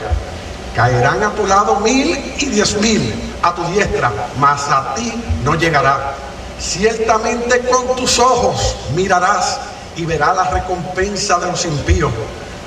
Caerán 0.74 1.22
a 1.22 1.30
tu 1.30 1.46
lado 1.46 1.76
mil 1.80 2.34
y 2.38 2.46
diez 2.46 2.76
mil 2.80 3.36
a 3.42 3.54
tu 3.54 3.64
diestra, 3.66 4.10
mas 4.38 4.68
a 4.68 4.94
ti 4.94 5.12
no 5.44 5.54
llegará. 5.54 6.14
Ciertamente 6.58 7.60
con 7.60 7.94
tus 7.94 8.18
ojos 8.18 8.76
mirarás 8.96 9.58
y 9.96 10.04
verás 10.04 10.36
la 10.36 10.50
recompensa 10.50 11.38
de 11.38 11.46
los 11.46 11.64
impíos, 11.64 12.12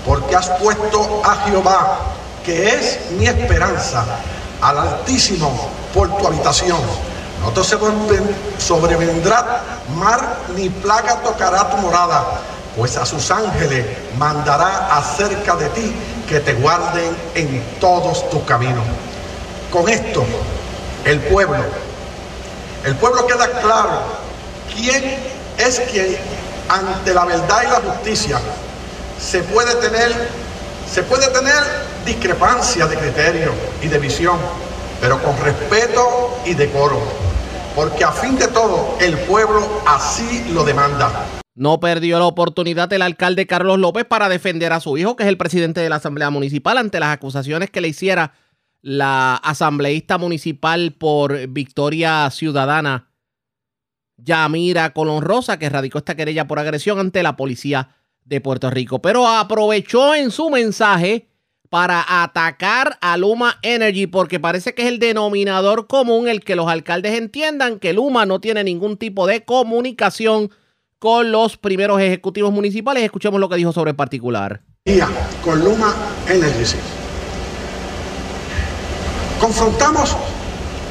porque 0.05 0.35
has 0.35 0.49
puesto 0.51 1.21
a 1.25 1.35
Jehová, 1.47 1.99
que 2.45 2.69
es 2.69 3.11
mi 3.11 3.27
esperanza, 3.27 4.05
al 4.61 4.77
Altísimo 4.77 5.69
por 5.93 6.15
tu 6.17 6.27
habitación. 6.27 6.79
No 7.41 7.51
te 7.51 7.63
sobrevendrá 8.59 9.61
mar 9.95 10.37
ni 10.55 10.69
plaga 10.69 11.15
tocará 11.21 11.71
tu 11.71 11.77
morada, 11.77 12.39
pues 12.77 12.95
a 12.97 13.05
sus 13.05 13.31
ángeles 13.31 13.85
mandará 14.17 14.95
acerca 14.95 15.55
de 15.55 15.69
ti 15.69 15.93
que 16.29 16.39
te 16.39 16.53
guarden 16.53 17.15
en 17.33 17.63
todos 17.79 18.29
tus 18.29 18.43
caminos. 18.43 18.83
Con 19.71 19.89
esto, 19.89 20.23
el 21.05 21.19
pueblo, 21.21 21.63
el 22.85 22.95
pueblo 22.95 23.25
queda 23.25 23.49
claro 23.59 24.01
quién 24.75 25.17
es 25.57 25.79
quien 25.91 26.17
ante 26.69 27.13
la 27.13 27.25
verdad 27.25 27.63
y 27.63 27.67
la 27.67 27.91
justicia 27.91 28.39
se 29.19 29.41
puede 29.43 29.75
tener, 29.75 30.29
se 30.91 31.03
puede 31.03 31.27
tener 31.27 31.90
discrepancia 32.05 32.87
de 32.87 32.97
criterio 32.97 33.51
y 33.81 33.87
de 33.87 33.99
visión, 33.99 34.37
pero 34.99 35.21
con 35.21 35.37
respeto 35.43 36.37
y 36.45 36.53
decoro, 36.53 37.01
porque 37.75 38.03
a 38.03 38.11
fin 38.11 38.35
de 38.37 38.47
todo 38.47 38.97
el 38.99 39.17
pueblo 39.19 39.67
así 39.85 40.45
lo 40.53 40.63
demanda. 40.63 41.25
No 41.53 41.79
perdió 41.79 42.17
la 42.19 42.25
oportunidad 42.25 42.91
el 42.93 43.01
alcalde 43.01 43.45
Carlos 43.45 43.77
López 43.77 44.05
para 44.05 44.29
defender 44.29 44.73
a 44.73 44.79
su 44.79 44.97
hijo, 44.97 45.15
que 45.15 45.23
es 45.23 45.29
el 45.29 45.37
presidente 45.37 45.81
de 45.81 45.89
la 45.89 45.97
Asamblea 45.97 46.29
Municipal, 46.29 46.77
ante 46.77 46.99
las 46.99 47.13
acusaciones 47.13 47.69
que 47.69 47.81
le 47.81 47.89
hiciera 47.89 48.33
la 48.81 49.35
asambleísta 49.35 50.17
municipal 50.17 50.93
por 50.93 51.47
Victoria 51.47 52.29
Ciudadana, 52.31 53.09
Yamira 54.17 54.91
Colón 54.93 55.21
Rosa, 55.21 55.59
que 55.59 55.69
radicó 55.69 55.99
esta 55.99 56.15
querella 56.15 56.47
por 56.47 56.59
agresión 56.59 56.99
ante 56.99 57.21
la 57.21 57.35
policía 57.35 57.95
de 58.23 58.41
Puerto 58.41 58.69
Rico. 58.69 59.01
Pero 59.01 59.27
aprovechó 59.27 60.15
en 60.15 60.31
su 60.31 60.49
mensaje 60.49 61.30
para 61.71 62.03
atacar 62.21 62.97
a 62.99 63.15
Luma 63.15 63.57
Energy 63.61 64.05
porque 64.05 64.41
parece 64.41 64.75
que 64.75 64.81
es 64.81 64.89
el 64.89 64.99
denominador 64.99 65.87
común 65.87 66.27
el 66.27 66.43
que 66.43 66.57
los 66.57 66.67
alcaldes 66.67 67.17
entiendan 67.17 67.79
que 67.79 67.93
Luma 67.93 68.25
no 68.25 68.41
tiene 68.41 68.65
ningún 68.65 68.97
tipo 68.97 69.25
de 69.25 69.45
comunicación 69.45 70.51
con 70.99 71.31
los 71.31 71.55
primeros 71.55 72.01
ejecutivos 72.01 72.51
municipales. 72.51 73.05
Escuchemos 73.05 73.39
lo 73.39 73.47
que 73.47 73.55
dijo 73.55 73.71
sobre 73.71 73.91
el 73.91 73.95
particular. 73.95 74.59
Con 75.45 75.63
Luma 75.63 75.95
Energy. 76.27 76.75
Confrontamos 79.39 80.17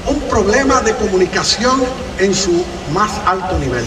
un 0.07 0.19
problema 0.31 0.81
de 0.81 0.95
comunicación 0.97 1.79
en 2.19 2.35
su 2.35 2.65
más 2.95 3.21
alto 3.27 3.59
nivel. 3.59 3.85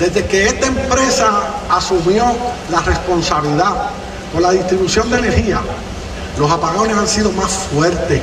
Desde 0.00 0.24
que 0.24 0.46
esta 0.46 0.68
empresa 0.68 1.50
asumió 1.68 2.24
la 2.70 2.80
responsabilidad 2.80 3.90
con 4.32 4.42
la 4.42 4.52
distribución 4.52 5.10
de 5.10 5.18
energía, 5.18 5.60
los 6.38 6.50
apagones 6.50 6.96
han 6.96 7.06
sido 7.06 7.30
más 7.32 7.52
fuertes 7.72 8.22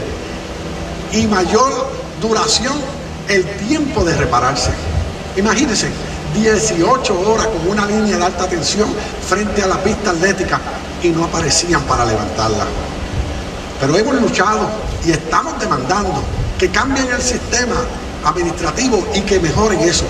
y 1.12 1.28
mayor 1.28 1.90
duración 2.22 2.74
el 3.28 3.46
tiempo 3.68 4.04
de 4.04 4.16
repararse. 4.16 4.72
Imagínense, 5.38 5.90
18 6.34 7.20
horas 7.30 7.48
con 7.48 7.70
una 7.70 7.86
línea 7.86 8.18
de 8.18 8.26
alta 8.26 8.48
tensión 8.48 8.90
frente 9.28 9.62
a 9.62 9.68
la 9.68 9.82
pista 9.84 10.12
atlética 10.12 10.60
y 11.02 11.10
no 11.10 11.26
aparecían 11.26 11.82
para 11.84 12.06
levantarla. 12.06 12.66
Pero 13.80 13.98
hemos 13.98 14.16
luchado 14.16 14.68
y 15.06 15.12
estamos 15.12 15.60
demandando 15.60 16.22
que 16.58 16.70
cambien 16.70 17.08
el 17.12 17.22
sistema 17.22 17.76
administrativo 18.26 19.08
y 19.14 19.22
que 19.22 19.40
mejoren 19.40 19.80
eso. 19.82 20.06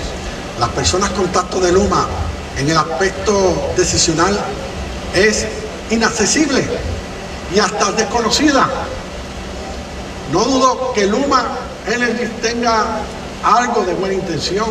las 0.58 0.68
personas 0.70 1.10
contacto 1.10 1.58
de 1.60 1.72
Luma 1.72 2.06
en 2.58 2.68
el 2.68 2.76
aspecto 2.76 3.72
decisional 3.76 4.38
es 5.14 5.46
inaccesible 5.90 6.64
y 7.54 7.58
hasta 7.58 7.92
desconocida. 7.92 8.68
No 10.32 10.44
dudo 10.44 10.92
que 10.92 11.06
Luma 11.06 11.44
Energy 11.86 12.26
tenga 12.40 13.00
algo 13.42 13.82
de 13.82 13.94
buena 13.94 14.14
intención. 14.14 14.66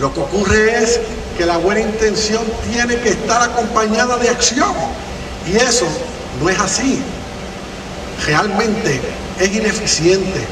Lo 0.00 0.12
que 0.12 0.20
ocurre 0.20 0.82
es 0.82 1.00
que 1.38 1.46
la 1.46 1.56
buena 1.56 1.80
intención 1.80 2.42
tiene 2.70 2.96
que 2.96 3.10
estar 3.10 3.42
acompañada 3.42 4.16
de 4.18 4.28
acción. 4.28 4.72
Y 5.46 5.56
eso 5.56 5.86
no 6.42 6.50
es 6.50 6.58
así. 6.58 7.00
Realmente 8.26 9.00
es 9.38 9.54
ineficiente. 9.54 10.44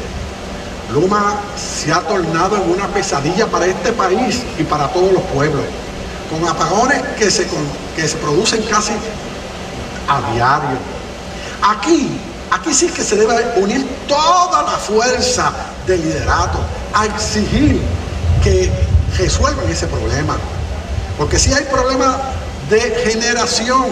Luma 0.93 1.41
se 1.57 1.93
ha 1.93 2.01
tornado 2.01 2.57
en 2.57 2.71
una 2.71 2.87
pesadilla 2.89 3.47
para 3.47 3.67
este 3.67 3.93
país 3.93 4.43
y 4.59 4.63
para 4.63 4.89
todos 4.93 5.13
los 5.13 5.23
pueblos, 5.25 5.65
con 6.31 6.47
apagones 6.47 7.03
que 7.19 7.31
se, 7.31 7.47
que 7.97 8.07
se 8.07 8.17
producen 8.19 8.63
casi 8.65 8.93
a 10.09 10.33
diario. 10.33 10.79
Aquí, 11.63 12.21
aquí 12.51 12.75
sí 12.75 12.89
que 12.89 13.03
se 13.03 13.17
debe 13.17 13.35
unir 13.57 13.87
toda 14.09 14.63
la 14.63 14.79
fuerza 14.79 15.53
del 15.87 16.03
liderato 16.03 16.59
a 16.93 17.07
exigir 17.07 17.81
que 18.43 18.71
resuelvan 19.17 19.69
ese 19.69 19.87
problema. 19.87 20.37
Porque 21.19 21.39
si 21.39 21.53
hay 21.53 21.65
problema 21.65 22.19
de 22.69 22.81
generación, 23.07 23.85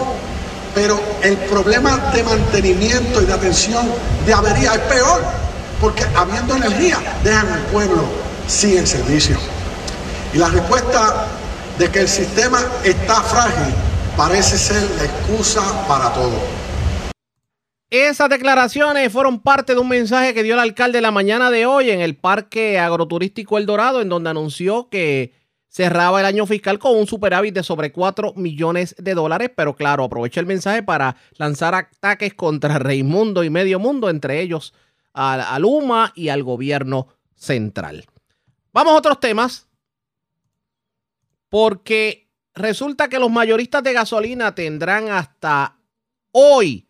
pero 0.75 0.99
el 1.21 1.37
problema 1.37 1.97
de 2.13 2.23
mantenimiento 2.23 3.21
y 3.21 3.25
de 3.25 3.33
atención 3.33 3.87
de 4.25 4.33
avería 4.33 4.73
es 4.73 4.81
peor, 4.81 5.23
porque 5.79 6.05
habiendo 6.15 6.55
energía 6.55 6.97
dejan 7.23 7.47
al 7.49 7.61
pueblo 7.63 8.03
sin 8.47 8.77
el 8.77 8.87
servicio. 8.87 9.37
Y 10.33 10.37
la 10.37 10.49
respuesta 10.49 11.27
de 11.77 11.89
que 11.89 11.99
el 11.99 12.09
sistema 12.09 12.59
está 12.83 13.21
frágil 13.21 13.73
parece 14.17 14.57
ser 14.57 14.81
la 14.97 15.05
excusa 15.05 15.61
para 15.87 16.13
todo. 16.13 16.63
Esas 17.89 18.29
declaraciones 18.29 19.11
fueron 19.11 19.39
parte 19.39 19.75
de 19.75 19.79
un 19.79 19.87
mensaje 19.87 20.33
que 20.33 20.41
dio 20.41 20.55
el 20.55 20.59
alcalde 20.59 20.99
la 20.99 21.11
mañana 21.11 21.51
de 21.51 21.67
hoy 21.67 21.91
en 21.91 22.01
el 22.01 22.15
Parque 22.15 22.79
Agroturístico 22.79 23.57
El 23.57 23.67
Dorado, 23.67 24.01
en 24.01 24.09
donde 24.09 24.31
anunció 24.31 24.89
que 24.89 25.33
cerraba 25.69 26.19
el 26.19 26.25
año 26.25 26.45
fiscal 26.45 26.79
con 26.79 26.97
un 26.97 27.07
superávit 27.07 27.53
de 27.53 27.63
sobre 27.63 27.91
4 27.91 28.33
millones 28.35 28.95
de 28.97 29.13
dólares, 29.13 29.51
pero 29.55 29.75
claro, 29.75 30.03
aprovecha 30.03 30.39
el 30.39 30.45
mensaje 30.45 30.81
para 30.81 31.15
lanzar 31.37 31.75
ataques 31.75 32.33
contra 32.33 32.79
Raimundo 32.79 33.43
y 33.43 33.49
Medio 33.49 33.79
Mundo, 33.79 34.09
entre 34.09 34.41
ellos 34.41 34.73
a, 35.13 35.53
a 35.53 35.59
Luma 35.59 36.13
y 36.15 36.29
al 36.29 36.43
gobierno 36.43 37.07
central. 37.35 38.05
Vamos 38.71 38.93
a 38.93 38.97
otros 38.97 39.19
temas, 39.19 39.67
porque 41.49 42.22
resulta 42.55 43.09
que 43.09 43.19
los 43.19 43.31
mayoristas 43.31 43.83
de 43.83 43.93
gasolina 43.93 44.55
tendrán 44.55 45.09
hasta 45.09 45.77
hoy 46.31 46.87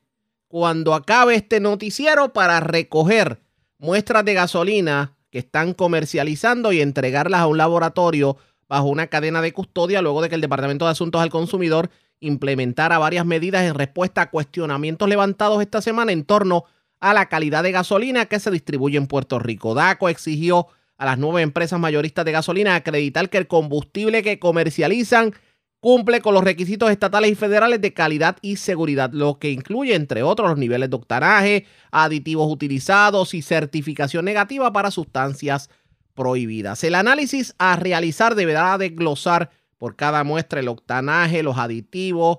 cuando 0.47 0.93
acabe 0.93 1.35
este 1.35 1.59
noticiero 1.59 2.33
para 2.33 2.59
recoger 2.59 3.41
muestras 3.77 4.23
de 4.25 4.33
gasolina 4.33 5.17
que 5.29 5.39
están 5.39 5.73
comercializando 5.73 6.71
y 6.73 6.81
entregarlas 6.81 7.41
a 7.41 7.47
un 7.47 7.57
laboratorio 7.57 8.37
bajo 8.67 8.87
una 8.87 9.07
cadena 9.07 9.41
de 9.41 9.51
custodia 9.51 10.01
luego 10.01 10.21
de 10.21 10.29
que 10.29 10.35
el 10.35 10.41
Departamento 10.41 10.85
de 10.85 10.91
Asuntos 10.91 11.21
al 11.21 11.29
Consumidor 11.29 11.89
implementara 12.19 12.97
varias 12.99 13.25
medidas 13.25 13.63
en 13.63 13.73
respuesta 13.73 14.21
a 14.21 14.29
cuestionamientos 14.29 15.09
levantados 15.09 15.61
esta 15.61 15.81
semana 15.81 16.11
en 16.11 16.23
torno 16.23 16.65
a 16.99 17.13
la 17.13 17.27
calidad 17.27 17.63
de 17.63 17.71
gasolina 17.71 18.27
que 18.27 18.39
se 18.39 18.51
distribuye 18.51 18.97
en 18.97 19.07
Puerto 19.07 19.39
Rico. 19.39 19.73
DACO 19.73 20.07
exigió 20.07 20.67
a 20.97 21.05
las 21.05 21.17
nueve 21.17 21.41
empresas 21.41 21.79
mayoristas 21.79 22.23
de 22.23 22.31
gasolina 22.31 22.75
acreditar 22.75 23.29
que 23.29 23.37
el 23.37 23.47
combustible 23.47 24.23
que 24.23 24.39
comercializan 24.39 25.33
cumple 25.83 26.21
con 26.21 26.33
los 26.33 26.43
requisitos 26.45 26.89
estatales 26.89 27.31
y 27.31 27.35
federales 27.35 27.81
de 27.81 27.93
calidad 27.93 28.37
y 28.41 28.55
seguridad, 28.55 29.11
lo 29.11 29.37
que 29.37 29.51
incluye, 29.51 29.95
entre 29.95 30.23
otros, 30.23 30.47
los 30.47 30.57
niveles 30.57 30.89
de 30.89 30.95
octanaje, 30.95 31.65
aditivos 31.91 32.49
utilizados 32.49 33.33
y 33.33 33.41
certificación 33.41 34.23
negativa 34.23 34.71
para 34.71 34.91
sustancias 34.91 35.69
prohibidas. 36.13 36.85
El 36.85 36.95
análisis 36.95 37.53
a 37.57 37.75
realizar 37.75 38.35
deberá 38.35 38.77
desglosar 38.77 39.49
por 39.77 39.97
cada 39.97 40.23
muestra 40.23 40.61
el 40.61 40.69
octanaje, 40.69 41.43
los 41.43 41.57
aditivos, 41.57 42.37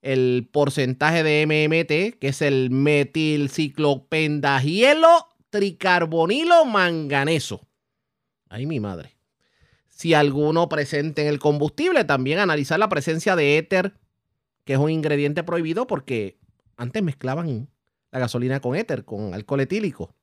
el 0.00 0.48
porcentaje 0.50 1.22
de 1.22 1.44
MMT, 1.44 2.18
que 2.18 2.28
es 2.28 2.40
el 2.40 2.70
metilciclopendagielo 2.70 5.26
tricarbonilo 5.50 6.64
manganeso. 6.64 7.60
Ay, 8.48 8.64
mi 8.64 8.80
madre 8.80 9.17
si 9.98 10.14
alguno 10.14 10.68
presente 10.68 11.22
en 11.22 11.28
el 11.28 11.40
combustible. 11.40 12.04
También 12.04 12.38
analizar 12.38 12.78
la 12.78 12.88
presencia 12.88 13.34
de 13.34 13.58
éter, 13.58 13.94
que 14.64 14.74
es 14.74 14.78
un 14.78 14.90
ingrediente 14.90 15.42
prohibido 15.42 15.88
porque 15.88 16.38
antes 16.76 17.02
mezclaban 17.02 17.68
la 18.12 18.18
gasolina 18.20 18.60
con 18.60 18.76
éter, 18.76 19.04
con 19.04 19.34
alcohol 19.34 19.60
etílico. 19.60 20.14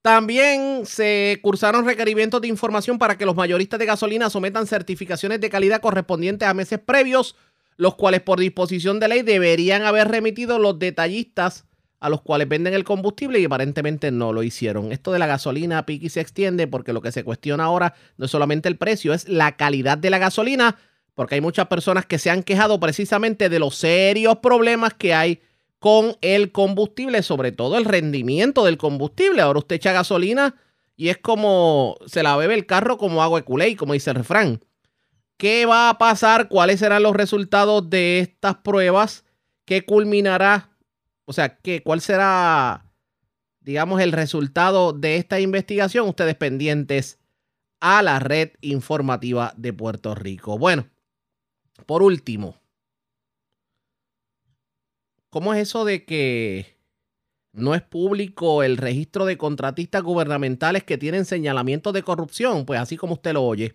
También 0.00 0.86
se 0.86 1.40
cursaron 1.42 1.84
requerimientos 1.84 2.40
de 2.40 2.48
información 2.48 2.98
para 2.98 3.18
que 3.18 3.26
los 3.26 3.36
mayoristas 3.36 3.78
de 3.78 3.86
gasolina 3.86 4.30
sometan 4.30 4.66
certificaciones 4.66 5.40
de 5.40 5.50
calidad 5.50 5.82
correspondientes 5.82 6.48
a 6.48 6.54
meses 6.54 6.78
previos, 6.78 7.36
los 7.76 7.96
cuales 7.96 8.22
por 8.22 8.40
disposición 8.40 8.98
de 8.98 9.08
ley 9.08 9.22
deberían 9.22 9.82
haber 9.82 10.08
remitido 10.08 10.58
los 10.58 10.78
detallistas 10.78 11.65
a 12.00 12.08
los 12.10 12.20
cuales 12.22 12.48
venden 12.48 12.74
el 12.74 12.84
combustible 12.84 13.40
y 13.40 13.44
aparentemente 13.44 14.10
no 14.10 14.32
lo 14.32 14.42
hicieron. 14.42 14.92
Esto 14.92 15.12
de 15.12 15.18
la 15.18 15.26
gasolina 15.26 15.86
piqui 15.86 16.08
se 16.08 16.20
extiende 16.20 16.66
porque 16.66 16.92
lo 16.92 17.00
que 17.00 17.12
se 17.12 17.24
cuestiona 17.24 17.64
ahora 17.64 17.94
no 18.16 18.26
es 18.26 18.30
solamente 18.30 18.68
el 18.68 18.76
precio, 18.76 19.14
es 19.14 19.28
la 19.28 19.56
calidad 19.56 19.98
de 19.98 20.10
la 20.10 20.18
gasolina, 20.18 20.76
porque 21.14 21.36
hay 21.36 21.40
muchas 21.40 21.66
personas 21.68 22.04
que 22.04 22.18
se 22.18 22.30
han 22.30 22.42
quejado 22.42 22.78
precisamente 22.78 23.48
de 23.48 23.58
los 23.58 23.76
serios 23.76 24.38
problemas 24.38 24.94
que 24.94 25.14
hay 25.14 25.40
con 25.78 26.16
el 26.20 26.52
combustible, 26.52 27.22
sobre 27.22 27.52
todo 27.52 27.78
el 27.78 27.84
rendimiento 27.84 28.64
del 28.64 28.76
combustible. 28.76 29.42
Ahora 29.42 29.60
usted 29.60 29.76
echa 29.76 29.92
gasolina 29.92 30.54
y 30.96 31.08
es 31.08 31.18
como 31.18 31.96
se 32.06 32.22
la 32.22 32.36
bebe 32.36 32.54
el 32.54 32.66
carro 32.66 32.98
como 32.98 33.22
agua 33.22 33.40
de 33.40 33.44
culé, 33.44 33.76
como 33.76 33.92
dice 33.94 34.10
el 34.10 34.16
refrán. 34.16 34.60
¿Qué 35.36 35.66
va 35.66 35.90
a 35.90 35.98
pasar? 35.98 36.48
¿Cuáles 36.48 36.80
serán 36.80 37.02
los 37.02 37.14
resultados 37.14 37.88
de 37.90 38.20
estas 38.20 38.56
pruebas? 38.56 39.24
¿Qué 39.66 39.84
culminará 39.84 40.70
o 41.26 41.32
sea, 41.32 41.58
¿qué, 41.58 41.82
¿cuál 41.82 42.00
será, 42.00 42.86
digamos, 43.60 44.00
el 44.00 44.12
resultado 44.12 44.92
de 44.92 45.16
esta 45.16 45.40
investigación? 45.40 46.08
Ustedes 46.08 46.36
pendientes 46.36 47.18
a 47.80 48.02
la 48.02 48.20
red 48.20 48.52
informativa 48.60 49.52
de 49.56 49.72
Puerto 49.72 50.14
Rico. 50.14 50.56
Bueno, 50.56 50.88
por 51.84 52.02
último, 52.02 52.56
¿cómo 55.28 55.52
es 55.52 55.60
eso 55.60 55.84
de 55.84 56.04
que 56.04 56.78
no 57.52 57.74
es 57.74 57.82
público 57.82 58.62
el 58.62 58.76
registro 58.76 59.24
de 59.26 59.36
contratistas 59.36 60.02
gubernamentales 60.02 60.84
que 60.84 60.96
tienen 60.96 61.24
señalamientos 61.24 61.92
de 61.92 62.04
corrupción? 62.04 62.66
Pues 62.66 62.78
así 62.80 62.96
como 62.96 63.14
usted 63.14 63.32
lo 63.32 63.42
oye. 63.42 63.74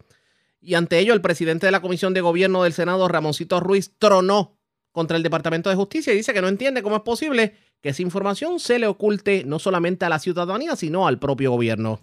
Y 0.62 0.76
ante 0.76 1.00
ello, 1.00 1.14
el 1.14 1.22
presidente 1.22 1.66
de 1.66 1.72
la 1.72 1.82
Comisión 1.82 2.14
de 2.14 2.22
Gobierno 2.22 2.64
del 2.64 2.74
Senado, 2.74 3.08
Ramoncito 3.10 3.60
Ruiz, 3.60 3.94
tronó 3.98 4.61
contra 4.92 5.18
el 5.18 5.24
Departamento 5.24 5.70
de 5.70 5.76
Justicia 5.76 6.14
y 6.14 6.18
dice 6.18 6.34
que 6.34 6.42
no 6.42 6.48
entiende 6.48 6.84
cómo 6.84 6.98
es 6.98 7.02
posible 7.02 7.54
que 7.82 7.90
esa 7.90 8.02
información 8.02 8.60
se 8.60 8.80
le 8.80 8.88
oculte 8.88 9.44
no 9.46 9.60
solamente 9.60 10.06
a 10.06 10.10
la 10.10 10.20
ciudadanía, 10.20 10.76
sino 10.76 11.08
al 11.08 11.20
propio 11.20 11.52
gobierno. 11.52 12.00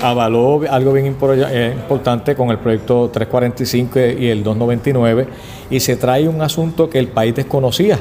Avaló 0.00 0.60
algo 0.68 0.92
bien 0.92 1.06
eh, 1.06 1.74
importante 1.74 2.34
con 2.34 2.50
el 2.50 2.58
proyecto 2.58 3.10
345 3.10 3.98
y 4.20 4.28
el 4.28 4.42
299 4.42 5.26
y 5.70 5.80
se 5.80 5.96
trae 5.96 6.28
un 6.28 6.42
asunto 6.42 6.90
que 6.90 6.98
el 6.98 7.08
país 7.08 7.34
desconocía 7.34 7.98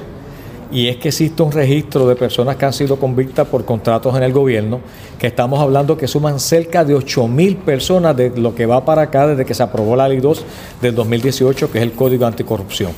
y 0.72 0.88
es 0.88 0.98
que 0.98 1.10
existe 1.10 1.42
un 1.44 1.52
registro 1.52 2.08
de 2.08 2.16
personas 2.16 2.56
que 2.56 2.66
han 2.66 2.74
sido 2.74 2.98
convictas 2.98 3.48
por 3.48 3.66
contratos 3.66 4.16
en 4.16 4.24
el 4.24 4.34
gobierno, 4.34 4.82
que 5.20 5.28
estamos 5.28 5.60
hablando 5.60 5.98
que 5.98 6.08
suman 6.08 6.40
cerca 6.40 6.84
de 6.84 6.96
8 6.96 7.28
mil 7.28 7.58
personas 7.58 8.18
de 8.18 8.32
lo 8.32 8.56
que 8.56 8.66
va 8.66 8.84
para 8.84 9.04
acá 9.04 9.28
desde 9.28 9.46
que 9.46 9.54
se 9.54 9.64
aprobó 9.64 9.96
la 9.96 10.08
ley 10.10 10.20
2 10.20 10.44
del 10.82 10.96
2018, 10.96 11.72
que 11.72 11.78
es 11.78 11.84
el 11.84 11.94
Código 11.94 12.26
Anticorrupción. 12.26 12.92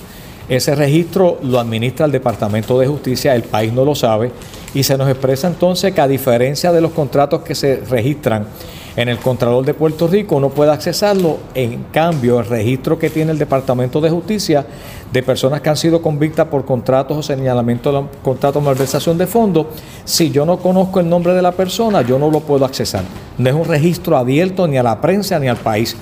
Ese 0.49 0.76
registro 0.76 1.40
lo 1.44 1.60
administra 1.60 2.06
el 2.06 2.11
Departamento 2.11 2.80
de 2.80 2.88
Justicia, 2.88 3.36
el 3.36 3.44
país 3.44 3.74
no 3.74 3.84
lo 3.84 3.95
sabe, 3.95 4.32
y 4.74 4.84
se 4.84 4.98
nos 4.98 5.10
expresa 5.10 5.48
entonces 5.48 5.94
que 5.94 5.99
a 5.99 6.07
diferencia 6.07 6.72
de 6.72 6.80
los 6.80 6.91
contratos 6.91 7.41
que 7.41 7.53
se 7.53 7.78
registran 7.90 8.48
en 8.95 9.10
el 9.10 9.19
Contralor 9.19 9.64
de 9.64 9.76
Puerto 9.76 10.07
Rico, 10.07 10.38
uno 10.38 10.49
puede 10.49 10.72
accesarlo. 10.72 11.38
En 11.53 11.84
cambio, 11.91 12.40
el 12.40 12.48
registro 12.48 12.98
que 12.98 13.11
tiene 13.11 13.32
el 13.32 13.38
Departamento 13.38 14.02
de 14.02 14.10
Justicia 14.10 14.65
de 15.14 15.22
personas 15.22 15.61
que 15.61 15.69
han 15.69 15.78
sido 15.78 16.02
convictas 16.02 16.48
por 16.48 16.65
contratos 16.65 17.15
o 17.15 17.22
señalamiento 17.22 17.91
de 17.91 18.07
contratos 18.24 18.64
de 18.64 18.65
malversación 18.65 19.18
de 19.18 19.28
fondos, 19.28 19.68
si 20.03 20.32
yo 20.32 20.48
no 20.48 20.57
conozco 20.57 20.99
el 20.99 21.07
nombre 21.07 21.34
de 21.34 21.44
la 21.44 21.52
persona, 21.52 22.02
yo 22.02 22.18
no 22.18 22.32
lo 22.32 22.40
puedo 22.40 22.65
accesar. 22.65 23.03
No 23.38 23.49
es 23.49 23.56
un 23.56 23.65
registro 23.65 24.18
abierto 24.18 24.68
ni 24.68 24.78
a 24.78 24.84
la 24.84 24.99
prensa 24.99 25.38
ni 25.40 25.48
al 25.48 25.57
país. 25.57 25.95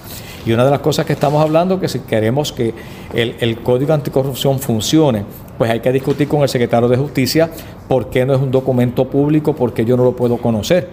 Y 0.46 0.54
una 0.54 0.64
de 0.64 0.72
las 0.72 0.80
cosas 0.80 1.06
que 1.06 1.14
estamos 1.14 1.42
hablando, 1.42 1.80
que 1.80 1.88
si 1.88 2.00
queremos 2.00 2.52
que 2.52 2.74
el, 3.14 3.58
Código 3.62 3.94
Anticorrupción 3.94 4.60
funcione, 4.60 5.26
pues 5.58 5.72
hay 5.72 5.80
que 5.80 5.92
discutir 5.92 6.28
con 6.28 6.44
el 6.44 6.50
secretario 6.50 6.88
de 6.88 6.98
Justicia 6.98 7.50
por 7.88 8.10
qué 8.10 8.26
no 8.26 8.36
es 8.36 8.42
un 8.42 8.52
documento 8.52 9.10
público, 9.10 9.56
por 9.56 9.74
qué 9.74 9.86
yo 9.86 9.98
no 9.98 10.04
lo 10.04 10.16
puedo 10.16 10.38
conocer. 10.38 10.90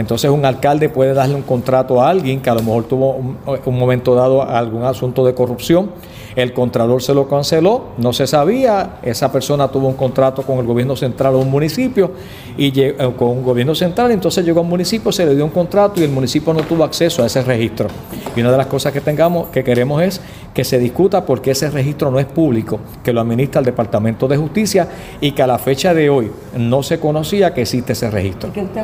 Entonces 0.00 0.30
un 0.30 0.46
alcalde 0.46 0.88
puede 0.88 1.12
darle 1.12 1.34
un 1.34 1.42
contrato 1.42 2.00
a 2.00 2.08
alguien 2.08 2.40
que 2.40 2.48
a 2.48 2.54
lo 2.54 2.62
mejor 2.62 2.84
tuvo 2.84 3.16
un, 3.16 3.78
momento 3.78 4.14
dado 4.14 4.42
algún 4.42 4.82
asunto 4.82 5.26
de 5.26 5.34
corrupción, 5.34 5.90
el 6.36 6.54
contralor 6.54 7.02
se 7.02 7.12
lo 7.12 7.28
canceló, 7.28 7.88
no 7.98 8.14
se 8.14 8.26
sabía, 8.26 8.98
esa 9.02 9.30
persona 9.30 9.68
tuvo 9.68 9.88
un 9.88 9.94
contrato 9.94 10.42
con 10.42 10.58
el 10.58 10.64
gobierno 10.64 10.96
central 10.96 11.34
o 11.34 11.40
un 11.40 11.50
municipio 11.50 12.12
y 12.56 12.72
eh, 12.80 12.94
con 13.18 13.28
un 13.28 13.42
gobierno 13.42 13.74
central, 13.74 14.10
entonces 14.10 14.42
llegó 14.42 14.60
a 14.60 14.62
un 14.62 14.70
municipio, 14.70 15.12
se 15.12 15.26
le 15.26 15.34
dio 15.34 15.44
un 15.44 15.50
contrato 15.50 16.00
y 16.00 16.04
el 16.04 16.10
municipio 16.10 16.54
no 16.54 16.62
tuvo 16.62 16.84
acceso 16.84 17.22
a 17.22 17.26
ese 17.26 17.42
registro. 17.42 17.88
Y 18.34 18.40
una 18.40 18.52
de 18.52 18.56
las 18.56 18.68
cosas 18.68 18.92
que 18.92 19.02
tengamos, 19.02 19.48
que 19.48 19.62
queremos 19.62 20.02
es 20.02 20.20
que 20.54 20.64
se 20.64 20.78
discuta 20.78 21.26
porque 21.26 21.50
ese 21.50 21.68
registro 21.68 22.10
no 22.10 22.18
es 22.18 22.26
público, 22.26 22.80
que 23.04 23.12
lo 23.12 23.20
administra 23.20 23.58
el 23.58 23.66
Departamento 23.66 24.26
de 24.28 24.36
Justicia 24.36 24.88
y 25.20 25.32
que 25.32 25.42
a 25.42 25.46
la 25.46 25.58
fecha 25.58 25.92
de 25.92 26.08
hoy 26.08 26.30
no 26.56 26.82
se 26.82 26.98
conocía 26.98 27.52
que 27.52 27.62
existe 27.62 27.92
ese 27.92 28.10
registro. 28.10 28.52
¿Qué 28.52 28.62
usted 28.62 28.80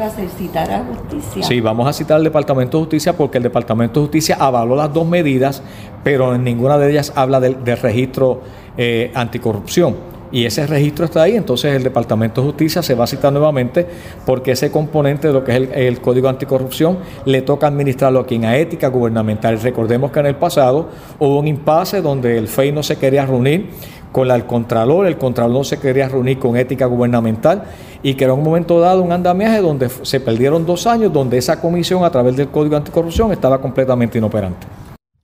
Sí, 1.42 1.60
vamos 1.60 1.88
a 1.88 1.92
citar 1.92 2.16
al 2.16 2.24
Departamento 2.24 2.78
de 2.78 2.84
Justicia 2.84 3.16
porque 3.16 3.38
el 3.38 3.44
Departamento 3.44 4.00
de 4.00 4.06
Justicia 4.06 4.36
avaló 4.38 4.76
las 4.76 4.92
dos 4.92 5.06
medidas, 5.06 5.62
pero 6.02 6.34
en 6.34 6.44
ninguna 6.44 6.78
de 6.78 6.90
ellas 6.90 7.12
habla 7.14 7.40
del, 7.40 7.56
registro 7.64 8.42
eh, 8.76 9.10
anticorrupción. 9.14 10.16
Y 10.32 10.44
ese 10.44 10.66
registro 10.66 11.04
está 11.04 11.22
ahí, 11.22 11.36
entonces 11.36 11.74
el 11.74 11.82
Departamento 11.84 12.40
de 12.40 12.48
Justicia 12.48 12.82
se 12.82 12.94
va 12.94 13.04
a 13.04 13.06
citar 13.06 13.32
nuevamente 13.32 13.86
porque 14.24 14.52
ese 14.52 14.72
componente 14.72 15.28
de 15.28 15.32
lo 15.32 15.44
que 15.44 15.56
es 15.56 15.68
el, 15.72 16.00
Código 16.00 16.28
Anticorrupción 16.28 16.98
le 17.24 17.42
toca 17.42 17.68
administrarlo 17.68 18.20
a 18.20 18.26
quien 18.26 18.44
a 18.44 18.56
ética 18.56 18.88
gubernamental. 18.88 19.60
Recordemos 19.60 20.10
que 20.10 20.20
en 20.20 20.26
el 20.26 20.34
pasado 20.34 20.88
hubo 21.20 21.38
un 21.38 21.46
impasse 21.46 22.02
donde 22.02 22.38
el 22.38 22.48
FEI 22.48 22.72
no 22.72 22.82
se 22.82 22.96
quería 22.96 23.24
reunir 23.24 23.70
con 24.12 24.28
la, 24.28 24.34
el 24.34 24.46
Contralor, 24.46 25.06
el 25.06 25.18
Contralor 25.18 25.52
no 25.52 25.64
se 25.64 25.78
quería 25.78 26.08
reunir 26.08 26.38
con 26.38 26.56
ética 26.56 26.86
gubernamental 26.86 27.64
y 28.02 28.14
que 28.14 28.24
era 28.24 28.34
un 28.34 28.42
momento 28.42 28.80
dado 28.80 29.02
un 29.02 29.12
andamiaje 29.12 29.60
donde 29.60 29.88
se 29.88 30.20
perdieron 30.20 30.64
dos 30.64 30.86
años, 30.86 31.12
donde 31.12 31.38
esa 31.38 31.60
comisión 31.60 32.04
a 32.04 32.10
través 32.10 32.36
del 32.36 32.48
Código 32.48 32.76
Anticorrupción 32.76 33.32
estaba 33.32 33.60
completamente 33.60 34.18
inoperante. 34.18 34.66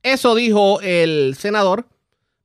Eso 0.03 0.35
dijo 0.35 0.81
el 0.81 1.37
senador. 1.39 1.87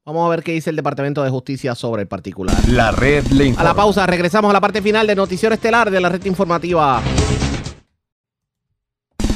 Vamos 0.06 0.26
a 0.26 0.30
ver 0.30 0.42
qué 0.42 0.54
dice 0.54 0.70
el 0.70 0.78
Departamento 0.78 1.22
de 1.22 1.30
Justicia 1.30 1.76
sobre 1.76 2.04
el 2.04 2.08
particular. 2.08 2.56
La 2.70 2.92
red 2.92 3.26
le 3.28 3.54
A 3.58 3.64
la 3.64 3.74
pausa, 3.74 4.06
regresamos 4.06 4.50
a 4.50 4.54
la 4.54 4.62
parte 4.62 4.82
final 4.82 5.06
de 5.06 5.16
Noticiero 5.16 5.54
Estelar 5.54 5.92
de 5.92 6.00
la 6.00 6.08
red 6.08 6.24
informativa. 6.24 7.02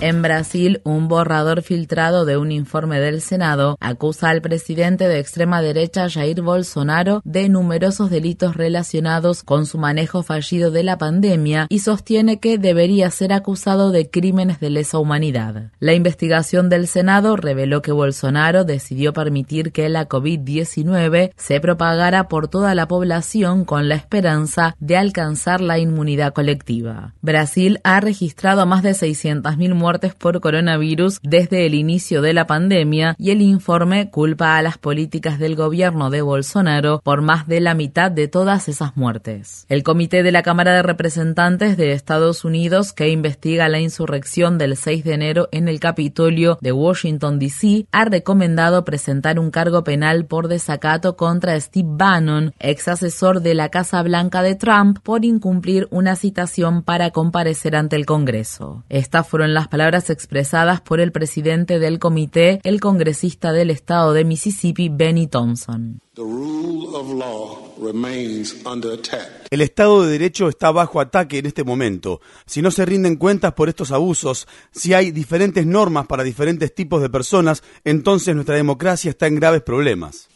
En 0.00 0.22
Brasil, 0.22 0.80
un 0.84 1.08
borrador 1.08 1.62
filtrado 1.62 2.24
de 2.24 2.36
un 2.36 2.52
informe 2.52 3.00
del 3.00 3.20
Senado 3.20 3.76
acusa 3.80 4.30
al 4.30 4.40
presidente 4.40 5.08
de 5.08 5.18
extrema 5.18 5.60
derecha 5.60 6.08
Jair 6.08 6.40
Bolsonaro 6.40 7.20
de 7.24 7.48
numerosos 7.48 8.08
delitos 8.08 8.56
relacionados 8.56 9.42
con 9.42 9.66
su 9.66 9.76
manejo 9.76 10.22
fallido 10.22 10.70
de 10.70 10.84
la 10.84 10.98
pandemia 10.98 11.66
y 11.68 11.80
sostiene 11.80 12.38
que 12.38 12.58
debería 12.58 13.10
ser 13.10 13.32
acusado 13.32 13.90
de 13.90 14.08
crímenes 14.08 14.60
de 14.60 14.70
lesa 14.70 15.00
humanidad. 15.00 15.72
La 15.80 15.94
investigación 15.94 16.68
del 16.68 16.86
Senado 16.86 17.34
reveló 17.34 17.82
que 17.82 17.90
Bolsonaro 17.90 18.62
decidió 18.62 19.12
permitir 19.12 19.72
que 19.72 19.88
la 19.88 20.08
COVID-19 20.08 21.32
se 21.36 21.58
propagara 21.58 22.28
por 22.28 22.46
toda 22.46 22.76
la 22.76 22.86
población 22.86 23.64
con 23.64 23.88
la 23.88 23.96
esperanza 23.96 24.76
de 24.78 24.96
alcanzar 24.96 25.60
la 25.60 25.80
inmunidad 25.80 26.32
colectiva. 26.34 27.14
Brasil 27.20 27.80
ha 27.82 27.98
registrado 27.98 28.64
más 28.64 28.84
de 28.84 28.90
600.000 28.90 29.74
muertes 29.74 29.87
por 30.18 30.40
coronavirus 30.40 31.18
desde 31.22 31.64
el 31.64 31.74
inicio 31.74 32.20
de 32.20 32.34
la 32.34 32.46
pandemia 32.46 33.14
y 33.18 33.30
el 33.30 33.40
informe 33.40 34.10
culpa 34.10 34.56
a 34.56 34.62
las 34.62 34.76
políticas 34.76 35.38
del 35.38 35.56
gobierno 35.56 36.10
de 36.10 36.20
Bolsonaro 36.20 37.00
por 37.02 37.22
más 37.22 37.46
de 37.46 37.60
la 37.60 37.74
mitad 37.74 38.10
de 38.10 38.28
todas 38.28 38.68
esas 38.68 38.96
muertes. 38.96 39.64
El 39.68 39.82
comité 39.82 40.22
de 40.22 40.32
la 40.32 40.42
Cámara 40.42 40.74
de 40.74 40.82
Representantes 40.82 41.76
de 41.76 41.92
Estados 41.92 42.44
Unidos 42.44 42.92
que 42.92 43.08
investiga 43.08 43.68
la 43.68 43.80
insurrección 43.80 44.58
del 44.58 44.76
6 44.76 45.04
de 45.04 45.14
enero 45.14 45.48
en 45.52 45.68
el 45.68 45.80
Capitolio 45.80 46.58
de 46.60 46.72
Washington, 46.72 47.38
D.C., 47.38 47.86
ha 47.90 48.04
recomendado 48.04 48.84
presentar 48.84 49.38
un 49.38 49.50
cargo 49.50 49.84
penal 49.84 50.26
por 50.26 50.48
desacato 50.48 51.16
contra 51.16 51.58
Steve 51.58 51.88
Bannon, 51.90 52.52
ex 52.58 52.88
asesor 52.88 53.40
de 53.40 53.54
la 53.54 53.70
Casa 53.70 54.02
Blanca 54.02 54.42
de 54.42 54.54
Trump, 54.54 54.98
por 55.02 55.24
incumplir 55.24 55.88
una 55.90 56.14
citación 56.16 56.82
para 56.82 57.10
comparecer 57.10 57.74
ante 57.74 57.96
el 57.96 58.04
Congreso. 58.04 58.84
Estas 58.88 59.26
fueron 59.26 59.54
las 59.54 59.68
palabras 59.68 59.77
expresadas 60.10 60.80
por 60.80 61.00
el 61.00 61.12
presidente 61.12 61.78
del 61.78 61.98
comité, 61.98 62.60
el 62.64 62.80
congresista 62.80 63.52
del 63.52 63.70
estado 63.70 64.12
de 64.12 64.24
Mississippi, 64.24 64.88
Benny 64.88 65.26
Thompson. 65.26 66.00
The 66.14 66.22
rule 66.22 66.96
of 66.96 67.08
law 67.08 67.72
remains 67.80 68.54
under 68.66 68.92
attack. 68.92 69.37
El 69.50 69.62
Estado 69.62 70.02
de 70.02 70.10
Derecho 70.10 70.50
está 70.50 70.70
bajo 70.70 71.00
ataque 71.00 71.38
en 71.38 71.46
este 71.46 71.64
momento. 71.64 72.20
Si 72.44 72.60
no 72.60 72.70
se 72.70 72.84
rinden 72.84 73.16
cuentas 73.16 73.54
por 73.54 73.70
estos 73.70 73.92
abusos, 73.92 74.46
si 74.72 74.92
hay 74.92 75.10
diferentes 75.10 75.64
normas 75.64 76.06
para 76.06 76.22
diferentes 76.22 76.74
tipos 76.74 77.00
de 77.00 77.08
personas, 77.08 77.62
entonces 77.82 78.34
nuestra 78.34 78.56
democracia 78.56 79.08
está 79.08 79.26
en 79.26 79.36
graves 79.36 79.62
problemas. 79.62 80.28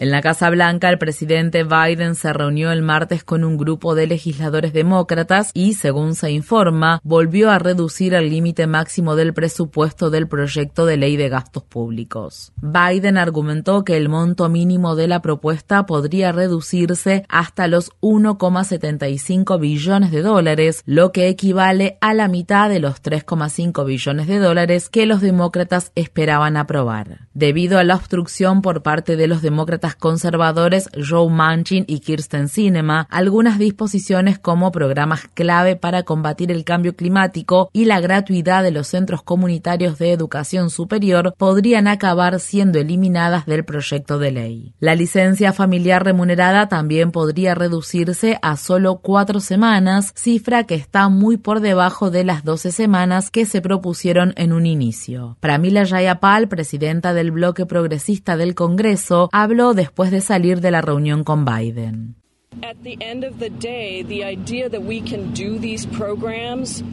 En 0.00 0.10
la 0.10 0.20
Casa 0.20 0.50
Blanca, 0.50 0.90
el 0.90 0.98
presidente 0.98 1.64
Biden 1.64 2.14
se 2.14 2.32
reunió 2.34 2.70
el 2.70 2.82
martes 2.82 3.24
con 3.24 3.42
un 3.42 3.56
grupo 3.56 3.94
de 3.94 4.06
legisladores 4.06 4.74
demócratas 4.74 5.52
y, 5.54 5.72
según 5.72 6.14
se 6.14 6.32
informa, 6.32 7.00
volvió 7.02 7.50
a 7.50 7.58
reducir 7.58 8.12
el 8.12 8.28
límite 8.28 8.66
máximo 8.66 9.16
del 9.16 9.32
presupuesto 9.32 10.10
del 10.10 10.28
proyecto 10.28 10.84
de 10.84 10.98
ley 10.98 11.16
de 11.16 11.30
gastos 11.30 11.62
públicos. 11.62 12.52
Biden 12.60 13.16
argumentó 13.16 13.84
que 13.84 13.96
el 13.96 14.10
monto 14.10 14.50
mínimo 14.50 14.96
de 14.96 15.08
la 15.08 15.22
propuesta 15.22 15.86
podría 15.86 16.25
reducirse 16.32 17.24
hasta 17.28 17.68
los 17.68 17.92
1,75 18.00 19.60
billones 19.60 20.10
de 20.10 20.22
dólares, 20.22 20.82
lo 20.86 21.12
que 21.12 21.28
equivale 21.28 21.98
a 22.00 22.14
la 22.14 22.28
mitad 22.28 22.68
de 22.68 22.80
los 22.80 23.02
3,5 23.02 23.84
billones 23.84 24.26
de 24.26 24.38
dólares 24.38 24.88
que 24.88 25.06
los 25.06 25.20
demócratas 25.20 25.92
esperaban 25.94 26.56
aprobar. 26.56 27.28
Debido 27.34 27.78
a 27.78 27.84
la 27.84 27.94
obstrucción 27.94 28.62
por 28.62 28.82
parte 28.82 29.16
de 29.16 29.26
los 29.26 29.42
demócratas 29.42 29.94
conservadores 29.96 30.88
Joe 30.96 31.30
Manchin 31.30 31.84
y 31.86 32.00
Kirsten 32.00 32.48
Sinema, 32.48 33.06
algunas 33.10 33.58
disposiciones 33.58 34.38
como 34.38 34.72
programas 34.72 35.28
clave 35.34 35.76
para 35.76 36.02
combatir 36.02 36.50
el 36.50 36.64
cambio 36.64 36.96
climático 36.96 37.70
y 37.72 37.84
la 37.84 38.00
gratuidad 38.00 38.62
de 38.62 38.70
los 38.70 38.88
centros 38.88 39.22
comunitarios 39.22 39.98
de 39.98 40.12
educación 40.12 40.70
superior 40.70 41.34
podrían 41.36 41.88
acabar 41.88 42.40
siendo 42.40 42.78
eliminadas 42.78 43.46
del 43.46 43.64
proyecto 43.64 44.18
de 44.18 44.32
ley. 44.32 44.74
La 44.80 44.94
licencia 44.94 45.52
familiar 45.52 46.04
remunerada 46.16 46.66
también 46.66 47.12
podría 47.12 47.54
reducirse 47.54 48.38
a 48.40 48.56
solo 48.56 49.00
cuatro 49.02 49.38
semanas, 49.38 50.12
cifra 50.16 50.64
que 50.64 50.74
está 50.74 51.10
muy 51.10 51.36
por 51.36 51.60
debajo 51.60 52.10
de 52.10 52.24
las 52.24 52.42
12 52.42 52.72
semanas 52.72 53.30
que 53.30 53.44
se 53.44 53.60
propusieron 53.60 54.32
en 54.38 54.54
un 54.54 54.64
inicio. 54.64 55.36
Pramila 55.40 55.84
Jayapal, 55.84 56.48
presidenta 56.48 57.12
del 57.12 57.32
bloque 57.32 57.66
progresista 57.66 58.38
del 58.38 58.54
Congreso, 58.54 59.28
habló 59.30 59.74
después 59.74 60.10
de 60.10 60.22
salir 60.22 60.62
de 60.62 60.70
la 60.70 60.80
reunión 60.80 61.22
con 61.22 61.44
Biden. 61.44 62.16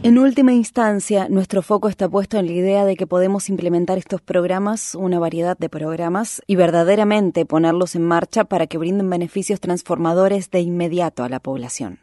En 0.02 0.18
última 0.18 0.52
instancia, 0.52 1.28
nuestro 1.28 1.62
foco 1.62 1.88
está 1.88 2.08
puesto 2.08 2.38
en 2.38 2.46
la 2.46 2.52
idea 2.52 2.84
de 2.84 2.96
que 2.96 3.06
podemos 3.06 3.48
implementar 3.48 3.98
estos 3.98 4.20
programas, 4.20 4.94
una 4.94 5.18
variedad 5.18 5.56
de 5.56 5.68
programas, 5.68 6.42
y 6.46 6.56
verdaderamente 6.56 7.46
ponerlos 7.46 7.94
en 7.94 8.02
marcha 8.02 8.44
para 8.44 8.66
que 8.66 8.78
brinden 8.78 9.08
beneficios 9.08 9.60
transformadores 9.60 10.50
de 10.50 10.60
inmediato 10.60 11.24
a 11.24 11.28
la 11.28 11.40
población. 11.40 11.98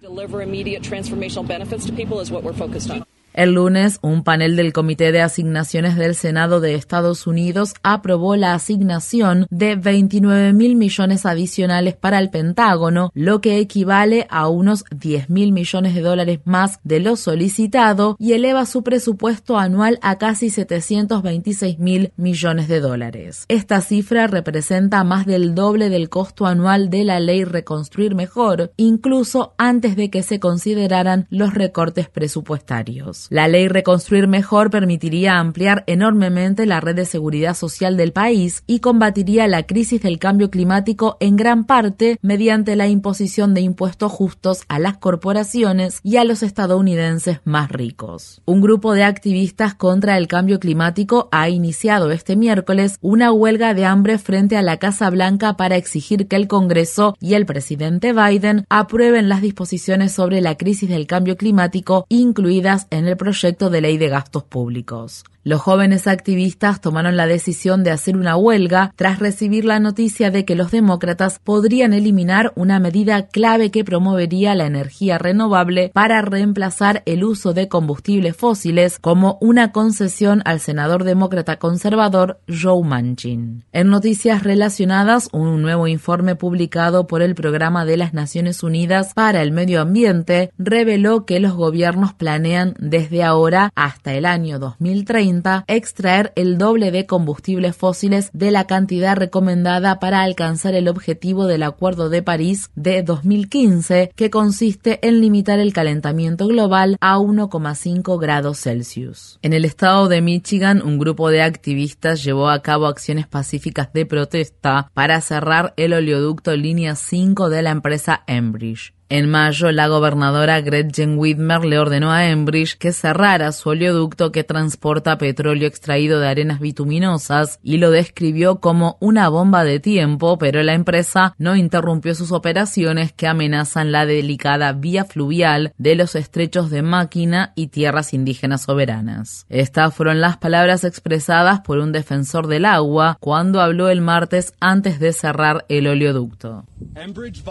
El 3.34 3.54
lunes, 3.54 3.98
un 4.02 4.26
panel 4.26 4.58
del 4.58 4.74
Comité 4.74 5.14
de 5.14 5.22
Asignaciones 5.22 5.96
del 5.96 6.16
Senado 6.16 6.60
de 6.60 6.76
Estados 6.76 7.28
Unidos 7.28 7.76
aprobó 7.82 8.36
la 8.36 8.54
asignación 8.54 9.48
de 9.50 9.78
29 9.78 10.52
mil 10.52 10.76
millones 10.76 11.26
adicionales 11.26 11.96
para 11.96 12.20
el 12.20 12.30
Pentágono, 12.30 13.10
lo 13.14 13.40
que 13.40 13.60
equivale 13.60 14.28
a 14.30 14.50
unos 14.50 14.84
10 14.94 15.30
mil 15.30 15.54
millones 15.54 15.96
de 15.96 16.02
dólares 16.02 16.42
más 16.44 16.82
de 16.84 17.00
lo 17.00 17.16
solicitado 17.16 18.18
y 18.20 18.34
eleva 18.34 18.66
su 18.66 18.84
presupuesto 18.84 19.58
anual 19.58 19.98
a 20.02 20.18
casi 20.18 20.50
726 20.50 21.80
mil 21.80 22.12
millones 22.18 22.68
de 22.68 22.82
dólares. 22.82 23.46
Esta 23.48 23.80
cifra 23.80 24.28
representa 24.28 25.06
más 25.06 25.26
del 25.26 25.56
doble 25.56 25.88
del 25.88 26.10
costo 26.10 26.48
anual 26.48 26.90
de 26.90 27.06
la 27.06 27.22
ley 27.22 27.46
Reconstruir 27.46 28.14
Mejor, 28.14 28.74
incluso 28.76 29.54
antes 29.58 29.96
de 29.96 30.10
que 30.10 30.22
se 30.22 30.42
consideraran 30.42 31.28
los 31.30 31.54
recortes 31.54 32.10
presupuestarios. 32.10 33.21
La 33.30 33.48
ley 33.48 33.68
Reconstruir 33.68 34.28
Mejor 34.28 34.70
permitiría 34.70 35.40
ampliar 35.40 35.84
enormemente 35.88 36.66
la 36.66 36.80
red 36.80 36.96
de 36.96 37.06
seguridad 37.06 37.56
social 37.56 37.98
del 37.98 38.14
país 38.14 38.64
y 38.68 38.80
combatiría 38.80 39.48
la 39.48 39.64
crisis 39.64 40.02
del 40.02 40.20
cambio 40.20 40.50
climático 40.50 41.18
en 41.20 41.36
gran 41.36 41.66
parte 41.66 42.18
mediante 42.22 42.76
la 42.76 42.88
imposición 42.88 43.54
de 43.54 43.62
impuestos 43.62 44.12
justos 44.12 44.64
a 44.68 44.80
las 44.80 44.98
corporaciones 44.98 46.00
y 46.04 46.18
a 46.18 46.24
los 46.24 46.44
estadounidenses 46.44 47.40
más 47.44 47.72
ricos. 47.72 48.42
Un 48.46 48.62
grupo 48.62 48.94
de 48.94 49.04
activistas 49.04 49.76
contra 49.76 50.18
el 50.18 50.28
cambio 50.28 50.60
climático 50.60 51.30
ha 51.32 51.50
iniciado 51.50 52.12
este 52.12 52.36
miércoles 52.36 52.98
una 53.02 53.32
huelga 53.32 53.74
de 53.74 53.86
hambre 53.86 54.18
frente 54.18 54.58
a 54.58 54.62
la 54.62 54.78
Casa 54.78 55.10
Blanca 55.10 55.58
para 55.58 55.78
exigir 55.78 56.28
que 56.28 56.36
el 56.36 56.48
Congreso 56.48 57.16
y 57.20 57.34
el 57.34 57.46
presidente 57.46 58.14
Biden 58.14 58.66
aprueben 58.70 59.30
las 59.30 59.42
disposiciones 59.42 60.12
sobre 60.12 60.42
la 60.42 60.56
crisis 60.56 60.90
del 60.90 61.08
cambio 61.08 61.38
climático 61.38 62.06
incluidas 62.10 62.88
en 62.90 63.08
el 63.08 63.11
proyecto 63.16 63.70
de 63.70 63.82
ley 63.82 63.98
de 63.98 64.10
gastos 64.10 64.44
públicos. 64.44 65.24
Los 65.44 65.60
jóvenes 65.60 66.06
activistas 66.06 66.82
tomaron 66.82 67.18
la 67.18 67.26
decisión 67.26 67.84
de 67.84 67.90
hacer 67.90 68.16
una 68.16 68.38
huelga 68.38 68.94
tras 68.96 69.18
recibir 69.18 69.66
la 69.66 69.80
noticia 69.80 70.30
de 70.30 70.46
que 70.46 70.56
los 70.56 70.70
demócratas 70.70 71.40
podrían 71.40 71.94
eliminar 71.94 72.54
una 72.56 72.80
medida 72.80 73.28
clave 73.28 73.72
que 73.72 73.84
promovería 73.84 74.54
la 74.54 74.68
energía 74.68 75.18
renovable 75.18 75.90
para 75.96 76.22
reemplazar 76.22 77.02
el 77.08 77.24
uso 77.24 77.54
de 77.54 77.68
combustibles 77.68 78.38
fósiles 78.38 79.00
como 79.00 79.40
una 79.42 79.72
concesión 79.72 80.44
al 80.46 80.60
senador 80.60 81.06
demócrata 81.06 81.58
conservador 81.58 82.40
Joe 82.48 82.84
Manchin. 82.84 83.64
En 83.72 83.90
noticias 83.90 84.44
relacionadas, 84.44 85.28
un 85.32 85.64
nuevo 85.64 85.88
informe 85.88 86.36
publicado 86.36 87.08
por 87.08 87.24
el 87.24 87.34
Programa 87.34 87.84
de 87.84 87.98
las 87.98 88.14
Naciones 88.14 88.62
Unidas 88.62 89.16
para 89.16 89.42
el 89.42 89.52
Medio 89.52 89.82
Ambiente 89.82 90.52
reveló 90.60 91.26
que 91.26 91.40
los 91.40 91.54
gobiernos 91.54 92.14
planean 92.14 92.76
desde 92.78 93.24
ahora 93.24 93.72
hasta 93.74 94.14
el 94.14 94.28
año 94.28 94.60
2030 94.60 95.31
extraer 95.68 96.34
el 96.36 96.58
doble 96.58 96.92
de 96.92 97.06
combustibles 97.06 97.76
fósiles 97.76 98.30
de 98.34 98.52
la 98.52 98.68
cantidad 98.68 99.16
recomendada 99.16 100.00
para 100.00 100.22
alcanzar 100.22 100.76
el 100.76 100.88
objetivo 100.88 101.46
del 101.46 101.64
Acuerdo 101.64 102.10
de 102.10 102.22
París 102.22 102.70
de 102.76 103.04
2015, 103.04 104.12
que 104.16 104.30
consiste 104.30 105.00
en 105.08 105.22
limitar 105.22 105.60
el 105.60 105.74
calentamiento 105.74 106.48
global 106.48 106.98
a 107.00 107.18
1,5 107.18 108.20
grados 108.20 108.60
Celsius. 108.60 109.40
En 109.42 109.54
el 109.54 109.66
estado 109.66 110.08
de 110.08 110.22
Michigan, 110.22 110.82
un 110.82 111.00
grupo 111.00 111.30
de 111.30 111.42
activistas 111.42 112.24
llevó 112.24 112.50
a 112.50 112.62
cabo 112.62 112.88
acciones 112.88 113.28
pacíficas 113.28 113.94
de 113.94 114.06
protesta 114.06 114.92
para 114.94 115.22
cerrar 115.22 115.74
el 115.78 115.94
oleoducto 115.94 116.56
línea 116.56 116.96
5 116.96 117.50
de 117.50 117.62
la 117.62 117.72
empresa 117.72 118.24
Enbridge. 118.28 118.94
En 119.12 119.30
mayo, 119.30 119.74
la 119.74 119.90
gobernadora 119.90 120.62
Gretchen 120.62 121.18
Whitmer 121.18 121.66
le 121.66 121.80
ordenó 121.80 122.14
a 122.14 122.30
Enbridge 122.30 122.78
que 122.78 122.94
cerrara 122.94 123.52
su 123.52 123.68
oleoducto 123.68 124.32
que 124.32 124.46
transporta 124.46 125.18
petróleo 125.18 125.68
extraído 125.68 126.22
de 126.22 126.30
arenas 126.30 126.62
bituminosas 126.62 127.60
y 127.62 127.76
lo 127.76 127.92
describió 127.92 128.62
como 128.62 128.96
una 129.02 129.28
bomba 129.28 129.66
de 129.66 129.82
tiempo, 129.82 130.38
pero 130.38 130.64
la 130.64 130.76
empresa 130.76 131.36
no 131.38 131.58
interrumpió 131.58 132.16
sus 132.16 132.32
operaciones 132.32 133.12
que 133.12 133.28
amenazan 133.28 133.92
la 133.92 134.06
delicada 134.06 134.72
vía 134.72 135.04
fluvial 135.04 135.74
de 135.78 135.96
los 135.96 136.16
estrechos 136.16 136.70
de 136.70 136.82
Máquina 136.82 137.52
y 137.54 137.68
tierras 137.68 138.14
indígenas 138.14 138.62
soberanas. 138.62 139.46
Estas 139.50 139.94
fueron 139.94 140.22
las 140.22 140.38
palabras 140.38 140.86
expresadas 140.86 141.60
por 141.60 141.80
un 141.80 141.92
defensor 141.92 142.48
del 142.48 142.64
agua 142.64 143.18
cuando 143.20 143.60
habló 143.60 143.90
el 143.90 144.00
martes 144.00 144.54
antes 144.62 145.02
de 145.02 145.12
cerrar 145.12 145.66
el 145.68 145.88
oleoducto. 145.88 146.64
Enbridge 146.96 147.44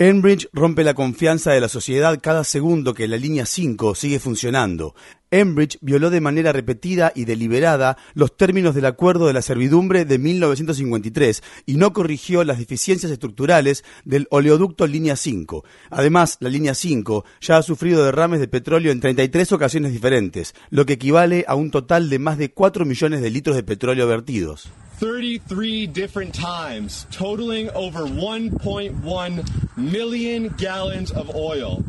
Enbridge 0.00 0.48
rompe 0.52 0.84
la 0.84 0.94
confianza 0.94 1.50
de 1.50 1.60
la 1.60 1.68
sociedad 1.68 2.20
cada 2.22 2.44
segundo 2.44 2.94
que 2.94 3.08
la 3.08 3.16
línea 3.16 3.46
5 3.46 3.96
sigue 3.96 4.20
funcionando. 4.20 4.94
Enbridge 5.30 5.78
violó 5.80 6.10
de 6.10 6.20
manera 6.20 6.52
repetida 6.52 7.12
y 7.14 7.24
deliberada 7.24 7.96
los 8.14 8.36
términos 8.36 8.74
del 8.74 8.86
acuerdo 8.86 9.26
de 9.26 9.32
la 9.32 9.42
servidumbre 9.42 10.04
de 10.04 10.18
1953 10.18 11.42
y 11.66 11.76
no 11.76 11.92
corrigió 11.92 12.44
las 12.44 12.58
deficiencias 12.58 13.12
estructurales 13.12 13.84
del 14.04 14.26
oleoducto 14.30 14.86
línea 14.86 15.16
5. 15.16 15.64
Además, 15.90 16.38
la 16.40 16.48
línea 16.48 16.74
5 16.74 17.24
ya 17.40 17.58
ha 17.58 17.62
sufrido 17.62 18.04
derrames 18.04 18.40
de 18.40 18.48
petróleo 18.48 18.92
en 18.92 19.00
33 19.00 19.52
ocasiones 19.52 19.92
diferentes, 19.92 20.54
lo 20.70 20.86
que 20.86 20.94
equivale 20.94 21.44
a 21.46 21.54
un 21.54 21.70
total 21.70 22.08
de 22.10 22.18
más 22.18 22.38
de 22.38 22.50
4 22.50 22.84
millones 22.84 23.20
de 23.20 23.30
litros 23.30 23.56
de 23.56 23.62
petróleo 23.62 24.06
vertidos. 24.06 24.70
33 24.98 25.86
different 25.92 26.34
times, 26.34 27.06
totaling 27.16 27.70
over 27.74 28.02
1.1 28.02 29.44
million 29.76 30.52
gallons 30.58 31.12
of 31.12 31.30
oil. 31.34 31.84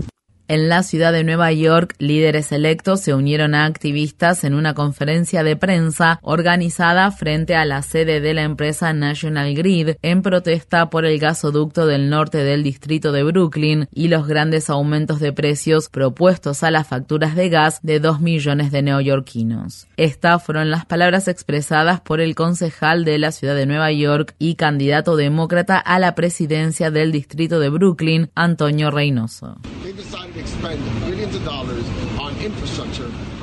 En 0.50 0.68
la 0.68 0.82
ciudad 0.82 1.14
de 1.14 1.24
Nueva 1.24 1.52
York, 1.52 1.94
líderes 2.00 2.52
electos 2.52 3.02
se 3.02 3.14
unieron 3.14 3.54
a 3.54 3.66
activistas 3.66 4.44
en 4.44 4.56
una 4.56 4.74
conferencia 4.74 5.44
de 5.44 5.56
prensa 5.56 6.20
organizada 6.24 7.12
frente 7.12 7.56
a 7.56 7.66
la 7.66 7.84
sede 7.84 8.20
de 8.20 8.34
la 8.34 8.42
empresa 8.42 8.92
National 8.92 9.54
Grid 9.54 9.92
en 10.02 10.24
protesta 10.24 10.90
por 10.90 11.06
el 11.06 11.20
gasoducto 11.20 11.86
del 11.86 12.10
norte 12.10 12.40
del 12.40 12.64
distrito 12.64 13.12
de 13.12 13.22
Brooklyn 13.22 13.88
y 13.94 14.08
los 14.08 14.26
grandes 14.26 14.72
aumentos 14.72 15.20
de 15.20 15.34
precios 15.34 15.88
propuestos 15.88 16.64
a 16.64 16.72
las 16.72 16.88
facturas 16.88 17.36
de 17.36 17.50
gas 17.50 17.80
de 17.84 18.00
dos 18.00 18.20
millones 18.20 18.72
de 18.72 18.82
neoyorquinos. 18.82 19.86
Estas 19.98 20.42
fueron 20.42 20.72
las 20.72 20.88
palabras 20.88 21.28
expresadas 21.28 22.02
por 22.02 22.22
el 22.22 22.34
concejal 22.34 23.06
de 23.06 23.20
la 23.20 23.32
ciudad 23.32 23.54
de 23.54 23.68
Nueva 23.68 23.92
York 23.92 24.34
y 24.40 24.56
candidato 24.56 25.16
demócrata 25.16 25.78
a 25.78 26.00
la 26.00 26.16
presidencia 26.16 26.90
del 26.90 27.12
distrito 27.12 27.60
de 27.60 27.70
Brooklyn, 27.70 28.32
Antonio 28.34 28.90
Reynoso. 28.90 29.60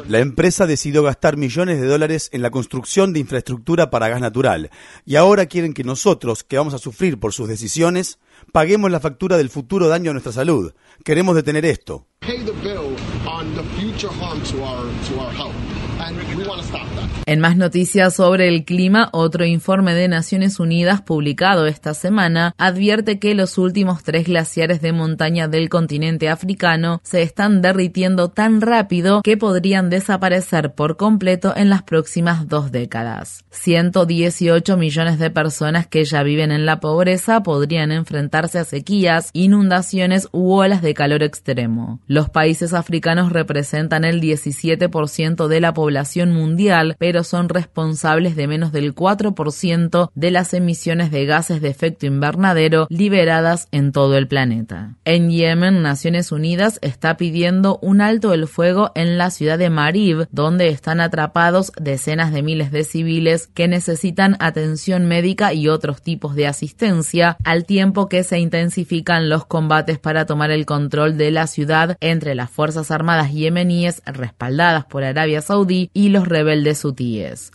La 0.08 0.20
empresa 0.20 0.66
decidió 0.66 1.02
gastar 1.02 1.36
millones 1.36 1.80
de 1.80 1.86
dólares 1.86 2.30
en 2.32 2.42
la 2.42 2.50
construcción 2.50 3.12
de 3.12 3.20
infraestructura 3.20 3.90
para 3.90 4.08
gas 4.08 4.20
natural 4.20 4.70
y 5.04 5.16
ahora 5.16 5.46
quieren 5.46 5.74
que 5.74 5.82
nosotros, 5.84 6.44
que 6.44 6.56
vamos 6.56 6.74
a 6.74 6.78
sufrir 6.78 7.18
por 7.18 7.32
sus 7.32 7.48
decisiones, 7.48 8.18
paguemos 8.52 8.90
la 8.90 9.00
factura 9.00 9.36
del 9.36 9.50
futuro 9.50 9.88
daño 9.88 10.10
a 10.10 10.14
nuestra 10.14 10.32
salud. 10.32 10.72
Queremos 11.04 11.34
detener 11.34 11.64
esto. 11.64 12.06
En 17.28 17.40
más 17.40 17.56
noticias 17.56 18.14
sobre 18.14 18.46
el 18.46 18.64
clima, 18.64 19.08
otro 19.10 19.44
informe 19.44 19.94
de 19.94 20.06
Naciones 20.06 20.60
Unidas 20.60 21.02
publicado 21.02 21.66
esta 21.66 21.92
semana 21.92 22.54
advierte 22.56 23.18
que 23.18 23.34
los 23.34 23.58
últimos 23.58 24.04
tres 24.04 24.26
glaciares 24.26 24.80
de 24.80 24.92
montaña 24.92 25.48
del 25.48 25.68
continente 25.68 26.28
africano 26.28 27.00
se 27.02 27.22
están 27.22 27.62
derritiendo 27.62 28.28
tan 28.28 28.60
rápido 28.60 29.22
que 29.22 29.36
podrían 29.36 29.90
desaparecer 29.90 30.74
por 30.74 30.96
completo 30.96 31.52
en 31.56 31.68
las 31.68 31.82
próximas 31.82 32.46
dos 32.46 32.70
décadas. 32.70 33.44
118 33.50 34.76
millones 34.76 35.18
de 35.18 35.30
personas 35.30 35.88
que 35.88 36.04
ya 36.04 36.22
viven 36.22 36.52
en 36.52 36.64
la 36.64 36.78
pobreza 36.78 37.42
podrían 37.42 37.90
enfrentarse 37.90 38.60
a 38.60 38.64
sequías, 38.64 39.30
inundaciones 39.32 40.28
u 40.30 40.52
olas 40.52 40.80
de 40.80 40.94
calor 40.94 41.24
extremo. 41.24 41.98
Los 42.06 42.30
países 42.30 42.72
africanos 42.72 43.32
representan 43.32 44.04
el 44.04 44.20
17% 44.20 45.48
de 45.48 45.60
la 45.60 45.74
población 45.74 46.30
mundial, 46.30 46.94
pero 47.00 47.15
son 47.24 47.48
responsables 47.48 48.36
de 48.36 48.46
menos 48.46 48.72
del 48.72 48.94
4% 48.94 50.10
de 50.14 50.30
las 50.30 50.54
emisiones 50.54 51.10
de 51.10 51.26
gases 51.26 51.60
de 51.60 51.68
efecto 51.68 52.06
invernadero 52.06 52.86
liberadas 52.90 53.68
en 53.72 53.92
todo 53.92 54.16
el 54.16 54.28
planeta. 54.28 54.94
En 55.04 55.30
Yemen, 55.30 55.82
Naciones 55.82 56.32
Unidas 56.32 56.78
está 56.82 57.16
pidiendo 57.16 57.78
un 57.82 58.00
alto 58.00 58.32
el 58.32 58.46
fuego 58.46 58.92
en 58.94 59.18
la 59.18 59.30
ciudad 59.30 59.58
de 59.58 59.70
Marib, 59.70 60.26
donde 60.30 60.68
están 60.68 61.00
atrapados 61.00 61.72
decenas 61.80 62.32
de 62.32 62.42
miles 62.42 62.70
de 62.70 62.84
civiles 62.84 63.48
que 63.48 63.68
necesitan 63.68 64.36
atención 64.40 65.06
médica 65.06 65.52
y 65.52 65.68
otros 65.68 66.02
tipos 66.02 66.34
de 66.34 66.46
asistencia, 66.46 67.36
al 67.44 67.64
tiempo 67.64 68.08
que 68.08 68.22
se 68.22 68.38
intensifican 68.38 69.28
los 69.28 69.46
combates 69.46 69.98
para 69.98 70.26
tomar 70.26 70.50
el 70.50 70.66
control 70.66 71.16
de 71.16 71.30
la 71.30 71.46
ciudad 71.46 71.96
entre 72.00 72.34
las 72.34 72.50
Fuerzas 72.50 72.90
Armadas 72.90 73.32
yemeníes 73.32 74.02
respaldadas 74.06 74.84
por 74.84 75.04
Arabia 75.04 75.40
Saudí 75.40 75.90
y 75.92 76.08
los 76.08 76.26
rebeldes 76.26 76.84
hutíes. 76.84 77.05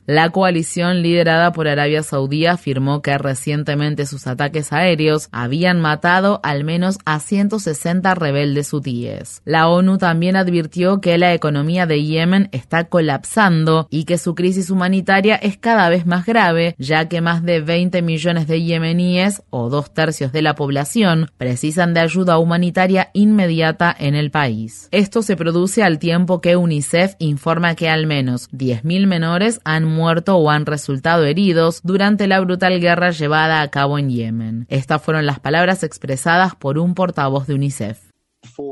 La 0.06 0.30
coalición 0.30 1.02
liderada 1.02 1.52
por 1.52 1.68
Arabia 1.68 2.04
Saudí 2.04 2.46
afirmó 2.46 3.02
que 3.02 3.18
recientemente 3.18 4.06
sus 4.06 4.28
ataques 4.28 4.72
aéreos 4.72 5.28
habían 5.32 5.82
matado 5.82 6.40
al 6.44 6.64
menos 6.64 6.98
a 7.06 7.20
160 7.20 8.16
rebeldes 8.16 8.74
hutíes. 8.74 9.42
La 9.46 9.68
ONU 9.68 9.98
también 9.98 10.36
advirtió 10.36 11.02
que 11.02 11.18
la 11.18 11.34
economía 11.34 11.86
de 11.86 12.04
Yemen 12.04 12.50
está 12.52 12.86
colapsando 12.86 13.88
y 13.90 14.06
que 14.06 14.18
su 14.18 14.36
crisis 14.36 14.70
humanitaria 14.70 15.36
es 15.36 15.58
cada 15.58 15.90
vez 15.90 16.06
más 16.06 16.26
grave, 16.26 16.76
ya 16.78 17.10
que 17.10 17.22
más 17.22 17.44
de 17.44 17.62
20 17.62 18.02
millones 18.02 18.48
de 18.48 18.62
yemeníes, 18.64 19.44
o 19.50 19.70
dos 19.70 19.94
tercios 19.94 20.32
de 20.32 20.42
la 20.42 20.56
población, 20.56 21.30
precisan 21.38 21.94
de 21.94 22.00
ayuda 22.00 22.38
humanitaria 22.38 23.10
inmediata 23.14 23.96
en 23.98 24.16
el 24.16 24.32
país. 24.32 24.88
Esto 24.92 25.22
se 25.22 25.36
produce 25.36 25.84
al 25.84 26.00
tiempo 26.00 26.42
que 26.42 26.56
UNICEF 26.56 27.16
informa 27.20 27.76
que 27.76 27.90
al 27.90 28.08
menos 28.08 28.50
10.000 28.52 29.08
menores 29.08 29.41
han 29.64 29.86
muerto 29.86 30.38
o 30.38 30.50
han 30.50 30.66
resultado 30.66 31.26
heridos 31.26 31.82
durante 31.84 32.28
la 32.28 32.40
brutal 32.40 32.80
guerra 32.80 33.12
llevada 33.12 33.62
a 33.62 33.70
cabo 33.70 33.98
en 33.98 34.10
Yemen. 34.10 34.66
Estas 34.70 35.02
fueron 35.02 35.26
las 35.26 35.40
palabras 35.40 35.84
expresadas 35.84 36.56
por 36.56 36.78
un 36.78 36.94
portavoz 36.94 37.48
de 37.48 37.56
UNICEF. 37.56 38.12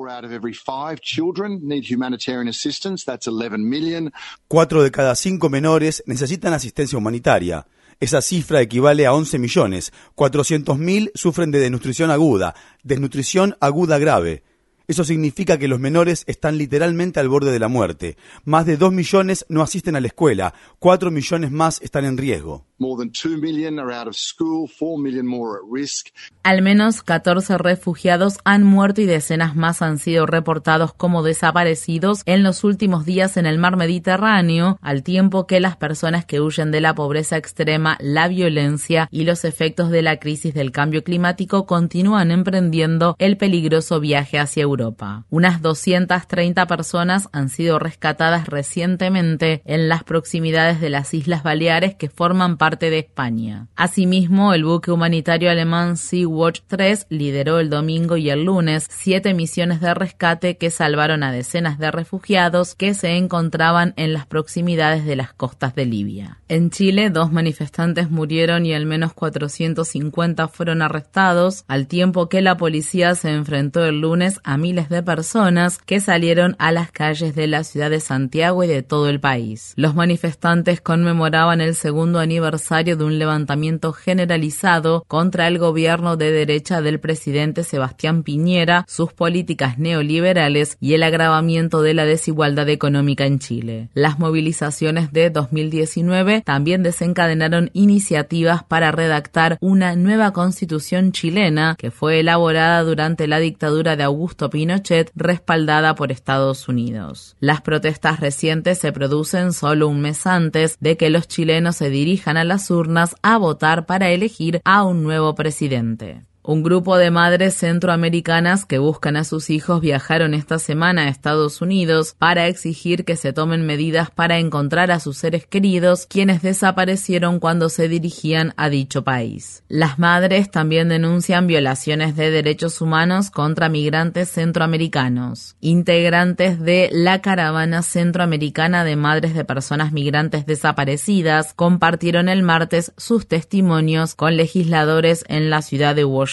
out 0.09 0.25
of 0.25 0.31
every 0.31 0.53
five 0.53 0.99
children 1.01 1.59
need 1.63 1.83
humanitarian 1.83 2.47
assistance. 2.47 3.05
That's 3.05 3.27
11 3.27 3.57
million. 3.57 4.11
Cuatro 4.47 4.83
de 4.83 4.91
cada 4.91 5.15
cinco 5.15 5.49
menores 5.49 6.03
necesitan 6.05 6.53
asistencia 6.53 6.97
humanitaria. 6.97 7.65
Esa 7.99 8.21
cifra 8.21 8.61
equivale 8.61 9.05
a 9.05 9.13
11 9.13 9.39
millones. 9.39 9.91
400.000 10.15 11.11
sufren 11.15 11.51
de 11.51 11.59
desnutrición 11.59 12.11
aguda, 12.11 12.55
desnutrición 12.83 13.57
aguda 13.59 13.97
grave. 13.97 14.43
Eso 14.89 15.03
significa 15.03 15.59
que 15.59 15.67
los 15.67 15.79
menores 15.79 16.23
están 16.25 16.57
literalmente 16.57 17.19
al 17.19 17.29
borde 17.29 17.51
de 17.51 17.59
la 17.59 17.67
muerte. 17.67 18.17
Más 18.43 18.65
de 18.65 18.75
2 18.75 18.91
millones 18.91 19.45
no 19.47 19.61
asisten 19.61 19.95
a 19.95 20.01
la 20.01 20.07
escuela, 20.07 20.55
4 20.79 21.11
millones 21.11 21.51
más 21.51 21.79
están 21.83 22.05
en 22.05 22.17
riesgo. 22.17 22.65
More 22.81 22.97
than 22.97 23.11
2 23.11 23.41
million 23.41 23.77
are 23.77 23.91
out 23.91 24.07
of 24.07 24.15
school, 24.15 24.69
4 24.69 24.97
million 24.97 25.27
more 25.27 25.57
at 25.57 25.63
risk. 25.69 26.07
Al 26.43 26.61
menos 26.61 27.03
14 27.03 27.57
refugiados 27.57 28.37
han 28.45 28.63
muerto 28.63 29.01
y 29.01 29.05
decenas 29.05 29.53
más 29.53 29.81
han 29.81 29.99
sido 29.99 30.25
reportados 30.25 30.93
como 30.93 31.21
desaparecidos 31.21 32.21
en 32.25 32.41
los 32.41 32.63
últimos 32.63 33.05
días 33.05 33.35
en 33.35 33.45
el 33.45 33.57
mar 33.57 33.75
Mediterráneo, 33.75 34.79
al 34.81 35.03
tiempo 35.03 35.45
que 35.45 35.59
las 35.59 35.75
personas 35.75 36.23
que 36.23 36.39
huyen 36.39 36.71
de 36.71 36.79
la 36.79 36.95
pobreza 36.95 37.35
extrema, 37.35 37.97
la 37.99 38.29
violencia 38.29 39.09
y 39.11 39.25
los 39.25 39.43
efectos 39.43 39.89
de 39.89 40.01
la 40.01 40.17
crisis 40.17 40.53
del 40.53 40.71
cambio 40.71 41.03
climático 41.03 41.65
continúan 41.65 42.31
emprendiendo 42.31 43.17
el 43.19 43.35
peligroso 43.35 43.99
viaje 43.99 44.39
hacia 44.39 44.63
Europa. 44.63 45.25
Unas 45.29 45.61
230 45.61 46.65
personas 46.65 47.27
han 47.33 47.49
sido 47.49 47.77
rescatadas 47.77 48.47
recientemente 48.47 49.61
en 49.65 49.89
las 49.89 50.05
proximidades 50.05 50.79
de 50.79 50.89
las 50.89 51.13
Islas 51.13 51.43
Baleares 51.43 51.95
que 51.95 52.09
forman 52.09 52.57
parte 52.57 52.68
de 52.77 52.99
España. 52.99 53.67
Asimismo, 53.75 54.53
el 54.53 54.65
buque 54.65 54.91
humanitario 54.91 55.49
alemán 55.49 55.97
Sea-Watch 55.97 56.61
3 56.67 57.07
lideró 57.09 57.59
el 57.59 57.69
domingo 57.69 58.17
y 58.17 58.29
el 58.29 58.43
lunes 58.43 58.87
siete 58.89 59.33
misiones 59.33 59.79
de 59.79 59.93
rescate 59.93 60.57
que 60.57 60.69
salvaron 60.69 61.23
a 61.23 61.31
decenas 61.31 61.79
de 61.79 61.91
refugiados 61.91 62.75
que 62.75 62.93
se 62.93 63.15
encontraban 63.15 63.93
en 63.95 64.13
las 64.13 64.25
proximidades 64.25 65.05
de 65.05 65.15
las 65.15 65.33
costas 65.33 65.75
de 65.75 65.85
Libia. 65.85 66.39
En 66.47 66.69
Chile, 66.69 67.09
dos 67.09 67.31
manifestantes 67.31 68.09
murieron 68.09 68.65
y 68.65 68.73
al 68.73 68.85
menos 68.85 69.13
450 69.13 70.47
fueron 70.47 70.81
arrestados, 70.81 71.63
al 71.67 71.87
tiempo 71.87 72.29
que 72.29 72.41
la 72.41 72.57
policía 72.57 73.15
se 73.15 73.29
enfrentó 73.29 73.85
el 73.85 74.01
lunes 74.01 74.39
a 74.43 74.57
miles 74.57 74.89
de 74.89 75.03
personas 75.03 75.77
que 75.77 75.99
salieron 75.99 76.55
a 76.59 76.71
las 76.71 76.91
calles 76.91 77.35
de 77.35 77.47
la 77.47 77.63
ciudad 77.63 77.89
de 77.89 77.99
Santiago 77.99 78.63
y 78.63 78.67
de 78.67 78.83
todo 78.83 79.07
el 79.09 79.19
país. 79.19 79.73
Los 79.75 79.95
manifestantes 79.95 80.81
conmemoraban 80.81 81.61
el 81.61 81.75
segundo 81.75 82.19
aniversario 82.19 82.49
de 82.69 83.03
un 83.03 83.17
levantamiento 83.17 83.93
generalizado 83.93 85.03
contra 85.07 85.47
el 85.47 85.57
gobierno 85.57 86.17
de 86.17 86.31
derecha 86.31 86.81
del 86.81 86.99
presidente 86.99 87.63
Sebastián 87.63 88.23
Piñera, 88.23 88.85
sus 88.87 89.13
políticas 89.13 89.79
neoliberales 89.79 90.77
y 90.79 90.93
el 90.93 91.03
agravamiento 91.03 91.81
de 91.81 91.93
la 91.93 92.05
desigualdad 92.05 92.69
económica 92.69 93.25
en 93.25 93.39
Chile. 93.39 93.89
Las 93.93 94.19
movilizaciones 94.19 95.11
de 95.11 95.29
2019 95.29 96.41
también 96.45 96.83
desencadenaron 96.83 97.71
iniciativas 97.73 98.63
para 98.63 98.91
redactar 98.91 99.57
una 99.61 99.95
nueva 99.95 100.31
constitución 100.31 101.11
chilena 101.11 101.75
que 101.77 101.91
fue 101.91 102.19
elaborada 102.19 102.83
durante 102.83 103.27
la 103.27 103.39
dictadura 103.39 103.95
de 103.95 104.03
Augusto 104.03 104.49
Pinochet 104.49 105.11
respaldada 105.15 105.95
por 105.95 106.11
Estados 106.11 106.67
Unidos. 106.67 107.35
Las 107.39 107.61
protestas 107.61 108.19
recientes 108.19 108.77
se 108.77 108.91
producen 108.91 109.53
solo 109.53 109.87
un 109.87 110.01
mes 110.01 110.27
antes 110.27 110.77
de 110.79 110.97
que 110.97 111.09
los 111.09 111.27
chilenos 111.27 111.77
se 111.77 111.89
dirijan 111.89 112.37
a 112.37 112.43
las 112.49 112.69
urnas 112.69 113.15
a 113.21 113.37
votar 113.37 113.85
para 113.85 114.09
elegir 114.09 114.59
a 114.65 114.83
un 114.83 115.03
nuevo 115.03 115.35
presidente. 115.35 116.28
Un 116.49 116.63
grupo 116.63 116.97
de 116.97 117.11
madres 117.11 117.53
centroamericanas 117.53 118.65
que 118.65 118.79
buscan 118.79 119.17
a 119.17 119.23
sus 119.23 119.51
hijos 119.51 119.81
viajaron 119.81 120.33
esta 120.33 120.57
semana 120.57 121.03
a 121.03 121.07
Estados 121.09 121.61
Unidos 121.61 122.15
para 122.17 122.47
exigir 122.47 123.05
que 123.05 123.17
se 123.17 123.33
tomen 123.33 123.67
medidas 123.67 124.09
para 124.09 124.39
encontrar 124.39 124.89
a 124.89 124.99
sus 124.99 125.19
seres 125.19 125.45
queridos 125.45 126.07
quienes 126.07 126.41
desaparecieron 126.41 127.39
cuando 127.39 127.69
se 127.69 127.87
dirigían 127.87 128.55
a 128.57 128.69
dicho 128.69 129.03
país. 129.03 129.61
Las 129.67 129.99
madres 129.99 130.49
también 130.49 130.89
denuncian 130.89 131.45
violaciones 131.45 132.15
de 132.15 132.31
derechos 132.31 132.81
humanos 132.81 133.29
contra 133.29 133.69
migrantes 133.69 134.31
centroamericanos. 134.31 135.55
Integrantes 135.61 136.59
de 136.59 136.89
la 136.91 137.21
caravana 137.21 137.83
centroamericana 137.83 138.83
de 138.83 138.95
madres 138.95 139.35
de 139.35 139.45
personas 139.45 139.91
migrantes 139.91 140.47
desaparecidas 140.47 141.53
compartieron 141.53 142.27
el 142.27 142.41
martes 142.41 142.91
sus 142.97 143.27
testimonios 143.27 144.15
con 144.15 144.35
legisladores 144.35 145.25
en 145.27 145.51
la 145.51 145.61
ciudad 145.61 145.95
de 145.95 146.05